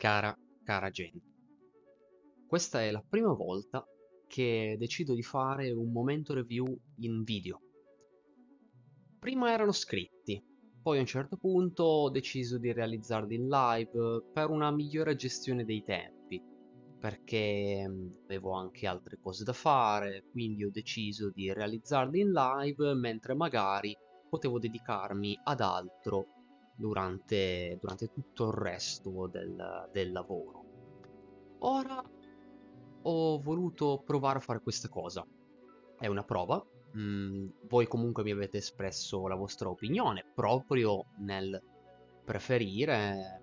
Cara, 0.00 0.34
cara 0.64 0.88
gente, 0.88 1.20
questa 2.46 2.80
è 2.82 2.90
la 2.90 3.04
prima 3.06 3.34
volta 3.34 3.84
che 4.26 4.76
decido 4.78 5.12
di 5.12 5.22
fare 5.22 5.70
un 5.72 5.92
momento 5.92 6.32
review 6.32 6.74
in 7.00 7.22
video. 7.22 7.60
Prima 9.18 9.52
erano 9.52 9.72
scritti, 9.72 10.42
poi 10.80 10.96
a 10.96 11.00
un 11.00 11.06
certo 11.06 11.36
punto 11.36 11.82
ho 11.84 12.08
deciso 12.08 12.56
di 12.56 12.72
realizzarli 12.72 13.34
in 13.34 13.48
live 13.48 14.24
per 14.32 14.48
una 14.48 14.70
migliore 14.70 15.16
gestione 15.16 15.66
dei 15.66 15.82
tempi, 15.82 16.42
perché 16.98 17.86
mm, 17.86 18.08
avevo 18.24 18.52
anche 18.52 18.86
altre 18.86 19.18
cose 19.20 19.44
da 19.44 19.52
fare, 19.52 20.24
quindi 20.30 20.64
ho 20.64 20.70
deciso 20.70 21.28
di 21.28 21.52
realizzarli 21.52 22.20
in 22.20 22.32
live 22.32 22.94
mentre 22.94 23.34
magari 23.34 23.94
potevo 24.30 24.58
dedicarmi 24.58 25.38
ad 25.44 25.60
altro 25.60 26.39
durante, 26.80 27.76
durante 27.78 28.10
tutto 28.10 28.46
il 28.46 28.54
resto 28.54 29.28
del, 29.30 29.88
del 29.92 30.12
lavoro. 30.12 30.64
Ora 31.58 32.02
ho 33.02 33.38
voluto 33.38 34.02
provare 34.04 34.38
a 34.38 34.40
fare 34.40 34.62
questa 34.62 34.88
cosa. 34.88 35.24
È 35.98 36.06
una 36.06 36.24
prova. 36.24 36.64
Mm, 36.96 37.48
voi 37.68 37.86
comunque 37.86 38.22
mi 38.22 38.32
avete 38.32 38.56
espresso 38.56 39.28
la 39.28 39.36
vostra 39.36 39.68
opinione 39.68 40.24
proprio 40.34 41.04
nel 41.18 41.62
preferire 42.24 43.42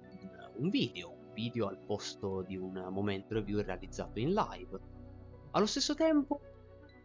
un 0.57 0.69
video, 0.69 1.11
un 1.11 1.33
video 1.33 1.67
al 1.67 1.77
posto 1.77 2.41
di 2.41 2.57
un 2.57 2.87
momento 2.89 3.35
review 3.35 3.61
realizzato 3.61 4.19
in 4.19 4.33
live. 4.33 4.79
Allo 5.51 5.67
stesso 5.67 5.93
tempo, 5.93 6.41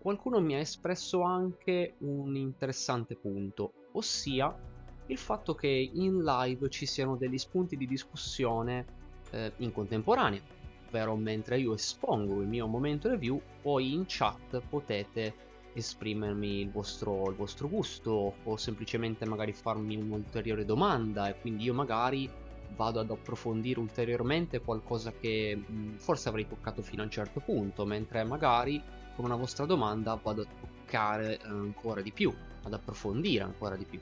qualcuno 0.00 0.40
mi 0.40 0.54
ha 0.54 0.58
espresso 0.58 1.20
anche 1.20 1.96
un 1.98 2.34
interessante 2.36 3.16
punto, 3.16 3.88
ossia 3.92 4.71
il 5.12 5.18
fatto 5.18 5.54
che 5.54 5.68
in 5.68 6.22
live 6.24 6.68
ci 6.70 6.86
siano 6.86 7.16
degli 7.16 7.38
spunti 7.38 7.76
di 7.76 7.86
discussione 7.86 8.84
eh, 9.30 9.52
in 9.58 9.72
contemporanea, 9.72 10.40
ovvero 10.88 11.14
mentre 11.16 11.58
io 11.58 11.74
espongo 11.74 12.40
il 12.40 12.48
mio 12.48 12.66
momento 12.66 13.08
review, 13.08 13.40
poi 13.60 13.92
in 13.92 14.04
chat 14.06 14.60
potete 14.68 15.50
esprimermi 15.74 16.60
il 16.60 16.70
vostro, 16.70 17.28
il 17.30 17.36
vostro 17.36 17.68
gusto 17.68 18.34
o 18.42 18.56
semplicemente 18.56 19.24
magari 19.24 19.52
farmi 19.52 19.96
un'ulteriore 19.96 20.64
domanda 20.64 21.28
e 21.28 21.40
quindi 21.40 21.64
io 21.64 21.72
magari 21.74 22.28
vado 22.74 23.00
ad 23.00 23.10
approfondire 23.10 23.80
ulteriormente 23.80 24.60
qualcosa 24.60 25.12
che 25.12 25.54
mh, 25.54 25.96
forse 25.96 26.28
avrei 26.28 26.46
toccato 26.46 26.82
fino 26.82 27.02
a 27.02 27.04
un 27.04 27.10
certo 27.10 27.40
punto, 27.40 27.84
mentre 27.84 28.24
magari 28.24 28.82
con 29.14 29.26
una 29.26 29.36
vostra 29.36 29.66
domanda 29.66 30.18
vado 30.22 30.42
a 30.42 30.46
toccare 30.46 31.38
eh, 31.38 31.46
ancora 31.46 32.00
di 32.00 32.12
più, 32.12 32.32
ad 32.62 32.72
approfondire 32.72 33.44
ancora 33.44 33.76
di 33.76 33.84
più 33.84 34.00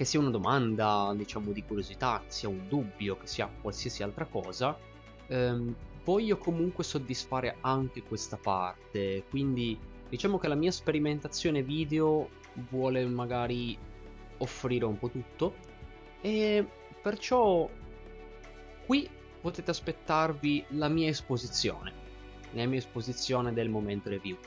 che 0.00 0.06
sia 0.06 0.18
una 0.18 0.30
domanda, 0.30 1.12
diciamo, 1.14 1.52
di 1.52 1.62
curiosità, 1.62 2.22
che 2.24 2.30
sia 2.30 2.48
un 2.48 2.66
dubbio, 2.68 3.18
che 3.18 3.26
sia 3.26 3.50
qualsiasi 3.60 4.02
altra 4.02 4.24
cosa, 4.24 4.74
ehm, 5.26 5.74
voglio 6.04 6.38
comunque 6.38 6.84
soddisfare 6.84 7.58
anche 7.60 8.02
questa 8.02 8.38
parte. 8.38 9.24
Quindi 9.28 9.78
diciamo 10.08 10.38
che 10.38 10.48
la 10.48 10.54
mia 10.54 10.70
sperimentazione 10.70 11.62
video 11.62 12.30
vuole 12.70 13.04
magari 13.04 13.76
offrire 14.38 14.86
un 14.86 14.98
po' 14.98 15.10
tutto 15.10 15.56
e 16.22 16.66
perciò 17.02 17.68
qui 18.86 19.06
potete 19.38 19.70
aspettarvi 19.70 20.64
la 20.68 20.88
mia 20.88 21.10
esposizione, 21.10 21.92
la 22.52 22.64
mia 22.64 22.78
esposizione 22.78 23.52
del 23.52 23.68
momento 23.68 24.08
review. 24.08 24.38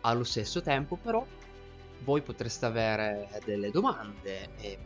Allo 0.00 0.24
stesso 0.24 0.60
tempo 0.60 0.96
però 0.96 1.24
voi 2.04 2.22
potreste 2.22 2.66
avere 2.66 3.28
delle 3.44 3.70
domande 3.70 4.48
e 4.60 4.78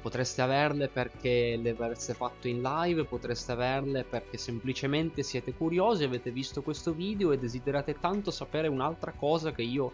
potreste 0.00 0.42
averle 0.42 0.88
perché 0.88 1.56
le 1.56 1.70
avreste 1.70 2.14
fatto 2.14 2.48
in 2.48 2.60
live, 2.60 3.04
potreste 3.04 3.52
averle 3.52 4.04
perché 4.04 4.36
semplicemente 4.36 5.22
siete 5.22 5.54
curiosi, 5.54 6.04
avete 6.04 6.30
visto 6.30 6.62
questo 6.62 6.92
video 6.92 7.32
e 7.32 7.38
desiderate 7.38 7.98
tanto 7.98 8.30
sapere 8.30 8.68
un'altra 8.68 9.12
cosa 9.12 9.52
che 9.52 9.62
io 9.62 9.92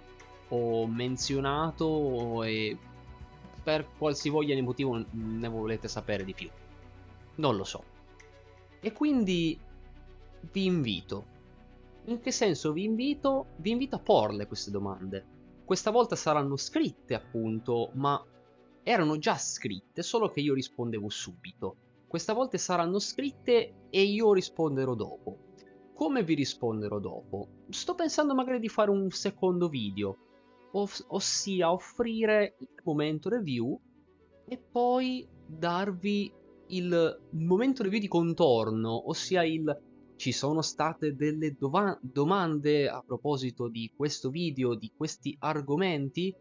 ho 0.48 0.86
menzionato 0.86 2.42
e 2.42 2.76
per 3.62 3.86
qualsivoglia 3.96 4.60
motivo 4.62 5.04
ne 5.10 5.48
volete 5.48 5.88
sapere 5.88 6.24
di 6.24 6.34
più. 6.34 6.48
Non 7.36 7.56
lo 7.56 7.64
so. 7.64 7.82
E 8.80 8.92
quindi 8.92 9.58
vi 10.52 10.64
invito. 10.64 11.34
In 12.04 12.20
che 12.20 12.30
senso 12.30 12.72
vi 12.72 12.84
invito? 12.84 13.46
Vi 13.56 13.70
invito 13.70 13.96
a 13.96 13.98
porle 13.98 14.46
queste 14.46 14.70
domande 14.70 15.34
questa 15.66 15.90
volta 15.90 16.14
saranno 16.14 16.56
scritte 16.56 17.14
appunto, 17.14 17.90
ma 17.94 18.24
erano 18.84 19.18
già 19.18 19.36
scritte, 19.36 20.02
solo 20.02 20.30
che 20.30 20.38
io 20.38 20.54
rispondevo 20.54 21.08
subito. 21.08 21.76
Questa 22.06 22.32
volta 22.32 22.56
saranno 22.56 23.00
scritte 23.00 23.88
e 23.90 24.02
io 24.02 24.32
risponderò 24.32 24.94
dopo. 24.94 25.38
Come 25.92 26.22
vi 26.22 26.34
risponderò 26.34 27.00
dopo? 27.00 27.48
Sto 27.70 27.96
pensando 27.96 28.32
magari 28.32 28.60
di 28.60 28.68
fare 28.68 28.90
un 28.90 29.10
secondo 29.10 29.68
video, 29.68 30.16
oss- 30.70 31.04
ossia 31.08 31.72
offrire 31.72 32.54
il 32.60 32.68
momento 32.84 33.28
review 33.28 33.76
e 34.46 34.58
poi 34.58 35.26
darvi 35.44 36.32
il 36.68 37.20
momento 37.30 37.82
review 37.82 38.00
di 38.00 38.08
contorno, 38.08 39.08
ossia 39.08 39.42
il 39.42 39.64
ci 40.16 40.32
sono 40.32 40.62
state 40.62 41.14
delle 41.14 41.54
dova- 41.58 41.98
domande 42.00 42.88
a 42.88 43.02
proposito 43.06 43.68
di 43.68 43.92
questo 43.94 44.30
video, 44.30 44.74
di 44.74 44.90
questi 44.96 45.36
argomenti? 45.38 46.34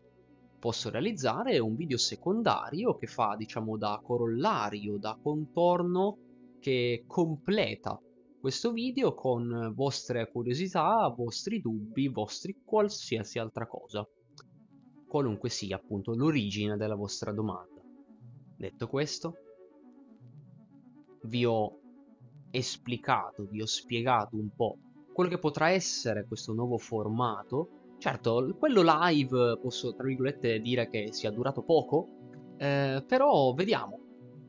Posso 0.57 0.89
realizzare 0.89 1.59
un 1.59 1.75
video 1.75 1.97
secondario 1.97 2.97
che 2.97 3.07
fa, 3.07 3.35
diciamo, 3.37 3.77
da 3.77 4.01
corollario, 4.03 4.97
da 4.97 5.17
contorno 5.21 6.17
che 6.59 7.03
completa 7.05 7.99
questo 8.39 8.71
video 8.71 9.13
con 9.13 9.73
vostre 9.75 10.29
curiosità, 10.31 11.07
vostri 11.15 11.61
dubbi, 11.61 12.07
vostri 12.07 12.61
qualsiasi 12.63 13.39
altra 13.39 13.67
cosa. 13.67 14.07
Qualunque 15.07 15.49
sia 15.49 15.75
appunto 15.77 16.13
l'origine 16.13 16.77
della 16.77 16.95
vostra 16.95 17.31
domanda. 17.31 17.81
Detto 18.55 18.87
questo, 18.87 19.33
vi 21.23 21.43
ho 21.43 21.79
esplicato, 22.55 23.47
vi 23.49 23.61
ho 23.61 23.65
spiegato 23.65 24.35
un 24.35 24.49
po' 24.55 24.77
quello 25.15 25.29
che 25.29 25.37
potrà 25.39 25.69
essere 25.69 26.25
questo 26.27 26.51
nuovo 26.51 26.77
formato. 26.77 27.69
Certo, 27.99 28.53
quello 28.59 28.81
live 28.83 29.57
posso, 29.61 29.95
tra 29.95 30.05
virgolette, 30.05 30.59
dire 30.59 30.89
che 30.89 31.13
sia 31.13 31.31
durato 31.31 31.61
poco, 31.61 32.07
eh, 32.57 33.01
però 33.07 33.53
vediamo. 33.53 33.97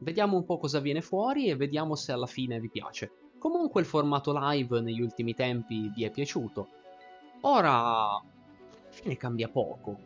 Vediamo 0.00 0.36
un 0.36 0.44
po' 0.44 0.58
cosa 0.58 0.80
viene 0.80 1.02
fuori 1.02 1.48
e 1.48 1.54
vediamo 1.54 1.94
se 1.94 2.10
alla 2.10 2.26
fine 2.26 2.58
vi 2.58 2.68
piace. 2.68 3.12
Comunque 3.38 3.80
il 3.80 3.86
formato 3.86 4.32
live 4.36 4.80
negli 4.80 5.00
ultimi 5.00 5.34
tempi 5.34 5.88
vi 5.94 6.02
è 6.02 6.10
piaciuto. 6.10 6.68
Ora, 7.42 8.20
fine 8.88 9.16
cambia 9.16 9.48
poco. 9.48 9.96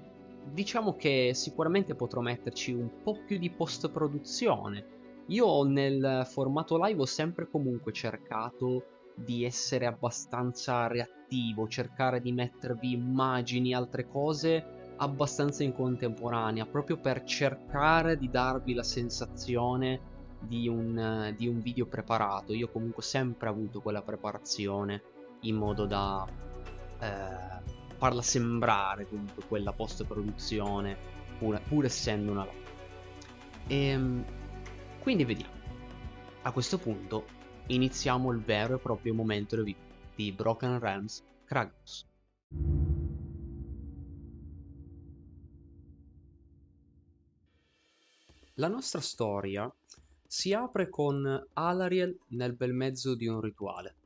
Diciamo 0.44 0.94
che 0.94 1.30
sicuramente 1.32 1.94
potrò 1.94 2.20
metterci 2.20 2.72
un 2.74 3.02
po' 3.02 3.16
più 3.24 3.38
di 3.38 3.48
post-produzione, 3.48 4.84
io 5.30 5.62
nel 5.62 6.26
formato 6.28 6.82
live 6.84 7.02
ho 7.02 7.06
sempre 7.06 7.48
comunque 7.48 7.92
cercato 7.92 8.84
di 9.14 9.44
essere 9.44 9.86
abbastanza 9.86 10.86
reattivo, 10.86 11.68
cercare 11.68 12.20
di 12.20 12.32
mettervi 12.32 12.92
immagini, 12.92 13.74
altre 13.74 14.08
cose 14.08 14.94
abbastanza 14.96 15.62
in 15.62 15.72
contemporanea, 15.72 16.66
proprio 16.66 16.98
per 16.98 17.22
cercare 17.24 18.18
di 18.18 18.28
darvi 18.28 18.74
la 18.74 18.82
sensazione 18.82 20.00
di 20.40 20.68
un, 20.68 21.32
di 21.36 21.46
un 21.46 21.60
video 21.60 21.86
preparato. 21.86 22.52
Io 22.52 22.68
comunque 22.68 23.02
ho 23.02 23.06
sempre 23.06 23.48
avuto 23.48 23.80
quella 23.80 24.02
preparazione 24.02 25.02
in 25.42 25.54
modo 25.56 25.86
da 25.86 26.26
eh, 26.98 27.96
farla 27.96 28.22
sembrare 28.22 29.06
comunque 29.06 29.44
quella 29.46 29.72
post 29.72 30.04
produzione, 30.04 30.96
pur, 31.38 31.60
pur 31.68 31.84
essendo 31.84 32.32
una 32.32 32.44
live. 32.44 32.68
Ehm, 33.68 34.24
quindi 35.00 35.24
vediamo. 35.24 35.58
A 36.42 36.52
questo 36.52 36.78
punto 36.78 37.26
iniziamo 37.66 38.30
il 38.32 38.40
vero 38.40 38.76
e 38.76 38.78
proprio 38.78 39.14
momento 39.14 39.56
review 39.56 39.76
di 40.14 40.32
Broken 40.32 40.78
Realms 40.78 41.24
Kragnos. 41.44 42.06
La 48.54 48.68
nostra 48.68 49.00
storia 49.00 49.72
si 50.26 50.52
apre 50.52 50.90
con 50.90 51.46
Alariel 51.54 52.18
nel 52.28 52.54
bel 52.54 52.74
mezzo 52.74 53.14
di 53.14 53.26
un 53.26 53.40
rituale. 53.40 53.96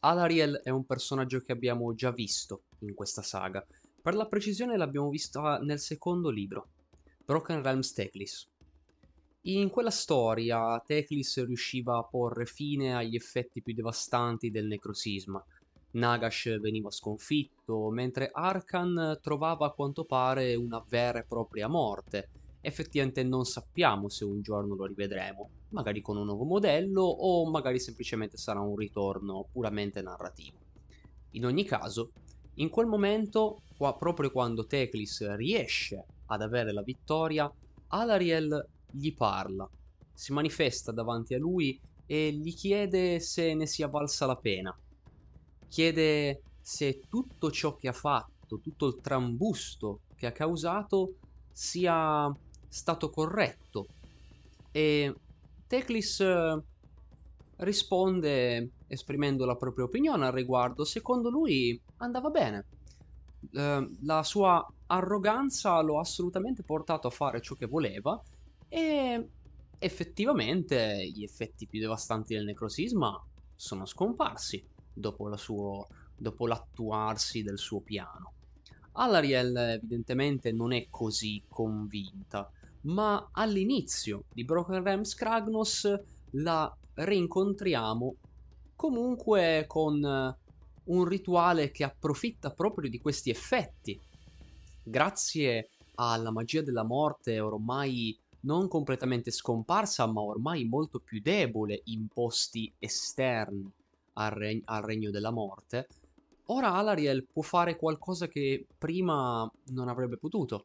Alariel 0.00 0.60
è 0.64 0.70
un 0.70 0.84
personaggio 0.84 1.40
che 1.40 1.52
abbiamo 1.52 1.94
già 1.94 2.10
visto 2.10 2.64
in 2.80 2.94
questa 2.94 3.22
saga. 3.22 3.64
Per 4.02 4.14
la 4.14 4.26
precisione 4.26 4.76
l'abbiamo 4.76 5.10
vista 5.10 5.58
nel 5.58 5.78
secondo 5.78 6.28
libro, 6.28 6.70
Broken 7.24 7.62
Realms 7.62 7.92
Teclis, 7.92 8.48
in 9.42 9.70
quella 9.70 9.90
storia 9.90 10.78
Teclis 10.84 11.44
riusciva 11.44 11.98
a 11.98 12.02
porre 12.02 12.44
fine 12.44 12.94
agli 12.94 13.14
effetti 13.14 13.62
più 13.62 13.72
devastanti 13.72 14.50
del 14.50 14.66
necrosisma. 14.66 15.42
Nagash 15.90 16.58
veniva 16.60 16.90
sconfitto, 16.90 17.88
mentre 17.90 18.28
Arkan 18.32 19.18
trovava 19.22 19.66
a 19.66 19.70
quanto 19.70 20.04
pare 20.04 20.54
una 20.54 20.84
vera 20.86 21.20
e 21.20 21.24
propria 21.26 21.66
morte, 21.68 22.28
effettivamente 22.60 23.22
non 23.22 23.44
sappiamo 23.44 24.08
se 24.08 24.24
un 24.24 24.42
giorno 24.42 24.74
lo 24.74 24.84
rivedremo, 24.84 25.48
magari 25.70 26.02
con 26.02 26.16
un 26.16 26.26
nuovo 26.26 26.44
modello 26.44 27.02
o 27.02 27.48
magari 27.48 27.78
semplicemente 27.78 28.36
sarà 28.36 28.60
un 28.60 28.76
ritorno 28.76 29.46
puramente 29.50 30.02
narrativo. 30.02 30.58
In 31.32 31.46
ogni 31.46 31.64
caso, 31.64 32.10
in 32.54 32.68
quel 32.68 32.86
momento, 32.86 33.62
qua, 33.76 33.96
proprio 33.96 34.30
quando 34.30 34.66
Teclis 34.66 35.34
riesce 35.36 36.04
ad 36.26 36.42
avere 36.42 36.72
la 36.72 36.82
vittoria, 36.82 37.50
Alariel 37.88 38.68
gli 38.90 39.14
parla, 39.14 39.68
si 40.12 40.32
manifesta 40.32 40.92
davanti 40.92 41.34
a 41.34 41.38
lui 41.38 41.80
e 42.06 42.32
gli 42.32 42.54
chiede 42.54 43.20
se 43.20 43.54
ne 43.54 43.66
sia 43.66 43.88
valsa 43.88 44.26
la 44.26 44.36
pena. 44.36 44.76
Chiede 45.68 46.42
se 46.60 47.02
tutto 47.08 47.50
ciò 47.50 47.76
che 47.76 47.88
ha 47.88 47.92
fatto, 47.92 48.58
tutto 48.60 48.86
il 48.86 48.98
trambusto 49.00 50.00
che 50.16 50.26
ha 50.26 50.32
causato 50.32 51.14
sia 51.52 52.34
stato 52.68 53.10
corretto. 53.10 53.86
E 54.72 55.14
Teclis 55.66 56.20
eh, 56.20 56.62
risponde 57.56 58.70
esprimendo 58.86 59.44
la 59.44 59.56
propria 59.56 59.84
opinione 59.84 60.26
al 60.26 60.32
riguardo. 60.32 60.84
Secondo 60.84 61.30
lui 61.30 61.80
andava 61.98 62.30
bene. 62.30 62.64
Eh, 63.52 63.88
la 64.02 64.22
sua 64.22 64.66
arroganza 64.86 65.80
lo 65.82 65.98
ha 65.98 66.00
assolutamente 66.00 66.62
portato 66.62 67.06
a 67.06 67.10
fare 67.10 67.40
ciò 67.40 67.54
che 67.54 67.66
voleva 67.66 68.20
e 68.68 69.28
effettivamente 69.78 71.10
gli 71.14 71.22
effetti 71.22 71.66
più 71.66 71.80
devastanti 71.80 72.34
del 72.34 72.44
necrosisma 72.44 73.20
sono 73.54 73.86
scomparsi 73.86 74.64
dopo, 74.92 75.34
suo, 75.36 75.86
dopo 76.16 76.46
l'attuarsi 76.46 77.42
del 77.42 77.58
suo 77.58 77.80
piano. 77.80 78.32
Alariel 78.92 79.56
evidentemente 79.56 80.52
non 80.52 80.72
è 80.72 80.86
così 80.90 81.42
convinta, 81.48 82.50
ma 82.82 83.28
all'inizio 83.32 84.24
di 84.32 84.44
Broken 84.44 84.82
Realms 84.82 85.14
Kragnos 85.14 85.88
la 86.32 86.72
rincontriamo 86.94 88.16
comunque 88.74 89.64
con 89.66 90.36
un 90.84 91.04
rituale 91.04 91.70
che 91.70 91.84
approfitta 91.84 92.50
proprio 92.50 92.90
di 92.90 93.00
questi 93.00 93.30
effetti. 93.30 93.98
Grazie 94.82 95.68
alla 95.96 96.30
magia 96.30 96.62
della 96.62 96.84
morte 96.84 97.40
ormai 97.40 98.16
non 98.40 98.68
completamente 98.68 99.30
scomparsa, 99.30 100.06
ma 100.06 100.20
ormai 100.20 100.64
molto 100.64 101.00
più 101.00 101.20
debole 101.20 101.80
in 101.84 102.06
posti 102.08 102.72
esterni 102.78 103.70
al, 104.14 104.30
reg- 104.30 104.62
al 104.64 104.82
regno 104.82 105.10
della 105.10 105.30
morte, 105.30 105.88
ora 106.46 106.72
Alariel 106.72 107.26
può 107.30 107.42
fare 107.42 107.76
qualcosa 107.76 108.28
che 108.28 108.66
prima 108.78 109.50
non 109.72 109.88
avrebbe 109.88 110.16
potuto. 110.16 110.64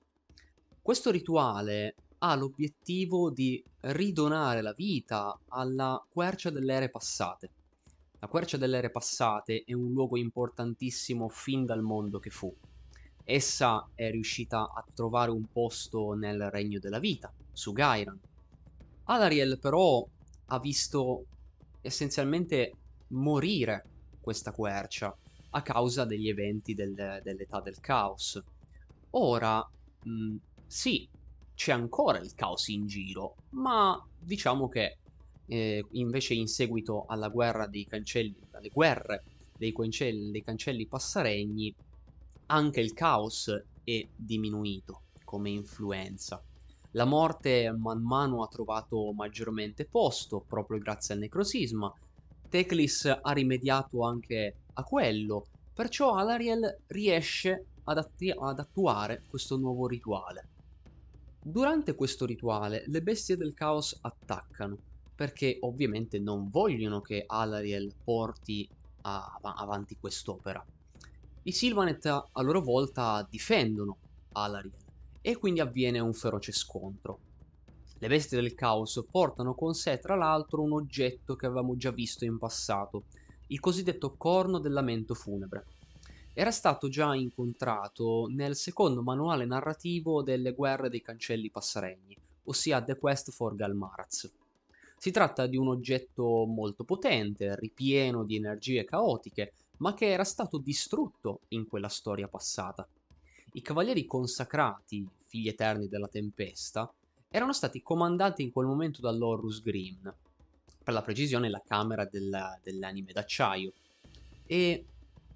Questo 0.82 1.12
rituale 1.12 1.96
ha 2.20 2.36
l'obiettivo 2.36 3.32
di 3.32 3.64
ridonare 3.82 4.62
la 4.62 4.74
vita 4.74 5.38
alla 5.50 6.02
quercia 6.10 6.50
delle 6.50 6.74
ere 6.74 6.90
passate. 6.90 7.52
La 8.20 8.28
quercia 8.28 8.58
delle 8.58 8.78
ere 8.78 8.90
passate 8.90 9.64
è 9.66 9.74
un 9.74 9.92
luogo 9.92 10.18
importantissimo 10.18 11.28
fin 11.28 11.66
dal 11.66 11.82
mondo 11.82 12.20
che 12.20 12.30
fu. 12.30 12.54
Essa 13.26 13.90
è 13.94 14.10
riuscita 14.10 14.62
a 14.62 14.86
trovare 14.94 15.32
un 15.32 15.46
posto 15.52 16.14
nel 16.14 16.50
regno 16.50 16.80
della 16.80 17.00
vita, 17.00 17.34
su 17.54 17.72
Gairan. 17.72 18.20
Alariel 19.04 19.60
però 19.60 20.06
ha 20.48 20.60
visto 20.60 21.28
essenzialmente 21.82 22.78
morire 23.14 23.90
questa 24.20 24.52
quercia 24.52 25.16
a 25.56 25.62
causa 25.62 26.06
degli 26.06 26.30
eventi 26.30 26.74
del, 26.74 27.20
dell'età 27.22 27.62
del 27.62 27.80
caos. 27.80 28.40
Ora, 29.12 29.60
mh, 30.02 30.36
sì, 30.66 31.08
c'è 31.54 31.72
ancora 31.74 32.20
il 32.20 32.34
caos 32.34 32.68
in 32.70 32.88
giro, 32.88 33.38
ma 33.50 33.96
diciamo 34.18 34.68
che 34.68 34.98
eh, 35.46 35.86
invece 35.92 36.34
in 36.34 36.48
seguito 36.48 37.06
alla 37.06 37.30
guerra 37.30 37.68
dei 37.68 37.86
cancelli, 37.86 38.36
alle 38.52 38.70
guerre 38.70 39.26
dei 39.56 39.72
cancelli, 39.72 40.32
dei 40.32 40.42
cancelli 40.42 40.88
passaregni, 40.88 41.74
anche 42.48 42.80
il 42.82 42.94
caos 42.94 43.52
è 43.84 44.08
diminuito 44.16 45.04
come 45.24 45.50
influenza. 45.52 46.44
La 46.96 47.06
morte 47.06 47.72
man 47.72 48.04
mano 48.04 48.44
ha 48.44 48.48
trovato 48.48 49.12
maggiormente 49.14 49.88
posto 49.88 50.46
proprio 50.48 50.78
grazie 50.78 51.16
al 51.16 51.22
necrosisma. 51.22 51.92
Teclis 52.48 53.06
ha 53.06 53.32
rimediato 53.32 54.04
anche 54.04 54.60
a 54.74 54.84
quello, 54.84 55.48
perciò 55.74 56.14
Alariel 56.14 56.82
riesce 56.88 57.70
ad, 57.86 57.98
atti- 57.98 58.30
ad 58.30 58.60
attuare 58.60 59.24
questo 59.28 59.58
nuovo 59.58 59.88
rituale. 59.88 60.50
Durante 61.42 61.96
questo 61.96 62.26
rituale 62.26 62.84
le 62.86 63.02
bestie 63.02 63.38
del 63.38 63.54
caos 63.56 63.98
attaccano, 64.02 64.82
perché 65.16 65.58
ovviamente 65.62 66.20
non 66.20 66.50
vogliono 66.50 67.02
che 67.02 67.24
Alariel 67.26 67.96
porti 68.04 68.70
a- 69.02 69.40
avanti 69.42 69.98
quest'opera. 70.00 70.64
I 71.46 71.52
Sylvanet 71.52 72.06
a 72.06 72.42
loro 72.44 72.62
volta 72.62 73.26
difendono 73.28 73.98
Alariel 74.34 74.83
e 75.26 75.38
quindi 75.38 75.62
avviene 75.62 76.00
un 76.00 76.14
feroce 76.14 76.52
scontro. 76.52 77.20
Le 77.98 78.08
bestie 78.10 78.40
del 78.40 78.54
caos 78.54 79.02
portano 79.10 79.56
con 79.56 79.74
sé 79.74 79.98
tra 79.98 80.16
l'altro 80.16 80.62
un 80.62 80.74
oggetto 80.74 81.38
che 81.38 81.46
avevamo 81.46 81.78
già 81.78 81.92
visto 81.92 82.26
in 82.26 82.38
passato, 82.38 83.06
il 83.48 83.62
cosiddetto 83.62 84.16
corno 84.18 84.60
del 84.60 84.74
lamento 84.74 85.14
funebre. 85.14 85.66
Era 86.34 86.52
stato 86.52 86.90
già 86.90 87.16
incontrato 87.16 88.28
nel 88.30 88.58
secondo 88.58 89.02
manuale 89.02 89.46
narrativo 89.46 90.24
delle 90.24 90.52
guerre 90.52 90.90
dei 90.90 91.02
cancelli 91.02 91.50
passaregni, 91.50 92.18
ossia 92.44 92.84
The 92.84 92.98
Quest 92.98 93.32
for 93.32 93.56
Galmaraz. 93.56 94.30
Si 94.98 95.12
tratta 95.12 95.48
di 95.48 95.56
un 95.56 95.70
oggetto 95.70 96.46
molto 96.46 96.84
potente, 96.84 97.56
ripieno 97.56 98.26
di 98.26 98.36
energie 98.36 98.84
caotiche, 98.84 99.54
ma 99.78 99.94
che 99.94 100.10
era 100.10 100.26
stato 100.26 100.58
distrutto 100.58 101.42
in 101.50 101.66
quella 101.66 101.90
storia 101.90 102.28
passata. 102.28 102.86
I 103.56 103.62
cavalieri 103.62 104.06
consacrati, 104.06 105.08
figli 105.26 105.48
eterni 105.48 105.88
della 105.88 106.08
tempesta, 106.08 106.92
erano 107.30 107.54
stati 107.54 107.82
comandati 107.82 108.42
in 108.44 108.52
quel 108.52 108.66
momento 108.66 109.00
dall'Horus 109.00 109.62
Grimm, 109.62 110.08
per 110.84 110.94
la 110.94 111.02
precisione 111.02 111.50
la 111.50 111.62
camera 111.64 112.06
della, 112.06 112.60
delle 112.62 112.86
anime 112.86 113.12
d'acciaio, 113.12 113.74
e 114.44 114.88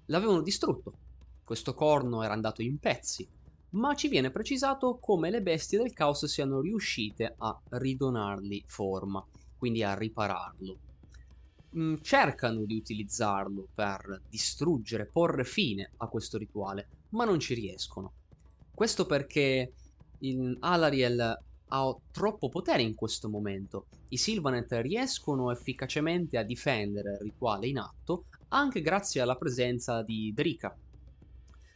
l'avevano 0.06 0.42
distrutto. 0.42 0.96
Questo 1.44 1.74
corno 1.74 2.22
era 2.22 2.34
andato 2.34 2.60
in 2.62 2.78
pezzi, 2.78 3.28
ma 3.74 3.94
ci 3.94 4.08
viene 4.08 4.30
precisato 4.30 4.98
come 4.98 5.30
le 5.30 5.40
bestie 5.40 5.78
del 5.78 5.92
caos 5.92 6.26
siano 6.26 6.60
riuscite 6.60 7.34
a 7.36 7.62
ridonargli 7.68 8.62
forma, 8.66 9.24
quindi 9.56 9.82
a 9.82 9.94
ripararlo. 9.94 10.80
Mm, 11.78 11.96
cercano 12.00 12.64
di 12.64 12.74
utilizzarlo 12.76 13.68
per 13.74 14.22
distruggere, 14.26 15.08
porre 15.10 15.44
fine 15.44 15.92
a 15.96 16.08
questo 16.08 16.38
rituale, 16.38 16.90
ma 17.10 17.24
non 17.24 17.40
ci 17.40 17.54
riescono. 17.54 18.12
Questo 18.74 19.06
perché 19.06 19.72
Alariel 20.60 21.38
ha 21.70 21.96
troppo 22.10 22.48
potere 22.48 22.82
in 22.82 22.94
questo 22.94 23.28
momento. 23.28 23.86
I 24.08 24.16
Sylvanet 24.16 24.72
riescono 24.80 25.50
efficacemente 25.50 26.38
a 26.38 26.42
difendere 26.42 27.12
il 27.12 27.18
rituale 27.20 27.66
in 27.66 27.78
atto 27.78 28.24
anche 28.48 28.80
grazie 28.80 29.20
alla 29.20 29.36
presenza 29.36 30.02
di 30.02 30.32
Drika. 30.34 30.74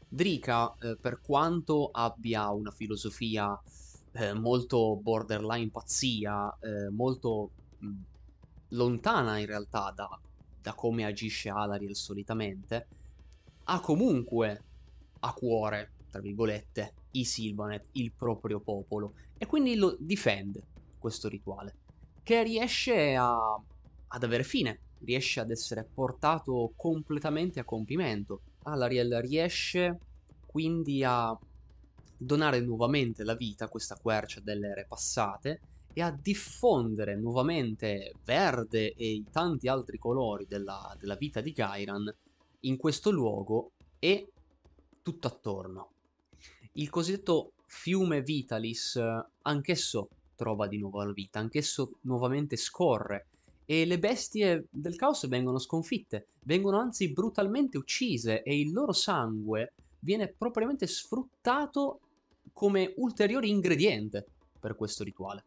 Drika, 0.09 0.77
eh, 0.79 0.97
per 1.01 1.21
quanto 1.21 1.89
abbia 1.91 2.51
una 2.51 2.71
filosofia 2.71 3.59
eh, 4.13 4.35
molto 4.35 4.97
borderline 4.97 5.71
pazzia, 5.71 6.55
eh, 6.61 6.91
molto 6.91 7.51
mh, 7.79 7.87
mm, 7.87 8.03
lontana 8.69 9.39
in 9.39 9.47
realtà 9.47 9.93
da, 9.95 10.09
da 10.61 10.75
come 10.75 11.05
agisce 11.05 11.49
Alariel 11.49 11.97
solitamente, 11.97 12.87
ha 13.65 13.81
comunque 13.81 14.65
a 15.25 15.33
cuore, 15.33 15.93
tra 16.11 16.21
virgolette, 16.21 16.95
i 17.13 17.25
Sylvanet, 17.25 17.89
il 17.93 18.13
proprio 18.17 18.61
popolo, 18.61 19.15
e 19.37 19.47
quindi 19.47 19.75
lo 19.75 19.97
difende 19.99 20.63
questo 20.99 21.29
rituale, 21.29 21.77
che 22.23 22.43
riesce 22.43 23.15
a, 23.15 23.35
ad 23.35 24.23
avere 24.23 24.45
fine, 24.45 24.81
riesce 25.05 25.41
ad 25.41 25.51
essere 25.51 25.89
portato 25.93 26.73
completamente 26.77 27.61
a 27.61 27.65
compimento. 27.65 28.43
Alariel 28.63 29.21
riesce 29.21 29.99
quindi 30.47 31.03
a 31.05 31.37
donare 32.17 32.61
nuovamente 32.61 33.25
la 33.25 33.35
vita 33.35 33.65
a 33.65 33.69
questa 33.69 33.97
quercia 33.97 34.41
delle 34.41 34.69
ere 34.69 34.87
passate 34.87 35.63
e 35.93 36.01
a 36.03 36.17
diffondere 36.17 37.17
nuovamente 37.17 38.15
verde 38.25 38.93
e 38.93 39.11
i 39.11 39.27
tanti 39.31 39.69
altri 39.69 39.99
colori 39.99 40.47
della, 40.47 40.95
della 40.99 41.17
vita 41.17 41.41
di 41.41 41.53
Gairan 41.53 42.11
in 42.61 42.77
questo 42.77 43.11
luogo 43.11 43.73
e 43.99 44.32
tutto 45.03 45.27
attorno. 45.27 45.91
Il 46.73 46.89
cosiddetto 46.89 47.53
fiume 47.67 48.23
Vitalis 48.23 49.01
anch'esso 49.43 50.09
trova 50.35 50.67
di 50.67 50.79
nuovo 50.79 51.03
la 51.03 51.13
vita, 51.13 51.39
anch'esso 51.39 51.99
nuovamente 52.03 52.57
scorre 52.57 53.27
e 53.65 53.85
le 53.85 53.99
bestie 53.99 54.67
del 54.71 54.97
caos 54.97 55.29
vengono 55.29 55.59
sconfitte, 55.59 56.27
vengono 56.45 56.79
anzi 56.79 57.13
brutalmente 57.13 57.79
uccise 57.79 58.43
e 58.43 58.59
il 58.59 58.73
loro 58.73 58.93
sangue 58.93 59.75
viene 60.01 60.29
propriamente 60.29 60.87
sfruttato 60.87 62.01
come 62.53 62.93
ulteriore 62.97 63.47
ingrediente 63.47 64.27
per 64.59 64.75
questo 64.75 65.05
rituale. 65.05 65.45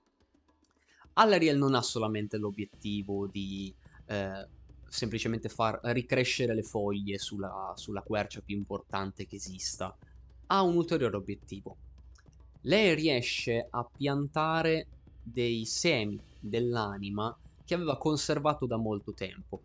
Alariel 1.13 1.57
non 1.57 1.75
ha 1.75 1.81
solamente 1.81 2.37
l'obiettivo 2.37 3.27
di 3.27 3.73
eh, 4.07 4.47
semplicemente 4.95 5.49
far 5.49 5.79
ricrescere 5.83 6.55
le 6.55 6.63
foglie 6.63 7.17
sulla, 7.17 7.73
sulla 7.75 8.01
quercia 8.01 8.41
più 8.41 8.55
importante 8.55 9.25
che 9.25 9.35
esista, 9.35 9.95
ha 10.47 10.61
un 10.61 10.75
ulteriore 10.77 11.17
obiettivo. 11.17 11.77
Lei 12.61 12.95
riesce 12.95 13.67
a 13.69 13.87
piantare 13.93 14.87
dei 15.21 15.65
semi 15.65 16.23
dell'anima 16.39 17.37
che 17.63 17.73
aveva 17.73 17.97
conservato 17.97 18.65
da 18.65 18.77
molto 18.77 19.13
tempo. 19.13 19.63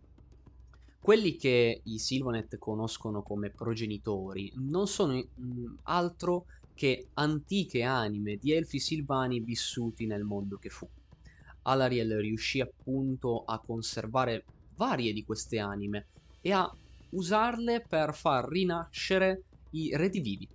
Quelli 1.01 1.37
che 1.37 1.81
i 1.85 1.99
Sylvanet 1.99 2.59
conoscono 2.59 3.23
come 3.23 3.53
progenitori 3.53 4.53
non 4.57 4.87
sono 4.87 5.15
mm, 5.15 5.75
altro 5.85 6.47
che 6.75 7.09
antiche 7.15 7.83
anime 7.83 8.37
di 8.37 8.53
elfi 8.53 8.81
silvani 8.81 9.41
vissuti 9.41 10.07
nel 10.07 10.25
mondo 10.25 10.57
che 10.57 10.69
fu. 10.69 10.89
Alariel 11.63 12.17
riuscì 12.19 12.61
appunto 12.61 13.45
a 13.45 13.61
conservare 13.61 14.47
varie 14.81 15.13
di 15.13 15.25
queste 15.25 15.59
anime 15.59 16.09
e 16.41 16.53
a 16.53 16.67
usarle 17.11 17.85
per 17.87 18.15
far 18.15 18.49
rinascere 18.49 19.45
i 19.75 19.95
redivivi. 19.95 20.49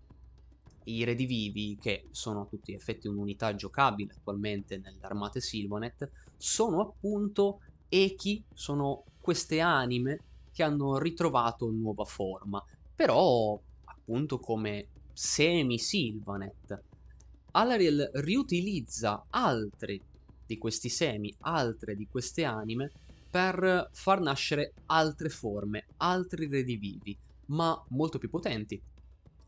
I 0.87 1.03
redivivi, 1.03 1.77
che 1.79 2.07
sono 2.09 2.41
a 2.41 2.45
tutti 2.45 2.71
gli 2.71 2.75
effetti 2.75 3.07
un'unità 3.07 3.53
giocabile 3.53 4.13
attualmente 4.13 4.77
nelle 4.79 4.99
armate 5.01 5.41
Sylvanet, 5.41 6.09
sono 6.35 6.81
appunto 6.81 7.59
Eki, 7.87 8.43
sono 8.51 9.05
queste 9.19 9.59
anime 9.59 10.23
che 10.51 10.63
hanno 10.63 10.97
ritrovato 10.97 11.69
nuova 11.69 12.05
forma, 12.05 12.63
però 12.95 13.59
appunto 13.83 14.39
come 14.39 14.89
semi-Sylvanet. 15.11 16.83
Alariel 17.51 18.09
riutilizza 18.13 19.25
altri 19.29 20.03
di 20.45 20.57
questi 20.57 20.89
semi, 20.89 21.33
altre 21.41 21.95
di 21.95 22.07
queste 22.07 22.43
anime, 22.43 22.93
per 23.35 23.89
far 23.91 24.21
nascere 24.21 24.75
altre 24.85 25.27
forme, 25.27 25.89
altri 25.97 26.47
redivivi, 26.47 27.19
ma 27.47 27.77
molto 27.89 28.17
più 28.17 28.29
potenti 28.29 28.81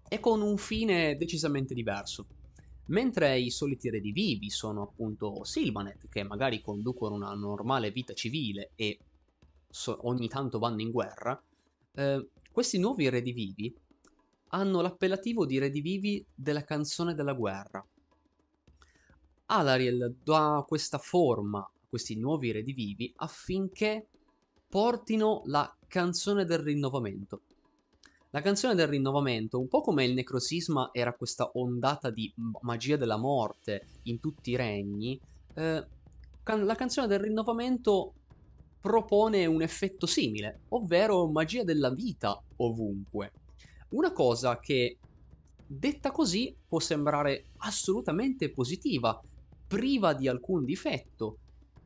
e 0.10 0.20
con 0.20 0.42
un 0.42 0.58
fine 0.58 1.16
decisamente 1.16 1.74
diverso. 1.74 2.28
Mentre 2.88 3.40
i 3.40 3.50
soliti 3.50 3.90
redivivi 3.90 4.50
sono 4.50 4.82
appunto 4.82 5.46
Sylvanet, 5.46 6.10
che 6.10 6.24
magari 6.24 6.60
conducono 6.60 7.16
una 7.16 7.34
normale 7.34 7.92
vita 7.92 8.14
civile 8.14 8.74
e 8.76 9.00
so- 9.70 10.00
ogni 10.02 10.28
tanto 10.28 10.60
vanno 10.60 10.82
in 10.82 10.92
guerra, 10.92 11.42
eh, 11.94 12.28
questi 12.52 12.80
nuovi 12.80 13.08
redivivi 13.08 13.74
hanno 14.48 14.82
l'appellativo 14.82 15.46
di 15.46 15.60
redivivi 15.60 16.26
della 16.34 16.66
canzone 16.66 17.14
della 17.14 17.34
guerra. 17.34 17.88
Alariel 19.46 20.18
dà 20.22 20.62
questa 20.68 20.98
forma 20.98 21.66
questi 21.90 22.18
nuovi 22.18 22.52
redivivi 22.52 23.12
affinché 23.18 24.10
portino 24.68 25.42
la 25.46 25.74
canzone 25.88 26.46
del 26.46 26.60
rinnovamento. 26.60 27.42
La 28.32 28.42
canzone 28.42 28.76
del 28.76 28.88
rinnovamento, 28.88 29.58
un 29.58 29.68
po' 29.68 29.82
come 29.82 30.04
il 30.04 30.14
necrosisma 30.14 30.90
era 30.92 31.14
questa 31.14 31.50
ondata 31.54 32.10
di 32.10 32.32
magia 32.62 32.98
della 32.98 33.18
morte 33.18 33.88
in 34.04 34.20
tutti 34.20 34.52
i 34.52 34.56
regni, 34.56 35.20
eh, 35.56 35.88
la 36.44 36.76
canzone 36.76 37.08
del 37.08 37.20
rinnovamento 37.20 38.14
propone 38.80 39.46
un 39.46 39.62
effetto 39.62 40.06
simile, 40.06 40.62
ovvero 40.70 41.28
magia 41.28 41.64
della 41.64 41.90
vita 41.90 42.42
ovunque. 42.58 43.32
Una 43.90 44.12
cosa 44.12 44.60
che, 44.60 44.98
detta 45.66 46.12
così, 46.12 46.56
può 46.68 46.80
sembrare 46.80 47.46
assolutamente 47.58 48.52
positiva, 48.52 49.20
priva 49.68 50.14
di 50.14 50.28
alcun 50.28 50.64
difetto, 50.64 51.40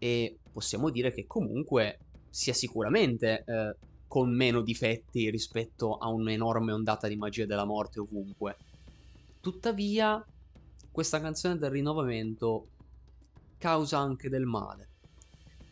e 0.04 0.40
possiamo 0.52 0.90
dire 0.90 1.14
che 1.14 1.28
comunque 1.28 2.00
sia 2.28 2.54
sicuramente 2.54 3.44
eh, 3.46 3.78
con 4.08 4.36
meno 4.36 4.64
difetti 4.64 5.30
rispetto 5.30 5.98
a 5.98 6.10
un'enorme 6.10 6.72
ondata 6.72 7.08
di 7.08 7.16
magia 7.16 7.46
della 7.46 7.66
morte 7.66 8.00
ovunque. 8.00 8.58
Tuttavia, 9.40 10.20
questa 10.90 11.22
canzone 11.22 11.58
del 11.60 11.70
rinnovamento 11.70 12.70
causa 13.60 14.00
anche 14.00 14.28
del 14.28 14.46
male, 14.46 14.90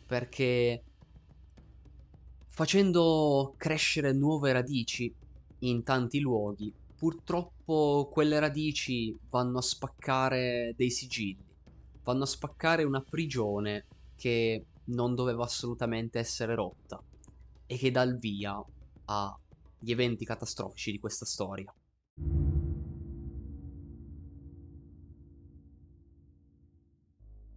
perché 0.06 0.84
facendo 2.46 3.54
crescere 3.56 4.12
nuove 4.12 4.52
radici 4.52 5.12
in 5.64 5.82
tanti 5.82 6.20
luoghi, 6.20 6.72
purtroppo 6.94 8.08
quelle 8.12 8.38
radici 8.38 9.12
vanno 9.28 9.58
a 9.58 9.62
spaccare 9.62 10.72
dei 10.76 10.90
sigilli, 10.90 11.52
vanno 12.04 12.22
a 12.22 12.26
spaccare 12.26 12.84
una 12.84 13.02
prigione 13.02 13.86
che 14.20 14.66
non 14.90 15.14
doveva 15.14 15.44
assolutamente 15.44 16.18
essere 16.18 16.54
rotta 16.54 17.02
e 17.64 17.78
che 17.78 17.90
dà 17.90 18.02
il 18.02 18.18
via 18.18 18.62
agli 19.06 19.90
eventi 19.90 20.26
catastrofici 20.26 20.90
di 20.90 20.98
questa 20.98 21.24
storia. 21.24 21.74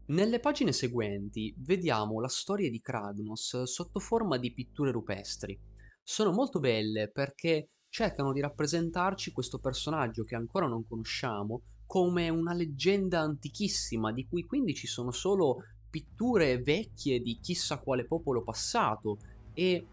Nelle 0.05 0.39
pagine 0.39 0.72
seguenti 0.72 1.53
vediamo 1.58 2.22
la 2.22 2.29
storia 2.29 2.70
di 2.70 2.79
Kragnos 2.79 3.63
sotto 3.63 4.00
forma 4.00 4.38
di 4.38 4.53
pitture 4.53 4.91
rupestri. 4.91 5.60
Sono 6.01 6.32
molto 6.32 6.60
belle 6.60 7.10
perché 7.10 7.72
cercano 7.89 8.32
di 8.32 8.39
rappresentarci 8.39 9.34
questo 9.34 9.60
personaggio 9.60 10.24
che 10.24 10.36
ancora 10.36 10.67
non 10.67 10.88
conosciamo 10.88 11.62
come 11.86 12.29
una 12.29 12.53
leggenda 12.53 13.20
antichissima 13.20 14.13
di 14.13 14.25
cui 14.27 14.46
quindi 14.46 14.74
ci 14.74 14.88
sono 14.88 15.12
solo 15.12 15.58
pitture 15.93 16.57
vecchie 16.57 17.19
di 17.19 17.38
chissà 17.39 17.77
quale 17.77 18.07
popolo 18.07 18.41
passato 18.41 19.19
e 19.53 19.89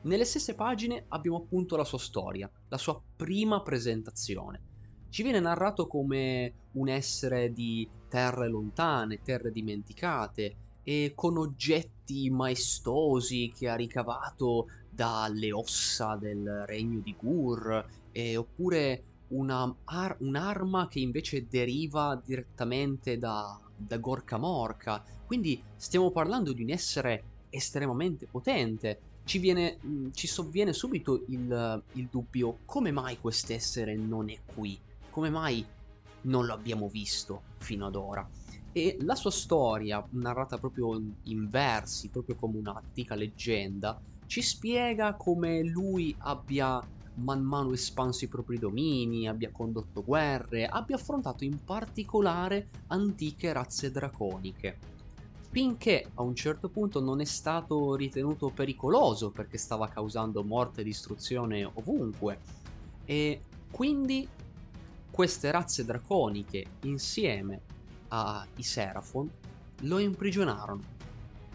nelle 0.00 0.26
stesse 0.26 0.54
pagine 0.54 1.06
abbiamo 1.08 1.38
appunto 1.38 1.74
la 1.74 1.84
sua 1.84 1.96
storia, 1.98 2.50
la 2.68 2.76
sua 2.76 3.02
prima 3.16 3.62
presentazione. 3.62 4.64
Ci 5.08 5.22
viene 5.22 5.40
narrato 5.40 5.86
come 5.86 6.56
un 6.72 6.88
essere 6.90 7.50
di 7.50 7.90
terre 8.06 8.48
lontane, 8.48 9.22
terre 9.22 9.50
dimenticate 9.50 10.58
e 10.82 11.12
con 11.14 11.38
oggetti 11.38 12.28
maestosi 12.28 13.50
che 13.56 13.68
ha 13.68 13.74
ricavato 13.74 14.66
dalle 14.86 15.50
ossa 15.50 16.16
del 16.16 16.64
regno 16.66 17.00
di 17.00 17.14
Gur, 17.18 17.86
e, 18.10 18.36
oppure 18.36 19.04
una 19.28 19.74
ar- 19.84 20.16
un'arma 20.20 20.88
che 20.88 21.00
invece 21.00 21.46
deriva 21.46 22.20
direttamente 22.22 23.18
da, 23.18 23.58
da 23.78 23.98
Gorka 23.98 24.36
Morka. 24.36 25.02
Quindi 25.26 25.62
stiamo 25.76 26.10
parlando 26.10 26.52
di 26.52 26.62
un 26.62 26.70
essere 26.70 27.24
estremamente 27.50 28.26
potente 28.26 29.00
ci, 29.28 29.38
viene, 29.38 29.78
mm, 29.86 30.08
ci 30.12 30.26
sovviene 30.26 30.72
subito 30.72 31.24
il, 31.28 31.82
il 31.92 32.08
dubbio 32.10 32.60
come 32.64 32.90
mai 32.90 33.20
quest'essere 33.20 33.94
non 33.94 34.30
è 34.30 34.38
qui? 34.54 34.78
Come 35.10 35.28
mai 35.28 35.64
non 36.22 36.46
lo 36.46 36.54
abbiamo 36.54 36.88
visto 36.88 37.42
fino 37.58 37.86
ad 37.86 37.94
ora? 37.94 38.26
E 38.72 38.96
la 39.00 39.14
sua 39.14 39.30
storia, 39.30 40.04
narrata 40.12 40.56
proprio 40.56 40.98
in 41.24 41.48
versi, 41.50 42.08
proprio 42.08 42.36
come 42.36 42.56
un'antica 42.56 43.14
leggenda, 43.14 44.00
ci 44.26 44.40
spiega 44.40 45.14
come 45.14 45.62
lui 45.62 46.14
abbia 46.20 46.80
man 47.22 47.42
mano 47.42 47.72
espanso 47.72 48.24
i 48.24 48.28
propri 48.28 48.58
domini, 48.58 49.28
abbia 49.28 49.50
condotto 49.50 50.02
guerre, 50.02 50.66
abbia 50.66 50.96
affrontato 50.96 51.44
in 51.44 51.62
particolare 51.64 52.68
antiche 52.88 53.52
razze 53.52 53.90
draconiche 53.90 54.96
finché 55.50 56.10
a 56.14 56.22
un 56.22 56.34
certo 56.34 56.68
punto 56.68 57.00
non 57.00 57.20
è 57.20 57.24
stato 57.24 57.94
ritenuto 57.94 58.50
pericoloso 58.50 59.30
perché 59.30 59.56
stava 59.56 59.88
causando 59.88 60.44
morte 60.44 60.82
e 60.82 60.84
distruzione 60.84 61.64
ovunque. 61.64 62.38
E 63.04 63.40
quindi 63.70 64.28
queste 65.10 65.50
razze 65.50 65.84
draconiche 65.84 66.64
insieme 66.82 67.60
ai 68.08 68.62
Seraphon 68.62 69.28
lo 69.82 69.98
imprigionarono. 69.98 70.96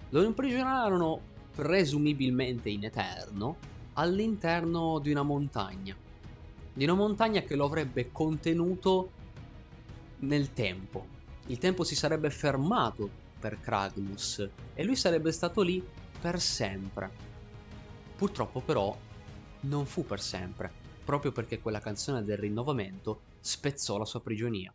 Lo 0.09 0.23
imprigionarono 0.23 1.31
presumibilmente 1.55 2.69
in 2.69 2.83
eterno 2.83 3.57
all'interno 3.93 4.99
di 4.99 5.11
una 5.11 5.23
montagna. 5.23 5.95
Di 6.73 6.83
una 6.83 6.93
montagna 6.93 7.41
che 7.41 7.55
lo 7.55 7.65
avrebbe 7.65 8.11
contenuto 8.11 9.11
nel 10.19 10.53
tempo. 10.53 11.05
Il 11.47 11.57
tempo 11.57 11.83
si 11.83 11.95
sarebbe 11.95 12.29
fermato 12.29 13.09
per 13.39 13.59
Kragnus 13.59 14.47
e 14.73 14.83
lui 14.83 14.95
sarebbe 14.95 15.31
stato 15.31 15.61
lì 15.61 15.85
per 16.19 16.39
sempre. 16.39 17.11
Purtroppo 18.15 18.61
però 18.61 18.95
non 19.61 19.85
fu 19.85 20.05
per 20.05 20.21
sempre, 20.21 20.71
proprio 21.03 21.31
perché 21.31 21.59
quella 21.59 21.79
canzone 21.79 22.23
del 22.23 22.37
rinnovamento 22.37 23.21
spezzò 23.39 23.97
la 23.97 24.05
sua 24.05 24.21
prigionia. 24.21 24.73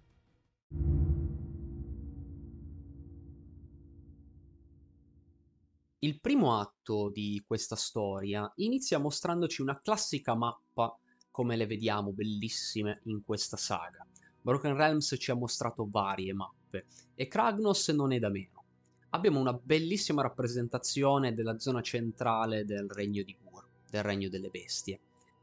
Il 6.00 6.20
primo 6.20 6.56
atto 6.56 7.10
di 7.12 7.42
questa 7.44 7.74
storia 7.74 8.48
inizia 8.58 9.00
mostrandoci 9.00 9.62
una 9.62 9.80
classica 9.80 10.36
mappa 10.36 10.96
come 11.28 11.56
le 11.56 11.66
vediamo 11.66 12.12
bellissime 12.12 13.00
in 13.06 13.24
questa 13.24 13.56
saga. 13.56 14.06
Broken 14.40 14.76
Realms 14.76 15.16
ci 15.18 15.32
ha 15.32 15.34
mostrato 15.34 15.88
varie 15.90 16.32
mappe 16.32 16.86
e 17.16 17.26
Kragnos 17.26 17.88
non 17.88 18.12
è 18.12 18.20
da 18.20 18.28
meno. 18.28 18.62
Abbiamo 19.10 19.40
una 19.40 19.52
bellissima 19.52 20.22
rappresentazione 20.22 21.34
della 21.34 21.58
zona 21.58 21.82
centrale 21.82 22.64
del 22.64 22.88
regno 22.88 23.24
di 23.24 23.36
Gur, 23.42 23.66
del 23.90 24.04
regno 24.04 24.28
delle 24.28 24.50
bestie, 24.50 25.00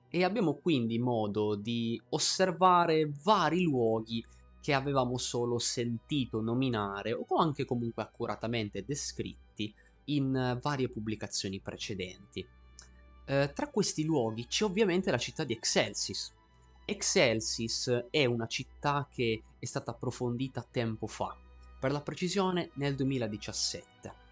e 0.07 0.23
abbiamo 0.23 0.55
quindi 0.55 0.97
modo 0.99 1.55
di 1.55 2.01
osservare 2.11 3.11
vari 3.23 3.63
luoghi 3.63 4.25
che 4.61 4.71
avevamo 4.73 5.17
solo 5.17 5.59
sentito 5.59 6.39
nominare 6.39 7.11
o 7.11 7.25
anche 7.35 7.65
comunque 7.65 8.03
accuratamente 8.03 8.85
descritti 8.85 9.75
in 10.05 10.59
varie 10.61 10.89
pubblicazioni 10.89 11.59
precedenti. 11.59 12.45
Eh, 13.25 13.51
tra 13.53 13.69
questi 13.69 14.03
luoghi 14.03 14.45
c'è 14.47 14.63
ovviamente 14.63 15.11
la 15.11 15.17
città 15.17 15.43
di 15.43 15.53
Excelsis. 15.53 16.33
Excelsis 16.85 18.05
è 18.11 18.25
una 18.25 18.45
città 18.45 19.07
che 19.11 19.41
è 19.57 19.65
stata 19.65 19.91
approfondita 19.91 20.65
tempo 20.69 21.07
fa, 21.07 21.35
per 21.79 21.91
la 21.91 22.01
precisione 22.01 22.69
nel 22.73 22.95
2017. 22.95 24.23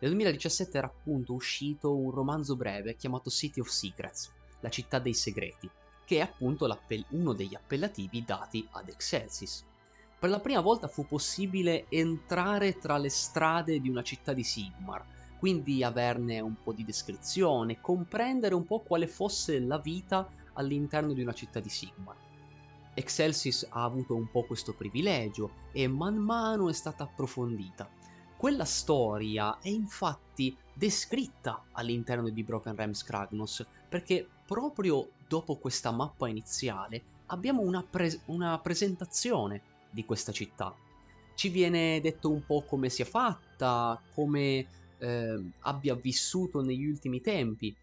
Nel 0.00 0.10
2017 0.10 0.78
era 0.78 0.88
appunto 0.88 1.32
uscito 1.32 1.94
un 1.94 2.10
romanzo 2.10 2.56
breve 2.56 2.96
chiamato 2.96 3.30
City 3.30 3.60
of 3.60 3.68
Secrets, 3.68 4.32
la 4.58 4.68
città 4.68 4.98
dei 4.98 5.14
segreti, 5.14 5.70
che 6.04 6.16
è 6.16 6.20
appunto 6.20 6.66
uno 7.10 7.32
degli 7.32 7.54
appellativi 7.54 8.24
dati 8.24 8.66
ad 8.72 8.88
Excelsis. 8.88 9.64
Per 10.22 10.30
la 10.30 10.38
prima 10.38 10.60
volta 10.60 10.86
fu 10.86 11.04
possibile 11.04 11.86
entrare 11.88 12.78
tra 12.78 12.96
le 12.96 13.08
strade 13.08 13.80
di 13.80 13.88
una 13.88 14.04
città 14.04 14.32
di 14.32 14.44
Sigmar, 14.44 15.04
quindi 15.36 15.82
averne 15.82 16.38
un 16.38 16.54
po' 16.62 16.72
di 16.72 16.84
descrizione, 16.84 17.80
comprendere 17.80 18.54
un 18.54 18.64
po' 18.64 18.82
quale 18.82 19.08
fosse 19.08 19.58
la 19.58 19.78
vita 19.78 20.30
all'interno 20.52 21.12
di 21.12 21.22
una 21.22 21.32
città 21.32 21.58
di 21.58 21.68
Sigmar. 21.68 22.14
Excelsis 22.94 23.66
ha 23.68 23.82
avuto 23.82 24.14
un 24.14 24.30
po' 24.30 24.44
questo 24.44 24.74
privilegio 24.74 25.54
e 25.72 25.88
man 25.88 26.18
mano 26.18 26.68
è 26.68 26.72
stata 26.72 27.02
approfondita. 27.02 27.90
Quella 28.36 28.64
storia 28.64 29.58
è 29.58 29.70
infatti 29.70 30.56
descritta 30.72 31.64
all'interno 31.72 32.28
di 32.28 32.44
Broken 32.44 32.76
Realms 32.76 33.02
Kragnos, 33.02 33.66
perché 33.88 34.28
proprio 34.46 35.14
dopo 35.26 35.56
questa 35.56 35.90
mappa 35.90 36.28
iniziale 36.28 37.02
abbiamo 37.26 37.62
una, 37.62 37.82
pre- 37.82 38.20
una 38.26 38.56
presentazione 38.60 39.62
di 39.92 40.04
questa 40.04 40.32
città. 40.32 40.74
Ci 41.34 41.48
viene 41.48 42.00
detto 42.00 42.30
un 42.30 42.44
po' 42.44 42.62
come 42.62 42.88
sia 42.88 43.04
fatta, 43.04 44.00
come 44.14 44.66
eh, 44.98 45.42
abbia 45.60 45.94
vissuto 45.94 46.62
negli 46.62 46.86
ultimi 46.86 47.20
tempi 47.20 47.74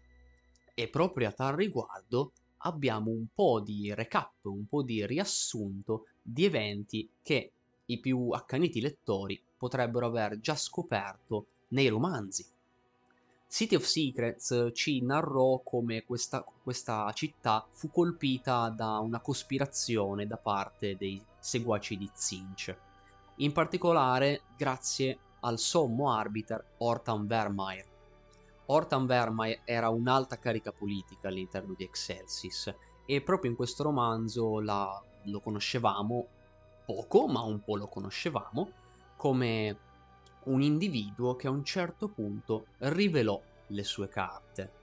e 0.74 0.88
proprio 0.88 1.28
a 1.28 1.32
tal 1.32 1.54
riguardo 1.54 2.32
abbiamo 2.58 3.10
un 3.10 3.26
po' 3.34 3.60
di 3.60 3.92
recap, 3.94 4.44
un 4.44 4.66
po' 4.66 4.82
di 4.82 5.06
riassunto 5.06 6.06
di 6.22 6.44
eventi 6.44 7.08
che 7.22 7.52
i 7.86 7.98
più 7.98 8.30
accaniti 8.30 8.80
lettori 8.80 9.40
potrebbero 9.56 10.06
aver 10.06 10.40
già 10.40 10.54
scoperto 10.54 11.46
nei 11.68 11.88
romanzi. 11.88 12.46
City 13.52 13.74
of 13.74 13.82
Secrets 13.82 14.70
ci 14.74 15.02
narrò 15.02 15.58
come 15.64 16.04
questa, 16.04 16.44
questa 16.62 17.10
città 17.12 17.66
fu 17.72 17.90
colpita 17.90 18.68
da 18.68 18.98
una 18.98 19.18
cospirazione 19.18 20.24
da 20.24 20.36
parte 20.36 20.96
dei 20.96 21.20
seguaci 21.36 21.98
di 21.98 22.08
Zinch. 22.14 22.74
In 23.38 23.52
particolare 23.52 24.42
grazie 24.56 25.18
al 25.40 25.58
sommo 25.58 26.12
arbiter 26.12 26.64
Hortan 26.78 27.26
Vermeer. 27.26 27.84
Hortan 28.66 29.06
Vermeer 29.06 29.62
era 29.64 29.88
un'alta 29.88 30.38
carica 30.38 30.70
politica 30.70 31.26
all'interno 31.26 31.74
di 31.76 31.82
Excelsis 31.82 32.72
e 33.04 33.20
proprio 33.20 33.50
in 33.50 33.56
questo 33.56 33.82
romanzo 33.82 34.60
la, 34.60 35.02
lo 35.24 35.40
conoscevamo 35.40 36.26
poco, 36.86 37.26
ma 37.26 37.40
un 37.40 37.60
po' 37.64 37.74
lo 37.74 37.88
conoscevamo, 37.88 38.70
come 39.16 39.76
un 40.44 40.62
individuo 40.62 41.36
che 41.36 41.46
a 41.46 41.50
un 41.50 41.64
certo 41.64 42.08
punto 42.08 42.66
rivelò 42.78 43.40
le 43.68 43.84
sue 43.84 44.08
carte. 44.08 44.78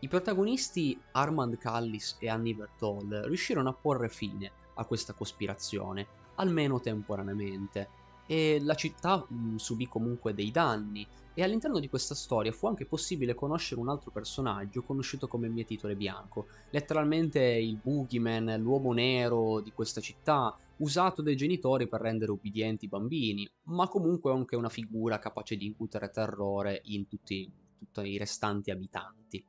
I 0.00 0.08
protagonisti 0.08 0.98
Armand 1.12 1.58
Callis 1.58 2.16
e 2.20 2.28
Annie 2.28 2.54
Bertol 2.54 3.22
riuscirono 3.24 3.68
a 3.68 3.74
porre 3.74 4.08
fine 4.08 4.50
a 4.74 4.84
questa 4.84 5.12
cospirazione, 5.12 6.06
almeno 6.36 6.80
temporaneamente, 6.80 7.88
e 8.30 8.60
la 8.62 8.76
città 8.76 9.26
mh, 9.28 9.56
subì 9.56 9.88
comunque 9.88 10.32
dei 10.32 10.52
danni 10.52 11.04
e 11.34 11.42
all'interno 11.42 11.80
di 11.80 11.88
questa 11.88 12.14
storia 12.14 12.52
fu 12.52 12.68
anche 12.68 12.86
possibile 12.86 13.34
conoscere 13.34 13.80
un 13.80 13.88
altro 13.88 14.12
personaggio 14.12 14.84
conosciuto 14.84 15.26
come 15.26 15.48
Mietitore 15.48 15.96
Bianco, 15.96 16.46
letteralmente 16.70 17.40
il 17.40 17.76
boogeyman, 17.76 18.54
l'uomo 18.60 18.92
nero 18.92 19.60
di 19.60 19.72
questa 19.72 20.00
città, 20.00 20.56
usato 20.76 21.22
dai 21.22 21.34
genitori 21.34 21.88
per 21.88 22.02
rendere 22.02 22.30
ubbidienti 22.30 22.84
i 22.84 22.88
bambini, 22.88 23.50
ma 23.64 23.88
comunque 23.88 24.30
anche 24.30 24.54
una 24.54 24.68
figura 24.68 25.18
capace 25.18 25.56
di 25.56 25.66
incutere 25.66 26.10
terrore 26.10 26.82
in 26.84 27.08
tutti, 27.08 27.50
tutti 27.78 28.08
i 28.08 28.16
restanti 28.16 28.70
abitanti. 28.70 29.44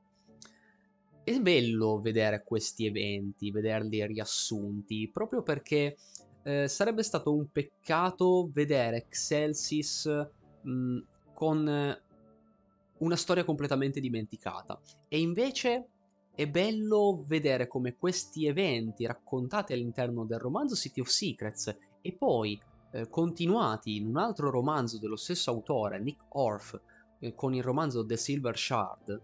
È 1.24 1.39
bello 1.39 2.00
vedere 2.02 2.44
questi 2.44 2.88
eventi, 2.88 3.52
vederli 3.52 4.04
riassunti, 4.08 5.08
proprio 5.13 5.44
perché 5.44 5.98
eh, 6.43 6.67
sarebbe 6.67 7.04
stato 7.04 7.34
un 7.34 7.49
peccato 7.51 8.49
vedere 8.51 8.97
Excelsis 8.97 10.10
mh, 10.62 10.99
con 11.34 11.99
una 12.97 13.15
storia 13.15 13.43
completamente 13.43 13.99
dimenticata. 13.99 14.80
E 15.08 15.19
invece 15.19 15.88
è 16.34 16.47
bello 16.47 17.23
vedere 17.27 17.67
come 17.67 17.95
questi 17.95 18.47
eventi 18.47 19.06
raccontati 19.06 19.73
all'interno 19.73 20.25
del 20.25 20.39
romanzo 20.39 20.75
City 20.75 21.01
of 21.01 21.08
Secrets 21.08 21.75
e 22.01 22.13
poi 22.13 22.60
eh, 22.91 23.10
continuati 23.10 23.95
in 23.97 24.08
un 24.08 24.17
altro 24.17 24.49
romanzo 24.49 24.97
dello 24.97 25.15
stesso 25.15 25.51
autore, 25.51 25.99
Nick 25.99 26.23
Orff, 26.30 26.80
eh, 27.19 27.36
con 27.36 27.54
il 27.54 27.63
romanzo 27.63 28.06
The 28.06 28.17
Silver 28.17 28.58
Shard. 28.58 29.21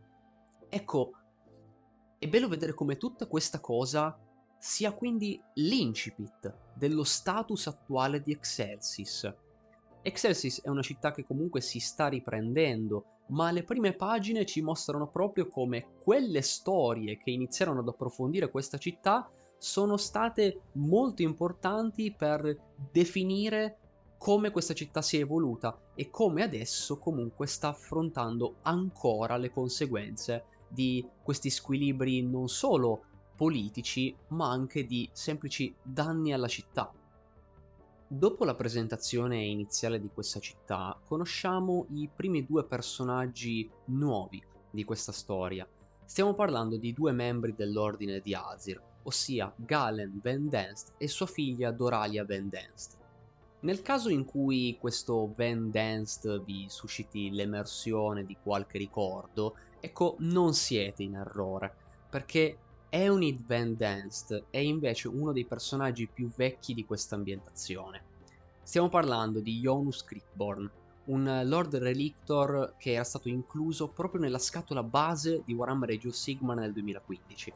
Ecco, 0.69 1.11
è 2.19 2.27
bello 2.27 2.47
vedere 2.47 2.73
come 2.73 2.97
tutta 2.97 3.27
questa 3.27 3.59
cosa 3.59 4.17
sia 4.59 4.91
quindi 4.91 5.39
l'incipit 5.55 6.65
dello 6.77 7.03
status 7.03 7.67
attuale 7.67 8.21
di 8.21 8.31
Excelsis. 8.31 9.33
Excelsis 10.01 10.61
è 10.61 10.69
una 10.69 10.81
città 10.81 11.11
che 11.11 11.25
comunque 11.25 11.59
si 11.59 11.79
sta 11.79 12.07
riprendendo, 12.07 13.23
ma 13.29 13.51
le 13.51 13.63
prime 13.63 13.93
pagine 13.93 14.45
ci 14.45 14.61
mostrano 14.61 15.09
proprio 15.09 15.47
come 15.47 15.97
quelle 16.01 16.41
storie 16.41 17.17
che 17.17 17.31
iniziarono 17.31 17.79
ad 17.79 17.87
approfondire 17.87 18.49
questa 18.49 18.77
città 18.77 19.29
sono 19.57 19.97
state 19.97 20.61
molto 20.73 21.23
importanti 21.23 22.13
per 22.15 22.55
definire 22.91 23.79
come 24.17 24.51
questa 24.51 24.73
città 24.73 25.01
si 25.01 25.17
è 25.17 25.21
evoluta 25.21 25.77
e 25.95 26.09
come 26.09 26.43
adesso 26.43 26.97
comunque 26.97 27.47
sta 27.47 27.69
affrontando 27.69 28.57
ancora 28.63 29.37
le 29.37 29.51
conseguenze 29.51 30.45
di 30.69 31.07
questi 31.23 31.49
squilibri 31.49 32.21
non 32.23 32.47
solo 32.47 33.03
politici, 33.37 34.13
ma 34.29 34.49
anche 34.49 34.85
di 34.85 35.07
semplici 35.13 35.73
danni 35.81 36.33
alla 36.33 36.47
città. 36.47 36.91
Dopo 38.09 38.45
la 38.45 38.55
presentazione 38.55 39.43
iniziale 39.43 39.99
di 39.99 40.09
questa 40.13 40.39
città, 40.39 40.99
conosciamo 41.05 41.85
i 41.91 42.09
primi 42.13 42.45
due 42.45 42.65
personaggi 42.65 43.69
nuovi 43.85 44.43
di 44.71 44.83
questa 44.83 45.11
storia. 45.11 45.67
Stiamo 46.03 46.33
parlando 46.33 46.77
di 46.77 46.93
due 46.93 47.11
membri 47.11 47.53
dell'ordine 47.53 48.21
di 48.21 48.33
Azir, 48.33 48.81
ossia 49.03 49.53
Galen 49.55 50.19
Van 50.23 50.47
Denst 50.49 50.93
e 50.97 51.07
sua 51.07 51.25
figlia 51.25 51.71
Doralia 51.71 52.25
Van 52.25 52.49
Denst. 52.49 52.97
Nel 53.59 53.81
caso 53.81 54.09
in 54.09 54.23
cui 54.23 54.77
questo 54.79 55.33
Van 55.35 55.69
Denst 55.69 56.43
vi 56.43 56.65
susciti 56.69 57.29
l'emersione 57.31 58.25
di 58.25 58.37
qualche 58.41 58.77
ricordo, 58.77 59.55
ecco, 59.79 60.15
non 60.19 60.53
siete 60.53 61.03
in 61.03 61.15
errore, 61.15 61.75
perché 62.09 62.57
Eunid 62.99 63.45
Van 63.45 63.77
Danst 63.77 64.45
è 64.49 64.57
invece 64.57 65.07
uno 65.07 65.31
dei 65.31 65.45
personaggi 65.45 66.07
più 66.07 66.31
vecchi 66.35 66.73
di 66.73 66.83
questa 66.83 67.13
ambientazione. 67.13 68.01
Stiamo 68.63 68.89
parlando 68.89 69.39
di 69.39 69.59
Jonus 69.59 70.03
Crickborn, 70.03 70.67
un 71.05 71.41
Lord 71.45 71.75
Relictor 71.75 72.73
che 72.79 72.93
era 72.93 73.03
stato 73.03 73.29
incluso 73.29 73.87
proprio 73.89 74.21
nella 74.21 74.39
scatola 74.39 74.81
base 74.81 75.43
di 75.45 75.53
Warhammer 75.53 75.91
Age 75.91 76.07
of 76.07 76.15
Sigmar 76.15 76.57
nel 76.57 76.73
2015. 76.73 77.53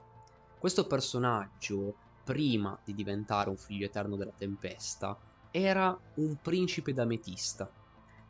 Questo 0.60 0.86
personaggio, 0.86 1.96
prima 2.24 2.78
di 2.84 2.94
diventare 2.94 3.50
un 3.50 3.58
figlio 3.58 3.88
eterno 3.88 4.18
della 4.18 4.34
tempesta, 4.38 5.18
era 5.50 6.00
un 6.18 6.38
principe 6.40 6.94
d'ametista. 6.94 7.68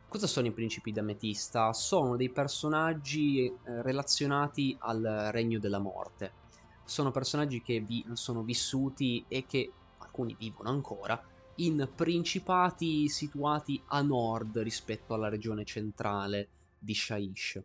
Cosa 0.08 0.28
sono 0.28 0.47
i 0.47 0.54
principi 0.54 0.93
d'ametista? 0.93 1.74
Sono 1.74 2.15
dei 2.15 2.30
personaggi 2.30 3.47
eh, 3.47 3.54
relazionati 3.82 4.78
al 4.80 5.30
regno 5.34 5.60
della 5.60 5.80
morte 5.80 6.39
sono 6.83 7.11
personaggi 7.11 7.61
che 7.61 7.79
vi 7.79 8.05
sono 8.13 8.43
vissuti 8.43 9.23
e 9.27 9.45
che 9.45 9.71
alcuni 9.97 10.35
vivono 10.37 10.69
ancora 10.69 11.21
in 11.55 11.89
principati 11.95 13.07
situati 13.07 13.81
a 13.87 14.01
nord 14.01 14.57
rispetto 14.59 15.13
alla 15.13 15.29
regione 15.29 15.63
centrale 15.63 16.49
di 16.77 16.93
Shaish. 16.93 17.61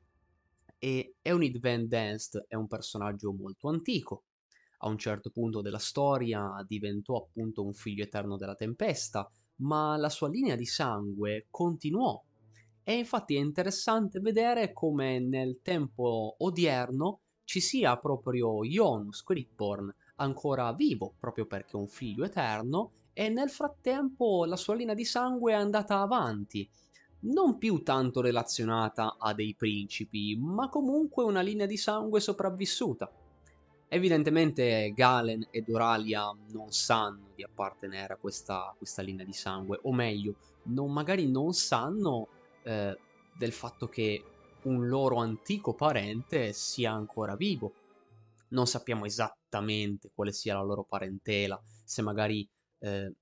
E 0.79 1.15
Eunid 1.23 1.59
Van 1.59 1.89
Danst 1.89 2.45
è 2.49 2.55
un 2.55 2.67
personaggio 2.67 3.33
molto 3.33 3.69
antico. 3.69 4.25
A 4.79 4.89
un 4.89 4.99
certo 4.99 5.31
punto 5.31 5.63
della 5.63 5.79
storia 5.79 6.63
diventò 6.67 7.17
appunto 7.17 7.65
un 7.65 7.73
figlio 7.73 8.05
eterno 8.05 8.37
della 8.37 8.55
tempesta, 8.55 9.31
ma 9.57 9.97
la 9.97 10.11
sua 10.11 10.29
linea 10.29 10.55
di 10.55 10.67
sangue 10.67 11.47
continuò. 11.51 12.23
E 12.85 12.93
infatti 12.93 13.37
è 13.37 13.41
interessante 13.41 14.21
vedere 14.21 14.73
come 14.73 15.19
nel 15.19 15.61
tempo 15.63 16.37
odierno 16.39 17.21
ci 17.47 17.61
sia 17.61 17.97
proprio 17.97 18.65
Ionus 18.65 19.19
Squidborn 19.19 19.95
ancora 20.17 20.73
vivo, 20.73 21.15
proprio 21.19 21.47
perché 21.47 21.77
è 21.77 21.81
un 21.81 21.87
figlio 21.87 22.25
eterno, 22.25 22.91
e 23.13 23.29
nel 23.29 23.51
frattempo 23.51 24.45
la 24.45 24.57
sua 24.57 24.75
linea 24.75 24.95
di 24.95 25.05
sangue 25.05 25.53
è 25.53 25.55
andata 25.55 26.01
avanti, 26.01 26.69
non 27.21 27.57
più 27.57 27.83
tanto 27.83 28.21
relazionata 28.21 29.17
a 29.19 29.33
dei 29.33 29.55
principi, 29.55 30.37
ma 30.37 30.69
comunque 30.69 31.23
una 31.23 31.41
linea 31.41 31.67
di 31.67 31.77
sangue 31.77 32.21
sopravvissuta. 32.21 33.11
Evidentemente 33.89 34.93
Galen 34.93 35.47
e 35.51 35.63
Doralia 35.63 36.29
non 36.51 36.73
sanno 36.73 37.29
di 37.37 37.45
appartenere 37.45 38.15
a 38.15 38.17
questa, 38.17 38.75
questa 38.77 39.03
linea 39.03 39.25
di 39.25 39.33
sangue, 39.33 39.79
o 39.83 39.93
meglio, 39.93 40.35
non, 40.65 40.93
magari 40.93 41.31
non 41.31 41.53
sanno 41.53 42.27
eh, 42.65 42.99
del 43.39 43.53
fatto 43.53 43.89
che 43.89 44.25
un 44.67 44.89
loro 44.89 45.17
antico 45.17 45.75
parente 45.75 46.53
sia 46.53 46.93
ancora 46.93 47.37
vivo. 47.37 47.73
Non 48.49 48.67
sappiamo 48.67 49.05
esattamente 49.05 50.11
quale 50.15 50.33
sia 50.33 50.55
la 50.55 50.63
loro 50.63 50.85
parentela, 50.85 51.61
se 51.85 52.03
magari 52.03 52.47
eh, 52.81 53.13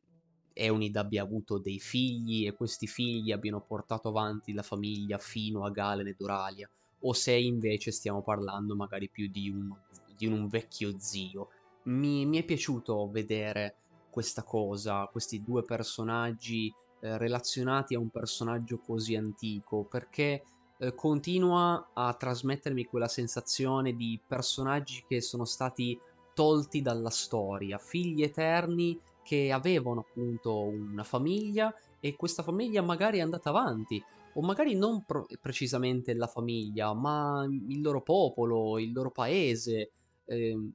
Eunid 0.53 0.97
abbia 0.97 1.23
avuto 1.23 1.59
dei 1.59 1.81
figli 1.81 2.47
e 2.47 2.53
questi 2.53 2.87
figli 2.87 3.33
abbiano 3.33 3.61
portato 3.61 4.09
avanti 4.09 4.53
la 4.53 4.63
famiglia 4.63 5.19
fino 5.19 5.65
a 5.65 5.71
Galen 5.71 6.07
e 6.07 6.15
Doralia, 6.17 6.69
o 7.01 7.13
se 7.13 7.33
invece 7.33 7.91
stiamo 7.91 8.23
parlando 8.23 8.75
magari 8.77 9.09
più 9.09 9.29
di 9.29 9.51
un, 9.51 9.75
di 10.17 10.27
un 10.27 10.47
vecchio 10.49 10.99
zio. 10.99 11.49
Mi, 11.85 12.25
mi, 12.25 12.39
è 12.39 12.45
piaciuto 12.45 13.11
vedere 13.11 13.77
questa 14.11 14.43
cosa, 14.43 15.07
questi 15.11 15.43
due 15.43 15.65
personaggi 15.65 16.73
eh, 17.01 17.19
relazionati 17.19 17.95
a 17.95 17.99
un 17.99 18.09
personaggio 18.09 18.79
così 18.79 19.17
antico, 19.17 19.85
perché 19.85 20.45
eh, 20.79 20.95
continua 20.95 21.91
a 21.93 22.15
trasmettermi 22.15 22.85
quella 22.87 23.09
sensazione 23.09 23.95
di 23.95 24.21
personaggi 24.27 25.05
che 25.07 25.21
sono 25.21 25.45
stati 25.45 25.99
tolti 26.35 26.83
dalla 26.83 27.11
storia, 27.11 27.79
figli 27.79 28.23
eterni 28.23 28.99
che 29.23 29.53
avevano 29.53 30.01
appunto 30.01 30.59
una 30.65 31.05
famiglia 31.05 31.75
e 32.01 32.17
questa 32.17 32.43
famiglia 32.43 32.83
magari 32.83 33.19
è 33.19 33.23
andata 33.23 33.49
avanti, 33.49 34.03
o 34.35 34.43
magari 34.43 34.75
non 34.75 35.05
pro- 35.05 35.27
precisamente 35.41 36.13
la 36.15 36.27
famiglia, 36.27 36.93
ma 36.93 37.47
il 37.49 37.81
loro 37.81 38.03
popolo, 38.03 38.79
il 38.79 38.93
loro 38.93 39.11
paese, 39.11 39.91
eh, 40.25 40.71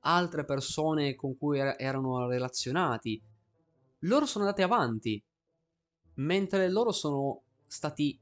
altre 0.00 0.44
persone 0.44 1.14
con 1.16 1.36
cui 1.36 1.58
er- 1.58 1.76
erano 1.78 2.28
relazionati. 2.28 3.20
Loro 4.00 4.26
sono 4.26 4.44
andati 4.44 4.62
avanti, 4.62 5.22
mentre 6.14 6.70
loro 6.70 6.92
sono 6.92 7.40
stati 7.66 8.18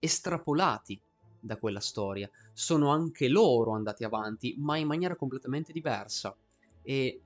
estrapolati 0.00 1.00
da 1.38 1.56
quella 1.56 1.80
storia. 1.80 2.28
Sono 2.52 2.90
anche 2.90 3.28
loro 3.28 3.72
andati 3.72 4.02
avanti, 4.02 4.56
ma 4.58 4.76
in 4.76 4.88
maniera 4.88 5.14
completamente 5.14 5.72
diversa. 5.72 6.36
E 6.82 7.20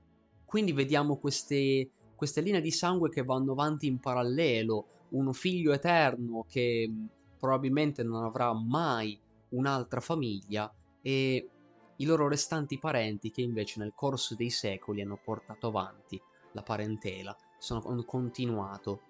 quindi 0.45 0.71
vediamo 0.73 1.17
queste, 1.17 1.89
queste 2.15 2.41
linee 2.41 2.61
di 2.61 2.71
sangue 2.71 3.09
che 3.09 3.23
vanno 3.23 3.53
avanti 3.53 3.87
in 3.87 3.99
parallelo, 3.99 4.87
un 5.09 5.33
figlio 5.33 5.73
eterno 5.73 6.45
che 6.47 6.91
probabilmente 7.39 8.03
non 8.03 8.23
avrà 8.23 8.53
mai 8.53 9.19
un'altra 9.49 9.99
famiglia 9.99 10.71
e 11.01 11.49
i 11.97 12.05
loro 12.05 12.27
restanti 12.27 12.77
parenti 12.77 13.31
che 13.31 13.41
invece 13.41 13.79
nel 13.79 13.93
corso 13.95 14.35
dei 14.35 14.49
secoli 14.49 15.01
hanno 15.01 15.19
portato 15.23 15.67
avanti 15.67 16.21
la 16.51 16.63
parentela, 16.63 17.35
sono, 17.57 17.81
hanno 17.85 18.03
continuato 18.03 19.01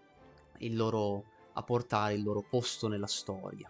loro, 0.59 1.23
a 1.55 1.63
portare 1.63 2.13
il 2.13 2.23
loro 2.23 2.41
posto 2.47 2.87
nella 2.87 3.07
storia. 3.07 3.69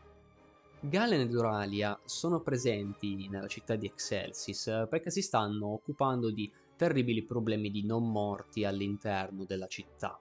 Galen 0.80 1.22
ed 1.22 1.32
Euralia 1.32 2.00
sono 2.06 2.42
presenti 2.42 3.28
nella 3.28 3.48
città 3.48 3.76
di 3.76 3.88
Excelsis 3.88 4.86
perché 4.88 5.10
si 5.10 5.22
stanno 5.22 5.68
occupando 5.68 6.30
di 6.30 6.52
terribili 6.76 7.24
problemi 7.24 7.72
di 7.72 7.84
non 7.86 8.12
morti 8.12 8.66
all'interno 8.66 9.46
della 9.46 9.68
città. 9.68 10.20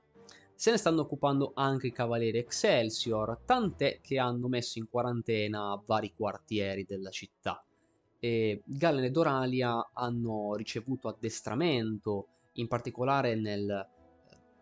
Se 0.55 0.70
ne 0.70 0.77
stanno 0.77 1.03
occupando 1.03 1.50
anche 1.55 1.88
i 1.88 1.92
cavalieri 1.92 2.38
Excelsior, 2.38 3.40
tant'è 3.44 4.00
che 4.00 4.18
hanno 4.18 4.48
messo 4.48 4.79
in 4.79 4.88
quarantena 4.88 5.81
vari 5.85 6.14
quartieri 6.14 6.85
della 6.85 7.11
città. 7.11 7.62
E 8.20 8.62
Galen 8.64 9.05
e 9.05 9.11
Doralia 9.11 9.90
hanno 9.92 10.55
ricevuto 10.55 11.09
addestramento, 11.09 12.29
in 12.53 12.68
particolare 12.68 13.35
nel, 13.35 13.87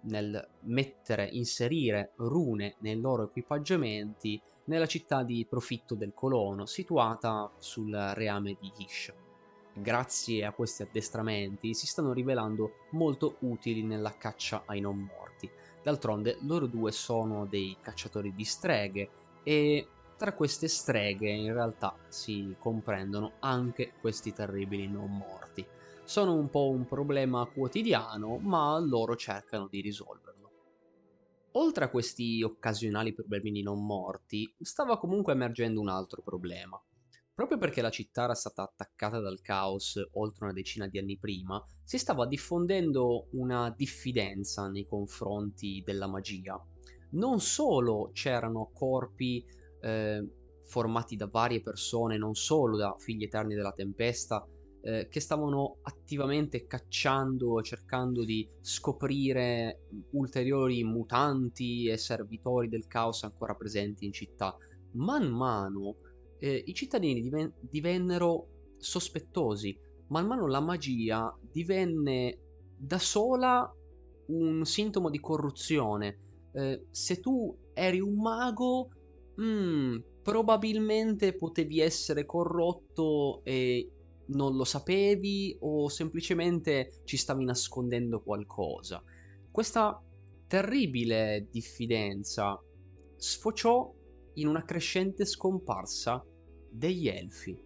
nel 0.02 0.48
mettere, 0.60 1.28
inserire 1.32 2.12
rune 2.16 2.76
nei 2.78 3.00
loro 3.00 3.24
equipaggiamenti 3.24 4.40
nella 4.64 4.86
città 4.86 5.22
di 5.22 5.46
Profitto 5.48 5.94
del 5.94 6.12
Colono, 6.14 6.66
situata 6.66 7.50
sul 7.58 7.92
reame 8.14 8.56
di 8.60 8.72
Hish 8.78 9.12
grazie 9.74 10.44
a 10.44 10.52
questi 10.52 10.82
addestramenti, 10.82 11.74
si 11.74 11.86
stanno 11.86 12.12
rivelando 12.12 12.86
molto 12.90 13.36
utili 13.40 13.82
nella 13.82 14.16
caccia 14.16 14.64
ai 14.66 14.80
non 14.80 14.98
morti. 14.98 15.50
D'altronde 15.82 16.38
loro 16.42 16.66
due 16.66 16.92
sono 16.92 17.46
dei 17.46 17.76
cacciatori 17.80 18.34
di 18.34 18.44
streghe 18.44 19.10
e 19.42 19.88
tra 20.16 20.34
queste 20.34 20.68
streghe 20.68 21.30
in 21.30 21.52
realtà 21.52 21.96
si 22.08 22.54
comprendono 22.58 23.32
anche 23.40 23.92
questi 24.00 24.32
terribili 24.32 24.86
non 24.86 25.10
morti. 25.10 25.66
Sono 26.04 26.34
un 26.34 26.50
po' 26.50 26.70
un 26.70 26.86
problema 26.86 27.46
quotidiano, 27.46 28.38
ma 28.38 28.78
loro 28.78 29.16
cercano 29.16 29.68
di 29.68 29.80
risolverlo. 29.80 30.50
Oltre 31.52 31.84
a 31.84 31.90
questi 31.90 32.42
occasionali 32.42 33.12
problemi 33.12 33.50
di 33.50 33.62
non 33.62 33.84
morti, 33.84 34.54
stava 34.58 34.98
comunque 34.98 35.32
emergendo 35.32 35.80
un 35.80 35.88
altro 35.88 36.22
problema. 36.22 36.82
Proprio 37.34 37.58
perché 37.58 37.80
la 37.80 37.90
città 37.90 38.24
era 38.24 38.34
stata 38.34 38.62
attaccata 38.62 39.18
dal 39.18 39.40
caos 39.40 39.98
oltre 40.12 40.44
una 40.44 40.52
decina 40.52 40.86
di 40.86 40.98
anni 40.98 41.18
prima, 41.18 41.62
si 41.82 41.98
stava 41.98 42.26
diffondendo 42.26 43.28
una 43.32 43.72
diffidenza 43.76 44.68
nei 44.68 44.86
confronti 44.86 45.82
della 45.84 46.06
magia. 46.06 46.58
Non 47.12 47.40
solo 47.40 48.10
c'erano 48.12 48.70
corpi 48.72 49.44
eh, 49.80 50.26
formati 50.64 51.16
da 51.16 51.26
varie 51.26 51.62
persone, 51.62 52.16
non 52.16 52.34
solo 52.34 52.76
da 52.76 52.94
figli 52.98 53.24
eterni 53.24 53.54
della 53.54 53.72
tempesta, 53.72 54.46
eh, 54.82 55.08
che 55.08 55.20
stavano 55.20 55.78
attivamente 55.82 56.66
cacciando, 56.66 57.62
cercando 57.62 58.24
di 58.24 58.48
scoprire 58.60 59.86
ulteriori 60.10 60.82
mutanti 60.82 61.86
e 61.88 61.96
servitori 61.96 62.68
del 62.68 62.86
caos 62.86 63.22
ancora 63.22 63.54
presenti 63.54 64.04
in 64.04 64.12
città. 64.12 64.56
Man 64.94 65.28
mano 65.28 65.96
eh, 66.38 66.62
i 66.66 66.74
cittadini 66.74 67.20
diven- 67.20 67.54
divennero 67.60 68.48
sospettosi. 68.76 69.78
Man 70.08 70.26
mano 70.26 70.48
la 70.48 70.60
magia 70.60 71.32
divenne 71.40 72.38
da 72.76 72.98
sola 72.98 73.72
un 74.26 74.64
sintomo 74.64 75.08
di 75.08 75.20
corruzione. 75.20 76.18
Eh, 76.52 76.86
se 76.90 77.20
tu 77.20 77.56
eri 77.72 78.00
un 78.00 78.16
mago, 78.16 78.88
mm, 79.40 79.98
probabilmente 80.22 81.34
potevi 81.34 81.80
essere 81.80 82.26
corrotto 82.26 83.42
e 83.44 83.88
non 84.34 84.56
lo 84.56 84.64
sapevi 84.64 85.56
o 85.60 85.88
semplicemente 85.88 87.00
ci 87.04 87.16
stavi 87.16 87.44
nascondendo 87.44 88.20
qualcosa. 88.20 89.02
Questa 89.50 90.02
terribile 90.46 91.48
diffidenza 91.50 92.60
sfociò 93.16 93.92
in 94.34 94.48
una 94.48 94.64
crescente 94.64 95.24
scomparsa 95.24 96.24
degli 96.70 97.08
elfi. 97.08 97.58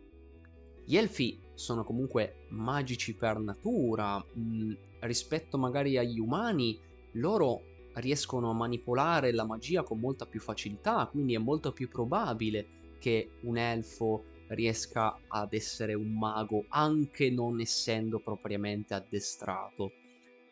Gli 0.84 0.96
elfi 0.96 1.40
sono 1.54 1.84
comunque 1.84 2.46
magici 2.50 3.14
per 3.14 3.38
natura, 3.38 4.18
mh, 4.18 4.40
mm, 4.40 4.72
rispetto 5.00 5.58
magari 5.58 5.96
agli 5.96 6.18
umani, 6.18 6.78
loro 7.12 7.62
riescono 7.94 8.50
a 8.50 8.54
manipolare 8.54 9.32
la 9.32 9.44
magia 9.44 9.82
con 9.82 9.98
molta 9.98 10.26
più 10.26 10.40
facilità, 10.40 11.08
quindi 11.10 11.34
è 11.34 11.38
molto 11.38 11.72
più 11.72 11.88
probabile 11.88 12.94
che 12.98 13.30
un 13.42 13.56
elfo 13.56 14.24
riesca 14.48 15.18
ad 15.28 15.52
essere 15.52 15.94
un 15.94 16.16
mago 16.16 16.66
anche 16.68 17.30
non 17.30 17.60
essendo 17.60 18.20
propriamente 18.20 18.94
addestrato. 18.94 19.92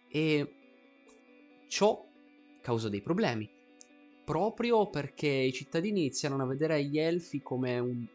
E 0.08 0.54
ciò 1.66 2.04
causa 2.60 2.88
dei 2.88 3.02
problemi 3.02 3.50
proprio 4.24 4.88
perché 4.88 5.28
i 5.28 5.52
cittadini 5.52 6.00
iniziano 6.00 6.42
a 6.42 6.46
vedere 6.46 6.82
gli 6.84 6.98
elfi 6.98 7.42
come 7.42 7.78
un, 7.78 8.06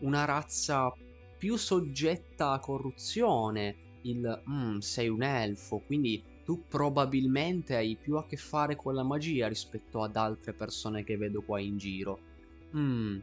una 0.00 0.24
razza 0.24 0.92
più 1.36 1.56
soggetta 1.56 2.52
a 2.52 2.58
corruzione. 2.58 3.88
Il 4.02 4.42
mm, 4.48 4.78
sei 4.78 5.08
un 5.08 5.22
elfo, 5.22 5.80
quindi 5.80 6.22
tu 6.42 6.64
probabilmente 6.66 7.76
hai 7.76 7.98
più 8.00 8.16
a 8.16 8.26
che 8.26 8.36
fare 8.36 8.76
con 8.76 8.94
la 8.94 9.02
magia 9.02 9.46
rispetto 9.46 10.02
ad 10.02 10.16
altre 10.16 10.54
persone 10.54 11.04
che 11.04 11.18
vedo 11.18 11.42
qua 11.42 11.60
in 11.60 11.76
giro. 11.76 12.18
Mm, 12.74 13.18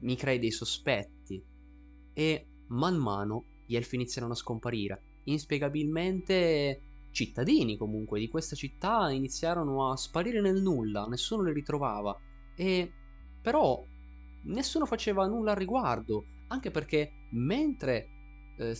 mi 0.00 0.16
crei 0.16 0.38
dei 0.38 0.50
sospetti. 0.50 1.42
E 2.12 2.46
man 2.68 2.96
mano 2.96 3.44
gli 3.66 3.76
elfi 3.76 3.94
iniziano 3.94 4.30
a 4.30 4.36
scomparire. 4.36 5.20
Inspiegabilmente 5.24 6.80
cittadini 7.10 7.76
comunque 7.76 8.18
di 8.18 8.28
questa 8.28 8.56
città 8.56 9.10
iniziarono 9.10 9.90
a 9.90 9.96
sparire 9.96 10.40
nel 10.40 10.60
nulla, 10.60 11.06
nessuno 11.06 11.44
li 11.44 11.52
ritrovava 11.52 12.18
e 12.56 12.92
però 13.40 13.82
nessuno 14.44 14.84
faceva 14.84 15.26
nulla 15.26 15.52
al 15.52 15.56
riguardo, 15.56 16.24
anche 16.48 16.70
perché 16.70 17.28
mentre 17.30 18.08
eh, 18.58 18.76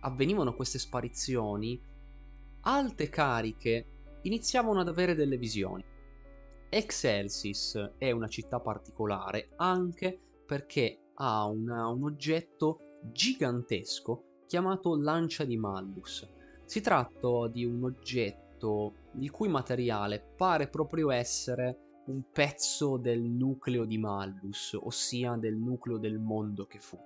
avvenivano 0.00 0.54
queste 0.54 0.78
sparizioni, 0.78 1.80
alte 2.62 3.08
cariche 3.08 3.86
iniziavano 4.22 4.80
ad 4.80 4.88
avere 4.88 5.14
delle 5.14 5.38
visioni. 5.38 5.84
Excelsis 6.68 7.92
è 7.96 8.10
una 8.10 8.26
città 8.26 8.58
particolare 8.60 9.50
anche 9.56 10.20
perché 10.46 11.10
ha 11.14 11.44
una, 11.46 11.88
un 11.88 12.04
oggetto 12.04 13.00
gigantesco 13.02 14.44
chiamato 14.46 14.96
Lancia 14.96 15.44
di 15.44 15.56
Mallus. 15.56 16.28
Si 16.64 16.80
tratta 16.80 17.48
di 17.48 17.64
un 17.64 17.84
oggetto 17.84 18.94
il 19.18 19.30
cui 19.30 19.48
materiale 19.48 20.20
pare 20.36 20.68
proprio 20.68 21.10
essere 21.10 22.02
un 22.06 22.22
pezzo 22.30 22.96
del 22.96 23.20
nucleo 23.20 23.84
di 23.84 23.98
Mallus, 23.98 24.78
ossia 24.80 25.36
del 25.36 25.56
nucleo 25.56 25.98
del 25.98 26.18
mondo 26.18 26.66
che 26.66 26.78
fu. 26.78 26.98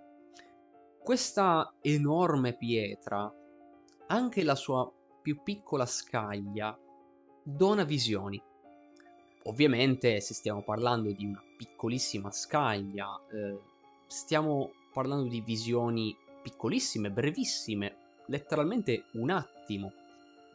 Questa 1.02 1.74
enorme 1.80 2.56
pietra, 2.56 3.32
anche 4.08 4.44
la 4.44 4.54
sua 4.54 4.90
più 5.22 5.42
piccola 5.42 5.86
scaglia, 5.86 6.78
dona 7.42 7.84
visioni. 7.84 8.42
Ovviamente, 9.44 10.20
se 10.20 10.34
stiamo 10.34 10.62
parlando 10.62 11.10
di 11.12 11.24
una 11.24 11.42
piccolissima 11.56 12.30
scaglia, 12.30 13.18
eh, 13.32 13.58
stiamo 14.06 14.72
parlando 14.92 15.28
di 15.28 15.40
visioni 15.40 16.14
piccolissime, 16.42 17.10
brevissime, 17.10 17.96
letteralmente 18.26 19.04
un 19.12 19.30
attimo. 19.30 19.92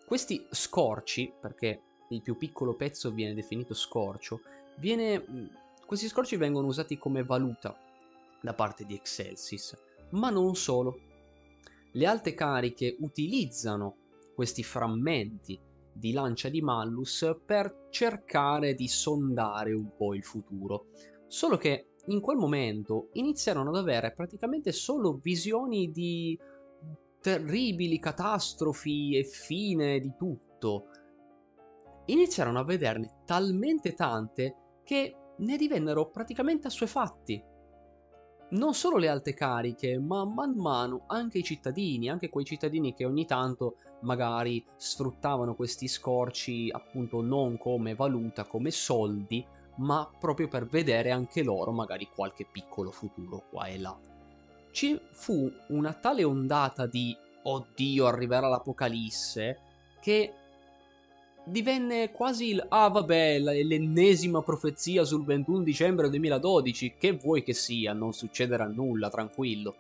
Questi 0.06 0.46
scorci, 0.52 1.34
perché 1.40 1.82
il 2.10 2.22
più 2.22 2.38
piccolo 2.38 2.76
pezzo 2.76 3.12
viene 3.12 3.34
definito 3.34 3.74
scorcio, 3.74 4.42
viene, 4.78 5.20
mm, 5.20 5.46
questi 5.86 6.08
scorci 6.08 6.36
vengono 6.36 6.68
usati 6.68 6.98
come 6.98 7.24
valuta 7.24 7.76
da 8.40 8.54
parte 8.54 8.86
di 8.86 8.94
Excelsis, 8.94 9.76
ma 10.10 10.30
non 10.30 10.56
solo. 10.56 11.00
Le 11.92 12.06
alte 12.06 12.36
cariche 12.36 12.96
utilizzano 13.00 13.96
questi 14.36 14.64
frammenti 14.64 15.58
di 15.96 16.12
lancia 16.12 16.50
di 16.50 16.62
Mallus 16.62 17.38
per 17.46 17.88
cercare 17.90 18.74
di 18.74 18.88
sondare 18.88 19.74
un 19.74 19.96
po' 19.96 20.14
il 20.14 20.26
futuro. 20.26 20.88
Solo 21.28 21.56
che 21.56 21.92
in 22.08 22.20
quel 22.20 22.38
momento 22.38 23.10
iniziarono 23.14 23.70
ad 23.70 23.78
avere 23.78 24.14
praticamente 24.14 24.74
solo 24.74 25.20
visioni 25.22 25.92
di 25.92 26.38
terribili 27.22 27.98
catastrofi 27.98 29.18
e 29.18 29.24
fine 29.24 30.00
di 30.00 30.14
tutto. 30.18 30.88
Iniziarono 32.08 32.60
a 32.60 32.66
vederne 32.66 33.22
talmente 33.26 33.94
tante 33.94 34.56
che 34.84 35.16
ne 35.38 35.58
divennero 35.58 36.10
praticamente 36.10 36.68
assuefatti 36.68 37.54
non 38.48 38.74
solo 38.74 38.98
le 38.98 39.08
alte 39.08 39.34
cariche, 39.34 39.98
ma 39.98 40.24
man 40.24 40.56
mano 40.56 41.06
anche 41.08 41.40
i 41.40 41.44
cittadini, 41.44 42.10
anche 42.10 42.30
quei 42.30 42.46
cittadini 42.46 42.94
che 42.94 43.06
ogni 43.06 43.26
tanto 43.26 43.78
magari 44.06 44.64
sfruttavano 44.78 45.56
questi 45.56 45.88
scorci 45.88 46.70
appunto 46.72 47.22
non 47.22 47.58
come 47.58 47.96
valuta, 47.96 48.46
come 48.46 48.72
soldi, 48.72 49.46
ma 49.78 50.10
proprio 50.20 50.48
per 50.48 50.68
vedere 50.68 51.12
anche 51.12 51.44
loro 51.44 51.72
magari 51.72 52.08
qualche 52.14 52.48
piccolo 52.50 52.92
futuro 52.92 53.48
qua 53.50 53.66
e 53.66 53.80
là. 53.80 53.98
Ci 54.72 55.00
fu 55.12 55.52
una 55.70 55.94
tale 55.94 56.24
ondata 56.24 56.86
di 56.86 57.16
oddio 57.44 58.08
arriverà 58.08 58.48
l'apocalisse 58.48 59.60
che 60.00 60.34
divenne 61.46 62.12
quasi 62.12 62.50
il 62.50 62.66
ah 62.68 62.90
vabbè 62.90 63.38
l'ennesima 63.40 64.42
profezia 64.42 65.04
sul 65.04 65.24
21 65.24 65.62
dicembre 65.62 66.10
2012 66.10 66.96
che 66.98 67.12
vuoi 67.12 67.44
che 67.44 67.54
sia 67.54 67.94
non 67.94 68.14
succederà 68.14 68.66
nulla 68.66 69.10
tranquillo 69.10 69.76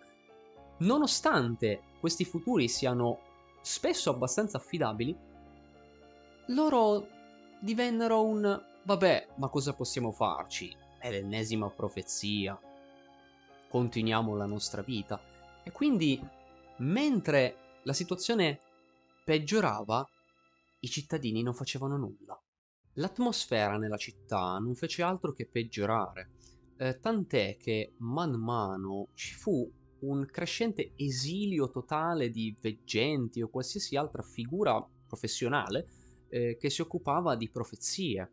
nonostante 0.79 1.81
questi 1.99 2.23
futuri 2.23 2.67
siano 2.67 3.19
spesso 3.65 4.11
abbastanza 4.11 4.57
affidabili 4.57 5.17
loro 6.49 7.07
divennero 7.59 8.23
un 8.23 8.63
vabbè 8.83 9.29
ma 9.37 9.49
cosa 9.49 9.73
possiamo 9.73 10.11
farci? 10.11 10.75
È 10.99 11.09
l'ennesima 11.09 11.67
profezia. 11.71 12.59
Continuiamo 13.67 14.35
la 14.35 14.45
nostra 14.45 14.83
vita. 14.83 15.19
E 15.63 15.71
quindi 15.71 16.23
mentre 16.77 17.79
la 17.83 17.93
situazione 17.93 18.59
peggiorava 19.23 20.07
i 20.81 20.87
cittadini 20.87 21.41
non 21.41 21.55
facevano 21.55 21.97
nulla. 21.97 22.39
L'atmosfera 22.93 23.77
nella 23.77 23.97
città 23.97 24.59
non 24.59 24.75
fece 24.75 25.01
altro 25.01 25.33
che 25.33 25.47
peggiorare, 25.47 26.29
eh, 26.77 26.99
tant'è 26.99 27.57
che 27.57 27.95
man 27.97 28.33
mano 28.33 29.07
ci 29.15 29.33
fu 29.33 29.67
un 30.07 30.25
crescente 30.25 30.91
esilio 30.95 31.69
totale 31.69 32.29
di 32.29 32.55
veggenti 32.59 33.41
o 33.41 33.49
qualsiasi 33.49 33.95
altra 33.95 34.21
figura 34.21 34.85
professionale 35.07 35.87
eh, 36.29 36.57
che 36.59 36.69
si 36.69 36.81
occupava 36.81 37.35
di 37.35 37.49
profezie. 37.49 38.31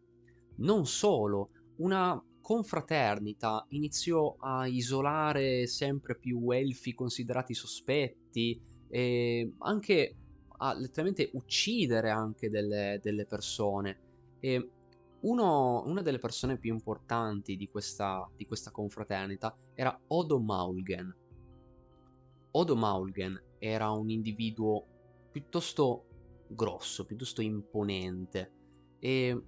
Non 0.57 0.87
solo, 0.87 1.51
una 1.77 2.23
confraternita 2.41 3.65
iniziò 3.71 4.35
a 4.39 4.67
isolare 4.67 5.67
sempre 5.67 6.19
più 6.19 6.51
elfi 6.51 6.93
considerati 6.93 7.55
sospetti 7.55 8.61
e 8.89 9.55
anche 9.59 10.17
a 10.59 10.75
letteralmente 10.75 11.31
uccidere 11.35 12.11
anche 12.11 12.51
delle, 12.51 13.01
delle 13.03 13.27
persone. 13.27 13.99
E 14.41 14.71
uno, 15.21 15.85
una 15.87 16.03
delle 16.03 16.19
persone 16.19 16.59
più 16.59 16.73
importanti 16.73 17.57
di 17.57 17.69
questa, 17.69 18.29
di 18.37 18.45
questa 18.45 18.71
confraternita 18.71 19.57
era 19.75 19.99
Odo 20.09 20.41
Maulgen. 20.41 21.22
Odo 22.53 22.77
Maulgen 22.77 23.41
era 23.59 23.91
un 23.91 24.11
individuo 24.11 24.85
piuttosto 25.31 26.05
grosso, 26.49 27.07
piuttosto 27.07 27.41
imponente 27.41 28.53
e 28.99 29.43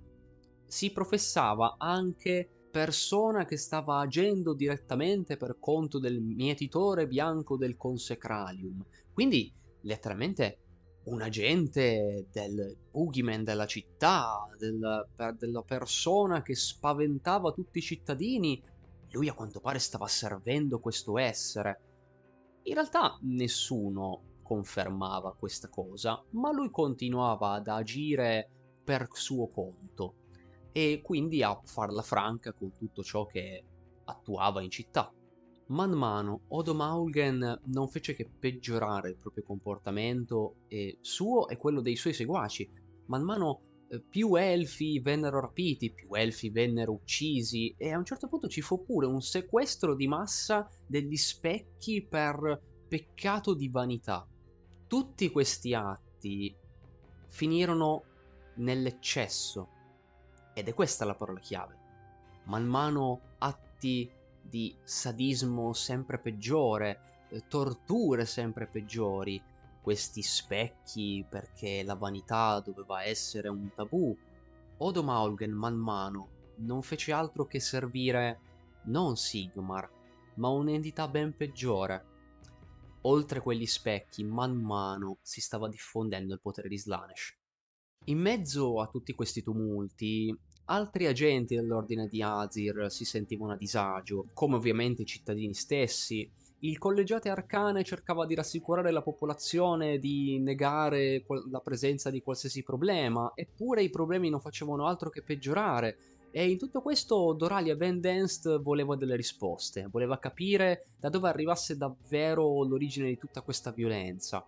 si 0.66 0.90
professava 0.90 1.76
anche 1.78 2.48
persona 2.70 3.44
che 3.44 3.56
stava 3.56 4.00
agendo 4.00 4.54
direttamente 4.54 5.36
per 5.36 5.58
conto 5.60 5.98
del 5.98 6.20
mietitore 6.20 7.06
bianco 7.06 7.56
del 7.56 7.76
consecralium. 7.76 8.84
Quindi 9.12 9.52
letteralmente 9.82 10.58
un 11.04 11.20
agente 11.20 12.26
del 12.32 12.76
boogeyman 12.90 13.44
della 13.44 13.66
città, 13.66 14.48
del, 14.58 15.06
per, 15.14 15.34
della 15.34 15.62
persona 15.62 16.42
che 16.42 16.54
spaventava 16.54 17.52
tutti 17.52 17.78
i 17.78 17.82
cittadini. 17.82 18.60
Lui 19.10 19.28
a 19.28 19.34
quanto 19.34 19.60
pare 19.60 19.78
stava 19.78 20.08
servendo 20.08 20.80
questo 20.80 21.18
essere. 21.18 21.80
In 22.66 22.74
realtà 22.74 23.18
nessuno 23.22 24.38
confermava 24.42 25.34
questa 25.34 25.68
cosa, 25.68 26.22
ma 26.30 26.50
lui 26.50 26.70
continuava 26.70 27.52
ad 27.52 27.68
agire 27.68 28.48
per 28.82 29.08
suo 29.12 29.48
conto 29.48 30.14
e 30.72 31.00
quindi 31.02 31.42
a 31.42 31.60
farla 31.64 32.02
franca 32.02 32.52
con 32.52 32.72
tutto 32.72 33.02
ciò 33.02 33.26
che 33.26 33.64
attuava 34.04 34.62
in 34.62 34.70
città. 34.70 35.12
Man 35.66 35.92
mano 35.92 36.42
Odo 36.48 36.74
Maulgen 36.74 37.60
non 37.66 37.88
fece 37.88 38.14
che 38.14 38.28
peggiorare 38.28 39.10
il 39.10 39.16
proprio 39.16 39.44
comportamento 39.44 40.56
e 40.68 40.98
suo 41.00 41.48
e 41.48 41.56
quello 41.56 41.80
dei 41.80 41.96
suoi 41.96 42.12
seguaci. 42.12 42.70
Man 43.06 43.22
mano 43.22 43.60
più 44.08 44.34
elfi 44.34 44.98
vennero 45.00 45.40
rapiti, 45.40 45.92
più 45.92 46.08
elfi 46.12 46.50
vennero 46.50 46.92
uccisi 46.92 47.74
e 47.76 47.92
a 47.92 47.98
un 47.98 48.04
certo 48.04 48.28
punto 48.28 48.48
ci 48.48 48.60
fu 48.60 48.84
pure 48.84 49.06
un 49.06 49.20
sequestro 49.20 49.94
di 49.94 50.08
massa 50.08 50.68
degli 50.86 51.16
specchi 51.16 52.06
per 52.06 52.60
peccato 52.88 53.54
di 53.54 53.68
vanità. 53.68 54.26
Tutti 54.86 55.30
questi 55.30 55.74
atti 55.74 56.54
finirono 57.28 58.04
nell'eccesso 58.56 59.68
ed 60.54 60.68
è 60.68 60.74
questa 60.74 61.04
la 61.04 61.14
parola 61.14 61.40
chiave. 61.40 61.78
Man 62.44 62.64
mano 62.64 63.20
atti 63.38 64.10
di 64.40 64.76
sadismo 64.82 65.72
sempre 65.72 66.18
peggiore, 66.18 67.26
eh, 67.30 67.44
torture 67.48 68.26
sempre 68.26 68.66
peggiori, 68.66 69.42
questi 69.84 70.22
specchi 70.22 71.26
perché 71.28 71.82
la 71.82 71.94
vanità 71.94 72.58
doveva 72.60 73.04
essere 73.04 73.48
un 73.48 73.70
tabù. 73.74 74.16
Odo 74.78 75.02
Maulgen 75.02 75.52
man 75.52 75.76
mano 75.76 76.28
non 76.56 76.80
fece 76.80 77.12
altro 77.12 77.44
che 77.44 77.60
servire 77.60 78.40
non 78.84 79.16
Sigmar, 79.16 79.90
ma 80.36 80.48
un'entità 80.48 81.06
ben 81.08 81.36
peggiore. 81.36 82.12
Oltre 83.02 83.40
quegli 83.40 83.66
specchi, 83.66 84.24
man 84.24 84.56
mano 84.56 85.18
si 85.20 85.42
stava 85.42 85.68
diffondendo 85.68 86.32
il 86.32 86.40
potere 86.40 86.68
di 86.68 86.78
Slanesh. 86.78 87.36
In 88.06 88.20
mezzo 88.20 88.80
a 88.80 88.88
tutti 88.88 89.12
questi 89.12 89.42
tumulti, 89.42 90.34
Altri 90.66 91.06
agenti 91.06 91.54
dell'ordine 91.54 92.08
di 92.08 92.22
Azir 92.22 92.90
si 92.90 93.04
sentivano 93.04 93.52
a 93.52 93.56
disagio, 93.56 94.30
come 94.32 94.56
ovviamente 94.56 95.02
i 95.02 95.06
cittadini 95.06 95.52
stessi. 95.52 96.30
Il 96.64 96.78
collegiate 96.78 97.28
arcane 97.28 97.84
cercava 97.84 98.24
di 98.24 98.34
rassicurare 98.34 98.90
la 98.90 99.02
popolazione, 99.02 99.98
di 99.98 100.38
negare 100.38 101.24
la 101.50 101.60
presenza 101.60 102.10
di 102.10 102.22
qualsiasi 102.22 102.62
problema, 102.62 103.32
eppure 103.34 103.82
i 103.82 103.90
problemi 103.90 104.30
non 104.30 104.40
facevano 104.40 104.86
altro 104.86 105.10
che 105.10 105.22
peggiorare. 105.22 105.96
E 106.30 106.50
in 106.50 106.58
tutto 106.58 106.80
questo 106.80 107.34
Doralia 107.34 107.76
Van 107.76 108.00
Denst 108.00 108.60
voleva 108.60 108.96
delle 108.96 109.14
risposte, 109.14 109.88
voleva 109.90 110.18
capire 110.18 110.86
da 110.98 111.10
dove 111.10 111.28
arrivasse 111.28 111.76
davvero 111.76 112.64
l'origine 112.64 113.08
di 113.08 113.18
tutta 113.18 113.42
questa 113.42 113.70
violenza. 113.70 114.44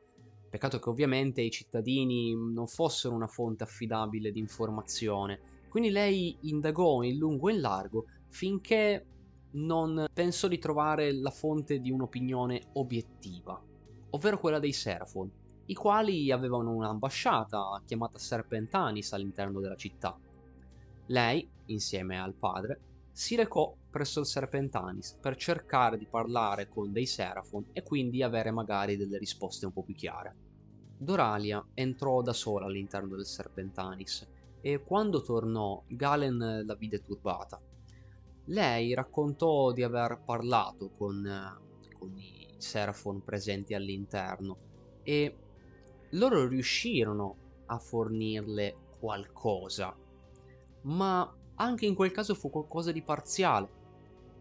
Peccato 0.49 0.79
che 0.79 0.89
ovviamente 0.89 1.43
i 1.43 1.51
cittadini 1.51 2.35
non 2.35 2.67
fossero 2.67 3.15
una 3.15 3.27
fonte 3.27 3.65
affidabile 3.65 4.33
di 4.33 4.39
informazione. 4.39 5.39
Quindi 5.69 5.91
lei 5.91 6.35
indagò 6.43 7.03
in 7.03 7.19
lungo 7.19 7.51
e 7.51 7.53
in 7.53 7.61
largo 7.61 8.07
finché 8.31 9.05
non 9.57 10.07
penso 10.13 10.49
di 10.49 10.59
trovare 10.59 11.13
la 11.13 11.31
fonte 11.31 11.81
di 11.81 11.91
un'opinione 11.91 12.71
obiettiva, 12.75 13.61
ovvero 14.11 14.39
quella 14.39 14.59
dei 14.59 14.73
Seraphon, 14.73 15.31
i 15.67 15.75
quali 15.75 16.31
avevano 16.31 16.73
un'ambasciata 16.75 17.83
chiamata 17.85 18.19
Serpentanis 18.19 19.13
all'interno 19.13 19.61
della 19.61 19.77
città. 19.77 20.17
Lei, 21.07 21.49
insieme 21.67 22.21
al 22.21 22.35
padre, 22.35 22.81
si 23.13 23.35
recò 23.35 23.75
presso 23.91 24.21
il 24.21 24.27
Serpentanis 24.27 25.17
per 25.21 25.37
cercare 25.37 25.97
di 25.97 26.07
parlare 26.07 26.69
con 26.69 26.93
dei 26.93 27.07
Seraphon 27.07 27.67
e 27.73 27.83
quindi 27.83 28.23
avere 28.23 28.51
magari 28.51 28.97
delle 28.97 29.19
risposte 29.19 29.67
un 29.67 29.73
po' 29.73 29.83
più 29.83 29.95
chiare. 29.95 30.35
Doralia 30.99 31.65
entrò 31.75 32.21
da 32.23 32.33
sola 32.33 32.67
all'interno 32.67 33.17
del 33.17 33.27
Serpentanis 33.27 34.27
e 34.61 34.83
quando 34.83 35.23
tornò 35.23 35.83
Galen 35.87 36.65
la 36.67 36.75
vide 36.75 37.03
turbata 37.03 37.61
lei 38.47 38.95
raccontò 38.95 39.73
di 39.73 39.83
aver 39.83 40.21
parlato 40.25 40.91
con, 40.97 41.25
eh, 41.27 41.95
con 41.99 42.17
i 42.17 42.47
Seraphon 42.57 43.23
presenti 43.23 43.75
all'interno 43.75 44.57
e 45.03 45.37
loro 46.11 46.47
riuscirono 46.47 47.37
a 47.67 47.79
fornirle 47.79 48.77
qualcosa, 48.99 49.95
ma 50.83 51.35
anche 51.57 51.87
in 51.87 51.95
quel 51.95 52.13
caso 52.13 52.35
fu 52.35 52.51
qualcosa 52.51 52.93
di 52.93 53.03
parziale, 53.03 53.69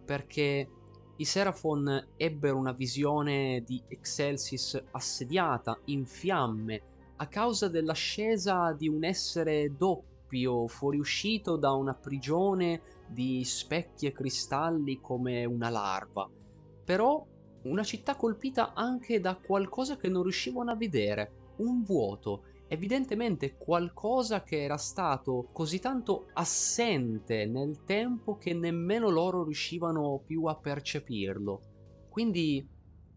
perché 0.06 0.70
i 1.18 1.26
Seraphon 1.26 2.10
ebbero 2.18 2.58
una 2.58 2.74
visione 2.74 3.64
di 3.66 3.82
Excelsis 3.88 4.82
assediata, 4.92 5.80
in 5.86 6.06
fiamme, 6.06 6.82
a 7.18 7.28
causa 7.28 7.70
dell'ascesa 7.70 8.74
di 8.74 8.90
un 8.90 9.04
essere 9.04 9.74
doppio 9.76 10.68
fuoriuscito 10.68 11.56
da 11.56 11.72
una 11.72 11.94
prigione 11.94 12.82
di 13.08 13.44
specchi 13.44 14.06
e 14.06 14.12
cristalli 14.12 15.00
come 15.00 15.46
una 15.46 15.70
larva, 15.70 16.30
però 16.84 17.26
una 17.64 17.84
città 17.84 18.16
colpita 18.16 18.74
anche 18.74 19.20
da 19.20 19.36
qualcosa 19.36 19.98
che 19.98 20.10
non 20.10 20.24
riuscivano 20.24 20.72
a 20.72 20.76
vedere, 20.76 21.54
un 21.58 21.84
vuoto, 21.84 22.44
evidentemente 22.68 23.56
qualcosa 23.58 24.44
che 24.44 24.62
era 24.64 24.78
stato 24.78 25.50
così 25.52 25.80
tanto 25.80 26.28
assente 26.34 27.46
nel 27.46 27.84
tempo 27.84 28.38
che 28.38 28.54
nemmeno 28.54 29.10
loro 29.10 29.44
riuscivano 29.44 30.22
più 30.26 30.46
a 30.46 30.56
percepirlo. 30.58 31.62
Quindi 32.10 32.68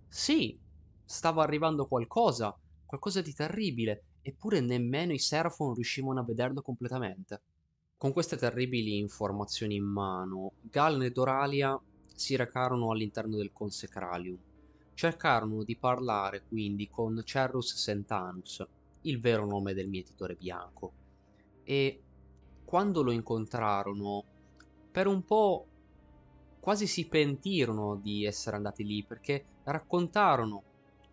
sì, 0.09 0.59
stava 1.05 1.43
arrivando 1.43 1.87
qualcosa, 1.87 2.57
qualcosa 2.85 3.21
di 3.21 3.33
terribile, 3.33 4.05
eppure 4.23 4.61
nemmeno 4.61 5.13
i 5.13 5.19
Seraphon 5.19 5.75
riuscivano 5.75 6.21
a 6.21 6.25
vederlo 6.25 6.63
completamente. 6.63 7.43
Con 7.99 8.13
queste 8.13 8.37
terribili 8.37 8.99
informazioni 8.99 9.75
in 9.75 9.85
mano, 9.85 10.53
Galen 10.61 11.03
e 11.03 11.11
Doralia 11.11 11.77
si 12.15 12.37
recarono 12.37 12.93
all'interno 12.93 13.37
del 13.37 13.51
Consecralium. 13.53 14.39
Cercarono 14.95 15.65
di 15.65 15.77
parlare 15.77 16.45
quindi 16.47 16.89
con 16.89 17.21
Cerrus 17.25 17.75
Sentanus, 17.75 18.65
il 19.01 19.19
vero 19.19 19.47
nome 19.47 19.75
del 19.75 19.89
mietitore 19.89 20.37
bianco, 20.37 20.93
e 21.65 22.01
quando 22.65 23.03
lo 23.03 23.11
incontrarono, 23.11 24.25
per 24.93 25.09
un 25.09 25.25
po' 25.25 25.67
quasi 26.61 26.87
si 26.87 27.09
pentirono 27.09 27.97
di 27.97 28.25
essere 28.25 28.55
andati 28.55 28.85
lì 28.85 29.03
perché 29.03 29.45
raccontarono 29.65 30.63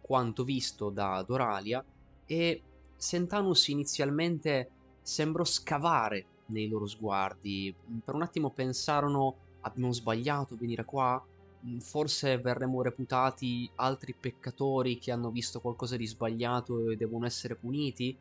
quanto 0.01 0.43
visto 0.43 0.91
da 0.91 1.23
Doralia 1.23 1.83
e 2.27 2.61
Sentanus 2.95 3.69
inizialmente 3.69 4.69
sembrò 5.01 5.43
scavare 5.43 6.27
nei 6.47 6.67
loro 6.67 6.85
sguardi. 6.87 7.73
Per 8.03 8.13
un 8.13 8.21
attimo 8.21 8.51
pensarono 8.51 9.35
abbiamo 9.61 9.91
sbagliato 9.91 10.55
venire 10.55 10.85
qua, 10.85 11.23
mm, 11.65 11.79
forse 11.79 12.37
verremo 12.39 12.81
reputati 12.81 13.69
altri 13.75 14.13
peccatori 14.13 14.97
che 14.97 15.11
hanno 15.11 15.31
visto 15.31 15.59
qualcosa 15.59 15.97
di 15.97 16.05
sbagliato 16.05 16.89
e 16.89 16.95
devono 16.95 17.25
essere 17.25 17.55
puniti. 17.55 18.17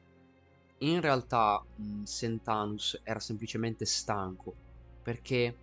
In 0.78 1.00
realtà 1.00 1.62
mm, 1.80 2.02
Sentanus 2.04 3.00
era 3.04 3.20
semplicemente 3.20 3.84
stanco 3.84 4.54
perché 5.02 5.56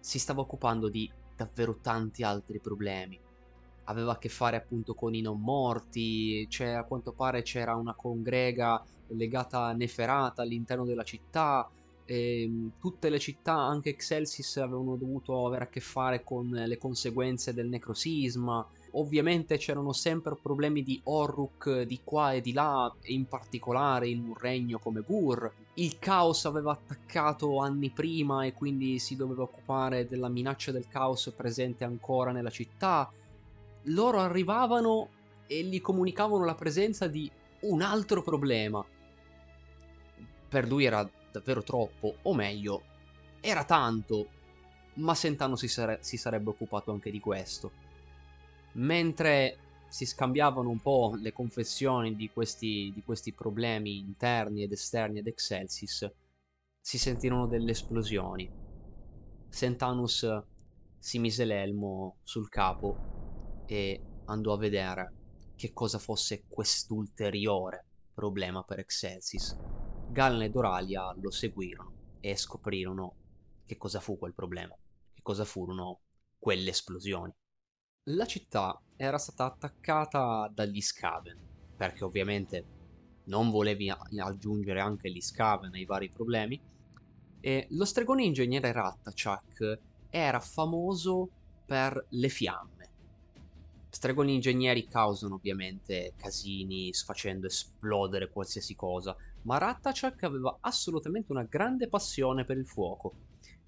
si 0.00 0.18
stava 0.18 0.40
occupando 0.40 0.88
di 0.88 1.10
davvero 1.36 1.78
tanti 1.80 2.22
altri 2.22 2.58
problemi. 2.58 3.18
Aveva 3.84 4.12
a 4.12 4.18
che 4.18 4.28
fare 4.28 4.56
appunto 4.56 4.94
con 4.94 5.14
i 5.14 5.20
non 5.20 5.40
morti, 5.40 6.48
cioè 6.48 6.68
a 6.68 6.84
quanto 6.84 7.12
pare 7.12 7.42
c'era 7.42 7.74
una 7.74 7.94
congrega 7.94 8.84
legata 9.08 9.64
a 9.64 9.72
Neferata 9.72 10.42
all'interno 10.42 10.84
della 10.84 11.02
città, 11.02 11.68
e 12.12 12.42
ehm, 12.42 12.72
tutte 12.78 13.08
le 13.08 13.18
città, 13.18 13.54
anche 13.54 13.88
Excelsis, 13.88 14.58
avevano 14.58 14.96
dovuto 14.96 15.46
avere 15.46 15.64
a 15.64 15.68
che 15.68 15.80
fare 15.80 16.22
con 16.22 16.50
le 16.50 16.76
conseguenze 16.76 17.54
del 17.54 17.68
necrosisma. 17.68 18.66
Ovviamente 18.94 19.56
c'erano 19.56 19.94
sempre 19.94 20.36
problemi 20.36 20.82
di 20.82 21.00
Orruk 21.04 21.80
di 21.82 22.00
qua 22.04 22.32
e 22.34 22.42
di 22.42 22.52
là, 22.52 22.94
e 23.00 23.14
in 23.14 23.24
particolare 23.24 24.08
in 24.08 24.24
un 24.26 24.34
regno 24.36 24.78
come 24.78 25.00
Gur. 25.00 25.50
Il 25.74 25.98
caos 25.98 26.44
aveva 26.44 26.72
attaccato 26.72 27.60
anni 27.60 27.88
prima 27.88 28.44
e 28.44 28.52
quindi 28.52 28.98
si 28.98 29.16
doveva 29.16 29.44
occupare 29.44 30.06
della 30.06 30.28
minaccia 30.28 30.70
del 30.70 30.88
caos 30.88 31.32
presente 31.34 31.84
ancora 31.84 32.30
nella 32.30 32.50
città. 32.50 33.10
Loro 33.84 34.18
arrivavano 34.18 35.08
e 35.46 35.62
gli 35.64 35.80
comunicavano 35.80 36.44
la 36.44 36.54
presenza 36.54 37.06
di 37.06 37.30
un 37.60 37.80
altro 37.80 38.22
problema. 38.22 38.84
Per 40.48 40.68
lui 40.68 40.84
era 40.84 41.08
davvero 41.32 41.62
troppo, 41.62 42.16
o 42.22 42.34
meglio, 42.34 42.82
era 43.40 43.64
tanto, 43.64 44.28
ma 44.94 45.14
Sentano 45.14 45.56
si, 45.56 45.68
sare- 45.68 45.98
si 46.02 46.16
sarebbe 46.16 46.50
occupato 46.50 46.92
anche 46.92 47.10
di 47.10 47.18
questo. 47.18 47.72
Mentre 48.74 49.56
si 49.88 50.06
scambiavano 50.06 50.70
un 50.70 50.80
po' 50.80 51.14
le 51.20 51.32
confessioni 51.32 52.14
di 52.14 52.30
questi, 52.30 52.92
di 52.94 53.02
questi 53.04 53.34
problemi 53.34 53.98
interni 53.98 54.62
ed 54.62 54.72
esterni 54.72 55.18
ad 55.18 55.26
Excelsis, 55.26 56.10
si 56.80 56.98
sentirono 56.98 57.46
delle 57.46 57.72
esplosioni. 57.72 58.50
Sentanus 59.48 60.26
si 60.98 61.18
mise 61.18 61.44
l'elmo 61.44 62.16
sul 62.22 62.48
capo 62.48 63.00
e 63.66 64.04
andò 64.24 64.54
a 64.54 64.58
vedere 64.58 65.14
che 65.54 65.72
cosa 65.72 65.98
fosse 65.98 66.44
quest'ulteriore 66.48 67.86
problema 68.14 68.62
per 68.62 68.78
Excelsis. 68.78 69.58
Galen 70.12 70.42
e 70.42 70.50
Doralia 70.50 71.10
lo 71.14 71.30
seguirono 71.30 71.94
e 72.20 72.36
scoprirono 72.36 73.16
che 73.64 73.76
cosa 73.78 73.98
fu 73.98 74.18
quel 74.18 74.34
problema, 74.34 74.76
che 75.10 75.22
cosa 75.22 75.46
furono 75.46 76.02
quelle 76.38 76.70
esplosioni. 76.70 77.32
La 78.10 78.26
città 78.26 78.78
era 78.94 79.16
stata 79.16 79.46
attaccata 79.46 80.50
dagli 80.52 80.80
Skaven, 80.80 81.40
perché 81.74 82.04
ovviamente 82.04 82.68
non 83.28 83.50
volevi 83.50 83.90
aggiungere 83.90 84.80
anche 84.80 85.10
gli 85.10 85.20
Skaven 85.20 85.74
ai 85.74 85.86
vari 85.86 86.10
problemi, 86.10 86.62
e 87.40 87.66
lo 87.70 87.84
stregone 87.84 88.24
ingegnere 88.24 88.70
Rattachak 88.70 89.80
era 90.08 90.40
famoso 90.40 91.30
per 91.64 92.06
le 92.10 92.28
fiamme. 92.28 92.92
Stregoni 93.88 94.34
ingegneri 94.34 94.86
causano 94.86 95.36
ovviamente 95.36 96.12
casini, 96.16 96.92
facendo 96.92 97.46
esplodere 97.46 98.30
qualsiasi 98.30 98.74
cosa, 98.74 99.16
ma 99.42 99.58
Rattachak 99.58 100.22
aveva 100.22 100.58
assolutamente 100.60 101.32
una 101.32 101.44
grande 101.44 101.88
passione 101.88 102.44
per 102.44 102.56
il 102.56 102.66
fuoco 102.66 103.14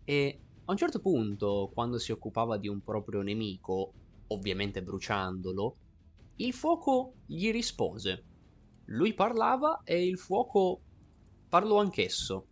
e 0.05 0.39
a 0.67 0.71
un 0.71 0.79
certo 0.79 1.01
punto, 1.01 1.71
quando 1.75 1.99
si 1.99 2.11
occupava 2.11 2.57
di 2.57 2.69
un 2.69 2.83
proprio 2.83 3.21
nemico, 3.21 3.93
ovviamente 4.29 4.83
bruciandolo, 4.83 5.75
il 6.37 6.55
fuoco 6.55 7.17
gli 7.27 7.51
rispose. 7.51 8.25
Lui 8.87 9.13
parlava 9.13 9.83
e 9.85 10.07
il 10.07 10.19
fuoco 10.19 10.81
parlò 11.49 11.81
anch'esso. 11.81 12.47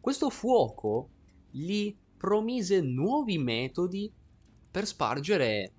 Questo 0.00 0.30
fuoco 0.30 1.10
gli 1.50 1.94
promise 2.16 2.80
nuovi 2.80 3.36
metodi 3.36 4.10
per 4.70 4.86
spargere 4.86 5.72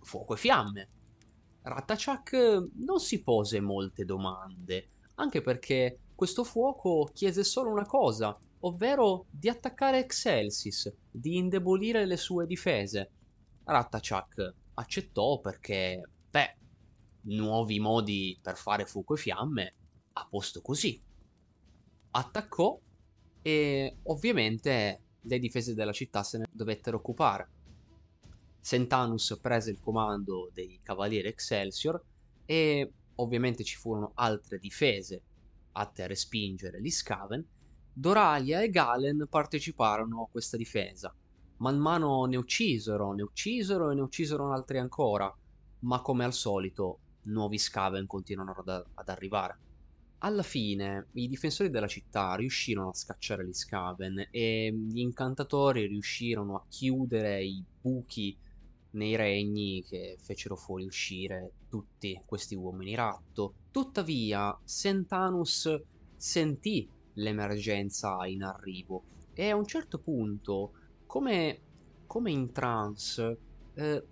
fuoco 0.00 0.34
e 0.34 0.36
fiamme. 0.36 0.88
Rattachak 1.62 2.68
non 2.78 2.98
si 2.98 3.22
pose 3.22 3.60
molte 3.60 4.04
domande, 4.04 4.88
anche 5.14 5.40
perché 5.40 5.98
questo 6.16 6.44
fuoco 6.44 7.10
chiese 7.12 7.44
solo 7.44 7.70
una 7.70 7.84
cosa, 7.84 8.36
ovvero 8.60 9.26
di 9.30 9.50
attaccare 9.50 9.98
Excelsis, 9.98 10.90
di 11.10 11.36
indebolire 11.36 12.06
le 12.06 12.16
sue 12.16 12.46
difese. 12.46 13.10
Rattachak 13.64 14.54
accettò 14.74 15.38
perché, 15.40 16.00
beh, 16.30 16.56
nuovi 17.24 17.78
modi 17.78 18.38
per 18.40 18.56
fare 18.56 18.86
fuoco 18.86 19.14
e 19.14 19.18
fiamme, 19.18 19.74
a 20.14 20.26
posto 20.26 20.62
così. 20.62 20.98
Attaccò 22.12 22.80
e 23.42 23.96
ovviamente 24.04 25.02
le 25.20 25.38
difese 25.38 25.74
della 25.74 25.92
città 25.92 26.22
se 26.22 26.38
ne 26.38 26.46
dovettero 26.50 26.96
occupare. 26.96 27.50
Sentanus 28.58 29.38
prese 29.40 29.70
il 29.70 29.80
comando 29.80 30.50
dei 30.54 30.80
Cavalieri 30.82 31.28
Excelsior 31.28 32.02
e 32.46 32.90
ovviamente 33.16 33.64
ci 33.64 33.76
furono 33.76 34.12
altre 34.14 34.58
difese 34.58 35.22
atte 35.76 36.02
a 36.02 36.06
respingere 36.06 36.80
gli 36.80 36.90
Skaven. 36.90 37.44
Doralia 37.92 38.62
e 38.62 38.70
Galen 38.70 39.26
parteciparono 39.28 40.22
a 40.22 40.28
questa 40.30 40.56
difesa. 40.56 41.14
Man 41.58 41.78
mano 41.78 42.24
ne 42.24 42.36
uccisero, 42.36 43.12
ne 43.12 43.22
uccisero 43.22 43.90
e 43.90 43.94
ne 43.94 44.02
uccisero 44.02 44.52
altri 44.52 44.78
ancora, 44.78 45.34
ma 45.80 46.00
come 46.02 46.24
al 46.24 46.34
solito 46.34 46.98
nuovi 47.22 47.58
Skaven 47.58 48.06
continuano 48.06 48.52
ad, 48.52 48.84
ad 48.94 49.08
arrivare. 49.08 49.58
Alla 50.18 50.42
fine 50.42 51.08
i 51.12 51.28
difensori 51.28 51.70
della 51.70 51.86
città 51.86 52.34
riuscirono 52.34 52.88
a 52.88 52.94
scacciare 52.94 53.46
gli 53.46 53.52
Skaven 53.52 54.28
e 54.30 54.72
gli 54.72 54.98
incantatori 54.98 55.86
riuscirono 55.86 56.56
a 56.56 56.64
chiudere 56.68 57.44
i 57.44 57.62
buchi 57.80 58.36
nei 58.96 59.16
regni 59.16 59.82
che 59.82 60.16
fecero 60.20 60.56
fuoriuscire 60.56 61.54
tutti 61.68 62.20
questi 62.24 62.54
uomini 62.54 62.94
ratto. 62.94 63.56
Tuttavia, 63.70 64.58
Sentanus 64.64 65.68
sentì 66.14 66.90
l'emergenza 67.18 68.26
in 68.26 68.42
arrivo 68.42 69.06
e 69.32 69.50
a 69.50 69.56
un 69.56 69.66
certo 69.66 69.98
punto, 70.00 70.72
come, 71.04 71.64
come 72.06 72.30
in 72.30 72.52
trance, 72.52 73.40
eh, 73.74 74.08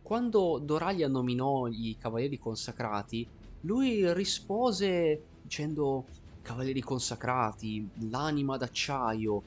quando 0.00 0.60
Doralia 0.60 1.08
nominò 1.08 1.66
i 1.68 1.96
cavalieri 1.98 2.38
consacrati, 2.38 3.28
lui 3.60 4.12
rispose 4.14 5.26
dicendo 5.40 6.08
cavalieri 6.40 6.80
consacrati, 6.80 7.88
l'anima 8.08 8.56
d'acciaio. 8.56 9.44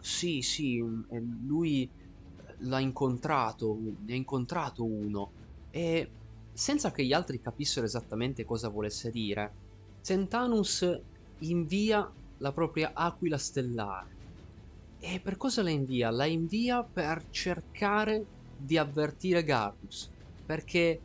Sì, 0.00 0.40
sì, 0.42 0.78
lui 1.46 1.90
l'ha 2.58 2.80
incontrato, 2.80 3.78
ne 4.04 4.12
ha 4.12 4.16
incontrato 4.16 4.84
uno 4.84 5.32
e 5.70 6.14
senza 6.52 6.92
che 6.92 7.04
gli 7.04 7.12
altri 7.12 7.40
capissero 7.40 7.84
esattamente 7.86 8.44
cosa 8.44 8.68
volesse 8.68 9.10
dire, 9.10 9.56
Sentanus 10.00 10.86
invia 11.38 12.08
la 12.38 12.52
propria 12.52 12.92
aquila 12.94 13.38
stellare. 13.38 14.18
E 14.98 15.20
per 15.20 15.36
cosa 15.36 15.62
la 15.62 15.70
invia? 15.70 16.10
La 16.10 16.26
invia 16.26 16.84
per 16.84 17.26
cercare 17.28 18.28
di 18.54 18.78
avvertire 18.78 19.42
Gardus, 19.42 20.10
perché 20.44 21.02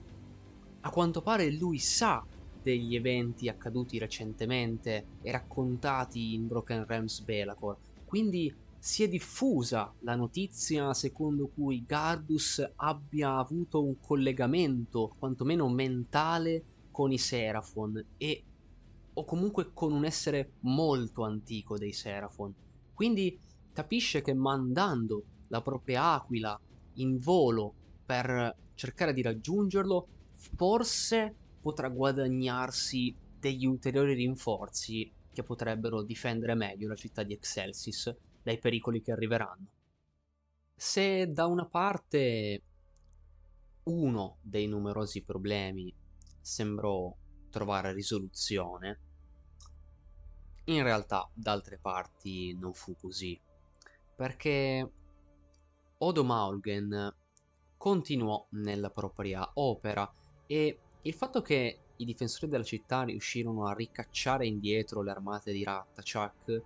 a 0.81 0.89
quanto 0.91 1.21
pare 1.21 1.51
lui 1.51 1.79
sa 1.79 2.25
degli 2.61 2.95
eventi 2.95 3.49
accaduti 3.49 3.97
recentemente 3.97 5.09
e 5.19 5.31
raccontati 5.31 6.33
in 6.33 6.47
Broken 6.47 6.85
Realms 6.85 7.21
Belacor, 7.21 7.79
quindi 8.03 8.53
si 8.82 9.03
è 9.03 9.09
diffusa 9.09 9.93
la 9.99 10.15
notizia 10.15 10.93
secondo 10.93 11.49
cui 11.49 11.84
Gardus 11.86 12.65
abbia 12.77 13.36
avuto 13.36 13.84
un 13.84 13.99
collegamento, 13.99 15.13
quantomeno 15.19 15.67
mentale, 15.67 16.63
con 16.89 17.11
i 17.11 17.17
Seraphon 17.17 18.03
e 18.17 18.43
o 19.13 19.25
comunque 19.25 19.71
con 19.73 19.91
un 19.91 20.05
essere 20.05 20.53
molto 20.61 21.23
antico 21.23 21.77
dei 21.77 21.91
Seraphon. 21.91 22.53
Quindi 22.93 23.38
capisce 23.73 24.21
che 24.21 24.34
mandando 24.34 25.23
la 25.49 25.61
propria 25.61 26.13
aquila 26.13 26.59
in 26.95 27.17
volo 27.19 27.73
per 28.05 28.55
cercare 28.75 29.13
di 29.13 29.21
raggiungerlo, 29.21 30.07
forse 30.36 31.36
potrà 31.61 31.89
guadagnarsi 31.89 33.13
degli 33.39 33.65
ulteriori 33.65 34.13
rinforzi 34.13 35.11
che 35.34 35.43
potrebbero 35.43 36.01
difendere 36.01 36.55
meglio 36.55 36.88
la 36.88 36.95
città 36.95 37.23
di 37.23 37.34
Excelsis 37.34 38.13
dai 38.41 38.57
pericoli 38.57 39.01
che 39.01 39.11
arriveranno. 39.11 39.67
Se 40.75 41.31
da 41.31 41.45
una 41.45 41.65
parte 41.65 42.63
uno 43.83 44.37
dei 44.41 44.67
numerosi 44.67 45.23
problemi 45.23 45.93
sembrò 46.39 47.13
trovare 47.49 47.91
risoluzione, 47.93 48.99
in 50.65 50.83
realtà 50.83 51.29
da 51.33 51.51
altre 51.51 51.79
parti 51.79 52.55
non 52.57 52.73
fu 52.73 52.95
così, 52.95 53.39
perché 54.15 54.91
Odo 55.97 56.23
Maulgen 56.23 57.15
continuò 57.75 58.45
nella 58.51 58.89
propria 58.89 59.49
opera 59.55 60.11
e 60.45 60.79
il 61.01 61.13
fatto 61.13 61.41
che 61.41 61.79
i 61.97 62.05
difensori 62.05 62.49
della 62.49 62.63
città 62.63 63.03
riuscirono 63.03 63.67
a 63.67 63.73
ricacciare 63.73 64.47
indietro 64.47 65.01
le 65.01 65.11
armate 65.11 65.51
di 65.51 65.63
Rattachak 65.63 66.63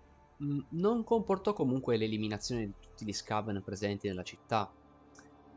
non 0.70 1.04
comportò 1.04 1.54
comunque 1.54 1.98
l'eliminazione 1.98 2.66
di 2.66 2.74
tutti 2.80 3.06
gli 3.06 3.14
Skaven 3.14 3.62
presenti 3.64 4.08
nella 4.08 4.24
città. 4.24 4.72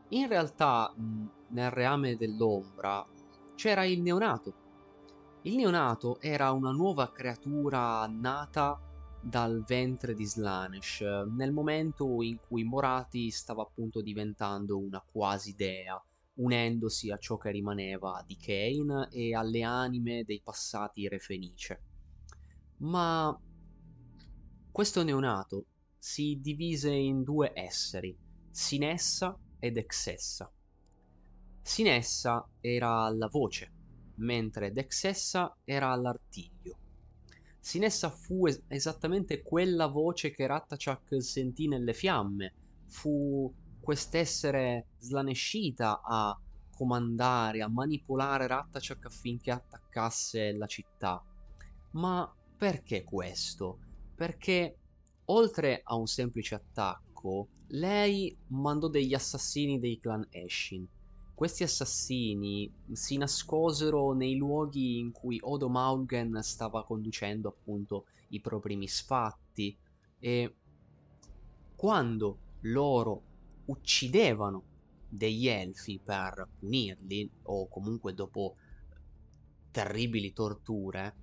In 0.09 0.27
realtà, 0.27 0.93
nel 1.49 1.71
reame 1.71 2.15
dell'ombra 2.15 3.05
c'era 3.55 3.83
il 3.85 4.01
neonato. 4.01 4.53
Il 5.41 5.55
neonato 5.55 6.19
era 6.19 6.51
una 6.51 6.71
nuova 6.71 7.11
creatura 7.11 8.05
nata 8.07 8.79
dal 9.19 9.63
ventre 9.65 10.13
di 10.13 10.25
Slanesh, 10.25 11.01
nel 11.35 11.51
momento 11.51 12.21
in 12.21 12.39
cui 12.39 12.63
Morati 12.63 13.29
stava 13.29 13.63
appunto 13.63 14.01
diventando 14.01 14.77
una 14.77 15.03
quasi 15.11 15.53
dea, 15.55 16.01
unendosi 16.35 17.11
a 17.11 17.17
ciò 17.17 17.37
che 17.37 17.51
rimaneva 17.51 18.23
di 18.25 18.37
Kane 18.37 19.09
e 19.11 19.35
alle 19.35 19.63
anime 19.63 20.23
dei 20.23 20.41
passati 20.41 21.07
re 21.07 21.19
fenice. 21.19 21.81
Ma 22.77 23.37
questo 24.77 25.03
neonato 25.03 25.65
si 25.97 26.37
divise 26.39 26.91
in 26.91 27.23
due 27.23 27.51
esseri, 27.55 28.15
Sinessa 28.51 29.35
ed 29.57 29.75
Exessa. 29.75 30.47
Sinessa 31.63 32.47
era 32.61 33.09
la 33.09 33.25
voce, 33.25 33.71
mentre 34.17 34.71
Dexessa 34.71 35.57
era 35.63 35.95
l'artiglio. 35.95 36.77
Sinessa 37.59 38.11
fu 38.11 38.45
es- 38.45 38.61
esattamente 38.67 39.41
quella 39.41 39.87
voce 39.87 40.29
che 40.29 40.45
Rattachak 40.45 41.23
sentì 41.23 41.67
nelle 41.67 41.93
fiamme, 41.95 42.53
fu 42.85 43.51
quest'essere 43.81 44.89
slanescita 44.99 46.03
a 46.03 46.39
comandare, 46.69 47.63
a 47.63 47.67
manipolare 47.67 48.45
Rattachak 48.45 49.05
affinché 49.05 49.49
attaccasse 49.49 50.51
la 50.51 50.67
città. 50.67 51.19
Ma 51.93 52.31
perché 52.55 53.03
questo? 53.03 53.79
Perché 54.17 54.77
oltre 55.25 55.81
a 55.83 55.95
un 55.95 56.07
semplice 56.07 56.55
attacco, 56.55 57.49
lei 57.67 58.35
mandò 58.47 58.87
degli 58.87 59.13
assassini 59.13 59.79
dei 59.79 59.99
clan 59.99 60.25
Eshin. 60.31 60.87
Questi 61.35 61.61
assassini 61.61 62.73
si 62.93 63.17
nascosero 63.17 64.13
nei 64.13 64.35
luoghi 64.35 64.97
in 64.97 65.11
cui 65.11 65.37
Odo 65.39 65.69
Maugen 65.69 66.41
stava 66.41 66.83
conducendo 66.83 67.49
appunto 67.49 68.05
i 68.29 68.41
propri 68.41 68.75
misfatti 68.75 69.77
e 70.17 70.55
quando 71.75 72.39
loro 72.61 73.21
uccidevano 73.65 74.63
degli 75.07 75.47
elfi 75.47 76.01
per 76.03 76.47
punirli 76.59 77.29
o 77.43 77.67
comunque 77.67 78.15
dopo 78.15 78.55
terribili 79.69 80.33
torture, 80.33 81.15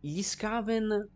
gli 0.00 0.22
Skaven 0.22 1.15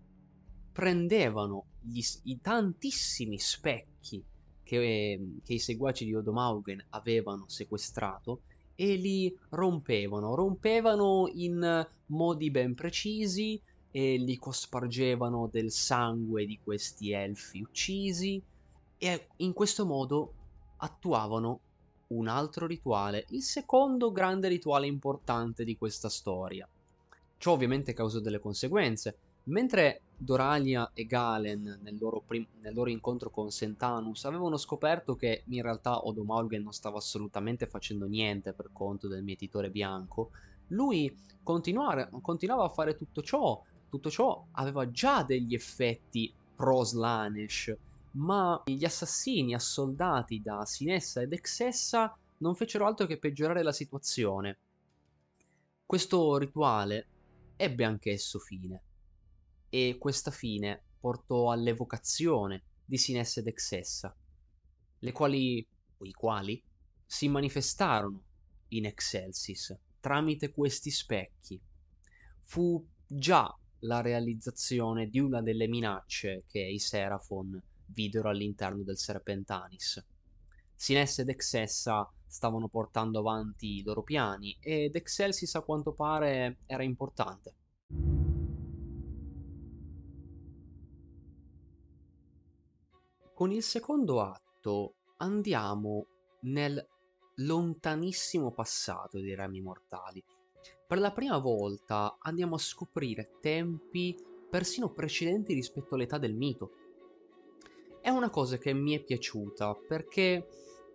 prendevano 0.73 1.65
gli, 1.81 2.01
i 2.25 2.41
tantissimi 2.41 3.39
specchi 3.39 4.23
che, 4.63 5.41
che 5.45 5.53
i 5.53 5.59
seguaci 5.59 6.05
di 6.05 6.15
Odomaugen 6.15 6.85
avevano 6.91 7.45
sequestrato 7.49 8.43
e 8.75 8.95
li 8.95 9.37
rompevano, 9.51 10.35
rompevano 10.35 11.29
in 11.35 11.87
modi 12.07 12.51
ben 12.51 12.75
precisi 12.75 13.61
e 13.91 14.17
li 14.17 14.37
cospargevano 14.39 15.49
del 15.51 15.71
sangue 15.71 16.47
di 16.47 16.59
questi 16.63 17.11
elfi 17.11 17.61
uccisi 17.61 18.43
e 18.97 19.29
in 19.37 19.53
questo 19.53 19.85
modo 19.85 20.35
attuavano 20.79 21.61
un 22.09 22.29
altro 22.29 22.67
rituale, 22.67 23.27
il 23.31 23.43
secondo 23.43 24.11
grande 24.11 24.49
rituale 24.49 24.87
importante 24.87 25.65
di 25.65 25.77
questa 25.77 26.09
storia. 26.09 26.69
Ciò 27.37 27.53
ovviamente 27.53 27.93
causò 27.93 28.19
delle 28.19 28.41
conseguenze, 28.41 29.19
Mentre 29.45 30.03
Doralia 30.17 30.91
e 30.93 31.07
Galen 31.07 31.81
nel 31.83 31.97
loro, 31.99 32.23
prim- 32.25 32.47
nel 32.61 32.75
loro, 32.75 32.91
incontro 32.91 33.31
con 33.31 33.51
Sentanus 33.51 34.25
avevano 34.27 34.59
scoperto 34.59 35.17
che 35.17 35.45
in 35.47 35.63
realtà 35.63 36.07
Odomalgen 36.07 36.63
non 36.63 36.73
stava 36.73 36.99
assolutamente 36.99 37.67
facendo 37.67 38.07
niente 38.07 38.53
per 38.53 38.69
conto 38.73 39.09
del 39.09 39.23
mietitore 39.23 39.71
bianco, 39.71 40.31
lui 40.69 41.15
continuava 41.43 42.65
a 42.65 42.69
fare 42.69 42.97
tutto 42.97 43.23
ciò, 43.23 43.61
tutto 43.89 44.11
ciò 44.11 44.47
aveva 44.53 44.91
già 44.91 45.23
degli 45.23 45.55
effetti 45.55 46.33
pro 46.55 46.85
Slanesh, 46.85 47.75
ma 48.13 48.63
gli 48.67 48.85
assassini 48.85 49.55
assoldati 49.55 50.43
da 50.43 50.65
Sinessa 50.65 51.23
ed 51.23 51.33
Exessa 51.33 52.15
non 52.39 52.55
fecero 52.55 52.87
altro 52.87 53.07
che 53.07 53.19
peggiorare 53.19 53.63
la 53.63 53.73
situazione. 53.73 54.59
Questo 55.87 56.37
rituale 56.37 57.07
ebbe 57.57 57.85
anch'esso 57.85 58.39
fine, 58.39 58.83
e 59.71 59.97
questa 59.99 60.31
fine 60.31 60.83
portò 61.01 61.51
all'evocazione 61.51 62.65
di 62.85 62.99
Sinesse 62.99 63.41
ed 63.41 63.47
Exessa, 63.47 64.15
le 64.99 65.13
quali, 65.13 65.67
o 65.97 66.05
i 66.05 66.13
quali, 66.13 66.63
si 67.07 67.29
manifestarono 67.29 68.23
in 68.69 68.85
Excelsis 68.85 69.75
tramite 70.01 70.51
questi 70.51 70.91
specchi. 70.91 71.61
Fu 72.43 72.85
già 73.07 73.55
la 73.81 74.01
realizzazione 74.01 75.09
di 75.09 75.21
una 75.21 75.41
delle 75.41 75.69
minacce 75.69 76.45
che 76.49 76.61
i 76.61 76.79
Seraphon 76.79 77.63
videro 77.87 78.29
all'interno 78.29 78.83
del 78.83 78.99
Serpentanis. 78.99 80.05
Sinesse 80.75 81.23
ed 81.23 81.29
Exessa 81.29 82.11
stavano 82.27 82.69
portando 82.69 83.19
avanti 83.19 83.79
i 83.79 83.83
loro 83.83 84.03
piani 84.03 84.57
ed 84.61 84.97
Excelsis 84.97 85.55
a 85.55 85.63
quanto 85.63 85.93
pare 85.93 86.59
era 86.67 86.83
importante. 86.83 87.55
Con 93.41 93.53
il 93.53 93.63
secondo 93.63 94.21
atto 94.21 94.97
andiamo 95.17 96.05
nel 96.41 96.87
lontanissimo 97.37 98.53
passato 98.53 99.19
dei 99.19 99.35
rami 99.35 99.63
mortali. 99.63 100.23
Per 100.87 100.99
la 100.99 101.11
prima 101.11 101.39
volta 101.39 102.19
andiamo 102.21 102.57
a 102.57 102.59
scoprire 102.59 103.39
tempi 103.41 104.15
persino 104.51 104.93
precedenti 104.93 105.55
rispetto 105.55 105.95
all'età 105.95 106.19
del 106.19 106.35
mito. 106.35 106.71
È 108.03 108.11
una 108.11 108.29
cosa 108.29 108.59
che 108.59 108.75
mi 108.75 108.93
è 108.93 109.03
piaciuta 109.03 109.75
perché 109.89 110.47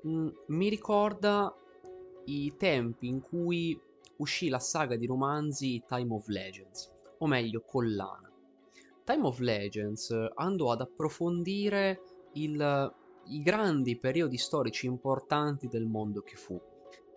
mh, 0.03 0.09
mm, 0.11 0.27
mi 0.49 0.69
ricorda 0.69 1.51
i 2.25 2.53
tempi 2.57 3.07
in 3.07 3.21
cui 3.21 3.75
uscì 4.17 4.49
la 4.49 4.59
saga 4.59 4.95
di 4.95 5.07
romanzi 5.07 5.81
Time 5.87 6.13
of 6.13 6.27
Legends, 6.27 6.91
o 7.17 7.25
meglio 7.25 7.63
Collana. 7.65 8.31
Time 9.03 9.25
of 9.25 9.39
Legends 9.39 10.15
andò 10.35 10.71
ad 10.71 10.81
approfondire 10.81 12.13
il, 12.35 12.95
i 13.25 13.41
grandi 13.41 13.97
periodi 13.97 14.37
storici 14.37 14.85
importanti 14.85 15.67
del 15.67 15.85
mondo 15.85 16.21
che 16.21 16.35
fu. 16.35 16.59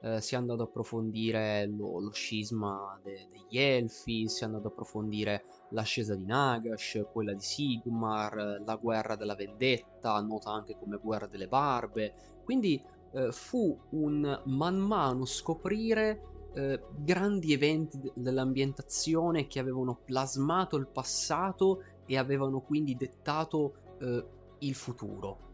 Eh, 0.01 0.21
si 0.21 0.37
andò 0.37 0.55
ad 0.55 0.61
approfondire 0.61 1.67
lo, 1.67 2.01
lo 2.01 2.13
scisma 2.13 2.99
de, 3.03 3.27
degli 3.31 3.59
Elfi, 3.59 4.29
si 4.29 4.45
andò 4.45 4.59
ad 4.59 4.67
approfondire 4.67 5.45
l'ascesa 5.71 6.15
di 6.15 6.25
Nagash, 6.25 7.05
quella 7.13 7.35
di 7.35 7.41
Sigmar, 7.41 8.63
la 8.65 8.77
guerra 8.77 9.17
della 9.17 9.35
vendetta, 9.35 10.21
nota 10.21 10.53
anche 10.53 10.77
come 10.79 10.99
guerra 11.03 11.27
delle 11.27 11.49
barbe. 11.49 12.15
Quindi 12.45 12.81
eh, 13.13 13.33
fu 13.33 13.77
un 13.91 14.43
man 14.47 14.77
mano 14.77 15.25
scoprire 15.25 16.23
eh, 16.55 16.81
grandi 16.97 17.53
eventi 17.53 17.99
de- 17.99 18.13
dell'ambientazione 18.15 19.47
che 19.47 19.59
avevano 19.59 20.01
plasmato 20.05 20.77
il 20.77 20.87
passato 20.87 21.83
e 22.07 22.17
avevano 22.17 22.61
quindi 22.61 22.97
dettato 22.97 23.97
eh, 24.01 24.25
il 24.61 24.75
futuro. 24.75 25.47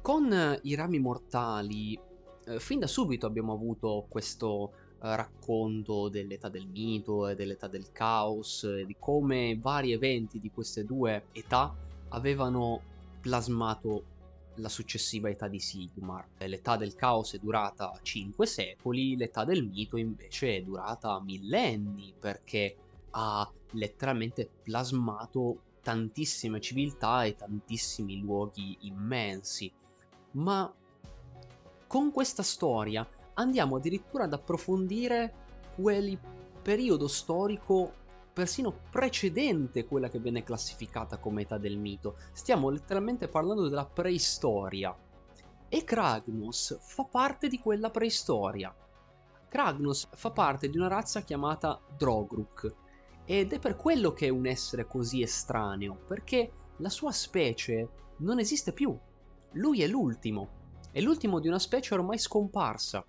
Con 0.00 0.58
i 0.62 0.74
rami 0.74 0.98
mortali, 0.98 1.98
eh, 2.46 2.60
fin 2.60 2.78
da 2.78 2.86
subito 2.86 3.26
abbiamo 3.26 3.52
avuto 3.52 4.06
questo 4.08 4.72
eh, 5.02 5.16
racconto 5.16 6.08
dell'età 6.08 6.48
del 6.48 6.66
mito 6.66 7.28
e 7.28 7.34
dell'età 7.34 7.68
del 7.68 7.92
caos, 7.92 8.64
e 8.64 8.86
di 8.86 8.96
come 8.98 9.58
vari 9.60 9.92
eventi 9.92 10.40
di 10.40 10.50
queste 10.50 10.84
due 10.84 11.26
età 11.32 11.74
avevano 12.08 12.80
plasmato 13.20 14.16
la 14.56 14.68
successiva 14.68 15.28
età 15.28 15.48
di 15.48 15.60
Sigmar. 15.60 16.26
L'età 16.38 16.76
del 16.76 16.94
caos 16.94 17.34
è 17.34 17.38
durata 17.38 17.96
5 18.02 18.46
secoli, 18.46 19.16
l'età 19.16 19.44
del 19.44 19.64
mito 19.64 19.96
invece 19.96 20.56
è 20.56 20.62
durata 20.62 21.20
millenni 21.20 22.12
perché 22.18 22.76
ha 23.10 23.50
letteralmente 23.72 24.48
plasmato 24.62 25.62
tantissime 25.88 26.60
civiltà 26.60 27.24
e 27.24 27.34
tantissimi 27.34 28.20
luoghi 28.20 28.76
immensi. 28.82 29.72
Ma 30.32 30.70
con 31.86 32.12
questa 32.12 32.42
storia 32.42 33.08
andiamo 33.32 33.76
addirittura 33.76 34.24
ad 34.24 34.34
approfondire 34.34 35.46
quel 35.76 36.18
periodo 36.60 37.08
storico 37.08 37.94
persino 38.34 38.80
precedente 38.90 39.86
quella 39.86 40.10
che 40.10 40.18
viene 40.18 40.44
classificata 40.44 41.16
come 41.16 41.42
età 41.42 41.56
del 41.56 41.78
mito. 41.78 42.16
Stiamo 42.32 42.68
letteralmente 42.68 43.26
parlando 43.26 43.66
della 43.66 43.86
preistoria. 43.86 44.94
E 45.70 45.84
Kragnos 45.84 46.76
fa 46.82 47.04
parte 47.04 47.48
di 47.48 47.58
quella 47.60 47.88
preistoria. 47.88 48.76
Kragnos 49.48 50.06
fa 50.12 50.30
parte 50.32 50.68
di 50.68 50.76
una 50.76 50.88
razza 50.88 51.22
chiamata 51.22 51.80
Drogruk. 51.96 52.74
Ed 53.30 53.52
è 53.52 53.58
per 53.58 53.76
quello 53.76 54.12
che 54.12 54.26
è 54.26 54.30
un 54.30 54.46
essere 54.46 54.86
così 54.86 55.20
estraneo, 55.20 55.94
perché 56.06 56.50
la 56.78 56.88
sua 56.88 57.12
specie 57.12 57.88
non 58.20 58.38
esiste 58.38 58.72
più. 58.72 58.96
Lui 59.52 59.82
è 59.82 59.86
l'ultimo. 59.86 60.56
È 60.90 61.00
l'ultimo 61.00 61.38
di 61.38 61.48
una 61.48 61.58
specie 61.58 61.92
ormai 61.92 62.18
scomparsa 62.18 63.04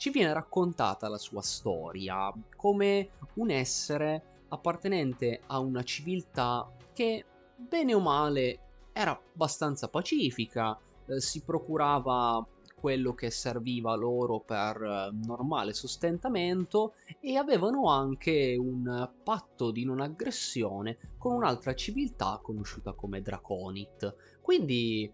ci 0.00 0.08
viene 0.08 0.32
raccontata 0.32 1.10
la 1.10 1.18
sua 1.18 1.42
storia 1.42 2.32
come 2.56 3.10
un 3.34 3.50
essere 3.50 4.44
appartenente 4.48 5.42
a 5.48 5.58
una 5.58 5.82
civiltà 5.82 6.72
che, 6.94 7.22
bene 7.54 7.92
o 7.92 8.00
male, 8.00 8.60
era 8.94 9.10
abbastanza 9.10 9.88
pacifica, 9.88 10.74
eh, 11.04 11.20
si 11.20 11.42
procurava 11.42 12.42
quello 12.80 13.14
che 13.14 13.30
serviva 13.30 13.94
loro 13.94 14.40
per 14.40 14.82
eh, 14.82 15.10
normale 15.26 15.72
sostentamento 15.74 16.94
e 17.20 17.36
avevano 17.36 17.88
anche 17.88 18.56
un 18.58 19.10
patto 19.22 19.70
di 19.70 19.84
non 19.84 20.00
aggressione 20.00 20.96
con 21.18 21.34
un'altra 21.34 21.74
civiltà 21.74 22.40
conosciuta 22.42 22.94
come 22.94 23.20
Draconit. 23.20 24.38
Quindi 24.40 25.12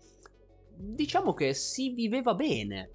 diciamo 0.78 1.34
che 1.34 1.54
si 1.54 1.90
viveva 1.90 2.34
bene 2.34 2.90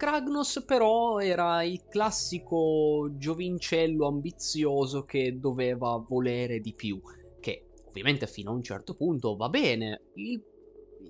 Kragnos 0.00 0.64
però 0.64 1.18
era 1.18 1.62
il 1.62 1.84
classico 1.86 3.10
giovincello 3.18 4.06
ambizioso 4.06 5.04
che 5.04 5.38
doveva 5.38 6.02
volere 6.08 6.60
di 6.60 6.72
più, 6.72 6.98
che 7.38 7.66
ovviamente 7.86 8.26
fino 8.26 8.50
a 8.50 8.54
un 8.54 8.62
certo 8.62 8.94
punto 8.94 9.36
va 9.36 9.50
bene. 9.50 10.04
Il, 10.14 10.42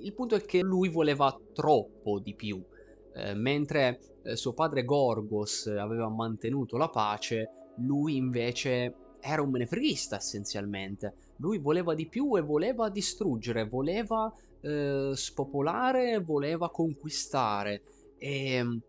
il 0.00 0.12
punto 0.12 0.34
è 0.34 0.44
che 0.44 0.58
lui 0.62 0.88
voleva 0.88 1.32
troppo 1.52 2.18
di 2.18 2.34
più, 2.34 2.60
eh, 3.14 3.34
mentre 3.34 4.00
eh, 4.22 4.36
suo 4.36 4.52
padre 4.52 4.84
Gorgos 4.84 5.66
aveva 5.66 6.08
mantenuto 6.08 6.76
la 6.76 6.88
pace, 6.88 7.72
lui 7.78 8.16
invece 8.16 8.94
era 9.20 9.42
un 9.42 9.50
menefreghista 9.50 10.16
essenzialmente. 10.16 11.14
Lui 11.36 11.58
voleva 11.58 11.94
di 11.94 12.08
più 12.08 12.36
e 12.36 12.40
voleva 12.40 12.88
distruggere, 12.88 13.68
voleva 13.68 14.32
eh, 14.60 15.12
spopolare, 15.14 16.20
voleva 16.20 16.70
conquistare. 16.70 17.82
E 18.18 18.52
ehm, 18.54 18.80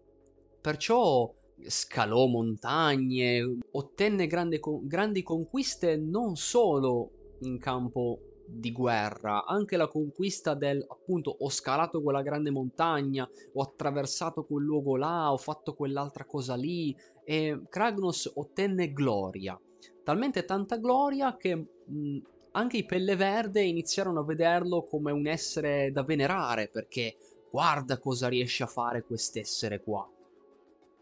perciò 0.60 1.34
scalò 1.66 2.26
montagne, 2.28 3.58
ottenne 3.72 4.28
grande, 4.28 4.60
grandi 4.84 5.22
conquiste 5.22 5.96
non 5.98 6.36
solo 6.36 7.36
in 7.42 7.60
campo 7.60 8.31
di 8.54 8.72
guerra, 8.72 9.46
anche 9.46 9.78
la 9.78 9.88
conquista 9.88 10.54
del 10.54 10.86
appunto 10.88 11.36
ho 11.40 11.50
scalato 11.50 12.02
quella 12.02 12.22
grande 12.22 12.52
montagna, 12.52 13.28
ho 13.54 13.62
attraversato 13.62 14.44
quel 14.44 14.64
luogo 14.64 14.98
là, 14.98 15.32
ho 15.32 15.38
fatto 15.38 15.74
quell'altra 15.74 16.26
cosa 16.26 16.56
lì 16.56 16.96
e 17.24 17.62
Kragnos 17.70 18.32
ottenne 18.36 18.92
gloria, 18.92 19.60
talmente 20.04 20.46
tanta 20.46 20.78
gloria 20.78 21.38
che 21.38 21.56
mh, 21.56 22.18
anche 22.52 22.78
i 22.78 22.86
pelle 22.86 23.16
verde 23.16 23.62
iniziarono 23.62 24.20
a 24.20 24.26
vederlo 24.26 24.84
come 24.84 25.12
un 25.12 25.28
essere 25.28 25.92
da 25.92 26.04
venerare 26.04 26.68
perché 26.68 27.16
guarda 27.50 27.98
cosa 27.98 28.28
riesce 28.28 28.64
a 28.64 28.68
fare 28.68 29.04
quest'essere 29.04 29.82
qua. 29.82 30.08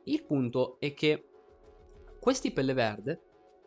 Il 0.04 0.24
punto 0.24 0.78
è 0.80 0.94
che 0.94 1.24
questi 2.20 2.52
pelle 2.52 2.74
verde 2.74 3.22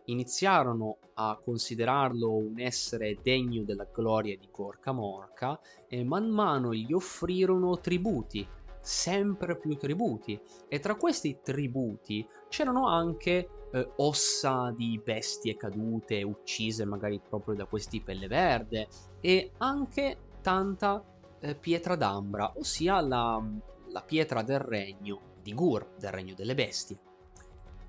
iniziarono 0.07 0.99
a 1.15 1.39
considerarlo 1.43 2.35
un 2.35 2.59
essere 2.59 3.19
degno 3.23 3.63
della 3.63 3.87
gloria 3.93 4.37
di 4.37 4.49
Gorka 4.51 4.93
Morka 4.93 5.59
e 5.87 6.05
man 6.05 6.29
mano 6.29 6.75
gli 6.75 6.93
offrirono 6.93 7.79
tributi, 7.79 8.47
sempre 8.81 9.57
più 9.57 9.77
tributi 9.77 10.41
e 10.69 10.81
tra 10.81 10.97
questi 10.97 11.39
tributi 11.43 12.27
c'erano 12.49 12.89
anche 12.89 13.49
eh, 13.73 13.93
ossa 13.97 14.73
di 14.77 15.01
bestie 15.03 15.57
cadute, 15.57 16.23
uccise 16.23 16.85
magari 16.85 17.21
proprio 17.21 17.55
da 17.55 17.67
questi 17.67 18.01
pelle 18.01 18.27
verde 18.27 18.89
e 19.21 19.53
anche 19.59 20.19
tanta 20.41 21.03
eh, 21.41 21.55
pietra 21.55 21.95
d'ambra, 21.95 22.53
ossia 22.57 23.01
la, 23.01 23.43
la 23.89 24.03
pietra 24.03 24.43
del 24.43 24.61
regno 24.61 25.31
di 25.41 25.55
Gur, 25.55 25.95
del 25.99 26.11
regno 26.11 26.35
delle 26.35 26.55
bestie. 26.55 26.99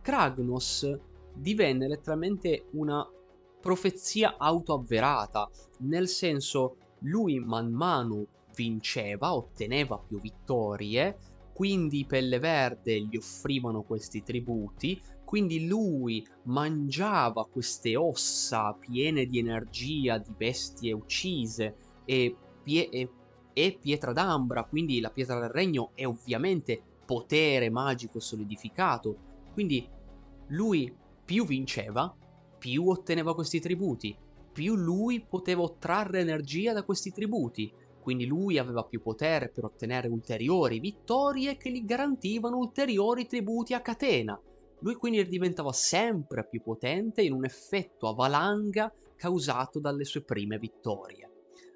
Kragnos 0.02 1.00
divenne 1.34 1.88
letteralmente 1.88 2.68
una 2.72 3.08
profezia 3.60 4.36
autoavverata, 4.38 5.50
nel 5.80 6.08
senso 6.08 6.78
lui 7.00 7.40
man 7.40 7.72
mano 7.72 8.28
vinceva, 8.56 9.34
otteneva 9.34 9.98
più 9.98 10.20
vittorie, 10.20 11.18
quindi 11.54 12.06
Pelle 12.06 12.40
Verde 12.40 13.00
gli 13.02 13.16
offrivano 13.16 13.84
questi 13.84 14.24
tributi, 14.24 15.02
quindi 15.24 15.66
lui 15.66 16.26
mangiava 16.44 17.46
queste 17.46 17.96
ossa 17.96 18.74
piene 18.74 19.26
di 19.26 19.40
energia 19.40 20.18
di 20.18 20.32
bestie 20.36 20.92
uccise 20.92 21.76
e, 22.06 22.36
pie- 22.62 22.90
e, 22.90 23.10
e 23.54 23.78
pietra 23.80 24.12
d'ambra, 24.14 24.64
quindi 24.66 25.00
la 25.00 25.10
pietra 25.10 25.40
del 25.40 25.50
regno 25.50 25.92
è 25.96 26.06
ovviamente 26.06 26.82
potere 27.06 27.70
magico 27.70 28.20
solidificato, 28.20 29.16
quindi 29.54 29.88
lui 30.48 30.94
più 31.26 31.46
vinceva, 31.46 32.14
più 32.58 32.88
otteneva 32.90 33.34
questi 33.34 33.60
tributi, 33.60 34.16
più 34.52 34.76
lui 34.76 35.26
poteva 35.28 35.68
trarre 35.80 36.20
energia 36.20 36.74
da 36.74 36.84
questi 36.84 37.12
tributi, 37.12 37.74
quindi 38.00 38.26
lui 38.26 38.58
aveva 38.58 38.84
più 38.84 39.02
potere 39.02 39.50
per 39.50 39.64
ottenere 39.64 40.10
ulteriori 40.10 40.80
vittorie 40.80 41.58
che 41.58 41.72
gli 41.72 41.86
garantivano 41.86 42.58
ulteriori 42.58 43.26
tributi 43.26 43.74
a 43.74 43.82
catena. 43.82 44.40
Lui 44.80 44.96
quindi 44.96 45.26
diventava 45.28 45.72
sempre 45.72 46.46
più 46.46 46.62
potente 46.62 47.22
in 47.22 47.32
un 47.32 47.46
effetto 47.46 48.10
a 48.10 48.14
valanga 48.14 48.94
causato 49.16 49.80
dalle 49.80 50.04
sue 50.04 50.24
prime 50.24 50.58
vittorie. 50.58 51.30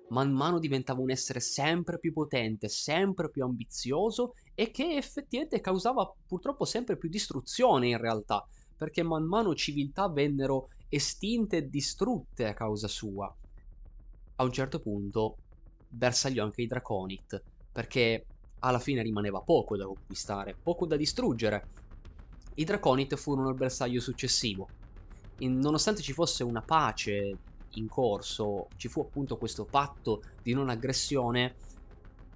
Man 0.09 0.31
mano 0.31 0.59
diventava 0.59 1.01
un 1.01 1.11
essere 1.11 1.39
sempre 1.39 1.99
più 1.99 2.13
potente, 2.13 2.67
sempre 2.67 3.29
più 3.29 3.43
ambizioso 3.43 4.33
e 4.53 4.71
che 4.71 4.95
effettivamente 4.95 5.61
causava 5.61 6.13
purtroppo 6.27 6.65
sempre 6.65 6.97
più 6.97 7.09
distruzione 7.09 7.87
in 7.87 7.97
realtà, 7.97 8.45
perché 8.77 9.03
man 9.03 9.25
mano 9.25 9.55
civiltà 9.55 10.07
vennero 10.09 10.67
estinte 10.87 11.57
e 11.57 11.67
distrutte 11.67 12.47
a 12.47 12.53
causa 12.53 12.87
sua. 12.87 13.33
A 14.35 14.43
un 14.43 14.51
certo 14.51 14.79
punto 14.79 15.37
bersagliò 15.87 16.43
anche 16.43 16.61
i 16.61 16.67
Draconit, 16.67 17.43
perché 17.71 18.27
alla 18.59 18.79
fine 18.79 19.01
rimaneva 19.01 19.41
poco 19.41 19.75
da 19.75 19.85
conquistare, 19.85 20.57
poco 20.61 20.85
da 20.85 20.95
distruggere. 20.95 21.69
I 22.55 22.63
Draconit 22.63 23.15
furono 23.15 23.49
il 23.49 23.55
bersaglio 23.55 23.99
successivo. 23.99 24.69
In, 25.39 25.57
nonostante 25.57 26.01
ci 26.01 26.13
fosse 26.13 26.43
una 26.43 26.61
pace 26.61 27.37
in 27.71 27.87
corso, 27.87 28.67
ci 28.75 28.87
fu 28.87 29.01
appunto 29.01 29.37
questo 29.37 29.65
patto 29.65 30.21
di 30.41 30.53
non 30.53 30.69
aggressione, 30.69 31.55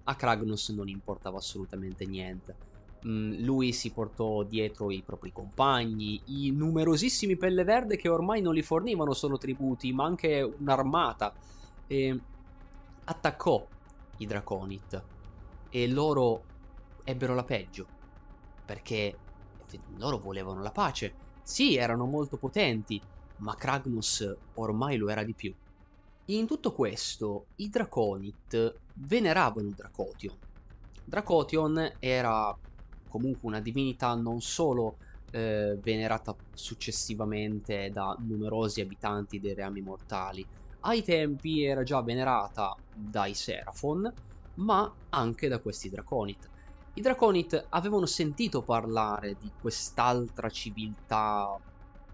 a 0.04 0.16
Kragnos 0.16 0.70
non 0.70 0.88
importava 0.88 1.38
assolutamente 1.38 2.06
niente. 2.06 2.58
Lui 3.04 3.74
si 3.74 3.92
portò 3.92 4.44
dietro 4.44 4.92
i 4.92 5.04
propri 5.04 5.32
compagni, 5.32 6.22
i 6.46 6.52
numerosissimi 6.52 7.36
pelle 7.36 7.64
verde 7.64 7.98
che 7.98 8.10
ormai 8.10 8.42
non 8.42 8.54
gli 8.54 8.62
fornivano 8.62 9.14
solo 9.14 9.38
tributi, 9.38 9.92
ma 9.92 10.06
anche 10.06 10.42
un'armata. 10.42 11.36
E 11.88 12.24
attaccò 13.06 13.68
i 14.18 14.26
Draconit 14.26 15.08
e 15.68 15.88
loro 15.88 16.46
ebbero 17.04 17.34
la 17.34 17.44
peggio, 17.44 17.90
perché 18.64 19.22
loro 19.96 20.20
volevano 20.20 20.62
la 20.62 20.72
pace. 20.72 21.18
Sì, 21.42 21.76
erano 21.76 22.06
molto 22.06 22.38
potenti, 22.38 23.04
ma 23.38 23.56
Kragnus 23.56 24.24
ormai 24.54 24.98
lo 24.98 25.10
era 25.10 25.24
di 25.24 25.34
più. 25.34 25.56
In 26.26 26.46
tutto 26.46 26.72
questo, 26.72 27.48
i 27.56 27.68
Draconit 27.68 28.82
veneravano 28.94 29.72
Dracotion. 29.72 30.40
Dracotion 31.04 31.96
era 32.00 32.56
comunque 33.12 33.50
una 33.50 33.60
divinità 33.60 34.16
non 34.16 34.40
solo 34.40 34.98
eh, 35.30 35.78
venerata 35.84 36.38
successivamente 36.54 37.92
da 37.92 38.16
numerosi 38.20 38.80
abitanti 38.82 39.40
dei 39.40 39.54
reami 39.54 39.82
mortali, 39.82 40.48
ai 40.82 41.04
tempi 41.04 41.64
era 41.64 41.84
già 41.84 42.02
venerata 42.02 42.80
dai 42.90 43.34
Seraphon, 43.36 44.12
ma 44.60 44.98
anche 45.10 45.48
da 45.48 45.60
questi 45.62 45.90
Draconit. 45.90 46.50
I 46.94 47.02
Draconit 47.02 47.68
avevano 47.70 48.06
sentito 48.06 48.64
parlare 48.64 49.36
di 49.36 49.54
quest'altra 49.58 50.50
civiltà 50.50 51.62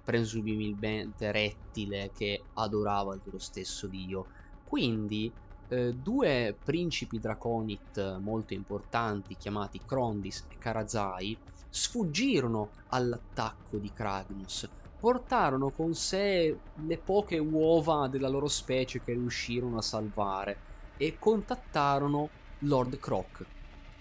presumibilmente 0.04 1.32
rettile 1.32 2.12
che 2.14 2.48
adorava 2.54 3.14
il 3.16 3.22
loro 3.24 3.40
stesso 3.40 3.88
dio. 3.88 4.28
Quindi 4.64 5.36
eh, 5.68 5.94
due 5.94 6.60
principi 6.64 7.20
Draconit 7.20 8.18
molto 8.20 8.54
importanti 8.54 9.36
chiamati 9.36 9.84
Krondis 9.86 10.46
e 10.48 10.56
Karazai 10.58 11.40
sfuggirono 11.70 12.72
all'attacco 12.88 13.78
di 13.80 13.92
Kragnus 13.92 14.70
portarono 14.98 15.72
con 15.72 15.94
sé 15.94 16.62
le 16.74 17.02
poche 17.02 17.38
uova 17.38 18.08
della 18.08 18.28
loro 18.30 18.48
specie 18.48 19.02
che 19.02 19.14
riuscirono 19.14 19.78
a 19.78 19.82
salvare 19.82 20.62
e 20.96 21.18
contattarono 21.20 22.32
Lord 22.62 22.98
Croc, 22.98 23.48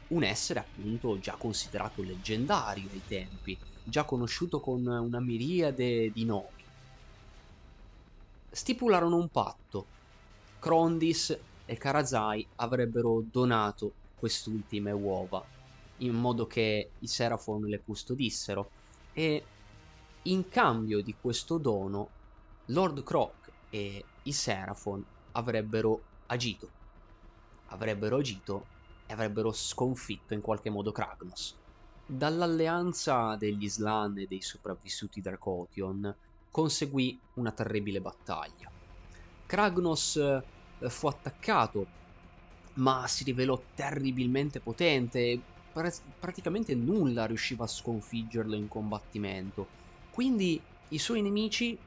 un 0.08 0.22
essere 0.24 0.60
appunto 0.60 1.18
già 1.18 1.36
considerato 1.36 2.02
leggendario 2.02 2.90
ai 2.90 3.04
tempi, 3.04 3.60
già 3.82 4.04
conosciuto 4.04 4.60
con 4.60 4.86
una 4.86 5.20
miriade 5.20 6.10
di 6.10 6.24
nomi. 6.24 6.66
Stipularono 8.50 9.16
un 9.16 9.28
patto. 9.28 9.90
Crondis 10.58 11.38
e 11.66 11.76
Karazai 11.76 12.46
avrebbero 12.56 13.22
donato 13.30 13.92
quest'ultime 14.18 14.92
uova, 14.92 15.44
in 15.98 16.14
modo 16.14 16.46
che 16.46 16.90
i 16.98 17.06
Seraphon 17.06 17.62
le 17.62 17.82
custodissero, 17.84 18.70
e 19.12 19.44
in 20.22 20.48
cambio 20.48 21.02
di 21.02 21.14
questo 21.20 21.58
dono, 21.58 22.08
Lord 22.66 23.02
Croc 23.02 23.52
e 23.70 24.04
i 24.22 24.32
Seraphon 24.32 25.04
avrebbero 25.32 26.00
agito. 26.26 26.68
Avrebbero 27.66 28.16
agito 28.16 28.66
e 29.06 29.12
avrebbero 29.12 29.52
sconfitto 29.52 30.34
in 30.34 30.40
qualche 30.40 30.70
modo 30.70 30.92
Kragnos. 30.92 31.56
Dall'alleanza 32.06 33.36
degli 33.36 33.68
Slan 33.68 34.18
e 34.18 34.26
dei 34.26 34.40
sopravvissuti 34.40 35.20
Dracotion 35.20 36.14
conseguì 36.50 37.18
una 37.34 37.52
terribile 37.52 38.00
battaglia. 38.00 38.70
Kragnos 39.46 40.18
fu 40.88 41.06
attaccato, 41.06 41.86
ma 42.74 43.06
si 43.06 43.24
rivelò 43.24 43.60
terribilmente 43.74 44.60
potente 44.60 45.18
e 45.20 45.42
praticamente 46.18 46.74
nulla 46.74 47.26
riusciva 47.26 47.64
a 47.64 47.68
sconfiggerlo 47.68 48.56
in 48.56 48.66
combattimento 48.66 49.68
quindi 50.16 50.58
i 50.88 50.98
suoi 50.98 51.20
nemici 51.20 51.78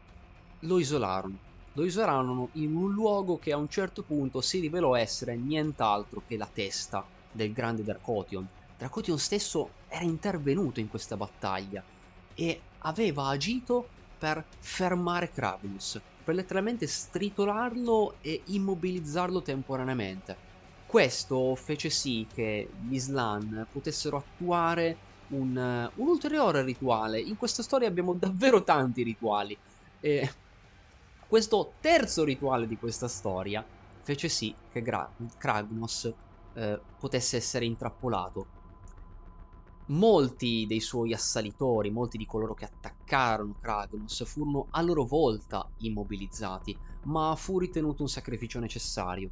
lo 0.59 0.77
isolarono. 0.77 1.39
Lo 1.73 1.83
isolarono 1.83 2.49
in 2.53 2.75
un 2.75 2.93
luogo 2.93 3.39
che 3.39 3.51
a 3.51 3.57
un 3.57 3.67
certo 3.67 4.03
punto 4.03 4.39
si 4.41 4.59
rivelò 4.59 4.95
essere 4.95 5.35
nient'altro 5.35 6.21
che 6.27 6.37
la 6.37 6.45
testa 6.45 7.03
del 7.31 7.51
grande 7.53 7.81
Dracotion. 7.81 8.47
Dracotion 8.77 9.17
stesso 9.17 9.71
era 9.87 10.03
intervenuto 10.03 10.79
in 10.79 10.87
questa 10.87 11.17
battaglia 11.17 11.83
e 12.35 12.61
aveva 12.83 13.29
agito 13.29 13.87
per 14.15 14.45
fermare 14.59 15.31
Kragnus, 15.31 15.99
per 16.29 16.37
letteralmente 16.37 16.85
stritolarlo 16.85 18.19
e 18.21 18.43
immobilizzarlo 18.45 19.41
temporaneamente. 19.41 20.41
Questo 20.85 21.55
fece 21.55 21.89
sì 21.89 22.29
che 22.31 22.71
gli 22.79 22.99
Slan 22.99 23.67
potessero 23.71 24.17
attuare 24.17 25.01
un, 25.29 25.57
un, 25.57 26.07
ulteriore 26.07 26.63
rituale. 26.63 27.19
In 27.19 27.35
questa 27.35 27.63
storia 27.63 27.87
abbiamo 27.87 28.13
davvero 28.13 28.63
tanti 28.63 29.01
rituali. 29.01 29.59
E 29.99 30.29
questo 31.17 31.77
terzo 31.79 32.23
rituale 32.23 32.67
di 32.67 32.77
questa 32.77 33.07
storia 33.07 33.67
fece 34.03 34.29
sì 34.29 34.55
che 34.67 34.81
Gra- 34.81 35.11
Kragnos 35.35 36.15
eh, 36.53 36.85
potesse 36.95 37.37
essere 37.37 37.65
intrappolato. 37.65 38.49
Molti 39.91 40.65
dei 40.67 40.81
suoi 40.81 41.13
assalitori, 41.13 41.89
molti 41.89 42.17
di 42.17 42.25
coloro 42.25 42.53
che 42.53 42.65
attaccarono 42.65 43.55
Kragnos 43.59 44.23
furono 44.25 44.67
a 44.69 44.81
loro 44.81 45.03
volta 45.03 45.67
immobilizzati, 45.77 46.77
ma 47.03 47.33
fu 47.35 47.57
ritenuto 47.57 48.03
un 48.03 48.07
sacrificio 48.07 48.59
necessario. 48.59 49.31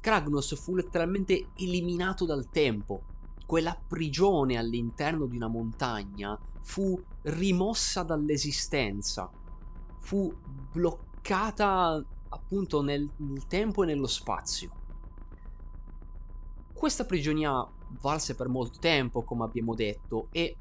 Kragnos 0.00 0.58
fu 0.58 0.74
letteralmente 0.74 1.50
eliminato 1.54 2.24
dal 2.24 2.48
tempo 2.50 3.04
quella 3.44 3.78
prigione 3.86 4.56
all'interno 4.56 5.26
di 5.26 5.36
una 5.36 5.48
montagna 5.48 6.34
fu 6.62 6.98
rimossa 7.22 8.02
dall'esistenza, 8.02 9.30
fu 9.98 10.34
bloccata 10.42 12.02
appunto 12.28 12.80
nel, 12.80 13.12
nel 13.18 13.46
tempo 13.46 13.82
e 13.82 13.86
nello 13.86 14.06
spazio. 14.06 14.70
Questa 16.72 17.04
prigionia 17.04 17.52
valse 18.00 18.34
per 18.34 18.48
molto 18.48 18.78
tempo, 18.78 19.24
come 19.24 19.44
abbiamo 19.44 19.74
detto, 19.74 20.28
e 20.30 20.58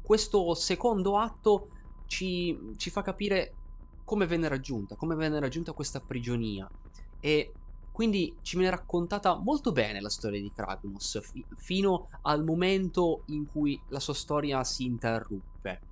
questo 0.00 0.54
secondo 0.54 1.18
atto 1.18 1.68
ci, 2.06 2.56
ci 2.76 2.90
fa 2.90 3.02
capire 3.02 3.56
come 4.04 4.26
venne 4.26 4.48
raggiunta, 4.48 4.94
come 4.94 5.16
venne 5.16 5.40
raggiunta 5.40 5.72
questa 5.72 6.00
prigionia 6.00 6.70
e 7.18 7.56
quindi 7.90 8.38
ci 8.42 8.56
viene 8.56 8.70
raccontata 8.70 9.36
molto 9.40 9.72
bene 9.72 10.00
la 10.00 10.10
storia 10.10 10.40
di 10.40 10.52
Kragnos, 10.52 11.18
fi- 11.22 11.44
fino 11.56 12.08
al 12.22 12.44
momento 12.44 13.22
in 13.26 13.46
cui 13.46 13.82
la 13.86 14.00
sua 14.00 14.14
storia 14.14 14.62
si 14.64 14.84
interruppe. 14.84 15.84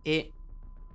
E 0.00 0.34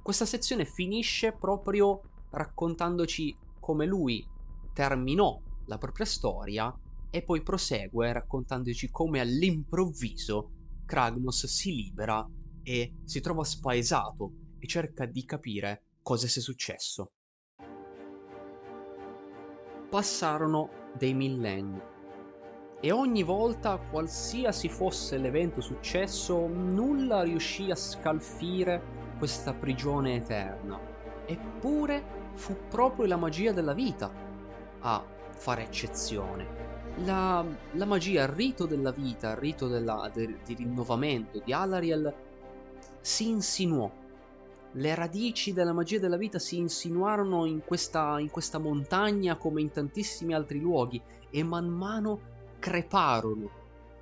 questa 0.02 0.26
sezione 0.26 0.66
finisce 0.66 1.38
proprio 1.38 2.08
raccontandoci 2.30 3.38
come 3.60 3.86
lui 3.86 4.28
terminò 4.74 5.40
la 5.66 5.78
propria 5.78 6.06
storia 6.06 6.76
e 7.18 7.24
poi 7.24 7.42
prosegue 7.42 8.14
raccontandoci 8.14 8.90
come 8.90 9.20
all'improvviso 9.20 10.52
Kragnos 10.86 11.48
si 11.48 11.74
libera 11.74 12.26
e 12.64 13.00
si 13.04 13.20
trova 13.22 13.44
spaesato 13.44 14.34
e 14.60 14.68
cerca 14.68 15.06
di 15.06 15.26
capire 15.26 15.86
cosa 16.02 16.28
sia 16.28 16.42
successo. 16.42 17.12
Passarono 19.90 20.92
dei 20.96 21.14
millenni 21.14 21.82
e 22.80 22.92
ogni 22.92 23.24
volta, 23.24 23.80
qualsiasi 23.80 24.70
fosse 24.70 25.18
l'evento 25.18 25.62
successo, 25.62 26.46
nulla 26.48 27.24
riuscì 27.24 27.72
a 27.72 27.76
scalfire 27.76 29.16
questa 29.18 29.54
prigione 29.54 30.16
eterna. 30.16 30.80
Eppure 31.26 32.32
fu 32.36 32.56
proprio 32.70 33.08
la 33.08 33.18
magia 33.18 33.52
della 33.52 33.74
vita 33.74 34.14
a 34.80 35.04
fare 35.32 35.64
eccezione. 35.64 36.67
La, 37.04 37.46
la 37.74 37.86
magia, 37.86 38.24
il 38.24 38.30
rito 38.30 38.66
della 38.66 38.92
vita, 38.92 39.32
il 39.32 39.38
rito 39.38 39.68
della, 39.68 40.10
de, 40.12 40.40
di 40.44 40.56
rinnovamento 40.56 41.40
di 41.44 41.54
Alariel 41.54 42.14
si 43.02 43.30
insinuò. 43.30 43.90
Le 44.72 44.96
radici 44.96 45.54
della 45.54 45.74
magia 45.74 46.00
della 46.00 46.18
vita 46.18 46.40
si 46.40 46.58
insinuarono 46.58 47.46
in 47.46 47.64
questa, 47.64 48.20
in 48.20 48.32
questa 48.32 48.58
montagna 48.58 49.38
come 49.38 49.62
in 49.62 49.72
tantissimi 49.72 50.34
altri 50.34 50.60
luoghi 50.60 51.02
e 51.30 51.44
man 51.44 51.68
mano 51.68 52.20
creparono 52.60 53.50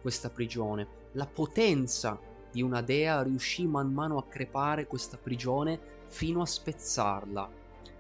questa 0.02 0.30
prigione. 0.30 0.88
La 1.14 1.28
potenza 1.28 2.18
di 2.50 2.62
una 2.62 2.82
dea 2.82 3.22
riuscì 3.24 3.68
man 3.68 3.92
mano 3.92 4.18
a 4.18 4.26
crepare 4.26 4.88
questa 4.88 5.18
prigione 5.18 5.80
fino 6.08 6.42
a 6.42 6.46
spezzarla, 6.46 7.50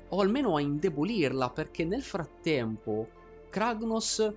o 0.10 0.22
almeno 0.22 0.56
a 0.56 0.62
indebolirla, 0.62 1.50
perché 1.50 1.84
nel 1.84 2.02
frattempo 2.02 3.10
Kragnos 3.50 4.34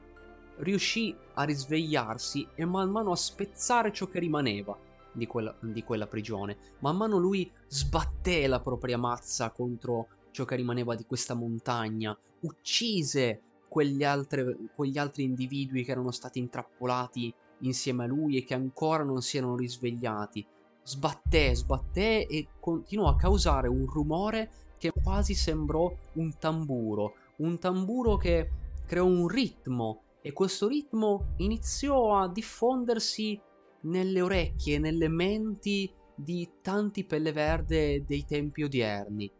riuscì 0.58 1.14
a 1.34 1.42
risvegliarsi 1.44 2.48
e 2.54 2.64
man 2.64 2.90
mano 2.90 3.12
a 3.12 3.16
spezzare 3.16 3.92
ciò 3.92 4.06
che 4.06 4.18
rimaneva 4.18 4.76
di 5.12 5.26
quella, 5.26 5.54
di 5.60 5.82
quella 5.82 6.06
prigione. 6.06 6.56
Man 6.80 6.96
mano 6.96 7.18
lui 7.18 7.50
sbatté 7.66 8.46
la 8.46 8.60
propria 8.60 8.98
mazza 8.98 9.50
contro 9.50 10.08
ciò 10.30 10.44
che 10.44 10.56
rimaneva 10.56 10.94
di 10.94 11.04
questa 11.04 11.34
montagna, 11.34 12.16
uccise 12.40 13.40
quegli, 13.68 14.04
altre, 14.04 14.56
quegli 14.74 14.98
altri 14.98 15.24
individui 15.24 15.84
che 15.84 15.90
erano 15.90 16.10
stati 16.10 16.38
intrappolati 16.38 17.32
insieme 17.60 18.04
a 18.04 18.06
lui 18.06 18.36
e 18.36 18.44
che 18.44 18.54
ancora 18.54 19.02
non 19.02 19.20
si 19.20 19.36
erano 19.36 19.56
risvegliati. 19.56 20.46
Sbatté, 20.82 21.54
sbatté 21.54 22.26
e 22.26 22.48
continuò 22.60 23.08
a 23.08 23.16
causare 23.16 23.68
un 23.68 23.84
rumore 23.86 24.50
che 24.78 24.92
quasi 24.92 25.34
sembrò 25.34 25.92
un 26.14 26.38
tamburo, 26.38 27.14
un 27.38 27.58
tamburo 27.58 28.16
che 28.16 28.50
creò 28.86 29.04
un 29.04 29.28
ritmo 29.28 30.02
e 30.20 30.32
questo 30.32 30.68
ritmo 30.68 31.34
iniziò 31.36 32.16
a 32.16 32.28
diffondersi 32.28 33.40
nelle 33.82 34.20
orecchie, 34.20 34.78
nelle 34.78 35.08
menti 35.08 35.92
di 36.14 36.48
tanti 36.60 37.04
pelle 37.04 37.32
verde 37.32 38.04
dei 38.04 38.24
tempi 38.24 38.64
odierni. 38.64 39.30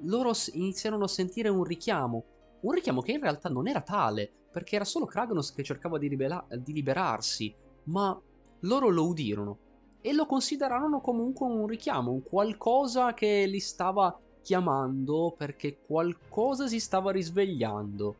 Loro 0.00 0.32
iniziarono 0.52 1.04
a 1.04 1.08
sentire 1.08 1.48
un 1.48 1.64
richiamo, 1.64 2.24
un 2.60 2.72
richiamo 2.72 3.00
che 3.00 3.12
in 3.12 3.20
realtà 3.20 3.48
non 3.48 3.66
era 3.66 3.80
tale, 3.80 4.30
perché 4.50 4.76
era 4.76 4.84
solo 4.84 5.06
Kragnos 5.06 5.52
che 5.52 5.62
cercava 5.62 5.98
di, 5.98 6.08
ribella- 6.08 6.46
di 6.50 6.72
liberarsi, 6.72 7.54
ma 7.84 8.18
loro 8.60 8.88
lo 8.88 9.06
udirono 9.06 9.58
e 10.00 10.12
lo 10.12 10.26
considerarono 10.26 11.00
comunque 11.00 11.46
un 11.46 11.66
richiamo, 11.66 12.12
un 12.12 12.22
qualcosa 12.22 13.12
che 13.14 13.44
li 13.46 13.60
stava 13.60 14.18
chiamando 14.42 15.34
perché 15.36 15.78
qualcosa 15.84 16.68
si 16.68 16.78
stava 16.78 17.10
risvegliando. 17.10 18.16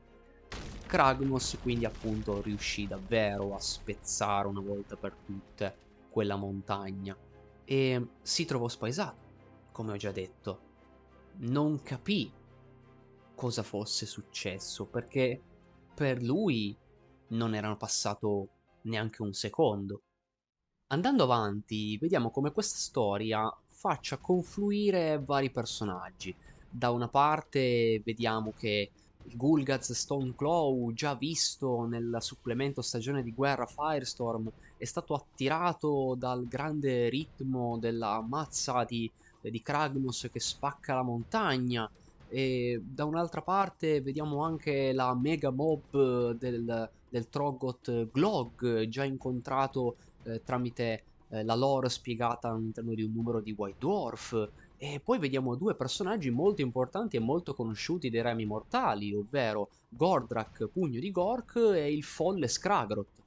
Kragnos 0.86 1.58
quindi 1.60 1.84
appunto 1.84 2.40
riuscì 2.40 2.86
davvero 2.86 3.54
a 3.54 3.58
spezzare 3.58 4.46
una 4.46 4.60
volta 4.60 4.96
per 4.96 5.16
tutte 5.24 5.76
quella 6.08 6.36
montagna 6.36 7.16
e 7.64 8.08
si 8.22 8.44
trovò 8.44 8.68
spaesato, 8.68 9.70
come 9.72 9.92
ho 9.92 9.96
già 9.96 10.12
detto. 10.12 10.60
Non 11.38 11.82
capì 11.82 12.32
cosa 13.34 13.62
fosse 13.62 14.06
successo, 14.06 14.86
perché 14.86 15.42
per 15.94 16.22
lui 16.22 16.76
non 17.28 17.54
era 17.54 17.74
passato 17.76 18.48
neanche 18.82 19.22
un 19.22 19.32
secondo. 19.32 20.02
Andando 20.88 21.24
avanti, 21.24 21.98
vediamo 21.98 22.30
come 22.30 22.52
questa 22.52 22.78
storia 22.78 23.42
faccia 23.68 24.18
confluire 24.18 25.22
vari 25.22 25.50
personaggi. 25.50 26.34
Da 26.70 26.90
una 26.90 27.08
parte 27.08 28.00
vediamo 28.04 28.52
che 28.52 28.90
Gulgaz 29.34 29.92
Stoneclaw, 29.92 30.92
già 30.92 31.14
visto 31.14 31.84
nel 31.84 32.16
supplemento 32.20 32.82
stagione 32.82 33.22
di 33.22 33.32
guerra 33.32 33.66
Firestorm, 33.66 34.50
è 34.76 34.84
stato 34.84 35.14
attirato 35.14 36.14
dal 36.18 36.46
grande 36.46 37.08
ritmo 37.08 37.78
della 37.78 38.20
mazza 38.20 38.84
di, 38.84 39.10
di 39.40 39.62
Kragnos 39.62 40.28
che 40.30 40.40
spacca 40.40 40.94
la 40.94 41.02
montagna 41.02 41.90
e 42.28 42.80
da 42.82 43.04
un'altra 43.04 43.40
parte 43.40 44.00
vediamo 44.00 44.42
anche 44.42 44.92
la 44.92 45.14
mega 45.14 45.50
mob 45.50 46.32
del, 46.32 46.90
del 47.08 47.28
Trogot 47.28 48.10
Glog, 48.10 48.88
già 48.88 49.04
incontrato 49.04 49.96
eh, 50.24 50.42
tramite 50.44 51.02
eh, 51.28 51.44
la 51.44 51.54
lore 51.54 51.88
spiegata 51.88 52.48
all'interno 52.48 52.94
di 52.94 53.02
un 53.02 53.12
numero 53.12 53.40
di 53.40 53.54
White 53.56 53.78
Dwarf. 53.78 54.50
E 54.78 55.00
poi 55.02 55.18
vediamo 55.18 55.54
due 55.54 55.74
personaggi 55.74 56.30
molto 56.30 56.60
importanti 56.60 57.16
e 57.16 57.20
molto 57.20 57.54
conosciuti 57.54 58.10
dei 58.10 58.20
Remi 58.20 58.44
Mortali, 58.44 59.14
ovvero 59.14 59.70
Gordrak, 59.88 60.68
Pugno 60.68 61.00
di 61.00 61.10
Gork, 61.10 61.56
e 61.56 61.90
il 61.92 62.04
folle 62.04 62.46
Skragroth. 62.46 63.24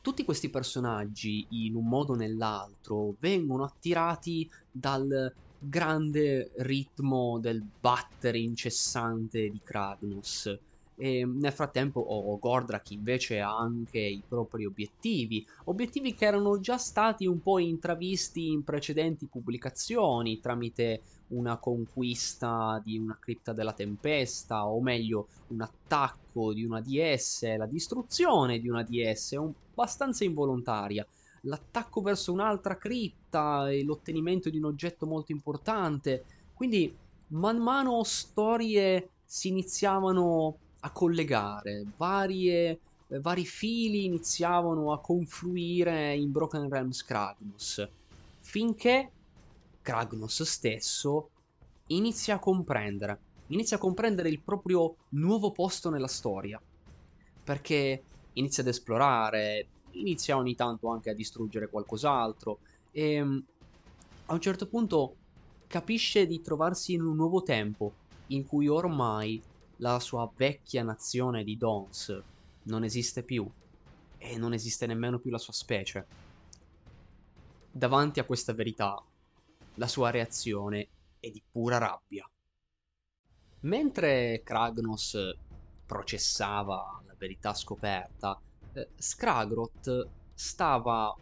Tutti 0.00 0.24
questi 0.24 0.50
personaggi, 0.50 1.46
in 1.50 1.76
un 1.76 1.86
modo 1.86 2.14
o 2.14 2.16
nell'altro, 2.16 3.14
vengono 3.20 3.62
attirati 3.62 4.50
dal 4.68 5.32
grande 5.56 6.50
ritmo 6.56 7.38
del 7.38 7.62
battere 7.62 8.40
incessante 8.40 9.48
di 9.48 9.60
Kragnos. 9.62 10.58
E 10.94 11.24
nel 11.24 11.52
frattempo 11.52 12.00
oh, 12.00 12.38
Gordrak 12.38 12.90
invece 12.90 13.40
ha 13.40 13.56
anche 13.56 13.98
i 13.98 14.22
propri 14.26 14.66
obiettivi, 14.66 15.46
obiettivi 15.64 16.14
che 16.14 16.26
erano 16.26 16.60
già 16.60 16.76
stati 16.76 17.26
un 17.26 17.40
po' 17.40 17.58
intravisti 17.58 18.50
in 18.50 18.62
precedenti 18.62 19.26
pubblicazioni 19.26 20.38
tramite 20.38 21.02
una 21.28 21.56
conquista 21.56 22.80
di 22.84 22.98
una 22.98 23.16
cripta 23.18 23.52
della 23.52 23.72
tempesta, 23.72 24.66
o 24.66 24.80
meglio 24.82 25.28
un 25.48 25.62
attacco 25.62 26.52
di 26.52 26.64
una 26.64 26.80
DS, 26.80 27.56
la 27.56 27.66
distruzione 27.66 28.58
di 28.58 28.68
una 28.68 28.82
DS, 28.82 29.32
abbastanza 29.72 30.24
involontaria 30.24 31.06
l'attacco 31.42 32.00
verso 32.02 32.32
un'altra 32.32 32.76
cripta 32.76 33.70
e 33.70 33.82
l'ottenimento 33.82 34.50
di 34.50 34.58
un 34.58 34.66
oggetto 34.66 35.06
molto 35.06 35.32
importante. 35.32 36.24
Quindi 36.54 36.94
man 37.28 37.58
mano 37.58 38.02
storie 38.04 39.10
si 39.24 39.48
iniziavano 39.48 40.56
a 40.84 40.90
collegare, 40.92 41.84
varie, 41.96 42.80
eh, 43.06 43.20
vari 43.20 43.44
fili 43.44 44.04
iniziavano 44.04 44.92
a 44.92 45.00
confluire 45.00 46.14
in 46.14 46.30
Broken 46.30 46.68
Realms 46.68 47.02
Kragnos, 47.04 47.84
finché 48.40 49.12
Kragnos 49.80 50.42
stesso 50.42 51.30
inizia 51.86 52.36
a 52.36 52.38
comprendere, 52.38 53.22
inizia 53.46 53.76
a 53.76 53.80
comprendere 53.80 54.28
il 54.28 54.42
proprio 54.42 54.96
nuovo 55.10 55.52
posto 55.52 55.90
nella 55.90 56.08
storia, 56.08 56.60
perché 57.42 58.06
inizia 58.32 58.62
ad 58.62 58.68
esplorare, 58.68 59.70
inizia 59.90 60.36
ogni 60.36 60.54
tanto 60.54 60.88
anche 60.88 61.10
a 61.10 61.14
distruggere 61.14 61.68
qualcos'altro 61.68 62.60
e 62.90 63.12
ehm, 63.14 63.44
a 64.26 64.34
un 64.34 64.40
certo 64.40 64.68
punto 64.68 65.18
capisce 65.66 66.26
di 66.26 66.40
trovarsi 66.40 66.94
in 66.94 67.02
un 67.02 67.16
nuovo 67.16 67.42
tempo 67.42 67.96
in 68.26 68.46
cui 68.46 68.68
ormai 68.68 69.42
la 69.82 69.98
sua 69.98 70.30
vecchia 70.36 70.84
nazione 70.84 71.42
di 71.42 71.56
Dons 71.56 72.22
non 72.64 72.84
esiste 72.84 73.24
più 73.24 73.50
e 74.16 74.38
non 74.38 74.52
esiste 74.52 74.86
nemmeno 74.86 75.18
più 75.18 75.30
la 75.30 75.38
sua 75.38 75.52
specie. 75.52 76.06
Davanti 77.70 78.20
a 78.20 78.24
questa 78.24 78.52
verità, 78.52 79.02
la 79.74 79.86
sua 79.88 80.10
reazione 80.10 80.88
è 81.18 81.28
di 81.30 81.42
pura 81.50 81.78
rabbia. 81.78 82.24
Mentre 83.62 84.42
Kragnos 84.44 85.16
processava 85.84 87.02
la 87.04 87.14
verità 87.18 87.52
scoperta, 87.52 88.40
eh, 88.74 88.88
Skragroth 88.94 90.08
stava 90.32 91.12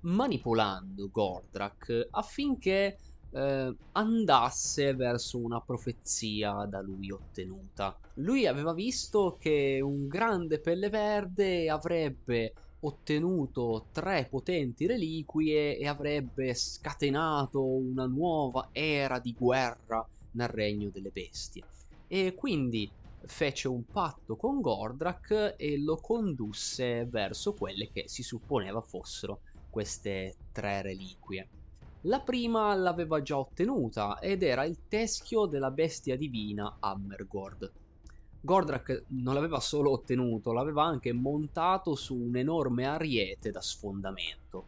manipolando 0.00 1.10
Gordrak 1.10 2.08
affinché 2.10 2.98
eh, 3.32 3.74
andasse 3.92 4.94
verso 4.94 5.38
una 5.38 5.60
profezia 5.60 6.66
da 6.68 6.80
lui 6.80 7.10
ottenuta. 7.10 7.96
Lui 8.14 8.46
aveva 8.46 8.72
visto 8.72 9.36
che 9.40 9.80
un 9.82 10.06
grande 10.06 10.60
pelle 10.60 10.88
verde 10.88 11.68
avrebbe 11.68 12.52
ottenuto 12.80 13.86
tre 13.92 14.26
potenti 14.28 14.86
reliquie 14.86 15.78
e 15.78 15.86
avrebbe 15.86 16.52
scatenato 16.54 17.64
una 17.64 18.06
nuova 18.06 18.68
era 18.72 19.18
di 19.18 19.34
guerra 19.38 20.06
nel 20.32 20.48
regno 20.48 20.90
delle 20.90 21.10
bestie. 21.10 21.62
E 22.08 22.34
quindi 22.34 22.90
fece 23.24 23.68
un 23.68 23.84
patto 23.84 24.36
con 24.36 24.60
Gordrak 24.60 25.54
e 25.56 25.80
lo 25.80 25.96
condusse 25.96 27.06
verso 27.06 27.54
quelle 27.54 27.88
che 27.90 28.04
si 28.08 28.22
supponeva 28.22 28.80
fossero 28.80 29.40
queste 29.70 30.36
tre 30.52 30.82
reliquie. 30.82 31.48
La 32.06 32.20
prima 32.20 32.74
l'aveva 32.74 33.22
già 33.22 33.38
ottenuta 33.38 34.18
ed 34.18 34.42
era 34.42 34.64
il 34.64 34.80
teschio 34.88 35.46
della 35.46 35.70
bestia 35.70 36.16
divina 36.16 36.78
Hammergord. 36.80 37.72
Gordrak 38.40 39.04
non 39.10 39.34
l'aveva 39.34 39.60
solo 39.60 39.92
ottenuto, 39.92 40.52
l'aveva 40.52 40.82
anche 40.82 41.12
montato 41.12 41.94
su 41.94 42.16
un 42.16 42.36
enorme 42.36 42.86
ariete 42.86 43.52
da 43.52 43.60
sfondamento. 43.60 44.66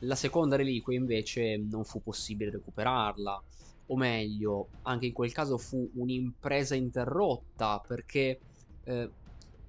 La 0.00 0.14
seconda 0.14 0.54
reliquia 0.54 0.96
invece 0.96 1.56
non 1.56 1.82
fu 1.82 2.00
possibile 2.00 2.52
recuperarla, 2.52 3.42
o 3.86 3.96
meglio, 3.96 4.68
anche 4.82 5.06
in 5.06 5.12
quel 5.12 5.32
caso 5.32 5.58
fu 5.58 5.90
un'impresa 5.94 6.76
interrotta 6.76 7.82
perché 7.84 8.42
eh, 8.84 9.10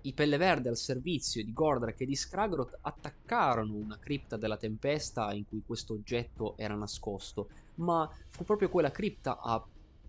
i 0.05 0.13
Pelle 0.13 0.37
Verde 0.37 0.69
al 0.69 0.77
servizio 0.77 1.43
di 1.43 1.51
Gordrak 1.51 2.01
e 2.01 2.05
di 2.05 2.15
Skragroth 2.15 2.77
attaccarono 2.81 3.73
una 3.73 3.97
cripta 3.97 4.37
della 4.37 4.57
tempesta 4.57 5.33
in 5.33 5.45
cui 5.45 5.63
questo 5.65 5.93
oggetto 5.93 6.55
era 6.57 6.75
nascosto, 6.75 7.49
ma 7.75 8.07
fu 8.29 8.43
proprio 8.43 8.69
quella 8.69 8.91
cripta 8.91 9.39
a 9.41 9.63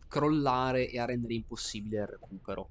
crollare 0.06 0.88
e 0.90 0.98
a 0.98 1.06
rendere 1.06 1.34
impossibile 1.34 2.00
il 2.00 2.06
recupero. 2.06 2.70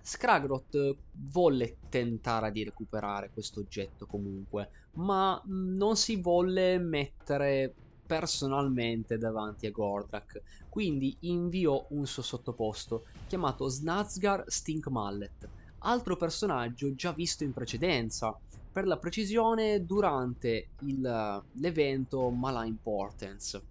Skragroth 0.00 0.98
volle 1.10 1.78
tentare 1.88 2.52
di 2.52 2.62
recuperare 2.62 3.30
questo 3.32 3.60
oggetto 3.60 4.06
comunque, 4.06 4.70
ma 4.92 5.40
non 5.46 5.96
si 5.96 6.20
volle 6.20 6.78
mettere 6.78 7.74
personalmente 8.06 9.18
davanti 9.18 9.66
a 9.66 9.72
Gordrak, 9.72 10.42
quindi 10.68 11.16
inviò 11.22 11.84
un 11.90 12.06
suo 12.06 12.22
sottoposto 12.22 13.02
chiamato 13.26 13.66
Snazgar 13.66 14.44
Stink 14.46 14.86
Mallet, 14.86 15.50
altro 15.78 16.16
personaggio 16.16 16.94
già 16.94 17.12
visto 17.12 17.44
in 17.44 17.52
precedenza, 17.52 18.38
per 18.70 18.86
la 18.86 18.98
precisione 18.98 19.84
durante 19.84 20.72
il, 20.78 21.44
l'evento 21.52 22.30
Mala 22.30 22.64
Importance, 22.66 23.64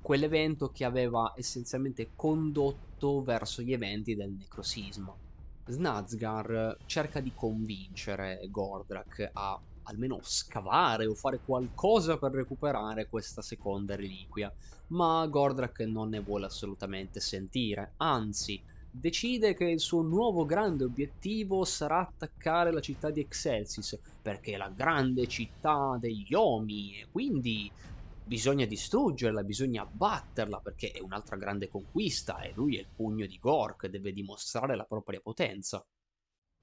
quell'evento 0.00 0.70
che 0.70 0.84
aveva 0.84 1.32
essenzialmente 1.36 2.12
condotto 2.14 3.22
verso 3.22 3.62
gli 3.62 3.72
eventi 3.72 4.14
del 4.14 4.32
necrosismo. 4.32 5.20
Snazgar 5.64 6.80
cerca 6.86 7.20
di 7.20 7.32
convincere 7.34 8.40
Gordrak 8.50 9.30
a 9.32 9.60
almeno 9.82 10.18
scavare 10.22 11.06
o 11.06 11.14
fare 11.14 11.40
qualcosa 11.42 12.18
per 12.18 12.32
recuperare 12.32 13.08
questa 13.08 13.42
seconda 13.42 13.96
reliquia, 13.96 14.52
ma 14.88 15.26
Gordrak 15.26 15.80
non 15.80 16.10
ne 16.10 16.20
vuole 16.20 16.46
assolutamente 16.46 17.20
sentire, 17.20 17.94
anzi 17.96 18.62
decide 18.90 19.54
che 19.54 19.64
il 19.64 19.80
suo 19.80 20.02
nuovo 20.02 20.44
grande 20.44 20.84
obiettivo 20.84 21.64
sarà 21.64 22.00
attaccare 22.00 22.72
la 22.72 22.80
città 22.80 23.10
di 23.10 23.20
Excelsis, 23.20 23.98
perché 24.20 24.52
è 24.52 24.56
la 24.56 24.70
grande 24.70 25.26
città 25.26 25.96
degli 26.00 26.34
Omi 26.34 27.00
e 27.00 27.08
quindi 27.10 27.72
bisogna 28.22 28.66
distruggerla, 28.66 29.42
bisogna 29.42 29.82
abbatterla 29.82 30.60
perché 30.60 30.90
è 30.90 31.00
un'altra 31.00 31.36
grande 31.36 31.68
conquista 31.68 32.40
e 32.40 32.52
lui 32.54 32.76
è 32.76 32.80
il 32.80 32.90
pugno 32.94 33.26
di 33.26 33.38
Gork, 33.38 33.86
deve 33.86 34.12
dimostrare 34.12 34.76
la 34.76 34.84
propria 34.84 35.20
potenza. 35.20 35.84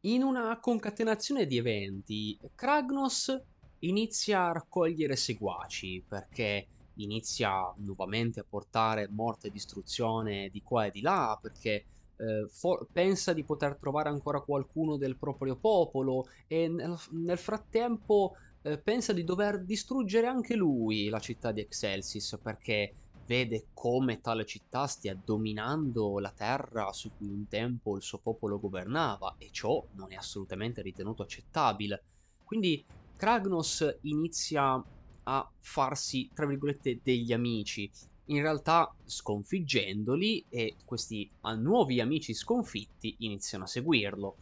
In 0.02 0.22
una 0.22 0.60
concatenazione 0.60 1.48
di 1.48 1.58
eventi, 1.58 2.38
Kragnos 2.54 3.36
inizia 3.80 4.46
a 4.46 4.52
raccogliere 4.52 5.16
seguaci 5.16 6.06
perché 6.08 6.70
inizia 6.98 7.74
nuovamente 7.78 8.40
a 8.40 8.46
portare 8.48 9.10
morte 9.10 9.48
e 9.48 9.52
distruzione 9.52 10.50
di 10.50 10.62
qua 10.62 10.86
e 10.86 10.92
di 10.92 11.02
là 11.02 11.38
perché 11.42 11.88
eh, 12.18 12.48
for- 12.50 12.88
pensa 12.92 13.34
di 13.34 13.44
poter 13.44 13.78
trovare 13.78 14.10
ancora 14.10 14.42
qualcuno 14.42 14.98
del 14.98 15.18
proprio 15.18 15.58
popolo 15.58 16.26
e 16.48 16.68
nel, 16.68 16.96
nel 17.12 17.38
frattempo 17.38 18.34
eh, 18.62 18.82
pensa 18.82 19.14
di 19.14 19.24
dover 19.24 19.64
distruggere 19.64 20.28
anche 20.28 20.56
lui 20.56 21.10
la 21.10 21.20
città 21.20 21.52
di 21.52 21.62
Excelsis 21.62 22.40
perché 22.42 22.98
vede 23.26 23.70
come 23.74 24.22
tale 24.22 24.46
città 24.46 24.88
stia 24.88 25.16
dominando 25.16 26.20
la 26.20 26.32
terra 26.32 26.92
su 26.92 27.12
cui 27.16 27.28
un 27.28 27.48
tempo 27.48 27.96
il 27.96 28.04
suo 28.04 28.20
popolo 28.20 28.60
governava 28.60 29.36
e 29.38 29.50
ciò 29.52 29.86
non 29.92 30.12
è 30.12 30.16
assolutamente 30.16 30.82
ritenuto 30.82 31.24
accettabile. 31.24 32.06
Quindi 32.44 32.86
Kragnos 33.16 33.98
inizia 34.02 34.84
a 35.28 35.54
farsi, 35.60 36.30
tra 36.34 36.46
virgolette, 36.46 37.00
degli 37.02 37.34
amici 37.34 37.90
in 38.26 38.42
realtà 38.42 38.94
sconfiggendoli 39.04 40.46
e 40.50 40.78
questi 40.84 41.32
nuovi 41.58 42.00
amici 42.00 42.34
sconfitti 42.34 43.16
iniziano 43.20 43.66
a 43.66 43.68
seguirlo. 43.68 44.40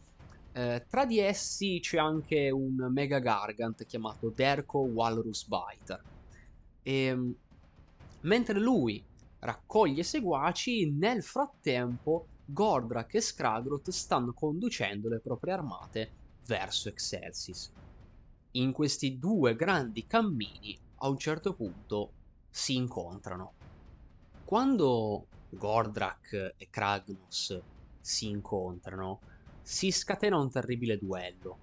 Eh, 0.52 0.86
tra 0.88 1.04
di 1.04 1.18
essi 1.18 1.80
c'è 1.80 1.98
anche 1.98 2.50
un 2.50 2.76
Mega 2.92 3.18
Gargant 3.18 3.84
chiamato 3.84 4.30
Derko 4.30 4.78
Walrus 4.80 5.46
Biter. 5.46 6.04
E, 6.82 6.92
ehm, 7.06 7.34
mentre 8.20 8.58
lui 8.60 9.04
raccoglie 9.40 10.02
seguaci, 10.02 10.92
nel 10.92 11.22
frattempo 11.22 12.28
Gordrak 12.44 13.14
e 13.14 13.20
Skragroth 13.20 13.90
stanno 13.90 14.32
conducendo 14.32 15.08
le 15.08 15.20
proprie 15.20 15.54
armate 15.54 16.14
verso 16.46 16.88
Excelsis. 16.88 17.72
In 18.52 18.72
questi 18.72 19.18
due 19.18 19.56
grandi 19.56 20.06
cammini, 20.06 20.78
a 21.02 21.08
un 21.08 21.18
certo 21.18 21.54
punto, 21.54 22.14
si 22.48 22.76
incontrano. 22.76 23.54
Quando 24.46 25.28
Gordrak 25.48 26.54
e 26.58 26.68
Kragnos 26.68 27.58
si 27.98 28.28
incontrano, 28.28 29.22
si 29.60 29.90
scatena 29.90 30.38
un 30.38 30.50
terribile 30.50 30.98
duello. 30.98 31.60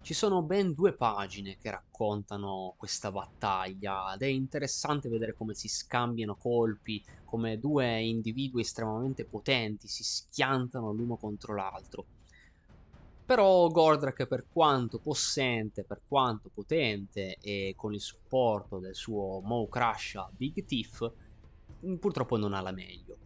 Ci 0.00 0.14
sono 0.14 0.42
ben 0.42 0.72
due 0.72 0.94
pagine 0.96 1.56
che 1.58 1.70
raccontano 1.70 2.74
questa 2.78 3.10
battaglia 3.10 4.14
ed 4.14 4.22
è 4.22 4.26
interessante 4.26 5.08
vedere 5.08 5.34
come 5.34 5.54
si 5.54 5.68
scambiano 5.68 6.36
colpi, 6.36 7.04
come 7.24 7.58
due 7.58 8.00
individui 8.00 8.60
estremamente 8.62 9.26
potenti 9.26 9.88
si 9.88 10.04
schiantano 10.04 10.92
l'uno 10.92 11.16
contro 11.16 11.54
l'altro. 11.54 12.06
Però 13.24 13.66
Gordrak, 13.68 14.26
per 14.26 14.46
quanto 14.48 15.00
possente, 15.00 15.84
per 15.84 16.02
quanto 16.06 16.48
potente 16.48 17.38
e 17.40 17.72
con 17.76 17.92
il 17.92 18.00
supporto 18.00 18.78
del 18.78 18.94
suo 18.94 19.40
Mo 19.40 19.68
Crusha 19.68 20.28
Big 20.32 20.64
Thief, 20.64 21.12
purtroppo 21.98 22.36
non 22.36 22.54
ha 22.54 22.60
la 22.60 22.72
meglio. 22.72 23.16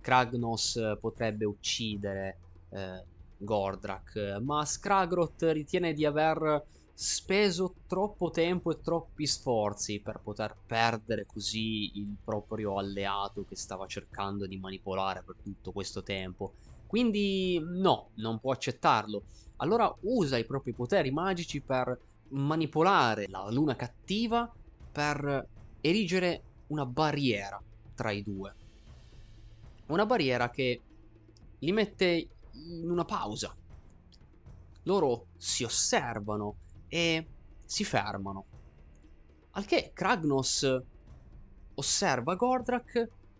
Kragnos 0.00 0.76
eh, 0.76 0.96
potrebbe 1.00 1.44
uccidere 1.44 2.38
eh, 2.70 3.04
Gordrak, 3.38 4.38
ma 4.42 4.64
Skragroth 4.64 5.42
ritiene 5.52 5.92
di 5.92 6.04
aver 6.04 6.64
speso 6.98 7.74
troppo 7.86 8.30
tempo 8.30 8.70
e 8.70 8.80
troppi 8.80 9.26
sforzi 9.26 10.00
per 10.00 10.20
poter 10.22 10.56
perdere 10.64 11.26
così 11.26 11.98
il 11.98 12.16
proprio 12.24 12.78
alleato 12.78 13.44
che 13.44 13.54
stava 13.54 13.86
cercando 13.86 14.46
di 14.46 14.56
manipolare 14.56 15.22
per 15.22 15.36
tutto 15.42 15.72
questo 15.72 16.02
tempo. 16.02 16.54
Quindi 16.86 17.60
no, 17.62 18.10
non 18.14 18.38
può 18.38 18.52
accettarlo. 18.52 19.24
Allora 19.56 19.94
usa 20.02 20.38
i 20.38 20.46
propri 20.46 20.72
poteri 20.72 21.10
magici 21.10 21.60
per 21.60 21.98
manipolare 22.28 23.26
la 23.28 23.50
luna 23.50 23.76
cattiva 23.76 24.50
per 24.90 25.46
erigere 25.80 26.42
una 26.68 26.86
barriera 26.86 27.60
tra 27.96 28.12
i 28.12 28.22
due. 28.22 28.54
Una 29.86 30.06
barriera 30.06 30.50
che 30.50 30.80
li 31.58 31.72
mette 31.72 32.28
in 32.52 32.88
una 32.88 33.04
pausa. 33.04 33.52
Loro 34.84 35.26
si 35.36 35.64
osservano 35.64 36.56
e 36.86 37.26
si 37.64 37.82
fermano. 37.82 38.44
Al 39.52 39.64
che 39.64 39.90
Kragnos 39.92 40.80
osserva 41.74 42.34
Gordrak 42.34 42.94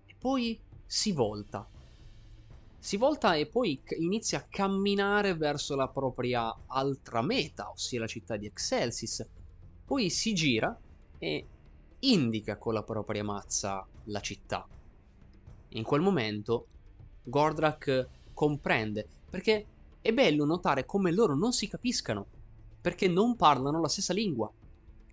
e 0.06 0.14
poi 0.18 0.58
si 0.84 1.12
volta. 1.12 1.68
Si 2.78 2.96
volta 2.96 3.34
e 3.34 3.46
poi 3.46 3.80
inizia 3.98 4.38
a 4.38 4.46
camminare 4.48 5.34
verso 5.34 5.74
la 5.74 5.88
propria 5.88 6.54
altra 6.66 7.20
meta, 7.20 7.70
ossia 7.70 8.00
la 8.00 8.06
città 8.06 8.36
di 8.36 8.46
Excelsis. 8.46 9.26
Poi 9.84 10.08
si 10.08 10.34
gira 10.34 10.76
e 11.18 11.46
indica 12.00 12.56
con 12.56 12.74
la 12.74 12.82
propria 12.82 13.24
mazza 13.24 13.86
la 14.06 14.20
città. 14.20 14.66
In 15.70 15.82
quel 15.82 16.00
momento 16.00 16.66
Gordrak 17.22 18.08
comprende, 18.32 19.06
perché 19.28 19.66
è 20.00 20.12
bello 20.12 20.44
notare 20.44 20.84
come 20.84 21.12
loro 21.12 21.34
non 21.34 21.52
si 21.52 21.68
capiscano, 21.68 22.26
perché 22.80 23.08
non 23.08 23.36
parlano 23.36 23.80
la 23.80 23.88
stessa 23.88 24.12
lingua, 24.12 24.50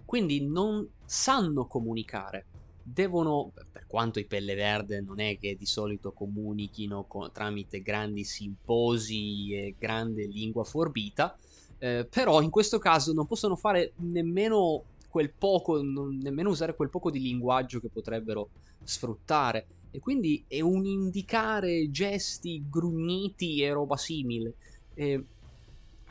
quindi 0.05 0.45
non 0.45 0.87
sanno 1.05 1.65
comunicare. 1.65 2.45
Devono, 2.83 3.51
per 3.71 3.87
quanto 3.87 4.19
i 4.19 4.25
pelle 4.25 4.55
verde 4.55 5.01
non 5.01 5.19
è 5.19 5.37
che 5.39 5.55
di 5.55 5.65
solito 5.65 6.11
comunichino 6.11 7.05
con, 7.05 7.31
tramite 7.31 7.81
grandi 7.81 8.23
simposi 8.23 9.53
e 9.53 9.75
grande 9.79 10.27
lingua 10.27 10.63
forbita, 10.63 11.37
eh, 11.79 12.05
però 12.09 12.41
in 12.41 12.49
questo 12.49 12.77
caso 12.77 13.13
non 13.13 13.25
possono 13.25 13.55
fare 13.55 13.93
nemmeno 13.97 14.83
quel 15.13 15.31
poco, 15.31 15.79
non, 15.79 16.17
nemmeno 16.17 16.49
usare 16.49 16.75
quel 16.75 16.89
poco 16.89 17.11
di 17.11 17.19
linguaggio 17.19 17.79
che 17.79 17.89
potrebbero 17.89 18.49
sfruttare. 18.83 19.67
e 19.91 19.99
quindi 19.99 20.43
è 20.47 20.59
un 20.59 20.87
indicare 20.87 21.91
gesti 21.91 22.65
grugniti 22.67 23.61
e 23.61 23.71
roba 23.71 23.95
simile. 23.95 24.55
E 24.95 25.23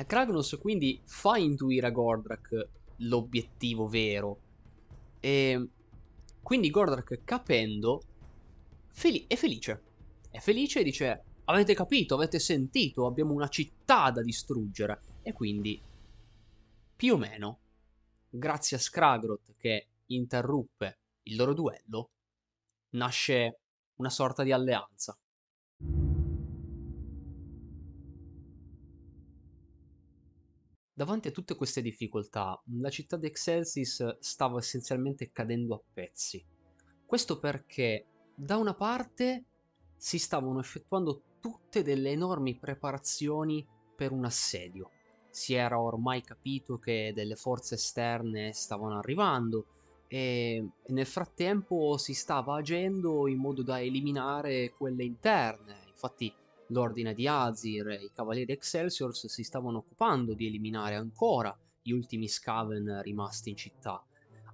Kragnos 0.06 0.56
quindi 0.60 1.00
fa 1.04 1.36
intuire 1.36 1.88
a 1.88 1.90
Gordrak 1.90 2.68
l'obiettivo 2.98 3.88
vero. 3.88 4.38
E 5.18 5.68
quindi 6.40 6.70
Gordrak 6.70 7.22
capendo 7.24 8.02
fel- 8.92 9.26
è 9.26 9.34
felice. 9.34 9.82
È 10.30 10.38
felice 10.38 10.78
e 10.78 10.84
dice 10.84 11.24
avete 11.46 11.74
capito, 11.74 12.14
avete 12.14 12.38
sentito, 12.38 13.06
abbiamo 13.06 13.32
una 13.32 13.48
città 13.48 14.12
da 14.12 14.22
distruggere. 14.22 15.00
E 15.22 15.32
quindi 15.32 15.80
più 16.94 17.14
o 17.14 17.16
meno, 17.16 17.61
grazie 18.34 18.78
a 18.78 18.80
Skragroth 18.80 19.54
che 19.58 19.88
interruppe 20.06 21.00
il 21.24 21.36
loro 21.36 21.52
duello, 21.52 22.10
nasce 22.90 23.60
una 23.96 24.08
sorta 24.08 24.42
di 24.42 24.52
alleanza. 24.52 25.16
Davanti 30.94 31.28
a 31.28 31.30
tutte 31.30 31.54
queste 31.54 31.82
difficoltà, 31.82 32.60
la 32.80 32.90
città 32.90 33.16
di 33.16 33.26
Excelsis 33.26 34.18
stava 34.20 34.58
essenzialmente 34.58 35.30
cadendo 35.30 35.74
a 35.74 35.82
pezzi. 35.92 36.44
Questo 37.04 37.38
perché, 37.38 38.06
da 38.34 38.56
una 38.56 38.74
parte, 38.74 39.44
si 39.96 40.18
stavano 40.18 40.60
effettuando 40.60 41.22
tutte 41.40 41.82
delle 41.82 42.10
enormi 42.10 42.58
preparazioni 42.58 43.66
per 43.94 44.12
un 44.12 44.24
assedio. 44.24 44.90
Si 45.32 45.54
era 45.54 45.80
ormai 45.80 46.20
capito 46.20 46.78
che 46.78 47.12
delle 47.14 47.36
forze 47.36 47.76
esterne 47.76 48.52
stavano 48.52 48.98
arrivando 48.98 49.64
e 50.06 50.62
nel 50.88 51.06
frattempo 51.06 51.96
si 51.96 52.12
stava 52.12 52.56
agendo 52.56 53.26
in 53.26 53.38
modo 53.38 53.62
da 53.62 53.80
eliminare 53.80 54.74
quelle 54.76 55.04
interne. 55.04 55.84
Infatti 55.88 56.30
l'ordine 56.66 57.14
di 57.14 57.26
Azir 57.26 57.88
e 57.88 58.04
i 58.04 58.10
cavalieri 58.12 58.52
Excelsiors 58.52 59.26
si 59.26 59.42
stavano 59.42 59.78
occupando 59.78 60.34
di 60.34 60.46
eliminare 60.46 60.96
ancora 60.96 61.58
gli 61.80 61.92
ultimi 61.92 62.28
Skaven 62.28 63.00
rimasti 63.00 63.48
in 63.48 63.56
città. 63.56 64.04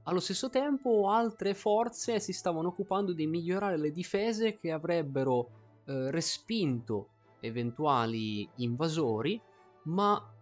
Allo 0.05 0.21
stesso 0.21 0.49
tempo 0.49 1.11
altre 1.11 1.55
forze 1.55 2.21
si 2.21 2.33
stavano 2.33 2.69
occupando 2.69 3.13
di 3.13 3.27
migliorare 3.27 3.77
le 3.77 3.91
difese 3.91 4.57
che 4.59 4.71
avrebbero 4.71 5.49
eh, 5.87 6.13
respinto 6.13 7.09
eventuali 7.41 8.49
invasori, 8.59 9.41
ma 9.87 10.35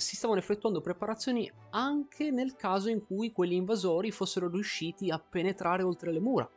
si 0.00 0.16
stavano 0.16 0.40
effettuando 0.40 0.80
preparazioni 0.80 1.50
anche 1.70 2.30
nel 2.30 2.56
caso 2.56 2.88
in 2.88 3.04
cui 3.04 3.32
quegli 3.32 3.52
invasori 3.52 4.10
fossero 4.10 4.48
riusciti 4.48 5.10
a 5.10 5.18
penetrare 5.18 5.82
oltre 5.82 6.12
le 6.12 6.20
mura. 6.20 6.48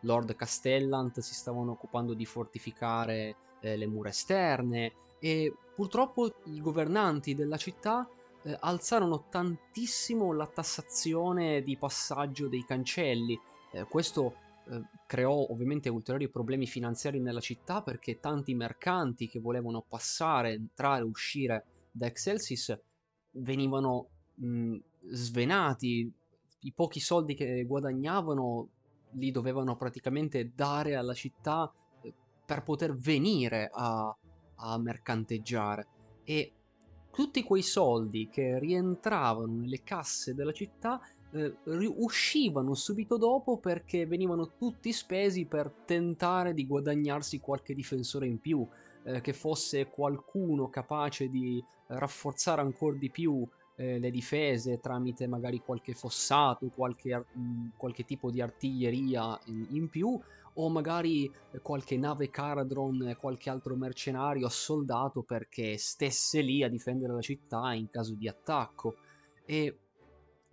Lord 0.00 0.34
Castellant 0.36 1.18
si 1.20 1.34
stavano 1.34 1.72
occupando 1.72 2.14
di 2.14 2.24
fortificare 2.24 3.36
eh, 3.60 3.76
le 3.76 3.86
mura 3.86 4.10
esterne 4.10 4.92
e 5.18 5.52
purtroppo 5.74 6.32
i 6.44 6.60
governanti 6.60 7.34
della 7.34 7.56
città 7.56 8.08
eh, 8.42 8.56
alzarono 8.60 9.26
tantissimo 9.28 10.32
la 10.32 10.46
tassazione 10.46 11.62
di 11.62 11.76
passaggio 11.76 12.48
dei 12.48 12.64
cancelli. 12.64 13.38
Eh, 13.72 13.84
questo 13.84 14.36
eh, 14.68 14.82
creò 15.06 15.46
ovviamente 15.50 15.88
ulteriori 15.88 16.28
problemi 16.28 16.66
finanziari 16.66 17.20
nella 17.20 17.40
città 17.40 17.82
perché 17.82 18.20
tanti 18.20 18.54
mercanti 18.54 19.28
che 19.28 19.40
volevano 19.40 19.84
passare, 19.86 20.52
entrare, 20.52 21.02
uscire 21.02 21.64
da 21.96 22.06
Excelsis 22.06 22.78
venivano 23.32 24.08
mh, 24.34 24.76
svenati, 25.08 26.12
i 26.60 26.72
pochi 26.72 27.00
soldi 27.00 27.34
che 27.34 27.64
guadagnavano 27.64 28.68
li 29.12 29.30
dovevano 29.30 29.76
praticamente 29.76 30.52
dare 30.54 30.94
alla 30.94 31.14
città 31.14 31.72
eh, 32.02 32.12
per 32.44 32.62
poter 32.62 32.94
venire 32.94 33.70
a, 33.72 34.14
a 34.56 34.78
mercanteggiare. 34.78 35.86
E 36.24 36.52
tutti 37.10 37.42
quei 37.42 37.62
soldi 37.62 38.28
che 38.28 38.58
rientravano 38.58 39.54
nelle 39.54 39.82
casse 39.82 40.34
della 40.34 40.52
città 40.52 41.00
eh, 41.30 41.54
uscivano 41.96 42.74
subito 42.74 43.16
dopo 43.16 43.58
perché 43.58 44.06
venivano 44.06 44.52
tutti 44.58 44.92
spesi 44.92 45.46
per 45.46 45.70
tentare 45.86 46.52
di 46.52 46.66
guadagnarsi 46.66 47.40
qualche 47.40 47.74
difensore 47.74 48.26
in 48.26 48.38
più, 48.38 48.66
eh, 49.06 49.20
che 49.20 49.32
fosse 49.32 49.88
qualcuno 49.88 50.68
capace 50.68 51.28
di 51.28 51.62
rafforzare 51.88 52.60
ancora 52.60 52.96
di 52.96 53.10
più 53.10 53.46
eh, 53.76 53.98
le 53.98 54.10
difese 54.10 54.80
tramite 54.80 55.26
magari 55.26 55.60
qualche 55.60 55.94
fossato, 55.94 56.68
qualche, 56.74 57.16
mh, 57.16 57.68
qualche 57.76 58.04
tipo 58.04 58.30
di 58.30 58.40
artiglieria 58.40 59.38
in, 59.46 59.66
in 59.70 59.88
più, 59.88 60.18
o 60.58 60.68
magari 60.70 61.30
qualche 61.62 61.98
nave 61.98 62.30
Caradron 62.30 63.14
qualche 63.20 63.50
altro 63.50 63.76
mercenario 63.76 64.46
assoldato 64.46 65.22
perché 65.22 65.76
stesse 65.76 66.40
lì 66.40 66.62
a 66.62 66.68
difendere 66.68 67.12
la 67.12 67.20
città 67.20 67.74
in 67.74 67.90
caso 67.90 68.14
di 68.14 68.26
attacco. 68.26 68.96
E 69.44 69.78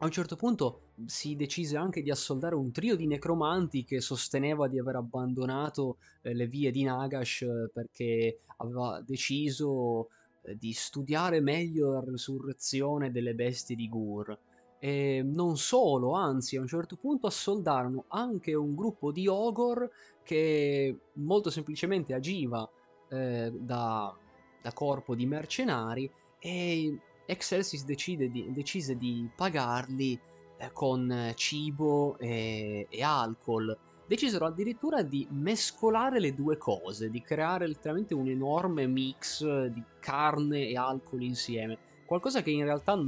a 0.03 0.05
un 0.05 0.11
certo 0.11 0.35
punto 0.35 0.81
si 1.05 1.37
decise 1.37 1.77
anche 1.77 2.01
di 2.01 2.11
assoldare 2.11 2.55
un 2.55 2.71
trio 2.73 2.97
di 2.97 3.07
necromanti 3.07 3.85
che 3.85 4.01
sosteneva 4.01 4.67
di 4.67 4.77
aver 4.77 4.97
abbandonato 4.97 5.97
eh, 6.21 6.33
le 6.33 6.47
vie 6.47 6.71
di 6.71 6.83
Nagash 6.83 7.43
eh, 7.43 7.69
perché 7.73 8.41
aveva 8.57 9.01
deciso 9.01 10.09
eh, 10.41 10.57
di 10.57 10.73
studiare 10.73 11.39
meglio 11.39 11.93
la 11.93 12.03
resurrezione 12.05 13.11
delle 13.11 13.33
bestie 13.33 13.77
di 13.77 13.87
Gur. 13.87 14.37
E 14.77 15.21
non 15.23 15.55
solo, 15.55 16.11
anzi, 16.11 16.57
a 16.57 16.59
un 16.59 16.67
certo 16.67 16.97
punto 16.97 17.27
assoldarono 17.27 18.03
anche 18.09 18.53
un 18.53 18.75
gruppo 18.75 19.13
di 19.13 19.29
Ogor 19.29 19.89
che 20.21 20.97
molto 21.13 21.49
semplicemente 21.49 22.13
agiva 22.13 22.69
eh, 23.07 23.53
da, 23.57 24.13
da 24.61 24.73
corpo 24.73 25.15
di 25.15 25.25
mercenari 25.25 26.11
e 26.37 26.99
Excelsis 27.25 27.85
di, 27.85 28.51
decise 28.51 28.97
di 28.97 29.29
pagarli 29.35 30.19
eh, 30.57 30.71
con 30.71 31.31
cibo 31.35 32.17
e, 32.17 32.87
e, 32.89 33.03
alcol. 33.03 33.77
Decisero 34.05 34.45
addirittura 34.45 35.01
di 35.01 35.27
mescolare 35.31 36.19
le 36.19 36.33
due 36.33 36.57
cose, 36.57 37.09
di 37.09 37.21
creare 37.21 37.67
letteralmente 37.67 38.13
un 38.13 38.27
enorme 38.27 38.85
mix 38.85 39.45
di 39.67 39.83
carne 39.99 40.67
e 40.67 40.77
alcol 40.77 41.23
insieme. 41.23 41.77
Qualcosa 42.05 42.41
che 42.41 42.51
in 42.51 42.65
realtà 42.65 42.99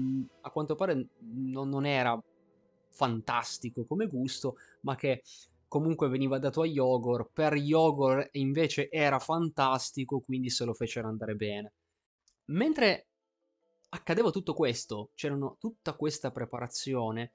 a 0.42 0.50
quanto 0.50 0.76
pare 0.76 1.08
non, 1.20 1.70
non 1.70 1.86
era 1.86 2.18
fantastico 2.90 3.86
come 3.86 4.08
gusto, 4.08 4.56
ma 4.82 4.96
che 4.96 5.22
comunque 5.68 6.08
veniva 6.08 6.40
dato 6.40 6.62
a 6.62 6.66
Yogor. 6.66 7.30
Per 7.34 7.54
Yogor 7.56 8.30
invece 8.34 8.90
era 8.90 9.20
fantastico, 9.20 10.22
quindi 10.22 10.50
se 10.50 10.64
lo 10.64 10.74
fecero 10.74 11.10
andare 11.10 11.36
bene. 11.36 11.74
Mentre 12.46 13.08
accadeva 13.96 14.30
tutto 14.30 14.54
questo, 14.54 15.12
c'era 15.16 15.38
tutta 15.60 15.94
questa 15.94 16.32
preparazione, 16.32 17.32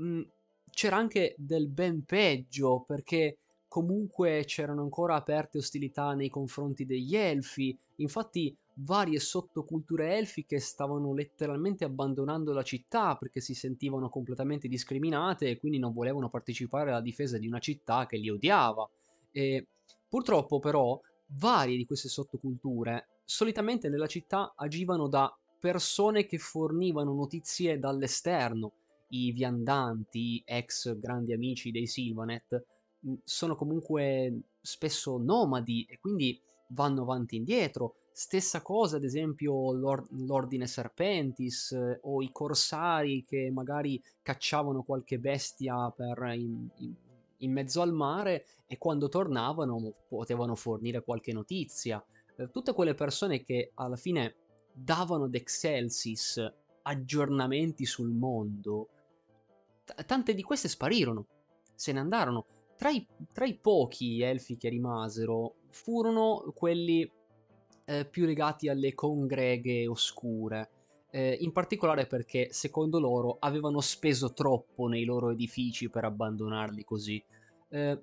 mm, 0.00 0.22
c'era 0.70 0.96
anche 0.96 1.34
del 1.36 1.68
ben 1.68 2.04
peggio 2.04 2.84
perché 2.86 3.38
comunque 3.68 4.44
c'erano 4.44 4.82
ancora 4.82 5.14
aperte 5.14 5.58
ostilità 5.58 6.14
nei 6.14 6.28
confronti 6.28 6.86
degli 6.86 7.16
elfi, 7.16 7.76
infatti 7.96 8.56
varie 8.76 9.18
sottoculture 9.18 10.16
elfiche 10.16 10.58
stavano 10.58 11.12
letteralmente 11.14 11.84
abbandonando 11.84 12.52
la 12.52 12.62
città 12.62 13.16
perché 13.16 13.40
si 13.40 13.54
sentivano 13.54 14.08
completamente 14.08 14.68
discriminate 14.68 15.50
e 15.50 15.58
quindi 15.58 15.78
non 15.78 15.92
volevano 15.92 16.30
partecipare 16.30 16.90
alla 16.90 17.02
difesa 17.02 17.38
di 17.38 17.46
una 17.46 17.58
città 17.58 18.06
che 18.06 18.16
li 18.16 18.30
odiava. 18.30 18.88
E 19.30 19.66
purtroppo 20.08 20.58
però 20.58 20.98
varie 21.38 21.76
di 21.76 21.86
queste 21.86 22.08
sottoculture 22.08 23.08
solitamente 23.24 23.88
nella 23.88 24.06
città 24.06 24.52
agivano 24.54 25.08
da 25.08 25.34
persone 25.62 26.26
che 26.26 26.38
fornivano 26.38 27.14
notizie 27.14 27.78
dall'esterno. 27.78 28.72
I 29.10 29.30
viandanti, 29.30 30.42
ex 30.44 30.98
grandi 30.98 31.32
amici 31.32 31.70
dei 31.70 31.86
Silvanet, 31.86 32.64
mm, 33.06 33.14
sono 33.22 33.54
comunque 33.54 34.40
spesso 34.60 35.18
nomadi 35.18 35.86
e 35.88 36.00
quindi 36.00 36.36
vanno 36.70 37.02
avanti 37.02 37.36
e 37.36 37.38
indietro. 37.38 37.94
Stessa 38.10 38.60
cosa, 38.60 38.96
ad 38.96 39.04
esempio, 39.04 39.72
l'or- 39.72 40.08
l'Ordine 40.10 40.66
Serpentis 40.66 41.70
eh, 41.70 42.00
o 42.02 42.22
i 42.22 42.32
corsari 42.32 43.24
che 43.24 43.48
magari 43.52 44.02
cacciavano 44.20 44.82
qualche 44.82 45.20
bestia 45.20 45.90
per 45.90 46.32
in, 46.34 46.68
in, 46.78 46.94
in, 47.36 47.52
mezzo 47.52 47.82
al 47.82 47.92
mare 47.92 48.46
e 48.66 48.78
quando 48.78 49.08
tornavano 49.08 49.94
potevano 50.08 50.56
fornire 50.56 51.04
qualche 51.04 51.32
notizia. 51.32 52.04
Eh, 52.36 52.50
tutte 52.50 52.72
quelle 52.72 52.94
persone 52.94 53.44
che 53.44 53.70
alla 53.74 53.96
fine 53.96 54.34
davano 54.72 55.24
ad 55.24 55.34
Excelsis 55.34 56.52
aggiornamenti 56.82 57.84
sul 57.84 58.10
mondo, 58.10 58.88
t- 59.84 60.04
tante 60.04 60.34
di 60.34 60.42
queste 60.42 60.68
sparirono, 60.68 61.26
se 61.74 61.92
ne 61.92 62.00
andarono. 62.00 62.46
Tra 62.76 62.90
i, 62.90 63.06
tra 63.32 63.44
i 63.44 63.54
pochi 63.54 64.22
elfi 64.22 64.56
che 64.56 64.68
rimasero 64.68 65.54
furono 65.68 66.52
quelli 66.54 67.08
eh, 67.84 68.04
più 68.06 68.24
legati 68.24 68.68
alle 68.68 68.94
congreghe 68.94 69.86
oscure, 69.86 70.70
eh, 71.10 71.36
in 71.40 71.52
particolare 71.52 72.06
perché 72.06 72.48
secondo 72.52 72.98
loro 72.98 73.36
avevano 73.38 73.80
speso 73.80 74.32
troppo 74.32 74.88
nei 74.88 75.04
loro 75.04 75.30
edifici 75.30 75.90
per 75.90 76.04
abbandonarli 76.04 76.84
così. 76.84 77.22
Eh, 77.68 78.02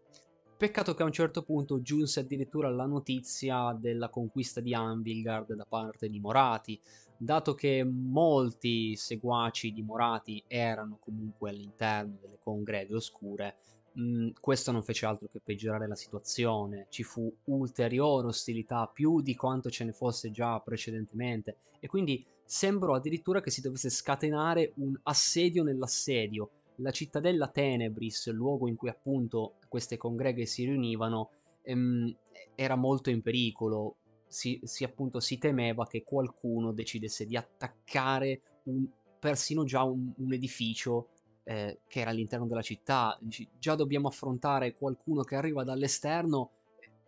Peccato 0.60 0.94
che 0.94 1.04
a 1.04 1.06
un 1.06 1.14
certo 1.14 1.44
punto 1.44 1.82
giunse 1.82 2.20
addirittura 2.20 2.70
la 2.70 2.86
notizia 2.86 3.72
della 3.80 4.10
conquista 4.10 4.60
di 4.60 4.74
Anvilgard 4.74 5.54
da 5.54 5.64
parte 5.64 6.10
di 6.10 6.20
Morati, 6.20 6.78
dato 7.16 7.56
che 7.56 7.82
molti 7.86 8.94
seguaci 8.98 9.72
di 9.72 9.82
Morati 9.84 10.44
erano 10.48 10.98
comunque 11.00 11.52
all'interno 11.52 12.18
delle 12.20 12.40
congreve 12.44 12.94
oscure, 12.94 13.56
mm, 13.98 14.32
questo 14.42 14.74
non 14.74 14.84
fece 14.84 15.06
altro 15.06 15.30
che 15.32 15.40
peggiorare 15.42 15.88
la 15.88 15.96
situazione, 15.96 16.88
ci 16.90 17.04
fu 17.04 17.34
ulteriore 17.46 18.28
ostilità 18.28 18.86
più 18.94 19.22
di 19.22 19.38
quanto 19.38 19.70
ce 19.70 19.86
ne 19.86 19.94
fosse 19.94 20.30
già 20.30 20.60
precedentemente 20.60 21.56
e 21.80 21.88
quindi 21.88 22.26
sembrò 22.44 22.96
addirittura 22.96 23.40
che 23.40 23.50
si 23.50 23.62
dovesse 23.62 23.90
scatenare 23.90 24.74
un 24.76 24.94
assedio 25.04 25.64
nell'assedio. 25.64 26.50
La 26.82 26.92
cittadella 26.92 27.50
Tenebris, 27.50 28.32
luogo 28.32 28.68
in 28.68 28.76
cui 28.76 28.90
appunto 28.90 29.56
queste 29.68 29.98
congreghe 29.98 30.46
si 30.46 30.64
riunivano, 30.64 31.30
ehm, 31.64 32.16
era 32.56 32.76
molto 32.76 33.10
in 33.10 33.22
pericolo, 33.22 33.98
si, 34.28 34.60
si, 34.64 34.86
appunto 34.86 35.20
si 35.20 35.38
temeva 35.38 35.88
che 35.88 36.04
qualcuno 36.04 36.72
decidesse 36.72 37.26
di 37.26 37.36
attaccare 37.36 38.42
un, 38.64 38.88
persino 39.20 39.66
già 39.66 39.84
un, 39.84 40.14
un 40.16 40.34
edificio 40.34 41.10
eh, 41.44 41.80
che 41.88 42.00
era 42.00 42.12
all'interno 42.12 42.48
della 42.48 42.62
città. 42.62 43.18
Dici, 43.20 43.46
già 43.58 43.76
dobbiamo 43.76 44.08
affrontare 44.08 44.76
qualcuno 44.78 45.24
che 45.24 45.36
arriva 45.36 45.66
dall'esterno, 45.66 46.52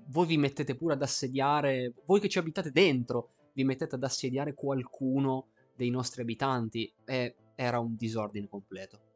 voi 0.08 0.28
vi 0.28 0.38
mettete 0.38 0.76
pure 0.76 0.96
ad 0.96 1.02
assediare, 1.02 1.94
voi 2.06 2.20
che 2.20 2.28
ci 2.28 2.40
abitate 2.40 2.72
dentro, 2.72 3.30
vi 3.54 3.64
mettete 3.64 3.96
ad 3.96 4.04
assediare 4.04 4.54
qualcuno 4.54 5.48
dei 5.76 5.90
nostri 5.90 6.24
abitanti 6.24 6.92
e 7.06 7.36
era 7.56 7.80
un 7.80 7.96
disordine 7.96 8.50
completo. 8.50 9.11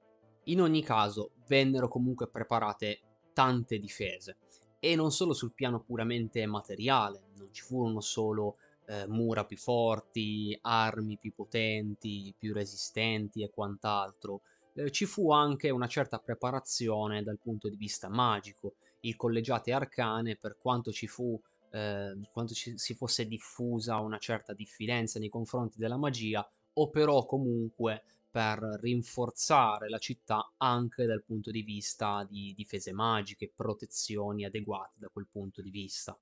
In 0.45 0.61
ogni 0.61 0.83
caso, 0.83 1.31
vennero 1.47 1.87
comunque 1.87 2.29
preparate 2.29 2.99
tante 3.33 3.79
difese 3.79 4.37
e 4.79 4.95
non 4.95 5.11
solo 5.11 5.33
sul 5.33 5.53
piano 5.53 5.81
puramente 5.81 6.45
materiale, 6.45 7.23
non 7.37 7.51
ci 7.51 7.63
furono 7.63 8.01
solo 8.01 8.57
eh, 8.85 9.07
mura 9.07 9.45
più 9.45 9.57
forti, 9.57 10.57
armi 10.61 11.17
più 11.17 11.33
potenti, 11.33 12.33
più 12.37 12.53
resistenti 12.53 13.41
e 13.41 13.49
quant'altro, 13.49 14.41
eh, 14.75 14.91
ci 14.91 15.05
fu 15.05 15.31
anche 15.31 15.69
una 15.71 15.87
certa 15.87 16.19
preparazione 16.19 17.23
dal 17.23 17.39
punto 17.41 17.67
di 17.67 17.77
vista 17.77 18.09
magico. 18.09 18.75
Il 19.01 19.15
collegiate 19.15 19.71
arcane, 19.71 20.35
per 20.35 20.57
quanto 20.59 20.91
ci 20.91 21.07
fu 21.07 21.39
eh, 21.71 22.15
quanto 22.31 22.53
ci, 22.53 22.77
si 22.77 22.93
fosse 22.93 23.25
diffusa 23.25 23.99
una 23.99 24.17
certa 24.17 24.53
diffidenza 24.53 25.19
nei 25.19 25.29
confronti 25.29 25.77
della 25.79 25.97
magia, 25.97 26.47
operò 26.73 27.25
comunque 27.25 28.03
per 28.35 28.59
rinforzare 28.81 29.87
la 29.87 29.97
città 29.97 30.51
anche 30.57 31.05
dal 31.05 31.23
punto 31.23 31.51
di 31.51 31.61
vista 31.61 32.27
di 32.29 32.53
difese 32.53 32.91
magiche, 32.91 33.49
protezioni 33.55 34.43
adeguate 34.43 34.95
da 34.97 35.07
quel 35.07 35.25
punto 35.31 35.61
di 35.61 35.69
vista. 35.69 36.19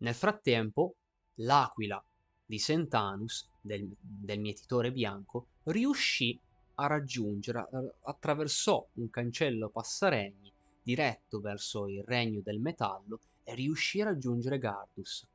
Nel 0.00 0.12
frattempo, 0.12 0.96
l'aquila 1.36 2.04
di 2.44 2.58
Sentanus, 2.58 3.48
del, 3.58 3.90
del 3.98 4.38
mietitore 4.38 4.92
bianco, 4.92 5.46
riuscì 5.62 6.38
a 6.74 6.88
raggiungere, 6.88 7.66
attraversò 8.02 8.86
un 8.96 9.08
cancello 9.08 9.70
passaregni 9.70 10.52
diretto 10.82 11.40
verso 11.40 11.86
il 11.88 12.04
regno 12.04 12.42
del 12.42 12.60
metallo 12.60 13.18
e 13.44 13.54
riuscì 13.54 14.02
a 14.02 14.04
raggiungere 14.04 14.58
Gardus. 14.58 15.26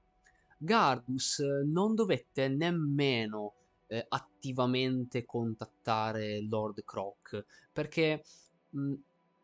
Gardus 0.59 1.39
non 1.65 1.95
dovette 1.95 2.47
nemmeno 2.47 3.55
eh, 3.91 4.05
attivamente 4.07 5.25
contattare 5.25 6.41
Lord 6.47 6.83
Croc, 6.85 7.43
perché 7.73 8.23
mh, 8.69 8.93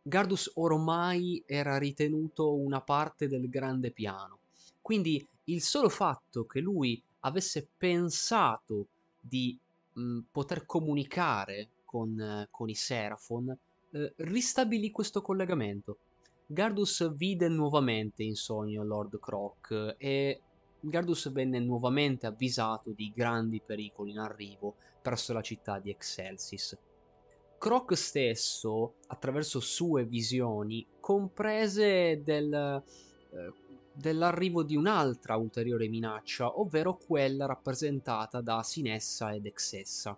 Gardus 0.02 0.52
ormai 0.56 1.44
era 1.46 1.78
ritenuto 1.78 2.54
una 2.54 2.80
parte 2.80 3.28
del 3.28 3.50
grande 3.50 3.92
piano. 3.92 4.40
Quindi 4.82 5.26
il 5.46 5.62
solo 5.62 5.90
fatto 5.90 6.46
che 6.46 6.62
lui 6.62 7.02
avesse 7.22 7.68
pensato 7.78 8.88
di 9.20 9.58
mh, 9.94 10.20
poter 10.32 10.66
comunicare 10.66 11.68
con, 11.84 12.18
eh, 12.18 12.48
con 12.50 12.70
i 12.70 12.76
Seraphon 12.76 13.50
eh, 13.92 14.14
ristabilì 14.16 14.92
questo 14.92 15.22
collegamento. 15.22 15.98
Gardus 16.46 17.14
vide 17.14 17.50
nuovamente 17.50 18.24
in 18.24 18.36
sogno 18.36 18.86
Lord 18.86 19.20
Croc 19.20 19.96
e 19.98 20.42
Gardus 20.80 21.32
venne 21.32 21.60
nuovamente 21.60 22.28
avvisato 22.28 22.92
di 22.92 23.12
grandi 23.16 23.62
pericoli 23.66 24.12
in 24.12 24.20
arrivo 24.20 24.76
presso 25.02 25.34
la 25.34 25.42
città 25.42 25.80
di 25.80 25.90
Excelsis. 25.90 26.78
Croc 27.58 27.98
stesso, 27.98 28.96
attraverso 29.08 29.60
sue 29.60 30.06
visioni, 30.06 30.86
comprese 31.00 32.22
del, 32.24 32.54
eh, 32.54 33.54
dell'arrivo 33.92 34.62
di 34.64 34.76
un'altra 34.76 35.36
ulteriore 35.36 35.88
minaccia, 35.88 36.60
ovvero 36.60 36.98
quella 36.98 37.48
rappresentata 37.48 38.42
da 38.42 38.62
Sinessa 38.62 39.34
ed 39.34 39.48
Exessa. 39.48 40.18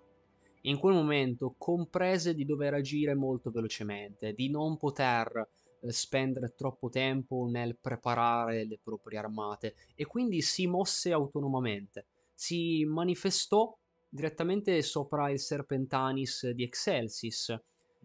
In 0.64 0.78
quel 0.78 0.96
momento 0.96 1.56
comprese 1.58 2.34
di 2.34 2.46
dover 2.46 2.74
agire 2.74 3.16
molto 3.16 3.50
velocemente, 3.50 4.34
di 4.34 4.50
non 4.50 4.76
poter 4.76 5.48
spendere 5.88 6.54
troppo 6.56 6.90
tempo 6.90 7.48
nel 7.50 7.78
preparare 7.78 8.66
le 8.66 8.80
proprie 8.82 9.20
armate 9.20 9.76
e 9.96 10.06
quindi 10.06 10.42
si 10.42 10.68
mosse 10.68 11.12
autonomamente. 11.12 12.06
Si 12.34 12.86
manifestò 12.86 13.76
direttamente 14.08 14.82
sopra 14.82 15.30
il 15.30 15.40
Serpentanis 15.40 16.50
di 16.50 16.64
Excelsis. 16.64 17.56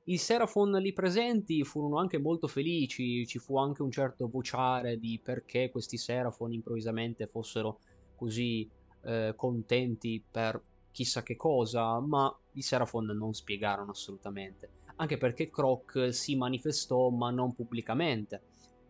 I 0.06 0.18
Seraphon 0.18 0.72
lì 0.72 0.92
presenti 0.92 1.64
furono 1.64 1.98
anche 1.98 2.18
molto 2.18 2.46
felici, 2.46 3.26
ci 3.26 3.38
fu 3.38 3.56
anche 3.56 3.82
un 3.82 3.90
certo 3.90 4.28
vociare 4.28 4.98
di 4.98 5.18
perché 5.22 5.70
questi 5.70 5.96
Seraphon 5.96 6.52
improvvisamente 6.52 7.26
fossero 7.26 7.80
così 8.14 8.68
eh, 9.04 9.32
contenti 9.34 10.22
per 10.30 10.62
chissà 10.90 11.22
che 11.22 11.36
cosa, 11.36 11.98
ma 12.00 12.32
i 12.52 12.62
Seraphon 12.62 13.06
non 13.06 13.32
spiegarono 13.32 13.90
assolutamente 13.90 14.83
anche 14.96 15.16
perché 15.16 15.50
Croc 15.50 16.12
si 16.12 16.36
manifestò 16.36 17.08
ma 17.10 17.30
non 17.30 17.54
pubblicamente. 17.54 18.42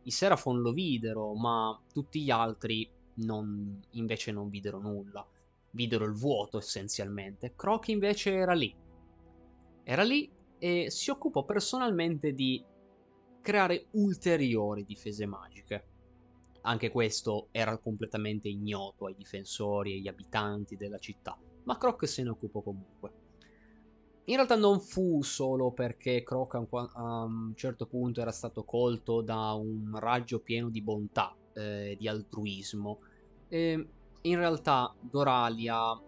I 0.03 0.11
Seraphon 0.11 0.61
lo 0.61 0.73
videro, 0.73 1.35
ma 1.35 1.79
tutti 1.93 2.23
gli 2.23 2.31
altri 2.31 2.89
non, 3.17 3.81
invece 3.93 4.33
non 4.33 4.49
videro 4.49 4.79
nulla. 4.81 5.27
Videro 5.71 6.05
il 6.05 6.13
vuoto 6.13 6.59
essenzialmente. 6.59 7.55
Croc 7.57 7.89
invece 7.89 8.33
era 8.33 8.53
lì. 8.53 8.75
Era 9.83 10.03
lì 10.03 10.31
e 10.59 10.91
si 10.91 11.11
occupò 11.11 11.45
personalmente 11.45 12.33
di 12.33 12.63
creare 13.41 13.87
ulteriori 13.93 14.85
difese 14.85 15.27
magiche. 15.27 15.89
Anche 16.63 16.91
questo 16.91 17.49
era 17.51 17.77
completamente 17.79 18.49
ignoto 18.49 19.07
ai 19.07 19.15
difensori 19.15 19.93
e 19.93 19.97
agli 19.97 20.09
abitanti 20.09 20.77
della 20.77 20.99
città, 20.99 21.39
ma 21.65 21.77
Croc 21.77 22.09
se 22.09 22.23
ne 22.23 22.31
occupò 22.31 22.63
comunque. 22.63 23.24
In 24.27 24.37
realtà 24.37 24.57
non 24.57 24.81
fu 24.81 25.23
solo 25.23 25.71
perché 25.71 26.23
Croc 26.23 26.55
a 26.55 27.23
un 27.25 27.53
certo 27.55 27.87
punto 27.87 28.23
era 28.23 28.33
stato 28.33 28.65
colto 28.65 29.21
da 29.21 29.53
un 29.53 29.99
raggio 29.99 30.41
pieno 30.41 30.71
di 30.71 30.81
bontà, 30.81 31.37
eh, 31.53 31.95
di 31.99 32.09
altruismo. 32.09 33.01
E 33.49 33.89
in 34.23 34.37
realtà 34.37 34.95
Doralia 34.99 36.01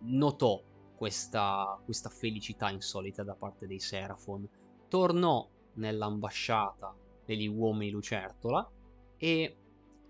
notò 0.00 0.62
questa, 0.94 1.80
questa 1.82 2.10
felicità 2.10 2.68
insolita 2.68 3.22
da 3.22 3.34
parte 3.34 3.66
dei 3.66 3.80
Seraphon, 3.80 4.46
tornò 4.88 5.48
nell'ambasciata 5.74 6.94
degli 7.24 7.46
uomini 7.46 7.90
lucertola 7.90 8.70
e 9.16 9.56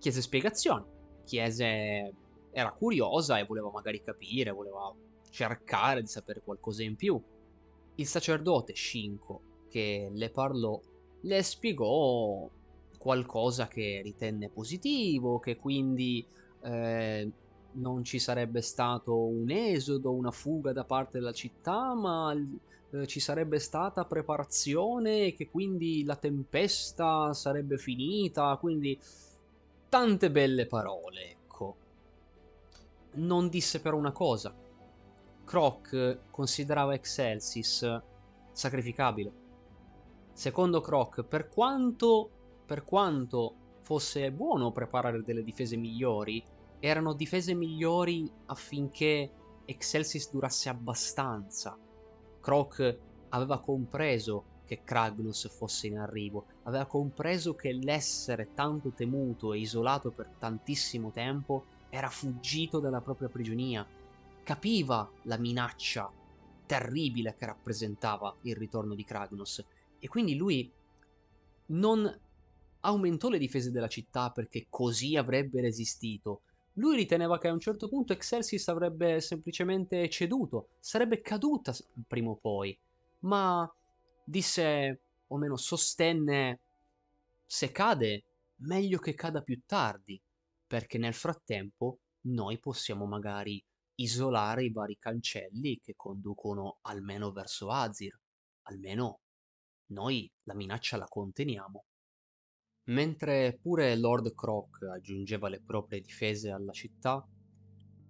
chiese 0.01 0.20
spiegazioni. 0.20 0.84
Chiese, 1.24 2.12
era 2.51 2.72
curiosa 2.72 3.39
e 3.39 3.44
voleva 3.44 3.70
magari 3.70 4.02
capire, 4.02 4.51
voleva 4.51 4.93
cercare 5.30 6.01
di 6.01 6.09
sapere 6.09 6.43
qualcosa 6.43 6.82
in 6.82 6.97
più. 6.97 7.22
Il 7.97 8.06
sacerdote 8.06 8.74
Shinko, 8.74 9.40
che 9.69 10.10
le 10.12 10.31
parlò, 10.31 10.81
le 11.23 11.43
spiegò 11.43 12.48
qualcosa 12.98 13.69
che 13.69 14.01
ritenne 14.02 14.48
positivo, 14.48 15.39
che 15.39 15.56
quindi 15.56 16.24
eh, 16.62 17.31
non 17.73 18.05
ci 18.05 18.19
sarebbe 18.19 18.60
stato 18.60 19.16
un 19.16 19.51
esodo, 19.51 20.12
una 20.12 20.31
fuga 20.31 20.73
da 20.73 20.85
parte 20.85 21.19
della 21.19 21.32
città, 21.32 21.94
ma 21.94 22.32
eh, 22.35 23.06
ci 23.06 23.20
sarebbe 23.20 23.59
stata 23.59 24.05
preparazione 24.05 25.27
e 25.27 25.35
che 25.35 25.48
quindi 25.48 26.05
la 26.05 26.16
tempesta 26.16 27.32
sarebbe 27.32 27.78
finita, 27.78 28.56
quindi 28.60 28.98
tante 29.89 30.31
belle 30.31 30.66
parole, 30.66 31.31
ecco. 31.31 31.77
Non 33.14 33.48
disse 33.48 33.81
però 33.81 33.97
una 33.97 34.12
cosa, 34.12 34.55
Croc 35.52 36.30
considerava 36.30 36.94
Excelsis 36.94 38.00
sacrificabile. 38.52 39.30
Secondo 40.32 40.80
Croc, 40.80 41.24
per 41.24 41.50
quanto, 41.50 42.30
per 42.64 42.84
quanto 42.84 43.54
fosse 43.82 44.32
buono 44.32 44.72
preparare 44.72 45.22
delle 45.22 45.44
difese 45.44 45.76
migliori, 45.76 46.42
erano 46.80 47.12
difese 47.12 47.52
migliori 47.52 48.32
affinché 48.46 49.30
Excelsis 49.66 50.30
durasse 50.30 50.70
abbastanza. 50.70 51.76
Croc 52.40 52.98
aveva 53.28 53.60
compreso 53.60 54.44
che 54.64 54.80
Kragnos 54.82 55.50
fosse 55.54 55.86
in 55.86 55.98
arrivo, 55.98 56.46
aveva 56.62 56.86
compreso 56.86 57.54
che 57.54 57.74
l'essere 57.74 58.54
tanto 58.54 58.92
temuto 58.92 59.52
e 59.52 59.58
isolato 59.58 60.12
per 60.12 60.30
tantissimo 60.38 61.10
tempo 61.10 61.66
era 61.90 62.08
fuggito 62.08 62.80
dalla 62.80 63.02
propria 63.02 63.28
prigionia, 63.28 63.86
capiva 64.43 65.10
la 65.24 65.39
minaccia 65.39 66.10
terribile 66.66 67.35
che 67.36 67.47
rappresentava 67.47 68.35
il 68.43 68.56
ritorno 68.56 68.94
di 68.94 69.05
Kragnos 69.05 69.64
e 69.98 70.09
quindi 70.09 70.35
lui 70.36 70.70
non 71.66 72.20
aumentò 72.81 73.28
le 73.28 73.39
difese 73.39 73.70
della 73.70 73.89
città 73.89 74.31
perché 74.31 74.66
così 74.69 75.16
avrebbe 75.16 75.60
resistito. 75.60 76.43
Lui 76.74 76.97
riteneva 76.97 77.39
che 77.39 77.48
a 77.48 77.52
un 77.52 77.60
certo 77.60 77.89
punto 77.89 78.12
Excelsis 78.12 78.66
avrebbe 78.69 79.20
semplicemente 79.20 80.09
ceduto, 80.09 80.70
sarebbe 80.81 81.20
caduta 81.20 81.74
prima 82.06 82.31
o 82.31 82.36
poi, 82.36 82.77
ma 83.20 83.70
disse, 84.24 85.02
o 85.27 85.35
almeno 85.35 85.56
sostenne, 85.56 86.60
se 87.44 87.70
cade, 87.70 88.24
meglio 88.62 88.98
che 88.98 89.14
cada 89.14 89.43
più 89.43 89.60
tardi, 89.66 90.20
perché 90.66 90.97
nel 90.98 91.14
frattempo 91.14 91.98
noi 92.23 92.59
possiamo 92.59 93.05
magari 93.05 93.62
isolare 93.97 94.64
i 94.64 94.73
vari 94.73 94.97
cancelli 94.98 95.78
che 95.81 95.94
conducono 95.97 96.78
almeno 96.82 97.32
verso 97.32 97.70
Azir. 97.70 98.19
Almeno 98.62 99.20
noi 99.93 100.31
la 100.44 100.55
minaccia 100.55 100.97
la 100.97 101.06
conteniamo. 101.06 101.85
Mentre 102.85 103.59
pure 103.60 103.97
Lord 103.97 104.35
Croc 104.35 104.82
aggiungeva 104.82 105.48
le 105.48 105.62
proprie 105.62 106.01
difese 106.01 106.51
alla 106.51 106.73
città, 106.73 107.24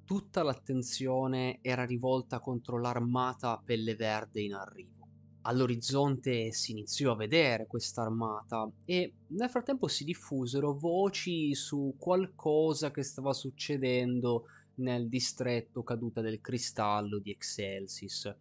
tutta 0.04 0.42
l'attenzione 0.42 1.58
era 1.60 1.84
rivolta 1.84 2.40
contro 2.40 2.80
l'armata 2.80 3.60
pelle 3.64 3.94
verde 3.94 4.40
in 4.42 4.54
arrivo. 4.54 5.08
All'orizzonte 5.42 6.52
si 6.52 6.70
iniziò 6.70 7.12
a 7.12 7.16
vedere 7.16 7.66
questa 7.66 8.02
armata 8.02 8.70
e 8.84 9.14
nel 9.28 9.50
frattempo 9.50 9.88
si 9.88 10.04
diffusero 10.04 10.72
voci 10.72 11.52
su 11.54 11.96
qualcosa 11.98 12.92
che 12.92 13.02
stava 13.02 13.32
succedendo 13.32 14.44
nel 14.76 15.08
distretto 15.08 15.82
caduta 15.82 16.20
del 16.20 16.40
cristallo 16.40 17.18
di 17.18 17.30
Excelsis. 17.30 18.34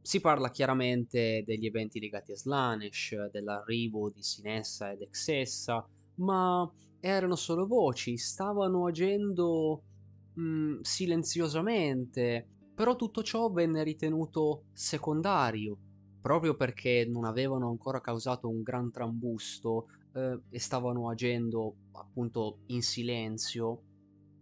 Si 0.00 0.20
parla 0.20 0.50
chiaramente 0.50 1.42
degli 1.44 1.66
eventi 1.66 1.98
legati 1.98 2.32
a 2.32 2.36
Slanesh, 2.36 3.30
dell'arrivo 3.30 4.10
di 4.10 4.22
Sinessa 4.22 4.92
ed 4.92 5.02
Exessa, 5.02 5.84
ma 6.16 6.70
erano 7.00 7.34
solo 7.34 7.66
voci, 7.66 8.16
stavano 8.16 8.86
agendo 8.86 9.82
mh, 10.34 10.42
mm, 10.42 10.80
silenziosamente, 10.80 12.46
però 12.74 12.94
tutto 12.94 13.22
ciò 13.22 13.50
venne 13.50 13.82
ritenuto 13.82 14.64
secondario 14.72 15.78
proprio 16.26 16.56
perché 16.56 17.06
non 17.08 17.24
avevano 17.24 17.68
ancora 17.68 18.00
causato 18.00 18.48
un 18.48 18.62
gran 18.62 18.90
trambusto 18.90 19.86
eh, 20.12 20.40
e 20.50 20.58
stavano 20.58 21.08
agendo 21.08 21.76
appunto 21.92 22.62
in 22.66 22.82
silenzio, 22.82 23.82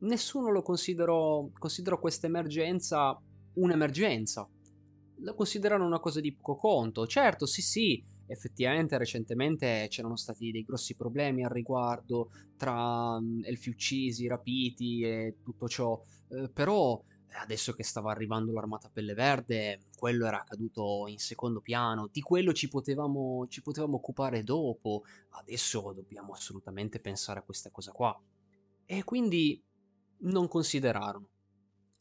nessuno 0.05 0.51
lo 0.51 0.63
considerò, 0.63 1.47
considerò 1.59 1.99
questa 1.99 2.27
emergenza 2.27 3.21
un'emergenza. 3.55 4.49
La 5.19 5.35
considerano 5.35 5.87
una 5.87 6.01
cosa 6.01 6.21
di 6.21 6.35
poco 6.35 6.57
conto. 6.57 7.07
Certo, 7.07 7.47
sì, 7.47 7.63
sì, 7.63 8.05
effettivamente 8.27 8.99
recentemente 8.99 9.87
c'erano 9.89 10.17
stati 10.17 10.51
dei 10.51 10.65
grossi 10.65 10.97
problemi 10.97 11.45
al 11.45 11.51
riguardo 11.51 12.31
tra 12.57 13.17
um, 13.17 13.41
elfi 13.45 13.69
uccisi, 13.69 14.27
rapiti 14.27 15.03
e 15.03 15.37
tutto 15.43 15.69
ciò, 15.69 16.01
eh, 16.31 16.49
però 16.51 17.01
adesso 17.43 17.73
che 17.73 17.83
stava 17.83 18.13
arrivando 18.13 18.53
l'armata 18.53 18.89
pelle 18.93 19.15
verde, 19.15 19.81
quello 19.99 20.27
era 20.27 20.45
caduto 20.47 21.07
in 21.09 21.19
secondo 21.19 21.61
piano, 21.61 22.09
di 22.13 22.21
quello 22.21 22.53
ci 22.53 22.69
potevamo, 22.69 23.47
ci 23.49 23.61
potevamo 23.61 23.97
occupare 23.97 24.45
dopo, 24.45 25.03
adesso 25.31 25.93
dobbiamo 25.93 26.33
assolutamente 26.33 27.01
pensare 27.01 27.41
a 27.41 27.43
questa 27.43 27.71
cosa 27.71 27.91
qua. 27.91 28.17
E 28.87 29.03
quindi 29.03 29.61
non 30.25 30.49
considerarono, 30.49 31.29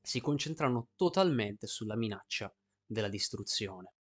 si 0.02 0.20
concentrarono 0.20 0.90
totalmente 0.96 1.68
sulla 1.68 1.96
minaccia 1.96 2.54
della 2.86 3.10
distruzione. 3.10 3.94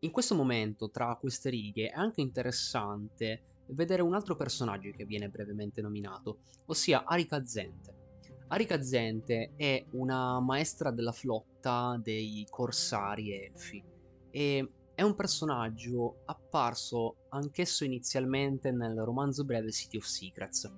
In 0.00 0.10
questo 0.10 0.34
momento, 0.34 0.90
tra 0.90 1.16
queste 1.16 1.50
righe, 1.50 1.88
è 1.88 1.94
anche 1.94 2.20
interessante 2.20 3.64
vedere 3.68 4.02
un 4.02 4.14
altro 4.14 4.36
personaggio 4.36 4.90
che 4.90 5.04
viene 5.04 5.28
brevemente 5.28 5.80
nominato, 5.80 6.42
ossia 6.66 7.04
Arika 7.04 7.44
Zente 7.44 7.96
Arika 8.48 8.80
Zente 8.80 9.54
è 9.56 9.84
una 9.92 10.38
maestra 10.38 10.92
della 10.92 11.10
flotta 11.10 11.98
dei 12.00 12.46
corsari 12.48 13.32
elfi 13.32 13.82
e 14.30 14.70
è 14.94 15.02
un 15.02 15.16
personaggio 15.16 16.22
apparso 16.26 17.26
anch'esso 17.30 17.84
inizialmente 17.84 18.70
nel 18.70 19.00
romanzo 19.00 19.44
breve 19.44 19.72
City 19.72 19.96
of 19.96 20.04
Secrets. 20.04 20.72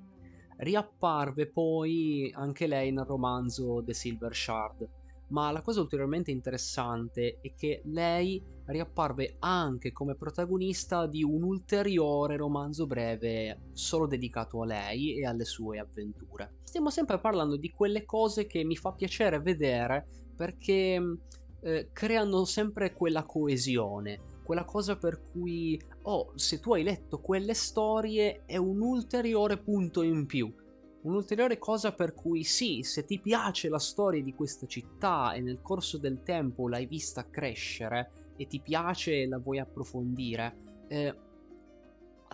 Riapparve 0.58 1.50
poi 1.50 2.30
anche 2.34 2.66
lei 2.66 2.90
nel 2.90 3.04
romanzo 3.04 3.82
The 3.84 3.94
Silver 3.94 4.34
Shard, 4.34 4.88
ma 5.28 5.50
la 5.50 5.62
cosa 5.62 5.80
ulteriormente 5.80 6.30
interessante 6.30 7.38
è 7.40 7.52
che 7.54 7.82
lei 7.84 8.42
riapparve 8.66 9.36
anche 9.38 9.92
come 9.92 10.14
protagonista 10.14 11.06
di 11.06 11.22
un 11.22 11.42
ulteriore 11.42 12.36
romanzo 12.36 12.86
breve 12.86 13.70
solo 13.72 14.06
dedicato 14.06 14.62
a 14.62 14.66
lei 14.66 15.18
e 15.18 15.26
alle 15.26 15.44
sue 15.44 15.78
avventure. 15.78 16.54
Stiamo 16.64 16.90
sempre 16.90 17.18
parlando 17.18 17.56
di 17.56 17.70
quelle 17.70 18.04
cose 18.04 18.46
che 18.46 18.64
mi 18.64 18.76
fa 18.76 18.92
piacere 18.92 19.40
vedere 19.40 20.06
perché 20.36 21.00
eh, 21.60 21.90
creano 21.92 22.44
sempre 22.44 22.92
quella 22.92 23.24
coesione, 23.24 24.20
quella 24.48 24.64
cosa 24.64 24.96
per 24.96 25.20
cui, 25.30 25.78
oh, 26.04 26.32
se 26.34 26.58
tu 26.58 26.72
hai 26.72 26.82
letto 26.82 27.20
quelle 27.20 27.52
storie 27.52 28.46
è 28.46 28.56
un 28.56 28.80
ulteriore 28.80 29.58
punto 29.58 30.00
in 30.00 30.24
più 30.24 30.50
Un'ulteriore 31.02 31.58
cosa 31.58 31.92
per 31.92 32.14
cui 32.14 32.42
sì, 32.44 32.82
se 32.82 33.04
ti 33.04 33.20
piace 33.20 33.68
la 33.68 33.78
storia 33.78 34.22
di 34.22 34.34
questa 34.34 34.66
città 34.66 35.34
e 35.34 35.42
nel 35.42 35.60
corso 35.62 35.96
del 35.96 36.22
tempo 36.22 36.66
l'hai 36.66 36.86
vista 36.86 37.28
crescere 37.28 38.32
e 38.36 38.46
ti 38.46 38.58
piace 38.60 39.20
e 39.22 39.28
la 39.28 39.38
vuoi 39.38 39.58
approfondire, 39.58 40.56
eh, 40.88 41.14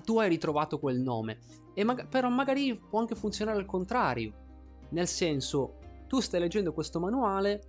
tu 0.04 0.18
hai 0.20 0.28
ritrovato 0.28 0.78
quel 0.78 1.00
nome. 1.00 1.38
Ma- 1.84 2.06
però 2.06 2.28
magari 2.28 2.78
può 2.78 3.00
anche 3.00 3.16
funzionare 3.16 3.58
al 3.58 3.66
contrario. 3.66 4.32
Nel 4.90 5.08
senso, 5.08 5.78
tu 6.06 6.20
stai 6.20 6.38
leggendo 6.38 6.72
questo 6.72 7.00
manuale, 7.00 7.60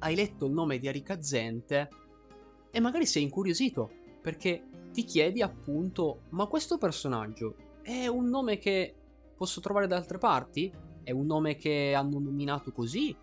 hai 0.00 0.14
letto 0.14 0.44
il 0.44 0.52
nome 0.52 0.78
di 0.78 0.88
Arika 0.88 1.22
Zente 1.22 1.88
e 2.72 2.80
magari 2.80 3.06
sei 3.06 3.22
incuriosito 3.22 3.90
perché 4.20 4.64
ti 4.92 5.04
chiedi 5.04 5.42
appunto, 5.42 6.22
ma 6.30 6.46
questo 6.46 6.78
personaggio 6.78 7.54
è 7.82 8.06
un 8.06 8.28
nome 8.28 8.58
che 8.58 8.94
posso 9.36 9.60
trovare 9.60 9.86
da 9.86 9.96
altre 9.96 10.18
parti? 10.18 10.72
È 11.02 11.10
un 11.10 11.26
nome 11.26 11.56
che 11.56 11.94
hanno 11.94 12.18
nominato 12.18 12.72
così? 12.72 13.14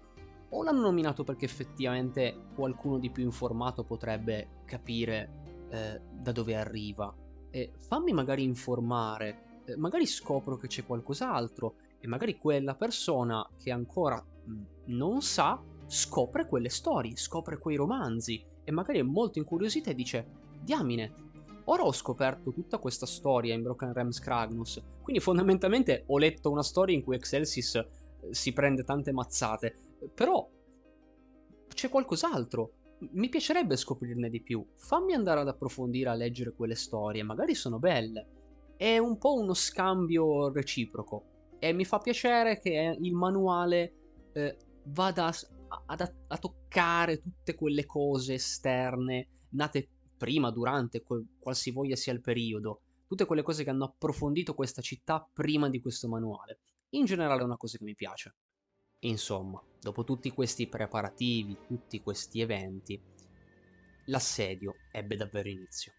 O 0.52 0.64
l'hanno 0.64 0.82
nominato 0.82 1.24
perché 1.24 1.46
effettivamente 1.46 2.50
qualcuno 2.56 3.00
di 3.00 3.10
più 3.10 3.24
informato 3.24 3.84
potrebbe 3.84 4.62
capire 4.66 5.68
eh, 5.70 6.02
da 6.12 6.32
dove 6.32 6.56
arriva? 6.56 7.14
E 7.50 7.72
fammi 7.78 8.12
magari 8.12 8.44
informare, 8.44 9.62
eh, 9.66 9.78
magari 9.78 10.06
scopro 10.06 10.58
che 10.58 10.68
c'è 10.68 10.86
qualcos'altro 10.86 11.76
e 12.00 12.08
magari 12.08 12.38
quella 12.38 12.76
persona 12.76 13.48
che 13.58 13.72
ancora 13.72 14.22
mh, 14.22 14.62
non 14.86 15.22
sa 15.22 15.62
scopre 15.86 16.48
quelle 16.48 16.70
storie, 16.70 17.16
scopre 17.16 17.58
quei 17.58 17.76
romanzi 17.76 18.44
e 18.70 18.72
magari 18.72 19.00
è 19.00 19.04
molto 19.04 19.40
incuriosita 19.40 19.90
e 19.90 19.96
dice 19.96 20.28
diamine, 20.62 21.28
Ora 21.66 21.84
ho 21.84 21.92
scoperto 21.92 22.52
tutta 22.52 22.80
questa 22.80 23.06
storia 23.06 23.54
in 23.54 23.62
Broken 23.62 23.94
Realms 23.94 24.20
Kragnus, 24.20 24.82
quindi 25.02 25.22
fondamentalmente 25.22 26.04
ho 26.08 26.18
letto 26.18 26.50
una 26.50 26.64
storia 26.64 26.96
in 26.96 27.04
cui 27.04 27.16
Excelsis 27.16 27.76
eh, 27.76 27.88
si 28.32 28.54
prende 28.54 28.84
tante 28.84 29.12
mazzate, 29.12 29.76
però 30.14 30.48
c'è 31.68 31.90
qualcos'altro. 31.90 32.74
Mi 33.12 33.30
piacerebbe 33.30 33.76
scoprirne 33.76 34.30
di 34.30 34.42
più. 34.42 34.66
Fammi 34.76 35.14
andare 35.14 35.42
ad 35.42 35.48
approfondire 35.48 36.10
a 36.10 36.16
leggere 36.16 36.54
quelle 36.54 36.76
storie, 36.76 37.22
magari 37.22 37.54
sono 37.54 37.78
belle. 37.78 38.28
È 38.76 38.98
un 38.98 39.20
po' 39.20 39.36
uno 39.36 39.54
scambio 39.54 40.52
reciproco 40.52 41.24
e 41.60 41.72
mi 41.72 41.86
fa 41.86 42.00
piacere 42.00 42.60
che 42.60 42.98
il 43.00 43.14
manuale 43.14 43.94
eh, 44.34 44.58
vada 44.86 45.32
a, 45.70 46.12
a, 46.28 46.38
toccare 46.38 47.22
tutte 47.22 47.56
quelle 47.56 47.86
cose 47.86 48.36
esterne 48.36 49.28
nate 49.52 49.90
prima, 50.18 50.52
durante, 50.52 51.04
qualsivoglia 51.40 51.96
sia 51.96 52.14
il 52.14 52.22
periodo, 52.22 52.82
tutte 53.08 53.26
quelle 53.26 53.42
cose 53.42 53.64
che 53.64 53.70
hanno 53.70 53.86
approfondito 53.86 54.54
questa 54.54 54.82
città 54.82 55.28
prima 55.34 55.70
di 55.70 55.80
questo 55.80 56.08
manuale. 56.08 56.60
In 56.90 57.06
generale 57.06 57.42
è 57.42 57.46
una 57.46 57.58
cosa 57.58 57.78
che 57.78 57.84
mi 57.84 57.96
piace. 57.96 58.36
Insomma, 59.00 59.64
dopo 59.80 60.04
tutti 60.04 60.30
questi 60.32 60.68
preparativi, 60.68 61.58
tutti 61.66 62.02
questi 62.02 62.42
eventi, 62.42 63.02
l'assedio 64.06 64.76
ebbe 64.92 65.16
davvero 65.16 65.48
inizio. 65.48 65.94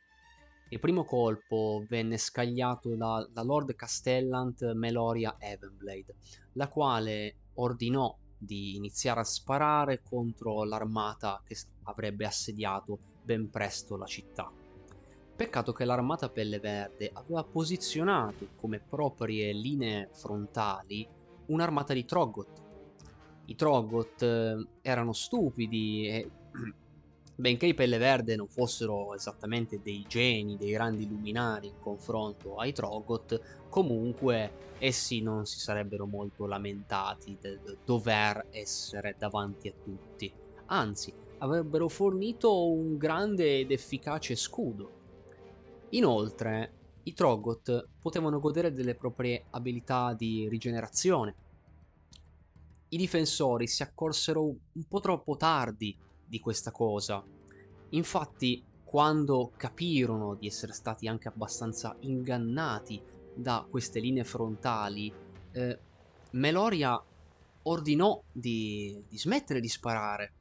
Il 0.68 0.78
primo 0.78 1.05
colpo 1.05 1.84
venne 1.88 2.16
scagliato 2.16 2.94
da, 2.94 3.26
da 3.32 3.42
Lord 3.42 3.74
Castellant 3.74 4.72
Meloria 4.74 5.36
Evenblade, 5.38 6.16
la 6.52 6.68
quale 6.68 7.38
ordinò 7.55 8.16
di 8.41 8.75
iniziare 8.75 9.21
a 9.21 9.25
sparare 9.25 10.01
contro 10.03 10.65
l'armata 10.65 11.43
che 11.45 11.57
avrebbe 11.85 12.25
assediato 12.25 12.99
ben 13.23 13.51
presto 13.51 13.97
la 13.97 14.07
città. 14.07 14.51
Peccato 15.37 15.73
che 15.73 15.85
l'armata 15.85 16.31
Pelle 16.31 16.59
Verde 16.59 17.11
aveva 17.12 17.45
posizionato 17.45 18.49
come 18.57 18.81
proprie 18.81 19.53
linee 19.53 20.09
frontali 20.12 21.07
un'armata 21.47 21.93
di 21.93 22.05
Troggoth. 22.05 22.62
I 23.47 23.55
Troggoth 23.55 24.23
eh, 24.23 24.67
erano 24.83 25.12
stupidi 25.12 26.09
e 26.09 26.31
benché 27.41 27.67
i 27.67 27.75
Pelle 27.75 27.99
Verde 27.99 28.37
non 28.37 28.49
fossero 28.49 29.15
esattamente 29.15 29.81
dei 29.81 30.05
geni, 30.07 30.57
dei 30.57 30.71
grandi 30.71 31.07
luminari 31.07 31.69
in 31.69 31.79
confronto 31.79 32.57
ai 32.57 32.73
Troggoth, 32.73 33.39
comunque 33.69 34.57
essi 34.77 35.21
non 35.23 35.45
si 35.47 35.59
sarebbero 35.61 36.07
molto 36.07 36.47
lamentati 36.47 37.39
del 37.41 37.81
dover 37.85 38.47
essere 38.51 39.17
davanti 39.19 39.69
a 39.69 39.75
tutti. 39.83 40.33
Anzi, 40.67 41.15
avrebbero 41.39 41.89
fornito 41.89 42.71
un 42.71 42.97
grande 42.97 43.61
ed 43.61 43.71
efficace 43.71 44.37
scudo 44.37 44.93
Inoltre, 45.93 46.77
i 47.05 47.12
Troggoth 47.15 47.91
potevano 48.01 48.39
godere 48.39 48.73
delle 48.73 48.95
proprie 48.95 49.47
abilità 49.51 50.15
di 50.15 50.49
rigenerazione. 50.49 51.37
I 52.89 52.97
difensori 52.97 53.67
si 53.67 53.83
accorsero 53.83 54.45
un 54.45 54.85
po' 54.89 55.01
troppo 55.01 55.37
tardi 55.37 55.97
di 56.31 56.40
questa 56.40 56.70
cosa. 56.70 57.23
Infatti, 57.90 58.65
quando 58.85 59.52
capirono 59.57 60.36
di 60.36 60.47
essere 60.47 60.73
stati 60.73 61.09
anche 61.09 61.28
abbastanza 61.28 61.94
ingannati 62.01 63.02
da 63.35 63.66
queste 63.69 64.01
linee 64.01 64.24
frontali, 64.24 65.12
eh, 65.52 65.78
Meloria 66.31 67.02
ordinò 67.65 68.23
di, 68.31 69.05
di 69.07 69.19
smettere 69.19 69.61
di 69.61 69.69
sparare 69.69 70.32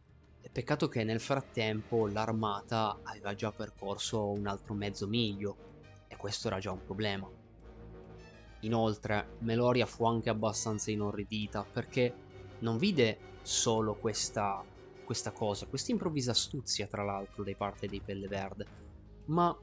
Peccato 0.51 0.87
che 0.87 1.03
nel 1.03 1.19
frattempo 1.19 2.07
l'armata 2.07 2.99
aveva 3.03 3.35
già 3.35 3.51
percorso 3.51 4.31
un 4.31 4.47
altro 4.47 4.73
mezzo 4.73 5.07
miglio 5.07 5.55
e 6.07 6.17
questo 6.17 6.47
era 6.47 6.59
già 6.59 6.71
un 6.71 6.83
problema. 6.83 7.29
Inoltre, 8.61 9.35
Meloria 9.39 9.85
fu 9.85 10.05
anche 10.05 10.29
abbastanza 10.29 10.89
inorridita 10.89 11.63
perché 11.63 12.13
non 12.59 12.77
vide 12.77 13.19
solo 13.41 13.95
questa, 13.95 14.63
questa 15.09 15.31
cosa, 15.31 15.65
questa 15.65 15.91
improvvisa 15.91 16.29
astuzia 16.29 16.85
tra 16.85 17.03
l'altro 17.03 17.43
da 17.43 17.51
parte 17.57 17.87
dei 17.87 17.99
Pelle 17.99 18.27
Verde, 18.27 18.65
ma 19.25 19.57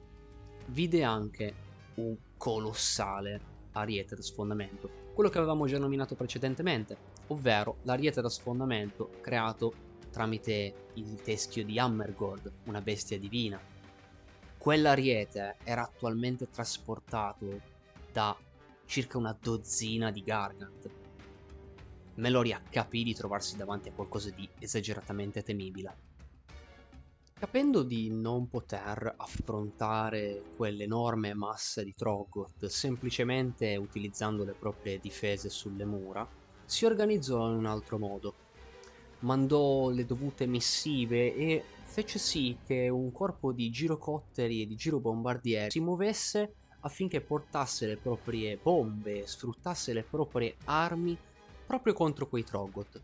vide 0.71 1.05
anche 1.05 1.55
un 1.95 2.17
colossale 2.37 3.41
ariete 3.71 4.17
da 4.17 4.23
sfondamento, 4.23 4.91
quello 5.15 5.31
che 5.31 5.39
avevamo 5.39 5.67
già 5.67 5.79
nominato 5.79 6.17
precedentemente, 6.17 6.97
ovvero 7.29 7.77
l'ariete 7.83 8.21
da 8.21 8.29
sfondamento 8.29 9.11
creato 9.21 9.73
tramite 10.11 10.89
il 10.95 11.23
teschio 11.23 11.65
di 11.65 11.79
Hammergold, 11.79 12.53
una 12.65 12.81
bestia 12.81 13.17
divina. 13.17 13.61
Quell'ariete 14.59 15.59
era 15.63 15.83
attualmente 15.83 16.51
trasportato 16.51 17.61
da 18.11 18.37
circa 18.85 19.17
una 19.17 19.39
dozzina 19.41 20.11
di 20.11 20.25
Gargant. 20.25 20.91
Meloria 22.17 22.61
capì 22.71 23.03
di 23.03 23.15
trovarsi 23.15 23.57
davanti 23.57 23.89
a 23.89 23.93
qualcosa 23.93 24.31
di 24.31 24.49
esageratamente 24.59 25.43
temibile. 25.43 25.95
Capendo 27.39 27.83
di 27.83 28.11
non 28.11 28.49
poter 28.49 29.15
affrontare 29.17 30.43
quell'enorme 30.57 31.35
massa 31.35 31.83
di 31.83 31.93
Trogoth 31.95 32.65
semplicemente 32.67 33.77
utilizzando 33.77 34.45
le 34.45 34.55
proprie 34.59 34.99
difese 34.99 35.51
sulle 35.51 35.85
mura, 35.85 36.27
si 36.65 36.87
organizzò 36.87 37.51
in 37.51 37.57
un 37.59 37.67
altro 37.67 37.99
modo 37.99 38.35
mandò 39.21 39.91
le 39.91 40.05
dovute 40.05 40.47
missive 40.47 41.35
e 41.35 41.63
fece 41.85 42.19
sì 42.19 42.59
che 42.65 42.89
un 42.89 43.11
corpo 43.13 43.53
di 43.53 43.71
girocotteri 43.71 44.63
e 44.63 44.67
di 44.67 44.75
girobombardieri 44.75 45.71
si 45.71 45.81
muovesse 45.81 46.57
affinché 46.81 47.23
portasse 47.23 47.87
le 47.87 47.97
proprie 47.97 48.59
bombe, 48.63 49.27
sfruttasse 49.27 49.93
le 49.93 50.05
proprie 50.05 50.57
armi 50.65 51.17
proprio 51.67 51.93
contro 51.93 52.29
quei 52.29 52.45
Trogoth. 52.45 53.03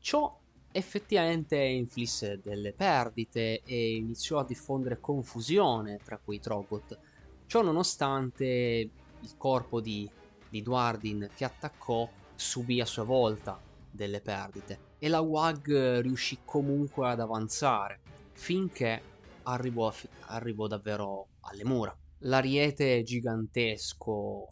Ciò 0.00 0.40
effettivamente 0.72 1.56
inflisse 1.56 2.40
delle 2.42 2.72
perdite 2.72 3.62
e 3.64 3.94
iniziò 3.94 4.40
a 4.40 4.44
diffondere 4.44 4.98
confusione 5.00 6.00
tra 6.02 6.18
quei 6.22 6.40
Trogoth. 6.40 6.98
Ciò 7.46 7.62
nonostante 7.62 8.44
il 8.44 9.34
corpo 9.36 9.80
di, 9.80 10.10
di 10.48 10.62
Duardin 10.62 11.30
che 11.34 11.44
attaccò 11.44 12.08
subì 12.34 12.80
a 12.80 12.86
sua 12.86 13.04
volta 13.04 13.60
delle 13.88 14.20
perdite 14.20 14.80
e 14.98 15.08
la 15.08 15.20
WAG 15.20 16.00
riuscì 16.00 16.40
comunque 16.44 17.08
ad 17.08 17.20
avanzare 17.20 18.00
finché 18.32 19.00
arrivò, 19.44 19.92
arrivò 20.26 20.66
davvero 20.66 21.28
alle 21.42 21.64
mura. 21.64 21.96
L'ariete 22.20 23.02
gigantesco 23.02 24.48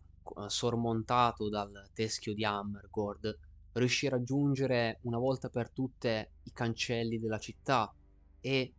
sormontato 0.48 1.48
dal 1.48 1.90
teschio 1.92 2.34
di 2.34 2.44
Hammergord 2.44 3.38
riuscì 3.72 4.06
a 4.06 4.10
raggiungere 4.10 4.98
una 5.02 5.18
volta 5.18 5.48
per 5.48 5.70
tutte 5.70 6.34
i 6.42 6.52
cancelli 6.52 7.18
della 7.18 7.38
città 7.38 7.92
e 8.40 8.74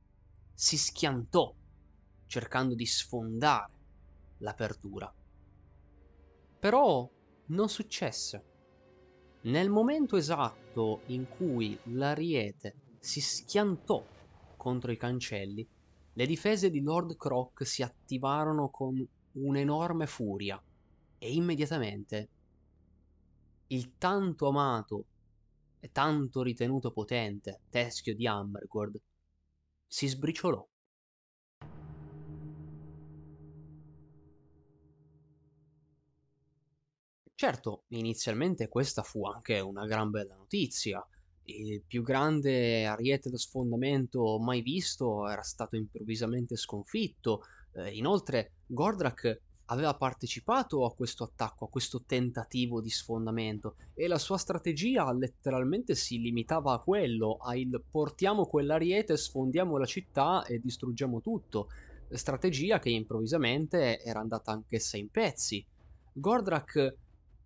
si 0.54 0.78
schiantò 0.78 1.54
cercando 2.28 2.76
di 2.76 2.86
sfondare 2.86 3.72
l'apertura. 4.38 5.12
Però 6.60 7.10
non 7.48 7.70
successe. 7.70 8.46
Nel 9.46 9.70
momento 9.70 10.16
esatto 10.16 11.02
in 11.08 11.28
cui 11.28 11.80
l'ariete 11.86 12.78
si 13.00 13.20
schiantò 13.20 14.08
contro 14.56 14.92
i 14.92 14.98
cancelli, 14.98 15.68
le 16.14 16.26
difese 16.26 16.70
di 16.70 16.82
Lord 16.82 17.16
Croc 17.18 17.66
si 17.66 17.84
attivarono 17.84 18.70
con 18.70 19.06
un'enorme 19.34 20.08
furia 20.08 20.64
e 21.24 21.32
immediatamente 21.32 22.30
il 23.68 23.94
tanto 23.98 24.50
amato 24.50 25.06
e 25.80 25.90
tanto 25.90 26.42
ritenuto 26.42 26.92
potente 26.92 27.62
teschio 27.70 28.14
di 28.14 28.28
Ambergord 28.28 29.00
si 29.88 30.08
sbriciolò. 30.08 30.68
Certo, 37.34 37.84
inizialmente 37.88 38.68
questa 38.68 39.02
fu 39.02 39.26
anche 39.26 39.62
una 39.62 39.86
gran 39.86 40.10
bella 40.10 40.36
notizia. 40.36 41.06
Il 41.44 41.84
più 41.88 42.04
grande 42.04 42.86
ariete 42.86 43.30
da 43.30 43.38
sfondamento 43.38 44.40
mai 44.40 44.62
visto 44.62 45.30
era 45.30 45.42
stato 45.42 45.78
improvvisamente 45.78 46.58
sconfitto. 46.58 47.44
Eh, 47.76 47.96
inoltre, 47.96 48.56
Gordrak 48.66 49.42
aveva 49.74 49.96
partecipato 49.96 50.86
a 50.86 50.94
questo 50.94 51.24
attacco, 51.24 51.66
a 51.66 51.70
questo 51.70 52.04
tentativo 52.06 52.80
di 52.80 52.90
sfondamento 52.90 53.76
e 53.96 54.08
la 54.08 54.20
sua 54.20 54.38
strategia 54.38 55.12
letteralmente 55.12 55.96
si 55.96 56.20
limitava 56.20 56.74
a 56.74 56.80
quello, 56.80 57.38
a 57.38 57.56
il 57.56 57.82
portiamo 57.90 58.46
quell'ariete, 58.46 59.18
sfondiamo 59.18 59.78
la 59.78 59.86
città 59.86 60.46
e 60.46 60.60
distruggiamo 60.60 61.22
tutto. 61.22 61.70
Strategia 62.10 62.78
che 62.78 62.92
improvvisamente 62.92 64.00
era 64.02 64.20
andata 64.20 64.52
anch'essa 64.52 64.98
in 64.98 65.10
pezzi. 65.10 65.66
Gordrak 66.14 66.96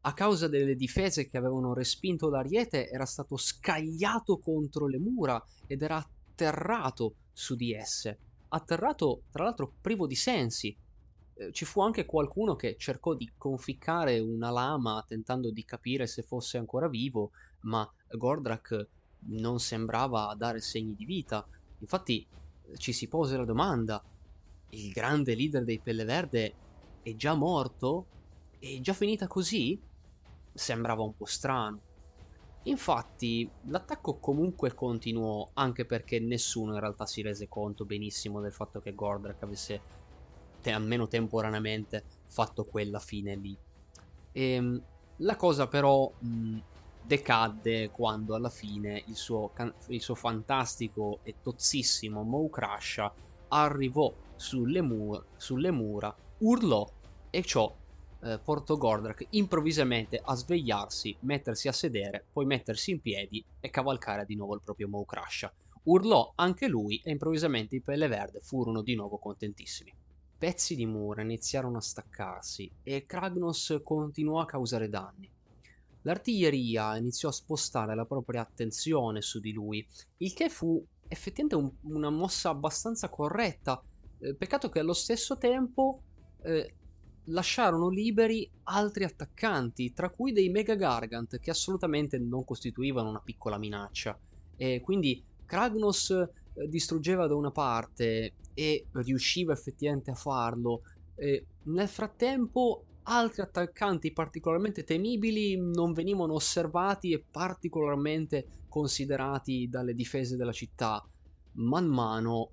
a 0.02 0.14
causa 0.14 0.48
delle 0.48 0.76
difese 0.76 1.28
che 1.28 1.38
avevano 1.38 1.74
respinto 1.74 2.30
l'ariete, 2.30 2.90
era 2.90 3.06
stato 3.06 3.38
scagliato 3.38 4.38
contro 4.40 4.88
le 4.88 5.00
mura 5.00 5.42
ed 5.66 5.82
era 5.82 5.98
atterrato 5.98 7.16
su 7.32 7.56
di 7.56 7.74
esse. 7.74 8.20
Atterrato, 8.50 9.24
tra 9.32 9.44
l'altro, 9.44 9.74
privo 9.82 10.08
di 10.08 10.16
sensi. 10.16 10.76
Eh, 11.40 11.52
ci 11.52 11.66
fu 11.66 11.82
anche 11.82 12.06
qualcuno 12.06 12.56
che 12.56 12.76
cercò 12.78 13.14
di 13.14 13.32
conficcare 13.38 14.20
una 14.20 14.50
lama 14.50 15.04
tentando 15.08 15.52
di 15.52 15.64
capire 15.64 16.08
se 16.08 16.24
fosse 16.24 16.58
ancora 16.58 16.88
vivo, 16.90 17.32
ma 17.62 17.90
Gordrak 18.10 18.90
non 19.30 19.60
sembrava 19.60 20.34
dare 20.36 20.60
segni 20.62 20.96
di 20.96 21.06
vita. 21.06 21.48
Infatti 21.80 22.28
ci 22.78 22.92
si 22.94 23.08
pose 23.08 23.38
la 23.38 23.46
domanda: 23.46 24.04
il 24.70 24.92
grande 24.92 25.36
leader 25.36 25.64
dei 25.64 25.82
Pelle 25.82 26.06
Verde 26.06 26.60
è 27.02 27.14
già 27.16 27.34
morto? 27.36 28.10
È 28.58 28.80
già 28.82 28.94
finita 28.94 29.28
così? 29.28 29.82
sembrava 30.54 31.04
un 31.04 31.14
po' 31.16 31.26
strano. 31.26 31.84
Infatti, 32.64 33.54
l'attacco 33.68 34.20
comunque 34.20 34.74
continuò, 34.74 35.50
anche 35.54 35.86
perché 35.86 36.20
nessuno 36.20 36.74
in 36.74 36.80
realtà 36.82 37.06
si 37.06 37.22
rese 37.22 37.48
conto 37.48 37.86
benissimo 37.86 38.42
del 38.42 38.52
fatto 38.54 38.82
che 38.82 38.94
Gordrak 38.94 39.42
avesse, 39.44 39.86
te- 40.68 40.72
almeno 40.74 41.08
temporaneamente, 41.08 42.06
fatto 42.28 42.66
quella 42.66 43.00
fine 43.00 43.36
lì. 43.36 43.58
E, 44.32 44.52
ehm, 44.54 44.84
la 45.22 45.36
cosa 45.36 45.68
però 45.68 46.14
mh, 46.20 46.58
decadde 47.00 47.90
quando 47.90 48.36
alla 48.36 48.50
fine 48.50 49.02
il 49.06 49.16
suo, 49.16 49.50
can- 49.52 49.74
il 49.88 50.02
suo 50.02 50.16
fantastico 50.16 51.20
e 51.24 51.38
tozzissimo 51.42 52.24
Mo 52.24 52.50
Crash 52.50 53.02
arrivò 53.48 54.16
sulle, 54.36 54.82
mu- 54.82 55.20
sulle 55.36 55.72
mura, 55.72 56.16
urlò 56.40 56.86
e 57.30 57.42
ciò 57.44 57.76
eh, 58.22 58.40
portò 58.42 58.76
Gordrak 58.78 59.26
improvvisamente 59.32 60.20
a 60.22 60.36
svegliarsi, 60.36 61.18
mettersi 61.22 61.68
a 61.68 61.72
sedere, 61.72 62.28
poi 62.32 62.46
mettersi 62.46 62.92
in 62.92 63.00
piedi 63.02 63.46
e 63.60 63.70
cavalcare 63.70 64.26
di 64.26 64.36
nuovo 64.36 64.56
il 64.56 64.62
proprio 64.64 64.88
Mo 64.90 65.06
Urlò 65.84 66.34
anche 66.36 66.68
lui 66.68 67.00
e 67.00 67.12
improvvisamente 67.12 67.76
i 67.76 67.82
pelle 67.82 68.08
verde 68.08 68.42
furono 68.42 68.82
di 68.84 68.94
nuovo 68.96 69.18
contentissimi. 69.18 69.96
Pezzi 70.38 70.76
di 70.76 70.86
mura 70.86 71.22
iniziarono 71.22 71.78
a 71.78 71.82
staccarsi 71.82 72.72
e 72.84 73.06
Kragnos 73.06 73.80
continuò 73.84 74.40
a 74.40 74.46
causare 74.46 74.90
danni. 74.90 75.30
L'artiglieria 76.04 76.96
iniziò 76.96 77.30
a 77.30 77.34
spostare 77.34 77.96
la 77.96 78.06
propria 78.06 78.42
attenzione 78.42 79.22
su 79.22 79.40
di 79.40 79.52
lui, 79.52 79.86
il 80.18 80.34
che 80.34 80.50
fu 80.50 80.84
effettivamente 81.08 81.56
un, 81.56 81.94
una 81.94 82.10
mossa 82.10 82.50
abbastanza 82.50 83.10
corretta. 83.10 83.82
Eh, 84.20 84.36
peccato 84.36 84.70
che 84.70 84.80
allo 84.80 84.94
stesso 84.94 85.38
tempo 85.38 86.02
eh, 86.44 86.74
lasciarono 87.26 87.90
liberi 87.90 88.50
altri 88.64 89.04
attaccanti, 89.04 89.94
tra 89.94 90.10
cui 90.10 90.32
dei 90.32 90.50
Mega 90.50 90.76
Gargant 90.76 91.40
che 91.40 91.50
assolutamente 91.50 92.18
non 92.18 92.46
costituivano 92.46 93.10
una 93.10 93.22
piccola 93.22 93.58
minaccia. 93.58 94.18
E 94.56 94.82
quindi 94.82 95.24
Kragnos 95.46 96.14
distruggeva 96.68 97.28
da 97.28 97.36
una 97.36 97.52
parte 97.52 98.34
e 98.54 98.88
riusciva 98.92 99.54
effettivamente 99.54 100.12
a 100.12 100.16
farlo. 100.16 100.82
E 101.16 101.46
nel 101.64 101.88
frattempo 101.88 102.84
altri 103.04 103.42
attaccanti 103.42 104.12
particolarmente 104.12 104.84
temibili 104.84 105.58
non 105.58 105.94
venivano 105.94 106.34
osservati 106.34 107.12
e 107.12 107.24
particolarmente 107.30 108.66
considerati 108.68 109.68
dalle 109.70 109.94
difese 109.94 110.36
della 110.36 110.52
città. 110.52 111.06
Man 111.54 111.86
mano 111.86 112.50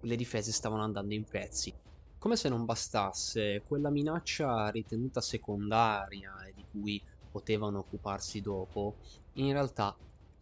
le 0.00 0.16
difese 0.16 0.52
stavano 0.52 0.82
andando 0.82 1.14
in 1.14 1.24
pezzi. 1.24 1.74
Come 2.18 2.36
se 2.36 2.48
non 2.48 2.64
bastasse, 2.64 3.62
quella 3.66 3.90
minaccia 3.90 4.68
ritenuta 4.70 5.20
secondaria 5.20 6.32
e 6.46 6.52
di 6.54 6.64
cui 6.70 7.02
potevano 7.30 7.78
occuparsi 7.78 8.40
dopo, 8.40 8.96
in 9.34 9.52
realtà 9.52 9.96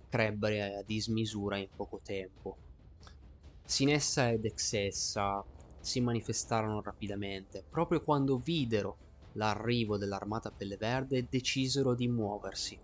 crebbe 0.08 0.76
a 0.76 0.82
dismisura 0.82 1.56
in 1.58 1.68
poco 1.74 2.00
tempo. 2.02 2.56
Sinessa 3.64 4.30
ed 4.30 4.44
Exessa 4.44 5.44
si 5.80 6.00
manifestarono 6.00 6.80
rapidamente, 6.82 7.64
proprio 7.68 8.02
quando 8.02 8.38
videro 8.38 8.96
l'arrivo 9.32 9.96
dell'armata 9.96 10.50
Pelle 10.50 10.76
Verde 10.76 11.26
decisero 11.28 11.94
di 11.94 12.08
muoversi. 12.08 12.78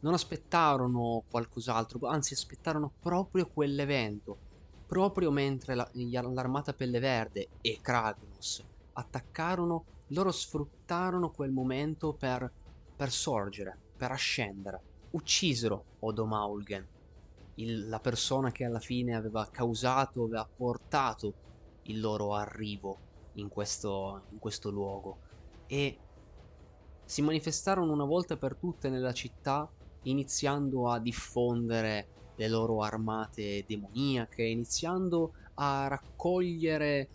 Non 0.00 0.14
aspettarono 0.14 1.24
qualcos'altro, 1.28 2.06
anzi 2.08 2.34
aspettarono 2.34 2.92
proprio 3.00 3.50
quell'evento, 3.52 4.38
proprio 4.86 5.30
mentre 5.30 5.74
la, 5.74 5.88
l'armata 5.92 6.72
Pelle 6.72 7.00
Verde 7.00 7.48
e 7.60 7.78
Kragnos 7.82 8.64
attaccarono, 8.92 9.84
loro 10.08 10.32
sfruttarono 10.32 11.30
quel 11.30 11.50
momento 11.50 12.14
per, 12.14 12.50
per 12.96 13.10
sorgere, 13.10 13.78
per 13.96 14.12
ascendere. 14.12 14.82
Uccisero 15.10 15.86
Odomaulgen, 16.00 16.88
il, 17.54 17.88
la 17.88 18.00
persona 18.00 18.50
che 18.52 18.64
alla 18.64 18.80
fine 18.80 19.14
aveva 19.14 19.48
causato, 19.50 20.24
aveva 20.24 20.48
portato 20.54 21.36
il 21.82 22.00
loro 22.00 22.34
arrivo 22.34 23.02
in 23.32 23.48
questo, 23.48 24.26
in 24.30 24.38
questo 24.38 24.70
luogo. 24.70 25.20
E 25.66 26.02
si 27.04 27.22
manifestarono 27.22 27.92
una 27.92 28.04
volta 28.04 28.36
per 28.36 28.56
tutte 28.58 28.90
nella 28.90 29.12
città 29.12 29.70
iniziando 30.02 30.90
a 30.90 31.00
diffondere 31.00 32.10
le 32.34 32.48
loro 32.48 32.82
armate 32.82 33.64
demoniache, 33.66 34.42
iniziando 34.44 35.32
a 35.54 35.88
raccogliere 35.88 37.10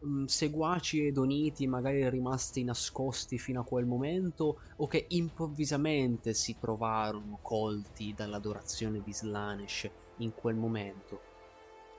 mh, 0.00 0.24
seguaci 0.24 1.06
ed 1.06 1.16
oniti 1.18 1.66
magari 1.66 2.08
rimasti 2.08 2.64
nascosti 2.64 3.38
fino 3.38 3.60
a 3.60 3.64
quel 3.64 3.86
momento 3.86 4.56
o 4.76 4.86
che 4.86 5.06
improvvisamente 5.08 6.34
si 6.34 6.56
trovarono 6.58 7.38
colti 7.42 8.12
dall'adorazione 8.14 9.00
di 9.00 9.12
Slanesh 9.12 9.90
in 10.16 10.32
quel 10.34 10.56
momento. 10.56 11.24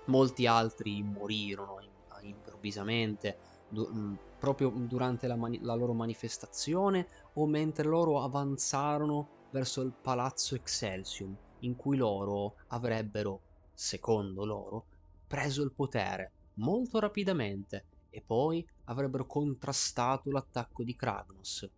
Molti 0.05 0.45
altri 0.47 1.03
morirono 1.03 1.77
improvvisamente 2.21 3.39
du- 3.67 4.17
proprio 4.37 4.69
durante 4.75 5.27
la, 5.27 5.35
mani- 5.35 5.59
la 5.61 5.75
loro 5.75 5.93
manifestazione 5.93 7.07
o 7.33 7.45
mentre 7.47 7.87
loro 7.87 8.21
avanzarono 8.23 9.29
verso 9.49 9.81
il 9.81 9.95
palazzo 9.99 10.55
Excelsium, 10.55 11.35
in 11.59 11.75
cui 11.75 11.97
loro 11.97 12.55
avrebbero, 12.67 13.43
secondo 13.73 14.45
loro, 14.45 14.87
preso 15.27 15.63
il 15.63 15.73
potere 15.73 16.33
molto 16.59 16.99
rapidamente 16.99 17.87
e 18.09 18.21
poi 18.25 18.65
avrebbero 18.85 19.25
contrastato 19.25 20.31
l'attacco 20.31 20.83
di 20.83 20.95
Kragnos. 20.95 21.69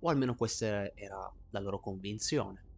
O 0.00 0.08
almeno 0.08 0.34
questa 0.34 0.94
era 0.94 1.32
la 1.50 1.60
loro 1.60 1.78
convinzione. 1.78 2.70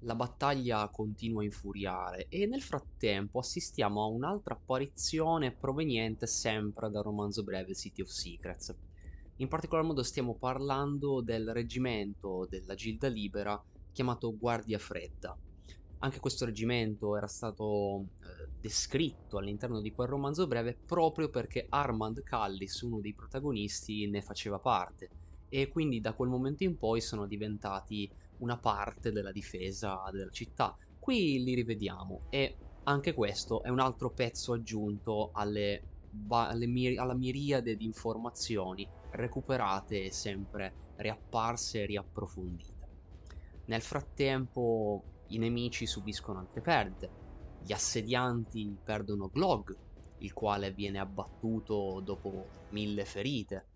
La 0.00 0.14
battaglia 0.14 0.88
continua 0.88 1.40
a 1.40 1.44
infuriare 1.44 2.26
e 2.28 2.46
nel 2.46 2.62
frattempo 2.62 3.38
assistiamo 3.38 4.02
a 4.02 4.06
un'altra 4.06 4.54
apparizione 4.54 5.52
proveniente 5.52 6.26
sempre 6.26 6.90
dal 6.90 7.02
romanzo 7.02 7.42
breve 7.42 7.74
City 7.74 8.02
of 8.02 8.08
Secrets. 8.08 8.74
In 9.36 9.48
particolar 9.48 9.84
modo 9.84 10.02
stiamo 10.02 10.34
parlando 10.34 11.20
del 11.20 11.52
reggimento 11.52 12.46
della 12.48 12.74
Gilda 12.74 13.08
Libera 13.08 13.62
chiamato 13.92 14.36
Guardia 14.36 14.78
Fredda. 14.78 15.36
Anche 15.98 16.20
questo 16.20 16.44
reggimento 16.44 17.16
era 17.16 17.26
stato 17.26 18.04
eh, 18.20 18.45
descritto 18.66 19.38
all'interno 19.38 19.80
di 19.80 19.92
quel 19.92 20.08
romanzo 20.08 20.46
breve 20.48 20.80
proprio 20.84 21.28
perché 21.30 21.66
Armand 21.68 22.22
Callis, 22.24 22.80
uno 22.80 23.00
dei 23.00 23.14
protagonisti, 23.14 24.08
ne 24.08 24.22
faceva 24.22 24.58
parte 24.58 25.12
e 25.48 25.68
quindi 25.68 26.00
da 26.00 26.14
quel 26.14 26.28
momento 26.28 26.64
in 26.64 26.76
poi 26.76 27.00
sono 27.00 27.26
diventati 27.26 28.10
una 28.38 28.58
parte 28.58 29.12
della 29.12 29.30
difesa 29.30 30.02
della 30.10 30.30
città. 30.30 30.76
Qui 30.98 31.42
li 31.44 31.54
rivediamo 31.54 32.24
e 32.28 32.58
anche 32.88 33.14
questo 33.14 33.62
è 33.62 33.68
un 33.68 33.78
altro 33.78 34.12
pezzo 34.12 34.52
aggiunto 34.52 35.30
alle, 35.32 35.86
alle 36.30 36.66
mir- 36.66 36.98
alla 36.98 37.14
miriade 37.14 37.76
di 37.76 37.84
informazioni 37.84 38.88
recuperate 39.10 40.04
e 40.06 40.12
sempre 40.12 40.76
riapparse 40.96 41.82
e 41.82 41.86
riapprofondite. 41.86 42.90
Nel 43.66 43.82
frattempo 43.82 45.06
i 45.26 45.38
nemici 45.38 45.86
subiscono 45.86 46.40
altre 46.40 46.60
perdite. 46.60 47.12
Gli 47.66 47.72
assedianti 47.72 48.78
perdono 48.80 49.28
Glog, 49.28 49.76
il 50.18 50.32
quale 50.32 50.70
viene 50.70 51.00
abbattuto 51.00 52.00
dopo 52.00 52.50
mille 52.68 53.04
ferite. 53.04 53.70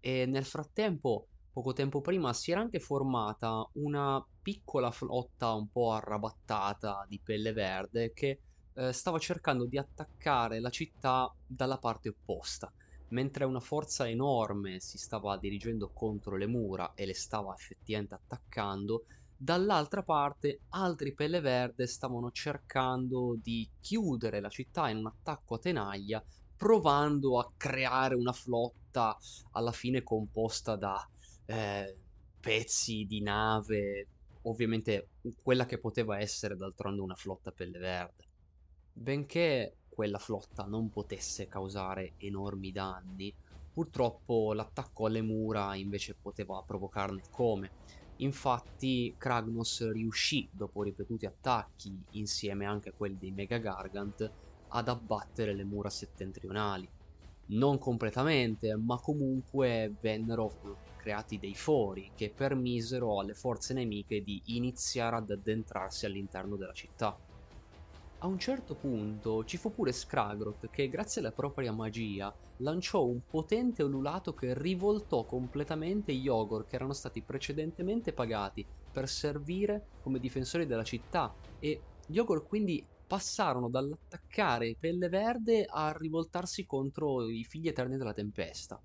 E 0.00 0.26
nel 0.26 0.44
frattempo 0.44 1.28
poco 1.52 1.72
tempo 1.72 2.00
prima 2.00 2.32
si 2.32 2.50
era 2.50 2.60
anche 2.60 2.80
formata 2.80 3.64
una 3.74 4.20
piccola 4.42 4.90
flotta 4.90 5.52
un 5.54 5.68
po' 5.68 5.92
arrabattata 5.92 7.04
di 7.06 7.20
pelle 7.22 7.52
verde 7.52 8.10
che 8.12 8.40
eh, 8.72 8.92
stava 8.92 9.20
cercando 9.20 9.64
di 9.68 9.78
attaccare 9.78 10.58
la 10.58 10.70
città 10.70 11.32
dalla 11.46 11.78
parte 11.78 12.08
opposta. 12.08 12.68
Mentre 13.12 13.44
una 13.44 13.60
forza 13.60 14.08
enorme 14.08 14.80
si 14.80 14.98
stava 14.98 15.38
dirigendo 15.38 15.90
contro 15.92 16.36
le 16.36 16.48
mura 16.48 16.94
e 16.94 17.06
le 17.06 17.14
stava 17.14 17.54
effettivamente 17.54 18.14
attaccando, 18.16 19.04
dall'altra 19.42 20.02
parte 20.02 20.62
altri 20.70 21.14
pelle 21.14 21.40
verde 21.40 21.86
stavano 21.86 22.30
cercando 22.30 23.38
di 23.40 23.66
chiudere 23.80 24.38
la 24.40 24.50
città 24.50 24.90
in 24.90 24.98
un 24.98 25.06
attacco 25.06 25.54
a 25.54 25.58
tenaglia, 25.58 26.22
provando 26.54 27.38
a 27.38 27.50
creare 27.56 28.14
una 28.14 28.32
flotta 28.34 29.16
alla 29.52 29.72
fine 29.72 30.02
composta 30.02 30.76
da 30.76 31.02
eh, 31.46 31.98
pezzi 32.38 33.04
di 33.06 33.22
nave, 33.22 34.08
ovviamente 34.42 35.12
quella 35.42 35.64
che 35.64 35.78
poteva 35.78 36.18
essere 36.18 36.54
d'altronde 36.56 37.00
una 37.00 37.14
flotta 37.14 37.50
pelle 37.50 37.78
verde. 37.78 38.28
Benché 38.92 39.78
quella 39.88 40.18
flotta 40.18 40.64
non 40.64 40.90
potesse 40.90 41.46
causare 41.46 42.12
enormi 42.18 42.72
danni, 42.72 43.34
purtroppo 43.72 44.52
l'attacco 44.52 45.06
alle 45.06 45.22
mura 45.22 45.74
invece 45.76 46.14
poteva 46.20 46.62
provocarne 46.66 47.22
come. 47.30 47.72
Infatti 48.22 49.14
Kragnos 49.18 49.90
riuscì, 49.92 50.48
dopo 50.52 50.82
ripetuti 50.82 51.26
attacchi, 51.26 52.04
insieme 52.10 52.66
anche 52.66 52.90
a 52.90 52.92
quelli 52.92 53.16
dei 53.18 53.32
Mega 53.32 53.58
Gargant, 53.58 54.32
ad 54.72 54.88
abbattere 54.88 55.54
le 55.54 55.64
mura 55.64 55.90
settentrionali. 55.90 56.90
Non 57.50 57.78
completamente, 57.78 58.76
ma 58.76 58.96
comunque 58.98 59.96
vennero 60.00 60.58
creati 60.94 61.38
dei 61.38 61.54
fori 61.54 62.12
che 62.14 62.32
permisero 62.32 63.18
alle 63.18 63.34
forze 63.34 63.74
nemiche 63.74 64.20
di 64.22 64.40
iniziare 64.56 65.16
ad 65.16 65.30
addentrarsi 65.30 66.06
all'interno 66.06 66.56
della 66.56 66.72
città. 66.72 67.18
A 68.22 68.26
un 68.26 68.38
certo 68.38 68.76
punto 68.76 69.44
ci 69.44 69.56
fu 69.56 69.72
pure 69.74 69.92
Skragroth 69.92 70.68
che 70.70 70.88
grazie 70.88 71.20
alla 71.20 71.32
propria 71.32 71.72
magia 71.72 72.34
lanciò 72.60 73.04
un 73.06 73.20
potente 73.28 73.82
ululato 73.82 74.32
che 74.34 74.54
rivoltò 74.58 75.24
completamente 75.24 76.14
gli 76.14 76.28
Ogor 76.28 76.66
che 76.66 76.76
erano 76.76 76.92
stati 76.92 77.22
precedentemente 77.24 78.12
pagati 78.12 78.66
per 78.90 79.08
servire 79.08 79.90
come 80.00 80.18
difensori 80.18 80.66
della 80.66 80.84
città 80.84 81.34
e 81.58 81.84
gli 82.04 82.18
Ogor 82.18 82.46
quindi 82.46 82.86
passarono 83.06 83.68
dall'attaccare 83.68 84.76
Pelle 84.78 85.08
Verde 85.08 85.64
a 85.68 85.92
rivoltarsi 85.96 86.64
contro 86.64 87.28
i 87.28 87.44
figli 87.44 87.68
eterni 87.68 87.96
della 87.96 88.12
tempesta. 88.12 88.80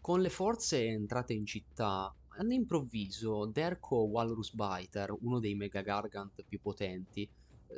Con 0.00 0.20
le 0.20 0.30
forze 0.30 0.84
entrate 0.84 1.32
in 1.32 1.46
città, 1.46 2.14
all'improvviso 2.38 3.46
Derko 3.46 4.04
Walrus 4.06 4.52
Biter, 4.54 5.14
uno 5.20 5.38
dei 5.38 5.54
Mega 5.54 5.80
Gargant 5.82 6.42
più 6.44 6.60
potenti, 6.60 7.28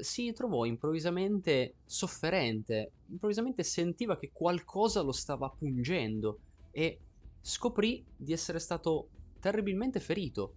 si 0.00 0.32
trovò 0.32 0.64
improvvisamente 0.64 1.76
sofferente, 1.84 2.92
improvvisamente 3.06 3.62
sentiva 3.62 4.18
che 4.18 4.30
qualcosa 4.32 5.00
lo 5.02 5.12
stava 5.12 5.48
pungendo 5.48 6.40
e 6.70 7.00
scoprì 7.40 8.04
di 8.16 8.32
essere 8.32 8.58
stato 8.58 9.08
terribilmente 9.38 10.00
ferito. 10.00 10.54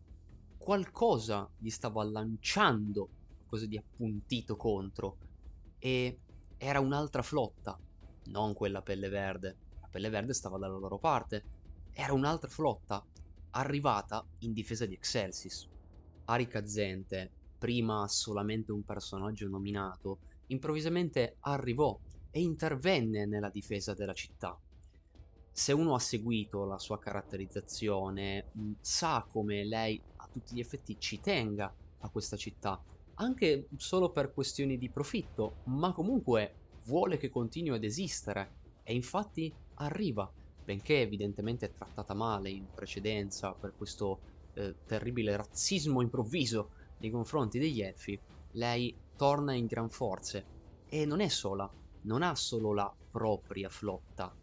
Qualcosa 0.58 1.50
gli 1.58 1.70
stava 1.70 2.04
lanciando 2.04 3.10
qualcosa 3.38 3.68
di 3.68 3.78
appuntito 3.78 4.56
contro 4.56 5.18
e 5.80 6.20
era 6.58 6.80
un'altra 6.80 7.22
flotta, 7.22 7.80
non 8.26 8.54
quella 8.54 8.82
pelle 8.82 9.10
verde. 9.10 9.58
La 9.80 9.88
pelle 9.90 10.10
verde 10.10 10.34
stava 10.34 10.58
dalla 10.58 10.78
loro 10.78 10.98
parte. 10.98 11.46
Era 11.94 12.14
un'altra 12.14 12.50
flotta 12.50 13.06
arrivata 13.52 14.26
in 14.40 14.54
difesa 14.54 14.86
di 14.86 14.94
Excelsis. 14.94 15.68
Arika 16.26 16.66
Zente 16.66 17.37
prima 17.58 18.08
solamente 18.08 18.72
un 18.72 18.84
personaggio 18.84 19.48
nominato, 19.48 20.22
improvvisamente 20.48 21.38
arrivò 21.42 22.00
e 22.30 22.42
intervenne 22.42 23.26
nella 23.26 23.50
difesa 23.50 23.94
della 23.94 24.14
città. 24.14 24.60
Se 25.52 25.74
uno 25.74 25.96
ha 25.96 26.00
seguito 26.00 26.66
la 26.66 26.78
sua 26.78 27.00
caratterizzazione, 27.00 28.50
mm, 28.58 28.74
sa 28.80 29.26
come 29.28 29.66
lei 29.66 30.04
a 30.18 30.28
tutti 30.32 30.54
gli 30.56 30.60
effetti 30.60 31.00
ci 31.00 31.20
tenga 31.20 31.76
a 32.02 32.10
questa 32.10 32.38
città, 32.38 32.82
anche 33.20 33.68
solo 33.76 34.12
per 34.12 34.32
questioni 34.34 34.78
di 34.78 34.92
profitto, 34.92 35.60
ma 35.64 35.94
comunque 35.94 36.60
vuole 36.84 37.18
che 37.18 37.30
continui 37.30 37.76
ad 37.76 37.84
esistere 37.84 38.54
e 38.84 38.94
infatti 38.94 39.56
arriva, 39.80 40.32
benché 40.62 41.02
evidentemente 41.02 41.72
trattata 41.72 42.14
male 42.14 42.52
in 42.52 42.70
precedenza 42.72 43.54
per 43.54 43.74
questo 43.76 44.22
eh, 44.54 44.78
terribile 44.86 45.36
razzismo 45.36 46.02
improvviso 46.02 46.72
nei 46.98 47.10
confronti 47.10 47.60
degli 47.60 47.82
elfi, 47.82 48.20
lei 48.52 48.98
torna 49.16 49.54
in 49.54 49.66
gran 49.66 49.90
forze 49.90 50.50
e 50.86 51.06
non 51.06 51.20
è 51.20 51.28
sola, 51.28 51.72
non 52.02 52.22
ha 52.22 52.36
solo 52.36 52.74
la 52.74 52.94
propria 53.10 53.70
flotta, 53.70 54.36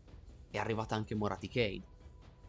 è 0.49 0.59
arrivata 0.59 0.95
anche 0.95 1.15
Moraticade. 1.15 1.89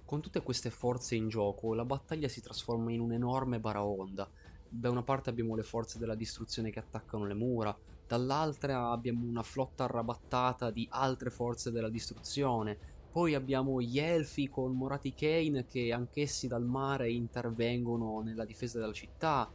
Con 0.03 0.21
tutte 0.21 0.43
queste 0.43 0.69
forze 0.69 1.15
in 1.15 1.27
gioco, 1.27 1.73
la 1.73 1.85
battaglia 1.85 2.27
si 2.27 2.41
trasforma 2.41 2.91
in 2.91 2.99
un'enorme 2.99 3.59
baraonda. 3.59 4.29
Da 4.67 4.89
una 4.89 5.03
parte 5.03 5.29
abbiamo 5.29 5.55
le 5.55 5.63
forze 5.63 5.97
della 5.97 6.15
distruzione 6.15 6.69
che 6.69 6.79
attaccano 6.79 7.25
le 7.25 7.33
mura, 7.33 7.75
dall'altra 8.05 8.91
abbiamo 8.91 9.25
una 9.25 9.41
flotta 9.41 9.85
arrabattata 9.85 10.69
di 10.69 10.85
altre 10.89 11.29
forze 11.31 11.71
della 11.71 11.89
distruzione, 11.89 12.79
poi 13.09 13.33
abbiamo 13.33 13.81
gli 13.81 13.97
elfi 13.97 14.47
con 14.47 14.75
Morati 14.75 15.13
Kane 15.13 15.65
che 15.65 15.91
anch'essi 15.93 16.47
dal 16.47 16.65
mare 16.65 17.11
intervengono 17.11 18.19
nella 18.19 18.45
difesa 18.45 18.79
della 18.79 18.91
città, 18.91 19.51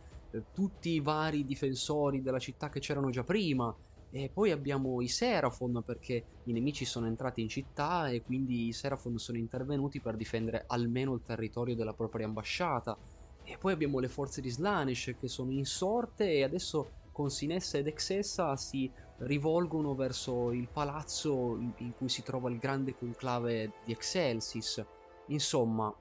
tutti 0.53 0.91
i 0.91 1.01
vari 1.01 1.45
difensori 1.45 2.23
della 2.23 2.39
città 2.39 2.69
che 2.69 2.81
c'erano 2.81 3.11
già 3.11 3.25
prima. 3.25 3.75
E 4.13 4.29
poi 4.33 4.51
abbiamo 4.51 5.01
i 5.01 5.09
Seraphon 5.09 5.83
perché 5.85 6.25
i 6.45 6.53
nemici 6.53 6.85
sono 6.85 7.07
entrati 7.07 7.41
in 7.41 7.49
città 7.49 8.09
e 8.09 8.23
quindi 8.23 8.67
i 8.67 8.73
Seraphon 8.73 9.19
sono 9.19 9.39
intervenuti 9.39 10.01
per 10.01 10.17
difendere 10.17 10.65
almeno 10.67 11.15
il 11.15 11.23
territorio 11.25 11.77
della 11.77 11.93
propria 11.93 12.27
ambasciata. 12.27 12.99
E 13.45 13.57
poi 13.59 13.73
abbiamo 13.73 14.01
le 14.01 14.09
forze 14.09 14.41
di 14.41 14.51
Slanish 14.51 15.15
che 15.19 15.29
sono 15.29 15.53
in 15.53 15.65
sorte 15.65 16.33
e 16.33 16.43
adesso 16.43 16.91
con 17.13 17.31
Sinessa 17.31 17.79
ed 17.79 17.87
Exessa 17.87 18.57
si 18.57 18.91
rivolgono 19.19 19.95
verso 19.95 20.53
il 20.53 20.69
palazzo 20.73 21.57
in 21.59 21.93
cui 21.97 22.09
si 22.09 22.23
trova 22.23 22.51
il 22.51 22.59
grande 22.59 22.97
conclave 22.97 23.73
di 23.85 23.93
Excelsis. 23.93 24.85
Insomma, 25.29 25.95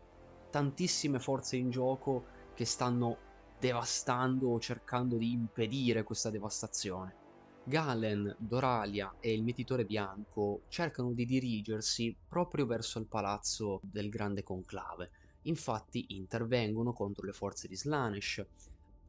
tantissime 0.50 1.20
forze 1.20 1.58
in 1.58 1.70
gioco 1.70 2.26
che 2.56 2.66
stanno 2.66 3.18
devastando 3.60 4.50
o 4.50 4.60
cercando 4.60 5.18
di 5.18 5.32
impedire 5.34 6.04
questa 6.04 6.30
devastazione. 6.30 7.18
Galen, 7.64 8.36
Doralia 8.40 9.14
e 9.20 9.34
il 9.34 9.44
mietitore 9.44 9.86
bianco 9.86 10.64
cercano 10.70 11.12
di 11.14 11.26
dirigersi 11.26 12.16
proprio 12.28 12.66
verso 12.66 13.00
il 13.00 13.08
palazzo 13.08 13.80
del 13.84 14.10
grande 14.10 14.44
conclave. 14.44 15.12
Infatti 15.44 16.06
intervengono 16.16 16.94
contro 16.94 17.26
le 17.26 17.34
forze 17.34 17.68
di 17.68 17.76
Slanesh. 17.76 18.44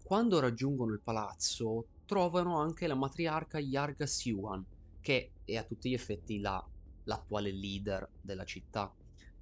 Quando 0.02 0.40
raggiungono 0.40 0.92
il 0.92 1.00
palazzo 1.00 1.86
trovano 2.04 2.58
anche 2.58 2.86
la 2.86 2.96
matriarca 2.96 3.58
Yarga 3.58 4.06
Siwan, 4.06 4.64
che 5.00 5.30
è 5.44 5.56
a 5.56 5.62
tutti 5.62 5.88
gli 5.88 5.94
effetti 5.94 6.38
la, 6.40 6.62
l'attuale 7.04 7.52
leader 7.52 8.10
della 8.20 8.44
città. 8.44 8.92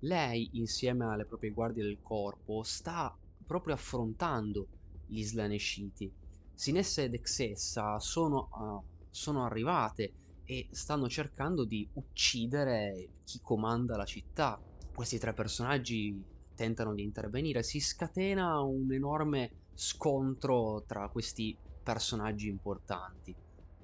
Lei, 0.01 0.51
insieme 0.53 1.07
alle 1.07 1.25
proprie 1.25 1.51
guardie 1.51 1.83
del 1.83 1.99
corpo, 2.03 2.63
sta 2.63 3.17
proprio 3.45 3.75
affrontando 3.75 4.69
gli 5.09 5.23
slanesciti. 5.23 6.13
Sinessa 6.53 7.03
ed 7.03 7.15
Exessa 7.15 7.99
sono, 7.99 8.49
uh, 8.53 8.85
sono 9.11 9.45
arrivate 9.45 10.13
e 10.45 10.69
stanno 10.71 11.09
cercando 11.09 11.65
di 11.65 11.89
uccidere 11.95 13.11
chi 13.25 13.41
comanda 13.41 13.97
la 13.97 14.05
città. 14.05 14.61
Questi 14.93 15.19
tre 15.19 15.33
personaggi 15.35 16.21
tentano 16.55 16.95
di 16.95 17.03
intervenire, 17.03 17.63
si 17.63 17.81
scatena 17.81 18.61
un 18.63 18.93
enorme 18.93 19.53
scontro 19.75 20.83
tra 20.87 21.09
questi 21.09 21.57
personaggi 21.83 22.49
importanti. 22.49 23.35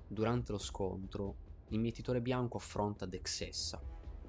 Durante 0.06 0.52
lo 0.52 0.58
scontro, 0.58 1.36
il 1.68 2.20
bianco 2.20 2.56
affronta 2.56 3.06
Dexessa 3.06 3.80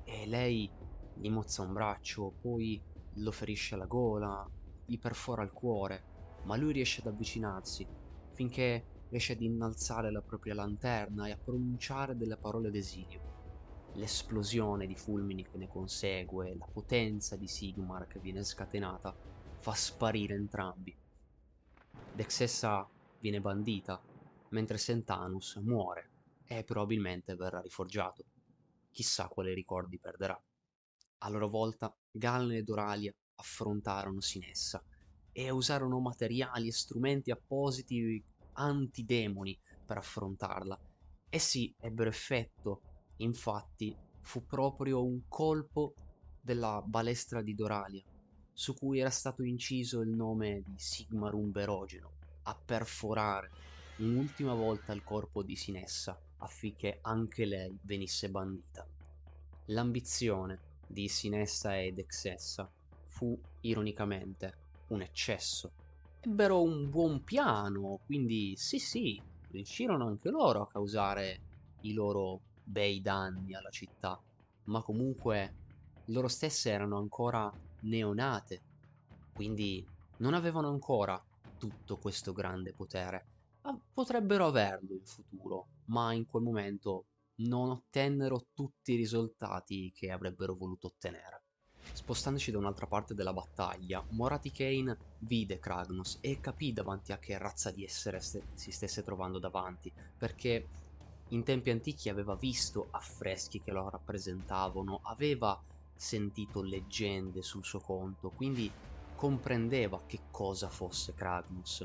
e 0.04 0.28
lei 0.28 0.70
gli 1.14 1.30
mozza 1.30 1.64
un 1.64 1.74
braccio, 1.74 2.36
poi 2.40 2.80
lo 3.16 3.32
ferisce 3.32 3.76
alla 3.76 3.86
gola, 3.86 4.48
gli 4.86 5.00
perfora 5.00 5.44
il 5.44 5.52
cuore 5.52 6.15
ma 6.46 6.56
lui 6.56 6.74
riesce 6.74 7.02
ad 7.02 7.08
avvicinarsi 7.08 7.88
finché 8.32 8.88
riesce 9.08 9.34
ad 9.34 9.42
innalzare 9.42 10.12
la 10.12 10.22
propria 10.22 10.54
lanterna 10.54 11.28
e 11.28 11.32
a 11.32 11.40
pronunciare 11.42 12.16
delle 12.16 12.38
parole 12.38 12.70
d'esilio. 12.72 13.22
L'esplosione 13.94 14.88
di 14.88 14.96
fulmini 14.96 15.44
che 15.44 15.58
ne 15.58 15.68
consegue, 15.68 16.56
la 16.58 16.68
potenza 16.72 17.38
di 17.38 17.48
Sigmar 17.48 18.08
che 18.08 18.20
viene 18.20 18.44
scatenata, 18.44 19.16
fa 19.58 19.74
sparire 19.74 20.36
entrambi. 20.36 20.96
Dexessa 22.12 22.90
viene 23.20 23.40
bandita, 23.40 24.04
mentre 24.50 24.78
Sentanus 24.78 25.56
muore 25.64 26.12
e 26.46 26.64
probabilmente 26.64 27.36
verrà 27.36 27.62
riforgiato. 27.62 28.26
Chissà 28.92 29.28
quali 29.28 29.54
ricordi 29.54 29.98
perderà. 29.98 30.40
A 31.20 31.30
loro 31.30 31.48
volta, 31.48 31.96
Galne 32.12 32.58
e 32.58 32.64
Doralia 32.64 33.14
affrontarono 33.36 34.20
Sinessa 34.20 34.84
e 35.38 35.49
usarono 35.49 35.99
materiali 35.99 36.70
e 36.70 36.72
strumenti 36.72 37.30
appositi 37.30 38.24
antidemoni 38.53 39.60
per 39.86 39.98
affrontarla. 39.98 40.80
Essi 41.30 41.76
ebbero 41.78 42.10
effetto, 42.10 42.82
infatti 43.18 43.94
fu 44.22 44.45
proprio 44.45 45.03
un 45.03 45.24
colpo 45.28 45.94
della 46.40 46.82
balestra 46.86 47.41
di 47.41 47.53
Doralia, 47.53 48.02
su 48.53 48.74
cui 48.76 48.99
era 48.99 49.10
stato 49.10 49.44
inciso 49.44 49.99
il 49.99 50.10
nome 50.10 50.64
di 50.66 50.76
Sigmarum 50.78 51.52
Verogeno, 51.52 52.12
a 52.44 52.56
perforare 52.56 53.52
un'ultima 53.98 54.53
volta 54.53 54.94
il 54.94 55.03
corpo 55.03 55.44
di 55.44 55.57
Sinessa 55.57 56.18
affinché 56.38 56.99
anche 57.02 57.44
lei 57.44 57.78
venisse 57.82 58.30
bandita. 58.30 58.88
L'ambizione 59.66 60.60
di 60.88 61.10
Sinessa 61.10 61.78
ed 61.78 61.99
Exessa 61.99 62.72
fu, 63.07 63.38
ironicamente, 63.62 64.64
un 64.88 65.02
eccesso. 65.02 65.74
Ebbero 66.20 66.62
un 66.64 66.90
buon 66.90 67.24
piano, 67.24 68.02
quindi 68.06 68.56
sì 68.57 68.80
sì, 68.80 69.24
riuscirono 69.48 70.07
anche 70.07 70.30
loro 70.30 70.62
a 70.64 70.68
causare 70.68 71.44
i 71.82 71.94
loro 71.94 72.44
bei 72.62 73.02
danni 73.02 73.53
alla 73.53 73.70
città, 73.70 74.22
ma 74.70 74.82
comunque 74.82 75.57
loro 76.06 76.28
stesse 76.28 76.72
erano 76.72 76.98
ancora 76.98 77.56
neonate, 77.84 78.66
quindi 79.34 79.88
non 80.18 80.34
avevano 80.34 80.70
ancora 80.70 81.24
tutto 81.57 81.98
questo 81.98 82.34
grande 82.34 82.74
potere. 82.74 83.28
Ah, 83.62 83.80
potrebbero 83.94 84.48
averlo 84.48 84.94
in 84.94 85.06
futuro, 85.06 85.70
ma 85.86 86.14
in 86.14 86.26
quel 86.26 86.44
momento 86.44 87.07
non 87.41 87.70
ottennero 87.70 88.48
tutti 88.53 88.94
i 88.94 88.95
risultati 88.98 89.91
che 89.94 90.12
avrebbero 90.12 90.56
voluto 90.56 90.88
ottenere. 90.88 91.45
Spostandoci 91.91 92.52
da 92.52 92.57
un'altra 92.60 92.86
parte 92.88 93.14
della 93.16 93.34
battaglia, 93.34 94.06
Morati 94.10 94.52
Kane 94.52 94.99
vide 95.18 95.57
Kragnos 95.57 96.18
e 96.22 96.40
capì 96.40 96.74
davanti 96.74 97.12
a 97.12 97.18
che 97.18 97.38
razza 97.38 97.72
di 97.72 97.84
essere 97.84 98.20
st- 98.20 98.45
si 98.53 98.72
stesse 98.72 99.02
trovando 99.02 99.40
davanti, 99.40 99.91
perché 100.18 100.70
in 101.30 101.44
tempi 101.44 101.72
antichi 101.72 102.10
aveva 102.10 102.36
visto 102.36 102.90
affreschi 102.91 103.62
che 103.62 103.72
lo 103.72 103.90
rappresentavano, 103.90 104.99
aveva 105.03 105.60
sentito 105.95 106.62
leggende 106.62 107.41
sul 107.41 107.64
suo 107.64 107.80
conto, 107.80 108.32
quindi 108.32 108.76
comprendeva 109.14 110.03
che 110.06 110.26
cosa 110.30 110.70
fosse 110.70 111.14
Kragnos. 111.14 111.84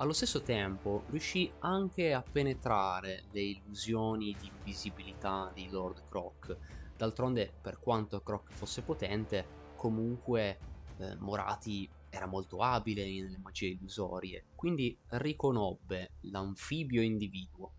Allo 0.00 0.12
stesso 0.12 0.42
tempo 0.42 1.04
riuscì 1.08 1.54
anche 1.58 2.12
a 2.12 2.22
penetrare 2.22 3.26
le 3.30 3.40
illusioni 3.42 4.34
di 4.36 4.48
invisibilità 4.48 5.50
di 5.52 5.68
Lord 5.68 6.04
Croc, 6.08 6.56
D'altronde, 6.98 7.54
per 7.60 7.78
quanto 7.78 8.20
Croc 8.22 8.50
fosse 8.50 8.82
potente, 8.82 9.52
comunque 9.76 10.62
eh, 10.96 11.14
Morati 11.18 11.88
era 12.08 12.26
molto 12.26 12.58
abile 12.58 13.04
nelle 13.04 13.38
magie 13.38 13.68
illusorie, 13.68 14.46
quindi 14.56 14.98
riconobbe 15.10 16.14
l'anfibio 16.22 17.00
individuo 17.00 17.74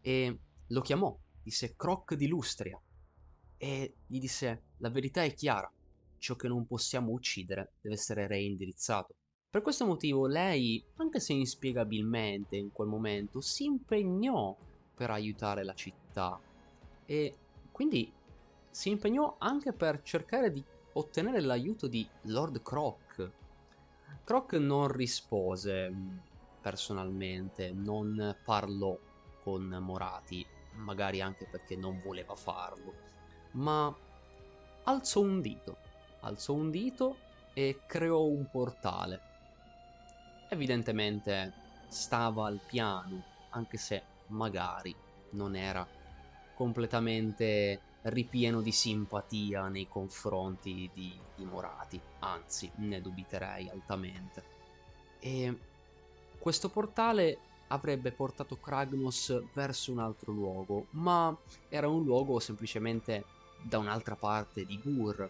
e 0.00 0.40
lo 0.66 0.80
chiamò, 0.80 1.16
disse 1.40 1.76
Croc 1.76 2.14
di 2.14 2.26
Lustria 2.26 2.82
e 3.56 3.98
gli 4.04 4.18
disse 4.18 4.64
la 4.78 4.90
verità 4.90 5.22
è 5.22 5.32
chiara, 5.34 5.72
ciò 6.18 6.34
che 6.34 6.48
non 6.48 6.66
possiamo 6.66 7.12
uccidere 7.12 7.74
deve 7.80 7.94
essere 7.94 8.26
reindirizzato. 8.26 9.14
Per 9.48 9.62
questo 9.62 9.86
motivo 9.86 10.26
lei, 10.26 10.84
anche 10.96 11.20
se 11.20 11.32
inspiegabilmente 11.32 12.56
in 12.56 12.72
quel 12.72 12.88
momento, 12.88 13.40
si 13.40 13.66
impegnò 13.66 14.58
per 14.92 15.10
aiutare 15.10 15.62
la 15.62 15.74
città 15.74 16.42
e 17.04 17.38
quindi 17.70 18.12
si 18.70 18.90
impegnò 18.90 19.36
anche 19.38 19.72
per 19.72 20.02
cercare 20.02 20.52
di 20.52 20.64
ottenere 20.92 21.40
l'aiuto 21.40 21.86
di 21.86 22.08
Lord 22.22 22.62
Croc. 22.62 23.30
Croc 24.24 24.52
non 24.54 24.88
rispose 24.88 25.90
mm, 25.90 26.18
personalmente, 26.60 27.72
non 27.72 28.36
parlò 28.44 28.96
con 29.42 29.66
Morati, 29.80 30.46
magari 30.74 31.20
anche 31.20 31.46
perché 31.46 31.76
non 31.76 32.00
voleva 32.00 32.34
farlo, 32.34 32.94
ma 33.52 33.94
alzò 34.84 35.20
un 35.20 35.40
dito, 35.40 35.76
alzò 36.20 36.52
un 36.52 36.70
dito 36.70 37.16
e 37.54 37.80
creò 37.86 38.24
un 38.24 38.48
portale. 38.50 39.20
Evidentemente 40.50 41.52
stava 41.88 42.46
al 42.46 42.60
piano, 42.64 43.22
anche 43.50 43.76
se 43.76 44.02
magari 44.28 44.94
non 45.30 45.56
era 45.56 45.86
completamente 46.54 47.80
ripieno 48.08 48.60
di 48.60 48.72
simpatia 48.72 49.68
nei 49.68 49.88
confronti 49.88 50.90
di, 50.92 51.18
di 51.34 51.44
Morati, 51.44 52.00
anzi 52.20 52.70
ne 52.76 53.00
dubiterei 53.00 53.68
altamente. 53.68 54.42
E 55.20 55.56
questo 56.38 56.68
portale 56.68 57.38
avrebbe 57.68 58.12
portato 58.12 58.56
Kragnos 58.56 59.42
verso 59.52 59.92
un 59.92 59.98
altro 59.98 60.32
luogo, 60.32 60.86
ma 60.90 61.36
era 61.68 61.88
un 61.88 62.04
luogo 62.04 62.38
semplicemente 62.38 63.24
da 63.62 63.78
un'altra 63.78 64.14
parte 64.14 64.64
di 64.64 64.80
Gur. 64.82 65.28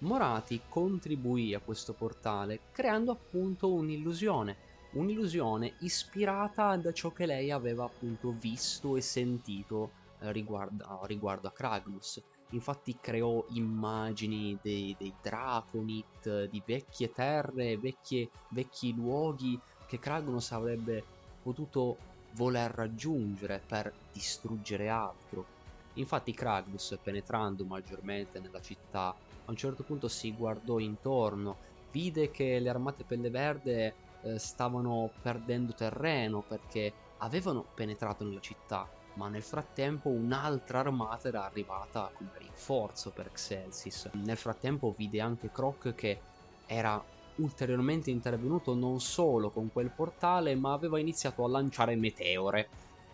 Morati 0.00 0.60
contribuì 0.68 1.54
a 1.54 1.60
questo 1.60 1.92
portale 1.92 2.60
creando 2.72 3.10
appunto 3.12 3.72
un'illusione, 3.72 4.56
un'illusione 4.92 5.74
ispirata 5.80 6.76
da 6.76 6.92
ciò 6.92 7.10
che 7.12 7.26
lei 7.26 7.50
aveva 7.50 7.84
appunto 7.84 8.34
visto 8.38 8.96
e 8.96 9.00
sentito 9.00 10.06
riguardo, 10.20 11.00
riguardo 11.04 11.48
a 11.48 11.52
Kragnus. 11.52 12.22
Infatti 12.50 12.96
creò 13.00 13.44
immagini 13.50 14.58
dei, 14.62 14.94
dei 14.98 15.12
Draconit, 15.20 16.46
di 16.46 16.62
vecchie 16.64 17.12
terre, 17.12 17.76
vecchie, 17.76 18.30
vecchi 18.50 18.94
luoghi 18.94 19.60
che 19.86 19.98
Kragnus 19.98 20.52
avrebbe 20.52 21.04
potuto 21.42 21.98
voler 22.32 22.70
raggiungere 22.70 23.62
per 23.66 23.92
distruggere 24.12 24.88
altro. 24.88 25.56
Infatti 25.94 26.32
Kragnus, 26.32 26.98
penetrando 27.02 27.64
maggiormente 27.64 28.38
nella 28.40 28.60
città, 28.60 29.08
a 29.08 29.50
un 29.50 29.56
certo 29.56 29.82
punto 29.82 30.08
si 30.08 30.32
guardò 30.32 30.78
intorno, 30.78 31.56
vide 31.90 32.30
che 32.30 32.58
le 32.60 32.68
armate 32.68 33.04
pelle 33.04 33.30
verde 33.30 33.94
eh, 34.22 34.38
stavano 34.38 35.10
perdendo 35.22 35.72
terreno 35.72 36.42
perché 36.46 36.92
avevano 37.18 37.64
penetrato 37.74 38.24
nella 38.24 38.40
città, 38.40 38.88
ma 39.18 39.28
nel 39.28 39.42
frattempo 39.42 40.08
un'altra 40.08 40.78
armata 40.78 41.26
era 41.26 41.44
arrivata 41.44 42.10
come 42.14 42.30
rinforzo 42.38 43.10
per 43.10 43.26
Excelsis. 43.26 44.08
Nel 44.12 44.36
frattempo 44.36 44.94
vide 44.96 45.20
anche 45.20 45.50
Croc 45.50 45.92
che 45.94 46.20
era 46.66 47.04
ulteriormente 47.36 48.10
intervenuto 48.10 48.74
non 48.74 49.00
solo 49.00 49.50
con 49.50 49.72
quel 49.72 49.90
portale, 49.90 50.54
ma 50.54 50.72
aveva 50.72 51.00
iniziato 51.00 51.44
a 51.44 51.48
lanciare 51.48 51.96
meteore. 51.96 52.68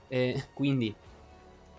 E 0.09 0.49
quindi 0.53 0.95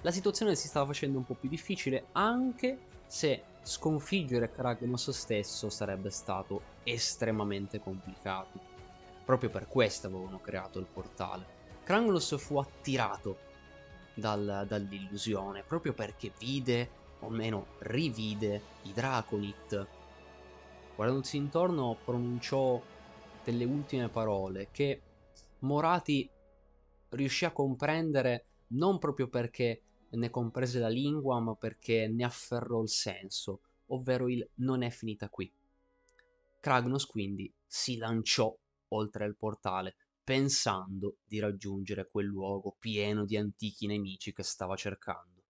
la 0.02 0.12
situazione 0.12 0.56
si 0.56 0.68
stava 0.68 0.88
facendo 0.88 1.20
un 1.20 1.26
po' 1.26 1.36
più 1.36 1.48
difficile, 1.48 2.08
anche 2.14 2.80
se 3.06 3.44
sconfiggere 3.62 4.52
Kragnos 4.52 5.12
stesso 5.12 5.70
sarebbe 5.70 6.10
stato 6.10 6.62
estremamente 6.84 7.80
complicato. 7.80 8.60
Proprio 9.24 9.52
per 9.52 9.68
questo 9.68 10.08
avevano 10.08 10.40
creato 10.40 10.80
il 10.80 10.88
portale. 10.92 11.46
Kragnos 11.84 12.36
fu 12.38 12.58
attirato 12.58 13.54
dal, 14.16 14.66
dall'illusione, 14.68 15.64
proprio 15.64 15.94
perché 15.94 16.32
vide, 16.40 16.90
o 17.20 17.28
almeno 17.28 17.68
rivide, 17.80 18.62
i 18.84 18.94
Draconit. 18.94 19.88
Guardandosi 20.96 21.38
intorno 21.38 21.98
pronunciò 22.04 22.82
delle 23.44 23.66
ultime 23.66 24.10
parole 24.10 24.70
che 24.72 25.02
Morati 25.60 26.28
riuscì 27.10 27.46
a 27.46 27.52
comprendere 27.52 28.46
non 28.68 28.98
proprio 28.98 29.28
perché 29.28 29.82
ne 30.10 30.30
comprese 30.30 30.80
la 30.80 30.88
lingua, 30.88 31.40
ma 31.40 31.56
perché 31.56 32.08
ne 32.08 32.24
afferrò 32.24 32.82
il 32.82 32.90
senso, 32.90 33.60
ovvero 33.88 34.30
il 34.30 34.48
non 34.56 34.82
è 34.82 34.90
finita 34.90 35.30
qui. 35.30 35.52
Kragnos 36.60 37.06
quindi 37.06 37.52
si 37.66 37.98
lanciò 37.98 38.56
oltre 38.90 39.26
il 39.26 39.36
portale, 39.36 39.96
pensando 40.26 41.18
di 41.24 41.38
raggiungere 41.38 42.10
quel 42.10 42.26
luogo 42.26 42.76
pieno 42.80 43.26
di 43.26 43.38
antichi 43.38 43.86
nemici 43.86 44.34
che 44.34 44.42
stava 44.42 44.76
cercando. 44.76 45.44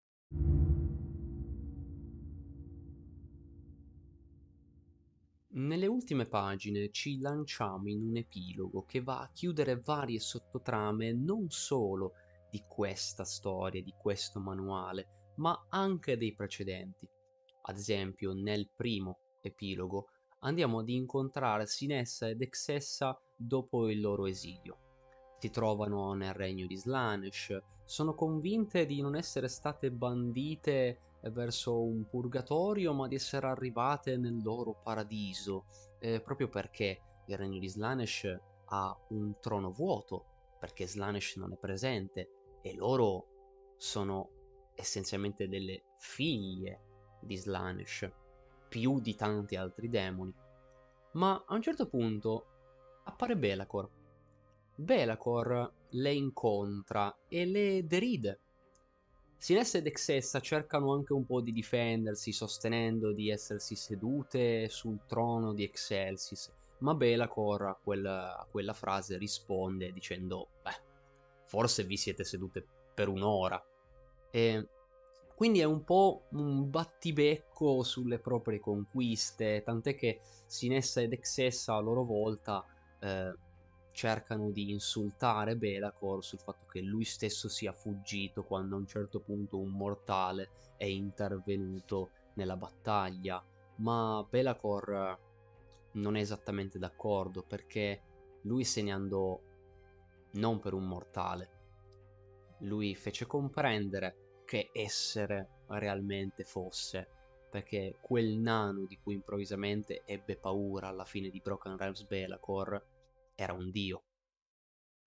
Nelle 5.56 5.86
ultime 5.86 6.26
pagine 6.26 6.90
ci 6.90 7.20
lanciamo 7.20 7.88
in 7.88 8.02
un 8.02 8.16
epilogo 8.16 8.84
che 8.84 9.00
va 9.00 9.20
a 9.20 9.30
chiudere 9.32 9.80
varie 9.80 10.18
sottotrame 10.18 11.12
non 11.12 11.48
solo 11.48 12.14
di 12.50 12.64
questa 12.66 13.22
storia, 13.22 13.80
di 13.80 13.94
questo 13.96 14.40
manuale, 14.40 15.34
ma 15.36 15.66
anche 15.68 16.16
dei 16.16 16.34
precedenti. 16.34 17.08
Ad 17.66 17.76
esempio, 17.76 18.32
nel 18.32 18.68
primo 18.74 19.20
epilogo 19.40 20.08
andiamo 20.40 20.80
ad 20.80 20.88
incontrare 20.88 21.66
Sinessa 21.66 22.28
ed 22.28 22.42
Exessa 22.42 23.16
dopo 23.46 23.88
il 23.88 24.00
loro 24.00 24.26
esilio. 24.26 24.78
Si 25.38 25.50
trovano 25.50 26.14
nel 26.14 26.32
regno 26.32 26.66
di 26.66 26.76
Slanesh, 26.76 27.60
sono 27.84 28.14
convinte 28.14 28.86
di 28.86 29.00
non 29.02 29.14
essere 29.14 29.48
state 29.48 29.90
bandite 29.90 31.00
verso 31.30 31.82
un 31.82 32.06
purgatorio, 32.06 32.92
ma 32.92 33.08
di 33.08 33.14
essere 33.14 33.46
arrivate 33.46 34.16
nel 34.16 34.42
loro 34.42 34.80
paradiso, 34.82 35.66
eh, 35.98 36.20
proprio 36.20 36.48
perché 36.48 37.00
il 37.26 37.36
regno 37.36 37.58
di 37.58 37.68
Slanesh 37.68 38.38
ha 38.66 38.98
un 39.08 39.34
trono 39.40 39.70
vuoto, 39.70 40.24
perché 40.58 40.86
Slanesh 40.86 41.36
non 41.36 41.52
è 41.52 41.56
presente 41.56 42.58
e 42.62 42.74
loro 42.74 43.26
sono 43.76 44.30
essenzialmente 44.74 45.48
delle 45.48 45.84
figlie 45.98 46.80
di 47.20 47.36
Slanesh, 47.36 48.10
più 48.68 49.00
di 49.00 49.14
tanti 49.14 49.56
altri 49.56 49.88
demoni. 49.88 50.34
Ma 51.12 51.44
a 51.46 51.54
un 51.54 51.62
certo 51.62 51.86
punto 51.86 52.46
appare 53.04 53.36
Belacor. 53.36 53.88
Belacor 54.76 55.72
le 55.90 56.12
incontra 56.12 57.16
e 57.28 57.44
le 57.46 57.86
deride. 57.86 58.40
Sinessa 59.36 59.78
ed 59.78 59.86
Exessa 59.86 60.40
cercano 60.40 60.92
anche 60.92 61.12
un 61.12 61.26
po' 61.26 61.40
di 61.40 61.52
difendersi, 61.52 62.32
sostenendo 62.32 63.12
di 63.12 63.30
essersi 63.30 63.76
sedute 63.76 64.68
sul 64.68 65.00
trono 65.06 65.52
di 65.52 65.64
Excelsis, 65.64 66.50
ma 66.78 66.94
Belacor 66.94 67.62
a, 67.62 67.78
quel, 67.80 68.06
a 68.06 68.46
quella 68.50 68.72
frase 68.72 69.18
risponde 69.18 69.92
dicendo, 69.92 70.48
beh, 70.62 70.82
forse 71.44 71.84
vi 71.84 71.96
siete 71.96 72.24
sedute 72.24 72.66
per 72.94 73.08
un'ora. 73.08 73.62
E 74.30 74.68
quindi 75.34 75.60
è 75.60 75.64
un 75.64 75.84
po' 75.84 76.22
un 76.30 76.70
battibecco 76.70 77.82
sulle 77.82 78.18
proprie 78.18 78.60
conquiste, 78.60 79.62
tant'è 79.62 79.94
che 79.94 80.20
Sinessa 80.46 81.00
ed 81.00 81.12
Exessa 81.12 81.74
a 81.74 81.80
loro 81.80 82.04
volta 82.04 82.64
eh, 83.04 83.34
cercano 83.92 84.50
di 84.50 84.70
insultare 84.70 85.56
Belacor 85.56 86.24
sul 86.24 86.40
fatto 86.40 86.66
che 86.66 86.80
lui 86.80 87.04
stesso 87.04 87.48
sia 87.48 87.72
fuggito 87.72 88.42
quando 88.42 88.74
a 88.74 88.78
un 88.78 88.86
certo 88.86 89.20
punto 89.20 89.60
un 89.60 89.70
mortale 89.70 90.72
è 90.76 90.86
intervenuto 90.86 92.10
nella 92.34 92.56
battaglia, 92.56 93.44
ma 93.76 94.26
Belacor 94.28 95.18
non 95.92 96.16
è 96.16 96.20
esattamente 96.20 96.78
d'accordo 96.78 97.42
perché 97.42 98.02
lui 98.42 98.64
se 98.64 98.82
ne 98.82 98.92
andò 98.92 99.40
non 100.32 100.58
per 100.58 100.72
un 100.72 100.86
mortale. 100.86 101.50
Lui 102.60 102.94
fece 102.96 103.26
comprendere 103.26 104.40
che 104.44 104.70
essere 104.72 105.62
realmente 105.68 106.42
fosse, 106.42 107.08
perché 107.48 107.98
quel 108.00 108.36
nano 108.38 108.86
di 108.86 108.98
cui 109.00 109.14
improvvisamente 109.14 110.02
ebbe 110.04 110.36
paura 110.36 110.88
alla 110.88 111.04
fine 111.04 111.30
di 111.30 111.40
Broken 111.40 111.76
Realms 111.76 112.04
Belacor 112.06 112.84
era 113.34 113.52
un 113.52 113.70
dio. 113.70 114.04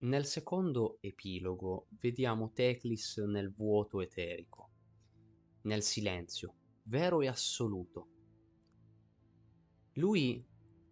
Nel 0.00 0.26
secondo 0.26 0.98
epilogo 1.00 1.88
vediamo 1.98 2.52
Teclis 2.52 3.18
nel 3.18 3.52
vuoto 3.52 4.00
eterico, 4.00 4.70
nel 5.62 5.82
silenzio, 5.82 6.54
vero 6.84 7.20
e 7.20 7.26
assoluto. 7.26 8.08
Lui 9.94 10.44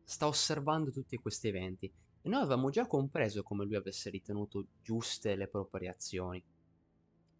sta 0.03 0.27
osservando 0.27 0.91
tutti 0.91 1.17
questi 1.19 1.49
eventi 1.49 1.87
e 1.87 2.29
noi 2.29 2.41
avevamo 2.41 2.71
già 2.71 2.87
compreso 2.87 3.43
come 3.43 3.65
lui 3.65 3.77
avesse 3.77 4.11
ritenuto 4.11 4.67
giuste 4.83 5.37
le 5.37 5.47
proprie 5.47 5.89
azioni. 5.89 6.45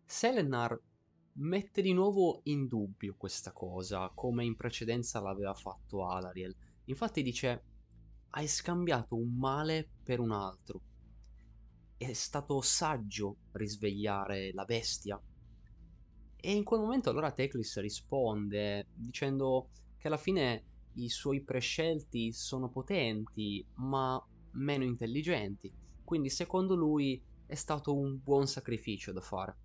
Selenar 0.05 0.81
mette 1.39 1.83
di 1.83 1.93
nuovo 1.93 2.41
in 2.45 2.69
dubbio 2.69 3.17
questa 3.17 3.53
cosa, 3.53 4.11
come 4.15 4.45
in 4.45 4.55
precedenza 4.55 5.21
l'aveva 5.21 5.55
fatto 5.55 6.07
Alariel. 6.07 6.55
Infatti 6.85 7.23
dice: 7.23 7.76
Hai 8.37 8.49
scambiato 8.49 9.17
un 9.17 9.35
male 9.39 9.89
per 10.05 10.21
un 10.21 10.31
altro. 10.31 10.83
È 11.97 12.13
stato 12.13 12.61
saggio 12.61 13.39
risvegliare 13.53 14.53
la 14.53 14.67
bestia? 14.67 15.19
E 16.37 16.53
in 16.53 16.63
quel 16.63 16.81
momento 16.81 17.09
allora 17.09 17.33
Teclis 17.33 17.79
risponde 17.79 18.89
dicendo 18.93 19.71
che 19.97 20.09
alla 20.09 20.19
fine 20.19 20.65
i 20.97 21.09
suoi 21.09 21.45
prescelti 21.45 22.31
sono 22.31 22.69
potenti, 22.69 23.67
ma 23.77 24.23
meno 24.51 24.85
intelligenti. 24.85 25.73
Quindi 26.05 26.29
secondo 26.29 26.75
lui 26.75 27.19
è 27.47 27.55
stato 27.55 27.97
un 27.97 28.23
buon 28.23 28.47
sacrificio 28.47 29.13
da 29.13 29.23
fare. 29.23 29.57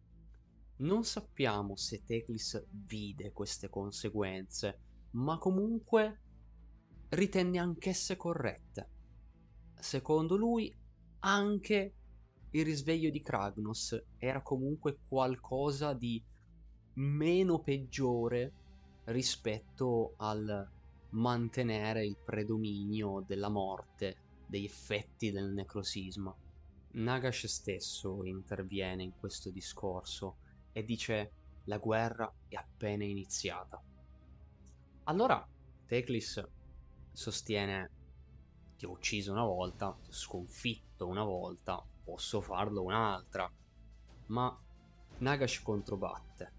Non 0.77 1.03
sappiamo 1.03 1.76
se 1.76 2.06
Teclis 2.06 2.65
vide 2.69 3.34
queste 3.34 3.68
conseguenze, 3.68 4.80
ma 5.11 5.38
comunque 5.38 6.22
ritenne 7.11 7.57
anch'esse 7.57 8.15
corrette. 8.15 8.89
Secondo 9.77 10.38
lui 10.38 10.73
anche 11.19 11.93
il 12.51 12.65
risveglio 12.65 13.09
di 13.09 13.21
Kragnos 13.21 14.01
era 14.17 14.41
comunque 14.41 14.99
qualcosa 15.07 15.93
di 15.93 16.23
meno 16.93 17.59
peggiore 17.59 18.53
rispetto 19.05 20.13
al 20.17 20.69
mantenere 21.09 22.05
il 22.05 22.17
predominio 22.23 23.23
della 23.25 23.49
morte, 23.49 24.17
degli 24.47 24.65
effetti 24.65 25.31
del 25.31 25.51
necrosisma. 25.51 26.33
Nagash 26.93 27.47
stesso 27.47 28.23
interviene 28.23 29.03
in 29.03 29.13
questo 29.17 29.49
discorso 29.49 30.38
e 30.71 30.83
dice 30.83 31.31
la 31.65 31.77
guerra 31.77 32.31
è 32.47 32.55
appena 32.55 33.03
iniziata. 33.03 33.81
Allora 35.05 35.45
Teclis 35.85 36.41
sostiene 37.11 37.91
ti 38.77 38.85
ho 38.85 38.91
ucciso 38.91 39.31
una 39.31 39.43
volta, 39.43 39.95
ti 40.01 40.09
ho 40.09 40.13
sconfitto 40.13 41.07
una 41.07 41.23
volta, 41.23 41.85
posso 42.03 42.41
farlo 42.41 42.83
un'altra. 42.83 43.47
Ma 44.27 44.59
Nagash 45.17 45.61
controbatte. 45.61 46.53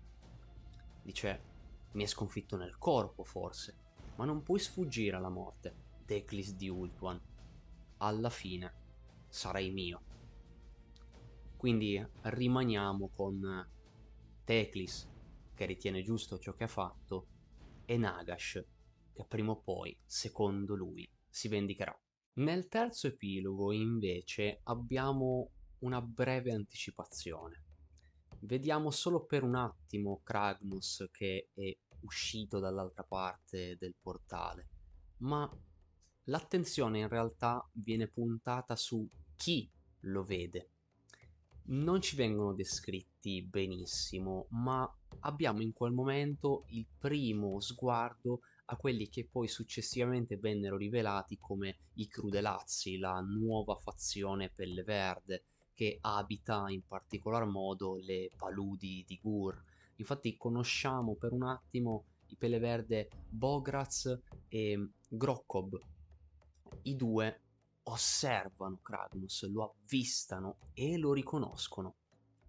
Dice 1.03 1.51
mi 1.93 2.03
hai 2.03 2.09
sconfitto 2.09 2.57
nel 2.57 2.79
corpo 2.79 3.25
forse, 3.25 3.77
ma 4.17 4.25
non 4.25 4.43
puoi 4.43 4.61
sfuggire 4.61 5.17
alla 5.17 5.29
morte, 5.29 5.75
Teclis 6.07 6.55
di 6.55 6.69
Ultuan. 6.69 7.21
Alla 7.99 8.31
fine 8.31 8.73
sarai 9.29 9.71
mio. 9.71 10.01
Quindi 11.57 12.05
rimaniamo 12.23 13.11
con 13.15 13.69
Teclis, 14.45 15.09
che 15.55 15.67
ritiene 15.67 16.03
giusto 16.03 16.39
ciò 16.39 16.55
che 16.55 16.65
ha 16.65 16.69
fatto, 16.69 17.27
e 17.85 17.97
Nagash, 17.97 18.65
che 19.13 19.25
prima 19.27 19.53
o 19.53 19.61
poi, 19.61 19.97
secondo 20.05 20.75
lui, 20.75 21.09
si 21.29 21.49
vendicherà. 21.49 21.97
Nel 22.35 22.69
terzo 22.69 23.09
epilogo, 23.09 23.73
invece, 23.73 24.61
abbiamo 24.65 25.51
una 25.81 26.01
breve 26.01 26.53
anticipazione. 26.53 27.65
Vediamo 28.41 28.91
solo 28.91 29.25
per 29.25 29.43
un 29.43 29.55
attimo 29.55 30.21
Kragnos 30.23 31.09
che 31.13 31.51
è 31.55 31.77
uscito 32.01 32.59
dall'altra 32.59 33.05
parte 33.05 33.77
del 33.79 33.95
portale, 34.01 34.69
ma 35.19 35.49
l'attenzione 36.25 37.01
in 37.01 37.09
realtà 37.09 37.69
viene 37.73 38.09
puntata 38.09 38.75
su 38.77 39.07
chi 39.37 39.71
lo 40.01 40.25
vede. 40.25 40.71
Non 41.65 42.01
ci 42.01 42.17
vengono 42.17 42.55
descritti 42.55 43.43
benissimo, 43.43 44.47
ma 44.51 44.91
abbiamo 45.21 45.63
in 45.63 45.73
quel 45.73 45.93
momento 45.93 46.65
il 46.69 46.87
primo 46.99 47.61
sguardo 47.61 48.41
a 48.73 48.77
quelli 48.77 49.09
che 49.09 49.29
poi 49.31 49.49
successivamente 49.49 50.37
vennero 50.37 50.77
rivelati 50.77 51.39
come 51.39 51.77
i 51.95 52.09
Crudelazzi, 52.09 52.99
la 52.99 53.21
nuova 53.21 53.77
fazione 53.77 54.51
pelle 54.51 54.83
verde 54.83 55.45
che 55.75 55.99
abita 56.01 56.65
in 56.69 56.83
particolar 56.87 57.45
modo 57.47 57.97
le 57.97 58.31
paludi 58.37 59.05
di 59.07 59.19
Gur 59.23 59.71
Infatti 60.03 60.37
conosciamo 60.37 61.15
per 61.15 61.33
un 61.33 61.45
attimo 61.45 62.05
i 62.29 62.37
pelle 62.37 62.59
verde 62.59 63.09
Bograz 63.29 64.19
e 64.49 64.89
Grokkob. 65.09 65.79
I 66.83 66.97
due 66.97 67.41
osservano 67.85 68.81
Kragnus, 68.83 69.49
lo 69.49 69.75
avvistano 69.77 70.57
e 70.73 70.97
lo 70.97 71.13
riconoscono. 71.13 71.95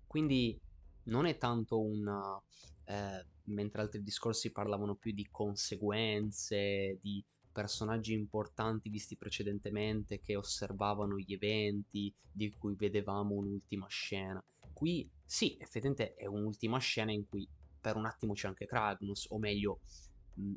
Quindi 0.07 0.59
non 1.03 1.25
è 1.25 1.37
tanto 1.37 1.79
una... 1.79 2.41
Eh, 2.85 3.25
mentre 3.45 3.81
altri 3.81 4.03
discorsi 4.03 4.51
parlavano 4.51 4.95
più 4.95 5.11
di 5.11 5.27
conseguenze, 5.29 6.97
di 7.01 7.23
personaggi 7.51 8.13
importanti 8.13 8.89
visti 8.89 9.15
precedentemente 9.15 10.19
che 10.19 10.35
osservavano 10.35 11.17
gli 11.17 11.33
eventi, 11.33 12.13
di 12.31 12.51
cui 12.57 12.75
vedevamo 12.75 13.35
un'ultima 13.35 13.87
scena. 13.87 14.43
Qui 14.73 15.07
sì, 15.23 15.55
effettivamente 15.59 16.15
è 16.15 16.25
un'ultima 16.25 16.79
scena 16.79 17.11
in 17.11 17.25
cui 17.27 17.47
per 17.79 17.95
un 17.95 18.05
attimo 18.05 18.33
c'è 18.33 18.47
anche 18.47 18.65
Kragnus, 18.65 19.27
o 19.29 19.37
meglio, 19.37 19.81
mh, 20.33 20.53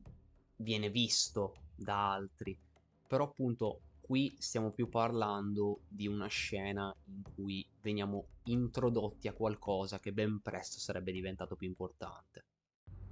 viene 0.56 0.90
visto 0.90 1.54
da 1.74 2.12
altri. 2.12 2.58
Però 3.06 3.24
appunto 3.24 3.82
qui 4.00 4.36
stiamo 4.38 4.72
più 4.72 4.88
parlando 4.88 5.82
di 5.88 6.06
una 6.06 6.28
scena 6.28 6.92
in 7.04 7.22
cui 7.34 7.66
veniamo 7.80 8.28
introdotti 8.44 9.28
a 9.28 9.32
qualcosa 9.32 9.98
che 9.98 10.12
ben 10.12 10.40
presto 10.40 10.78
sarebbe 10.78 11.12
diventato 11.12 11.56
più 11.56 11.66
importante. 11.66 12.44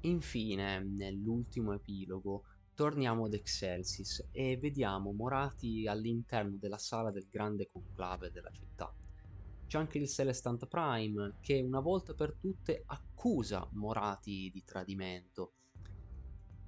Infine, 0.05 0.85
nell'ultimo 0.85 1.73
epilogo, 1.73 2.45
torniamo 2.75 3.25
ad 3.25 3.33
Excelsis 3.33 4.29
e 4.33 4.59
vediamo 4.59 5.13
Morati 5.13 5.87
all'interno 5.87 6.57
della 6.59 6.77
sala 6.77 7.11
del 7.11 7.27
grande 7.31 7.69
conclave 7.71 8.31
della 8.31 8.51
città. 8.51 8.95
C'è 9.67 9.79
anche 9.79 9.97
il 9.97 10.07
Celestant 10.07 10.67
Prime 10.67 11.37
che 11.41 11.63
una 11.63 11.81
volta 11.81 12.13
per 12.13 12.37
tutte 12.39 12.83
accusa 12.85 13.67
Morati 13.73 14.51
di 14.53 14.63
tradimento. 14.63 15.55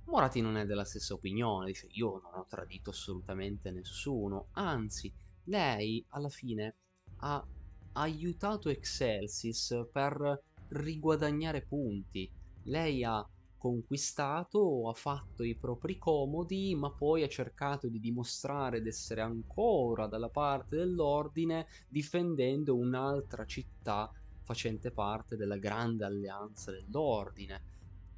Morati 0.04 0.40
non 0.40 0.56
è 0.56 0.64
della 0.64 0.84
stessa 0.84 1.12
opinione, 1.12 1.66
dice 1.66 1.88
io 1.90 2.18
non 2.22 2.40
ho 2.40 2.46
tradito 2.48 2.88
assolutamente 2.88 3.70
nessuno, 3.70 4.48
anzi 4.52 5.12
lei 5.48 6.02
alla 6.10 6.30
fine 6.30 6.76
ha 7.16 7.46
aiutato 7.92 8.70
Excelsis 8.70 9.88
per 9.92 10.42
riguadagnare 10.68 11.66
punti. 11.66 12.30
Lei 12.68 13.04
ha 13.04 13.24
conquistato, 13.56 14.88
ha 14.88 14.92
fatto 14.94 15.42
i 15.42 15.56
propri 15.56 15.98
comodi, 15.98 16.74
ma 16.76 16.90
poi 16.92 17.22
ha 17.22 17.28
cercato 17.28 17.88
di 17.88 17.98
dimostrare 17.98 18.80
di 18.80 18.88
essere 18.88 19.20
ancora 19.20 20.06
dalla 20.06 20.28
parte 20.30 20.76
dell'ordine, 20.76 21.66
difendendo 21.88 22.76
un'altra 22.76 23.44
città 23.44 24.10
facente 24.42 24.92
parte 24.92 25.36
della 25.36 25.56
grande 25.58 26.04
alleanza 26.04 26.70
dell'ordine. 26.70 27.62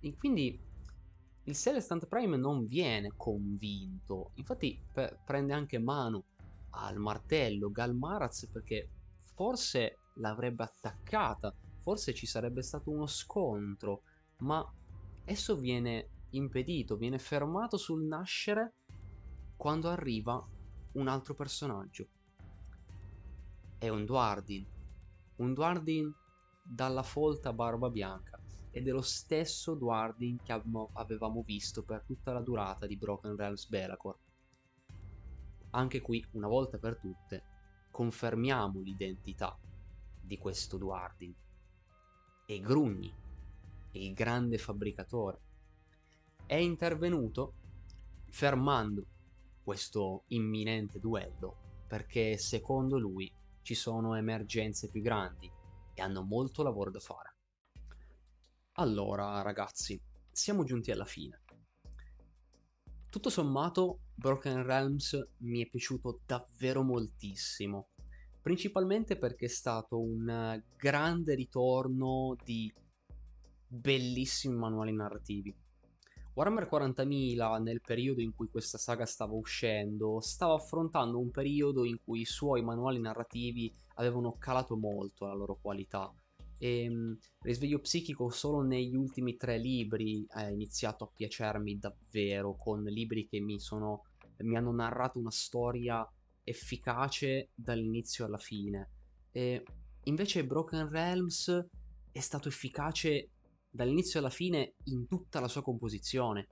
E 0.00 0.14
quindi 0.16 0.60
il 1.44 1.54
Celestant 1.56 2.06
Prime 2.06 2.36
non 2.36 2.66
viene 2.66 3.12
convinto, 3.16 4.32
infatti 4.34 4.82
pe- 4.92 5.18
prende 5.24 5.54
anche 5.54 5.78
mano 5.78 6.26
al 6.70 6.98
martello 6.98 7.70
Galmaraz 7.70 8.48
perché 8.50 8.90
forse 9.34 10.00
l'avrebbe 10.14 10.64
attaccata, 10.64 11.54
forse 11.80 12.12
ci 12.12 12.26
sarebbe 12.26 12.62
stato 12.62 12.90
uno 12.90 13.06
scontro, 13.06 14.02
ma 14.38 14.66
esso 15.24 15.56
viene 15.56 16.10
impedito, 16.30 16.96
viene 16.96 17.18
fermato 17.18 17.76
sul 17.76 18.04
nascere 18.04 18.74
quando 19.56 19.88
arriva 19.88 20.46
un 20.92 21.08
altro 21.08 21.34
personaggio. 21.34 22.06
È 23.78 23.88
un 23.88 24.04
Duardin, 24.04 24.66
un 25.36 25.54
Duardin 25.54 26.12
dalla 26.62 27.02
folta 27.02 27.52
barba 27.52 27.90
bianca 27.90 28.38
ed 28.70 28.86
è 28.86 28.90
lo 28.90 29.02
stesso 29.02 29.74
Duardin 29.74 30.38
che 30.42 30.52
avevamo 30.52 31.42
visto 31.42 31.82
per 31.82 32.04
tutta 32.04 32.32
la 32.32 32.40
durata 32.40 32.86
di 32.86 32.96
Broken 32.96 33.36
Realms 33.36 33.68
Belacor. 33.68 34.18
Anche 35.70 36.00
qui, 36.00 36.24
una 36.32 36.48
volta 36.48 36.78
per 36.78 36.98
tutte, 36.98 37.44
confermiamo 37.90 38.80
l'identità 38.80 39.58
di 40.20 40.38
questo 40.38 40.76
Duardin. 40.76 41.34
E 42.46 42.60
Grugni, 42.60 43.12
il 43.92 44.12
grande 44.12 44.58
fabbricatore, 44.58 45.40
è 46.46 46.56
intervenuto 46.56 47.54
fermando 48.30 49.06
questo 49.62 50.24
imminente 50.28 50.98
duello 50.98 51.84
perché 51.86 52.38
secondo 52.38 52.98
lui 52.98 53.30
ci 53.62 53.74
sono 53.74 54.14
emergenze 54.14 54.88
più 54.88 55.02
grandi 55.02 55.50
e 55.94 56.02
hanno 56.02 56.22
molto 56.22 56.62
lavoro 56.62 56.90
da 56.90 57.00
fare. 57.00 57.34
Allora 58.72 59.42
ragazzi, 59.42 60.00
siamo 60.30 60.64
giunti 60.64 60.90
alla 60.90 61.04
fine. 61.04 61.42
Tutto 63.10 63.30
sommato 63.30 64.00
Broken 64.14 64.62
Realms 64.62 65.30
mi 65.38 65.64
è 65.64 65.68
piaciuto 65.68 66.20
davvero 66.24 66.82
moltissimo, 66.82 67.88
principalmente 68.40 69.16
perché 69.18 69.46
è 69.46 69.48
stato 69.48 69.98
un 69.98 70.62
grande 70.76 71.34
ritorno 71.34 72.36
di 72.44 72.72
bellissimi 73.68 74.56
manuali 74.56 74.92
narrativi. 74.92 75.54
Warhammer 76.38 76.68
40.000, 76.70 77.60
nel 77.62 77.80
periodo 77.80 78.20
in 78.20 78.32
cui 78.32 78.48
questa 78.48 78.78
saga 78.78 79.04
stava 79.04 79.32
uscendo, 79.32 80.20
stava 80.20 80.54
affrontando 80.54 81.18
un 81.18 81.30
periodo 81.30 81.84
in 81.84 81.98
cui 82.04 82.20
i 82.20 82.24
suoi 82.24 82.62
manuali 82.62 83.00
narrativi 83.00 83.74
avevano 83.94 84.36
calato 84.38 84.76
molto 84.76 85.26
la 85.26 85.34
loro 85.34 85.58
qualità. 85.60 86.12
E 86.56 86.88
um, 86.88 87.18
Risveglio 87.40 87.80
Psichico 87.80 88.30
solo 88.30 88.62
negli 88.62 88.94
ultimi 88.94 89.36
tre 89.36 89.58
libri 89.58 90.24
è 90.28 90.46
iniziato 90.46 91.04
a 91.04 91.10
piacermi 91.12 91.76
davvero, 91.78 92.56
con 92.56 92.84
libri 92.84 93.26
che 93.26 93.40
mi, 93.40 93.58
sono, 93.58 94.04
mi 94.38 94.56
hanno 94.56 94.72
narrato 94.72 95.18
una 95.18 95.32
storia 95.32 96.08
efficace 96.44 97.50
dall'inizio 97.54 98.24
alla 98.24 98.38
fine. 98.38 98.90
E 99.32 99.64
invece 100.04 100.44
Broken 100.44 100.88
Realms 100.88 101.66
è 102.12 102.20
stato 102.20 102.46
efficace 102.46 103.30
dall'inizio 103.70 104.18
alla 104.18 104.30
fine 104.30 104.74
in 104.84 105.06
tutta 105.06 105.40
la 105.40 105.48
sua 105.48 105.62
composizione. 105.62 106.48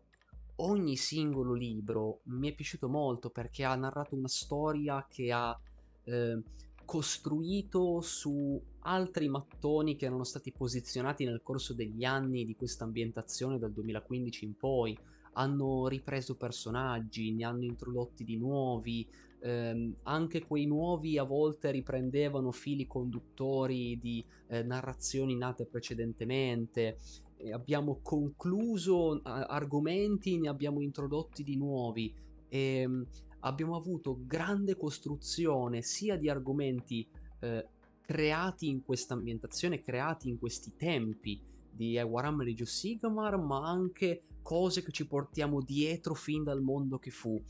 Ogni 0.56 0.96
singolo 0.96 1.52
libro 1.52 2.20
mi 2.24 2.50
è 2.50 2.54
piaciuto 2.54 2.88
molto 2.88 3.30
perché 3.30 3.64
ha 3.64 3.74
narrato 3.74 4.14
una 4.14 4.28
storia 4.28 5.06
che 5.08 5.30
ha 5.30 5.58
eh, 6.04 6.42
costruito 6.84 8.00
su 8.00 8.58
altri 8.80 9.28
mattoni 9.28 9.96
che 9.96 10.06
erano 10.06 10.24
stati 10.24 10.52
posizionati 10.52 11.24
nel 11.24 11.42
corso 11.42 11.74
degli 11.74 12.04
anni 12.04 12.46
di 12.46 12.54
questa 12.54 12.84
ambientazione 12.84 13.58
dal 13.58 13.72
2015 13.72 14.44
in 14.44 14.56
poi. 14.56 14.96
Hanno 15.34 15.86
ripreso 15.88 16.36
personaggi, 16.36 17.34
ne 17.34 17.44
hanno 17.44 17.64
introdotti 17.64 18.24
di 18.24 18.38
nuovi, 18.38 19.06
ehm, 19.46 19.94
anche 20.02 20.44
quei 20.44 20.66
nuovi 20.66 21.18
a 21.18 21.22
volte 21.22 21.70
riprendevano 21.70 22.50
fili 22.50 22.86
conduttori 22.86 23.98
di 24.00 24.24
eh, 24.48 24.62
narrazioni 24.62 25.36
nate 25.36 25.66
precedentemente. 25.66 26.98
E 27.36 27.52
abbiamo 27.52 28.00
concluso 28.02 29.20
argomenti, 29.22 30.38
ne 30.38 30.48
abbiamo 30.48 30.80
introdotti 30.80 31.44
di 31.44 31.56
nuovi. 31.56 32.12
E, 32.48 32.58
ehm, 32.58 33.06
abbiamo 33.40 33.76
avuto 33.76 34.18
grande 34.26 34.76
costruzione 34.76 35.82
sia 35.82 36.16
di 36.16 36.28
argomenti 36.28 37.06
eh, 37.40 37.68
creati 38.00 38.68
in 38.68 38.82
questa 38.82 39.14
ambientazione, 39.14 39.82
creati 39.82 40.28
in 40.28 40.38
questi 40.38 40.74
tempi 40.76 41.40
di 41.70 41.96
Warhammer 41.96 42.48
Age 42.48 42.62
of 42.64 42.68
Sigmar, 42.68 43.38
ma 43.38 43.68
anche 43.68 44.22
cose 44.42 44.82
che 44.82 44.90
ci 44.90 45.06
portiamo 45.06 45.60
dietro 45.60 46.14
fin 46.14 46.42
dal 46.42 46.62
mondo 46.62 46.98
che 46.98 47.10
fu. 47.10 47.40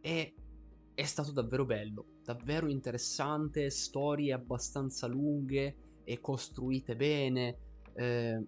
E 0.00 0.34
è 0.94 1.04
stato 1.04 1.32
davvero 1.32 1.64
bello, 1.64 2.04
davvero 2.22 2.68
interessante, 2.68 3.68
storie 3.70 4.32
abbastanza 4.32 5.06
lunghe 5.06 5.76
e 6.04 6.20
costruite 6.20 6.94
bene. 6.94 7.58
Eh, 7.94 8.46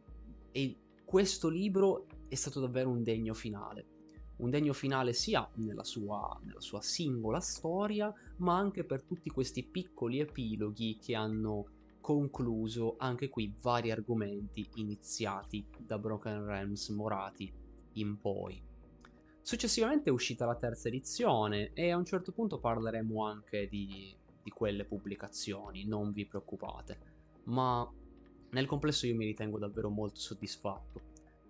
e 0.53 0.77
questo 1.05 1.49
libro 1.49 2.07
è 2.29 2.35
stato 2.35 2.61
davvero 2.61 2.91
un 2.91 3.03
degno 3.03 3.35
finale. 3.35 3.95
Un 4.37 4.51
degno 4.51 4.73
finale 4.75 5.13
sia 5.13 5.49
nella 5.55 5.83
sua, 5.83 6.39
nella 6.45 6.61
sua 6.61 6.81
singola 6.83 7.41
storia, 7.41 8.13
ma 8.39 8.57
anche 8.57 8.85
per 8.85 9.03
tutti 9.03 9.31
questi 9.31 9.65
piccoli 9.65 10.21
epiloghi 10.21 10.99
che 11.01 11.15
hanno 11.15 11.67
concluso 12.01 12.95
anche 12.99 13.29
qui 13.29 13.53
vari 13.61 13.91
argomenti 13.91 14.65
iniziati 14.75 15.67
da 15.79 15.99
Broken 15.99 16.45
Realms 16.45 16.91
Morati 16.91 17.53
in 17.95 18.21
poi. 18.21 18.63
Successivamente 19.47 20.11
è 20.11 20.13
uscita 20.13 20.45
la 20.45 20.57
terza 20.57 20.89
edizione 20.89 21.71
e 21.73 21.93
a 21.93 21.97
un 21.97 22.05
certo 22.05 22.33
punto 22.33 22.59
parleremo 22.59 23.25
anche 23.25 23.69
di, 23.69 24.13
di 24.43 24.51
quelle 24.51 24.85
pubblicazioni, 24.85 25.85
non 25.85 26.11
vi 26.11 26.27
preoccupate. 26.27 26.99
Ma 27.45 27.89
nel 28.51 28.67
complesso 28.67 29.07
io 29.07 29.15
mi 29.15 29.25
ritengo 29.25 29.61
davvero 29.61 29.89
molto 29.89 30.19
soddisfatto. 30.19 31.01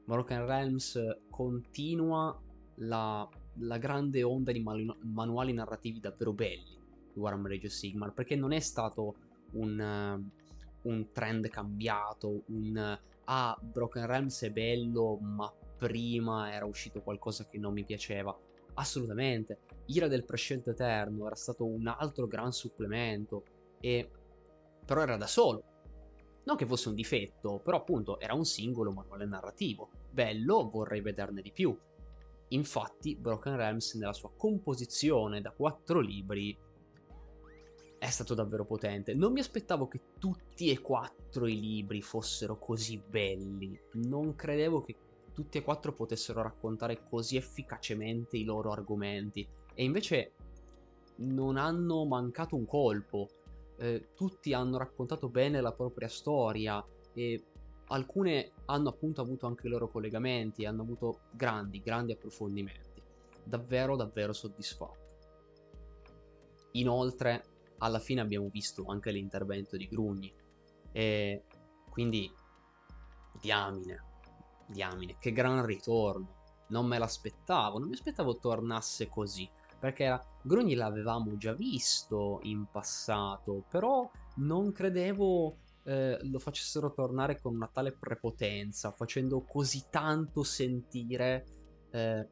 Moroccan 0.05 0.45
Realms 0.45 1.01
continua 1.31 2.39
la, 2.75 3.27
la 3.61 3.79
grande 3.79 4.23
onda 4.23 4.53
di 4.53 4.61
manu- 4.61 5.03
manuali 5.05 5.55
narrativi 5.55 5.99
davvero 5.99 6.35
belli 6.35 6.79
di 7.15 7.19
Warhammer 7.19 7.53
Age 7.53 7.69
of 7.69 7.73
Sigmar, 7.73 8.13
perché 8.13 8.37
non 8.37 8.53
è 8.53 8.61
stato 8.61 9.15
un, 9.53 10.21
uh, 10.83 10.89
un 10.91 11.13
trend 11.13 11.49
cambiato, 11.49 12.43
un 12.49 12.99
ah, 13.25 13.59
Broken 13.59 14.05
Realms 14.05 14.43
è 14.43 14.51
bello, 14.51 15.17
ma 15.17 15.51
prima 15.77 16.53
era 16.53 16.65
uscito 16.65 17.03
qualcosa 17.03 17.47
che 17.47 17.59
non 17.59 17.73
mi 17.73 17.85
piaceva. 17.85 18.37
Assolutamente. 18.75 19.61
Ira 19.87 20.09
del 20.09 20.25
prescelto 20.25 20.71
eterno 20.71 21.27
era 21.27 21.35
stato 21.35 21.65
un 21.65 21.87
altro 21.87 22.27
gran 22.27 22.53
supplemento 22.53 23.45
e 23.81 24.11
però 24.85 25.03
era 25.03 25.17
da 25.17 25.27
solo. 25.27 25.63
Non 26.45 26.57
che 26.57 26.67
fosse 26.67 26.89
un 26.89 26.95
difetto, 26.95 27.59
però 27.59 27.79
appunto 27.79 28.21
era 28.21 28.35
un 28.35 28.45
singolo 28.45 28.93
manuale 28.93 29.27
narrativo. 29.27 29.91
Bello, 30.11 30.69
vorrei 30.71 31.01
vederne 31.01 31.43
di 31.43 31.51
più. 31.51 31.77
Infatti, 32.49 33.17
Broken 33.17 33.57
Realms 33.57 33.95
nella 33.95 34.13
sua 34.13 34.31
composizione 34.37 35.41
da 35.41 35.51
quattro 35.51 35.99
libri 35.99 36.57
è 37.99 38.11
stato 38.11 38.35
davvero 38.35 38.65
potente. 38.65 39.15
Non 39.15 39.33
mi 39.33 39.41
aspettavo 39.41 39.89
che 39.89 40.01
tutti 40.19 40.71
e 40.71 40.81
quattro 40.81 41.47
i 41.47 41.59
libri 41.59 42.03
fossero 42.03 42.59
così 42.59 42.99
belli. 42.99 43.79
Non 43.95 44.37
credevo 44.37 44.83
che 44.83 44.97
tutti 45.37 45.59
e 45.59 45.63
quattro 45.63 45.93
potessero 45.93 46.41
raccontare 46.41 47.05
così 47.11 47.37
efficacemente 47.37 48.39
i 48.39 48.45
loro 48.45 48.73
argomenti 48.73 49.47
e 49.75 49.85
invece 49.85 50.33
non 51.17 51.59
hanno 51.59 52.07
mancato 52.07 52.57
un 52.57 52.65
colpo. 52.65 53.29
Eh, 53.77 54.09
tutti 54.15 54.55
hanno 54.55 54.79
raccontato 54.79 55.29
bene 55.29 55.61
la 55.61 55.75
propria 55.75 56.09
storia 56.09 56.83
e 57.13 57.45
alcune 57.89 58.53
hanno 58.65 58.89
appunto 58.89 59.21
avuto 59.21 59.47
anche 59.47 59.67
i 59.67 59.71
loro 59.71 59.91
collegamenti, 59.91 60.65
hanno 60.65 60.81
avuto 60.81 61.21
grandi, 61.33 61.83
grandi 61.83 62.13
approfondimenti. 62.13 63.03
Davvero, 63.45 63.95
davvero 63.95 64.33
soddisfatto. 64.33 65.05
Inoltre, 66.73 67.45
alla 67.77 67.99
fine 67.99 68.23
abbiamo 68.23 68.49
visto 68.49 68.87
anche 68.87 69.11
l'intervento 69.11 69.77
di 69.77 69.87
Grugni 69.87 70.33
e 70.93 71.45
quindi 71.91 72.33
diamine, 73.39 74.06
diamine, 74.67 75.17
che 75.19 75.33
gran 75.33 75.65
ritorno. 75.65 76.35
Non 76.69 76.87
me 76.87 76.99
l'aspettavo, 76.99 77.79
non 77.79 77.89
mi 77.89 77.95
aspettavo 77.95 78.39
tornasse 78.39 79.09
così. 79.09 79.49
Perché 79.79 80.05
era, 80.05 80.21
Grugni 80.43 80.75
l'avevamo 80.75 81.37
già 81.37 81.53
visto 81.53 82.41
in 82.43 82.67
passato, 82.71 83.65
però 83.69 84.09
non 84.37 84.73
credevo 84.73 85.59
eh, 85.85 86.19
lo 86.23 86.39
facessero 86.39 86.93
tornare 86.93 87.41
con 87.41 87.55
una 87.55 87.69
tale 87.69 87.93
prepotenza, 87.93 88.91
facendo 88.91 89.45
così 89.45 89.85
tanto 89.91 90.43
sentire 90.43 91.47
eh, 91.93 92.29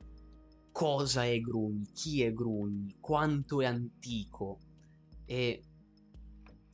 cosa 0.73 1.24
è 1.24 1.39
Grugni, 1.39 1.86
chi 1.93 2.23
è 2.23 2.32
Grugni, 2.32 2.97
quanto 2.98 3.61
è 3.61 3.66
antico. 3.66 4.59
E 5.24 5.62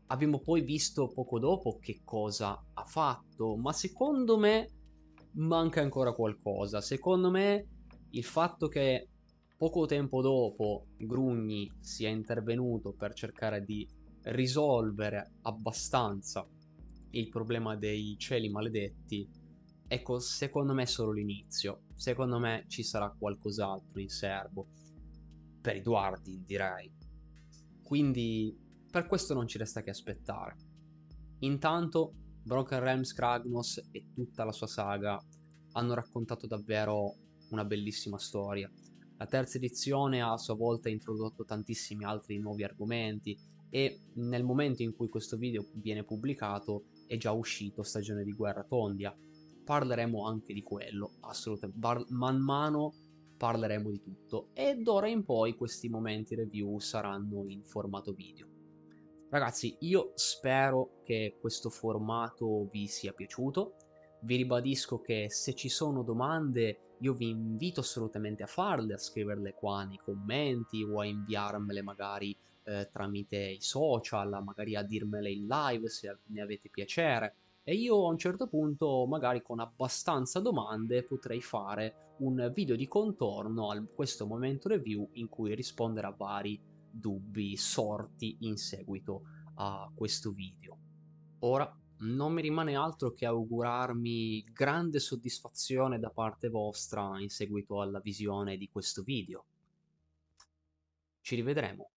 abbiamo 0.07 0.41
poi 0.41 0.63
visto 0.63 1.09
poco 1.09 1.39
dopo 1.39 1.79
che 1.79 2.01
cosa 2.03 2.65
ha 2.73 2.85
fatto, 2.85 3.57
ma 3.57 3.73
secondo 3.73 4.39
me 4.39 4.80
manca 5.33 5.81
ancora 5.81 6.13
qualcosa. 6.13 6.81
Secondo 6.81 7.31
me 7.31 7.67
il 8.11 8.25
fatto 8.25 8.69
che 8.69 9.09
poco 9.57 9.87
tempo 9.87 10.23
dopo 10.23 10.87
Grugni 10.97 11.71
sia 11.81 12.09
intervenuto 12.09 12.93
per 12.93 13.13
cercare 13.13 13.63
di 13.65 13.87
risolvere 14.23 15.33
abbastanza 15.43 16.47
il 17.11 17.29
problema 17.29 17.77
dei 17.77 18.17
cieli 18.19 18.49
maledetti, 18.49 19.29
ecco, 19.87 20.19
secondo 20.19 20.73
me 20.73 20.83
è 20.83 20.87
solo 20.87 21.13
l'inizio. 21.13 21.83
Secondo 21.95 22.39
me 22.39 22.65
ci 22.69 22.83
sarà 22.83 23.15
qualcos'altro 23.17 24.01
in 24.01 24.09
serbo. 24.09 24.69
Per 25.61 25.77
i 25.77 25.83
Duardi, 25.83 26.43
direi. 26.45 26.91
Quindi, 27.83 28.57
per 28.91 29.07
questo 29.07 29.35
non 29.35 29.47
ci 29.47 29.59
resta 29.59 29.83
che 29.83 29.91
aspettare. 29.91 30.57
Intanto, 31.41 32.15
Broken 32.43 32.81
Realms 32.81 33.13
Kragnos 33.13 33.89
e 33.91 34.07
tutta 34.15 34.45
la 34.45 34.53
sua 34.53 34.67
saga 34.67 35.23
hanno 35.73 35.95
raccontato 35.95 36.47
davvero 36.47 37.15
una 37.51 37.65
bellissima 37.65 38.19
storia. 38.19 38.71
La 39.19 39.27
terza 39.27 39.59
edizione 39.59 40.23
ha 40.23 40.33
a 40.33 40.39
sua 40.39 40.55
volta 40.55 40.89
introdotto 40.89 41.45
tantissimi 41.45 42.05
altri 42.05 42.39
nuovi 42.39 42.65
argomenti 42.65 43.39
e 43.69 44.01
nel 44.15 44.43
momento 44.43 44.83
in 44.83 44.95
cui 44.95 45.09
questo 45.09 45.37
video 45.37 45.67
viene 45.75 46.05
pubblicato 46.05 46.85
è 47.07 47.17
già 47.19 47.33
uscito 47.33 47.83
Stagione 47.83 48.25
di 48.25 48.33
Guerra 48.33 48.65
Tondia. 48.65 49.15
Parleremo 49.65 50.27
anche 50.27 50.55
di 50.55 50.63
quello, 50.63 51.17
assolutamente. 51.21 52.07
Man 52.09 52.39
mano 52.39 52.95
parleremo 53.37 53.91
di 53.91 54.01
tutto 54.01 54.49
e 54.55 54.77
d'ora 54.77 55.09
in 55.09 55.25
poi 55.25 55.55
questi 55.55 55.89
momenti 55.89 56.35
review 56.35 56.79
saranno 56.79 57.45
in 57.49 57.63
formato 57.65 58.13
video. 58.13 58.50
Ragazzi, 59.31 59.77
io 59.83 60.11
spero 60.17 61.03
che 61.05 61.37
questo 61.41 61.71
formato 61.71 62.69
vi 62.69 62.89
sia 62.89 63.13
piaciuto. 63.13 63.75
Vi 64.23 64.35
ribadisco 64.35 65.01
che 65.01 65.27
se 65.31 65.55
ci 65.55 65.69
sono 65.69 66.03
domande 66.03 66.97
io 66.99 67.15
vi 67.15 67.29
invito 67.29 67.79
assolutamente 67.79 68.43
a 68.43 68.49
farle, 68.49 68.95
a 68.95 68.99
scriverle 68.99 69.55
qua 69.55 69.85
nei 69.85 70.01
commenti 70.05 70.83
o 70.83 70.99
a 70.99 71.07
inviarmele 71.07 71.81
magari 71.81 72.37
eh, 72.65 72.89
tramite 72.91 73.37
i 73.37 73.61
social, 73.61 74.43
magari 74.43 74.75
a 74.75 74.83
dirmele 74.83 75.31
in 75.31 75.47
live 75.47 75.89
se 75.89 76.19
ne 76.27 76.43
avete 76.43 76.69
piacere. 76.69 77.35
E 77.63 77.75
io 77.75 78.05
a 78.05 78.11
un 78.11 78.19
certo 78.19 78.49
punto, 78.49 79.07
magari 79.07 79.43
con 79.43 79.61
abbastanza 79.61 80.41
domande, 80.41 81.05
potrei 81.05 81.41
fare 81.41 82.15
un 82.19 82.51
video 82.53 82.75
di 82.75 82.89
contorno 82.89 83.71
a 83.71 83.81
questo 83.95 84.27
momento 84.27 84.69
review 84.69 85.09
in 85.13 85.29
cui 85.29 85.55
rispondere 85.55 86.09
a 86.09 86.15
vari 86.17 86.61
dubbi 86.91 87.57
sorti 87.57 88.39
in 88.41 88.57
seguito 88.57 89.23
a 89.55 89.91
questo 89.95 90.33
video. 90.33 90.79
Ora 91.41 91.75
non 91.99 92.33
mi 92.33 92.43
rimane 92.43 92.77
altro 92.77 93.13
che 93.13 93.27
augurarmi 93.27 94.45
grande 94.53 95.01
soddisfazione 95.01 95.99
da 95.99 96.11
parte 96.11 96.49
vostra 96.49 97.21
in 97.21 97.29
seguito 97.29 97.81
alla 97.81 98.01
visione 98.01 98.57
di 98.57 98.69
questo 98.71 99.03
video. 99.03 99.45
Ci 101.21 101.35
rivedremo 101.35 101.91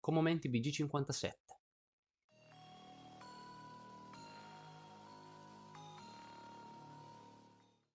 con 0.00 0.14
Momenti 0.14 0.48
BG57. 0.48 1.43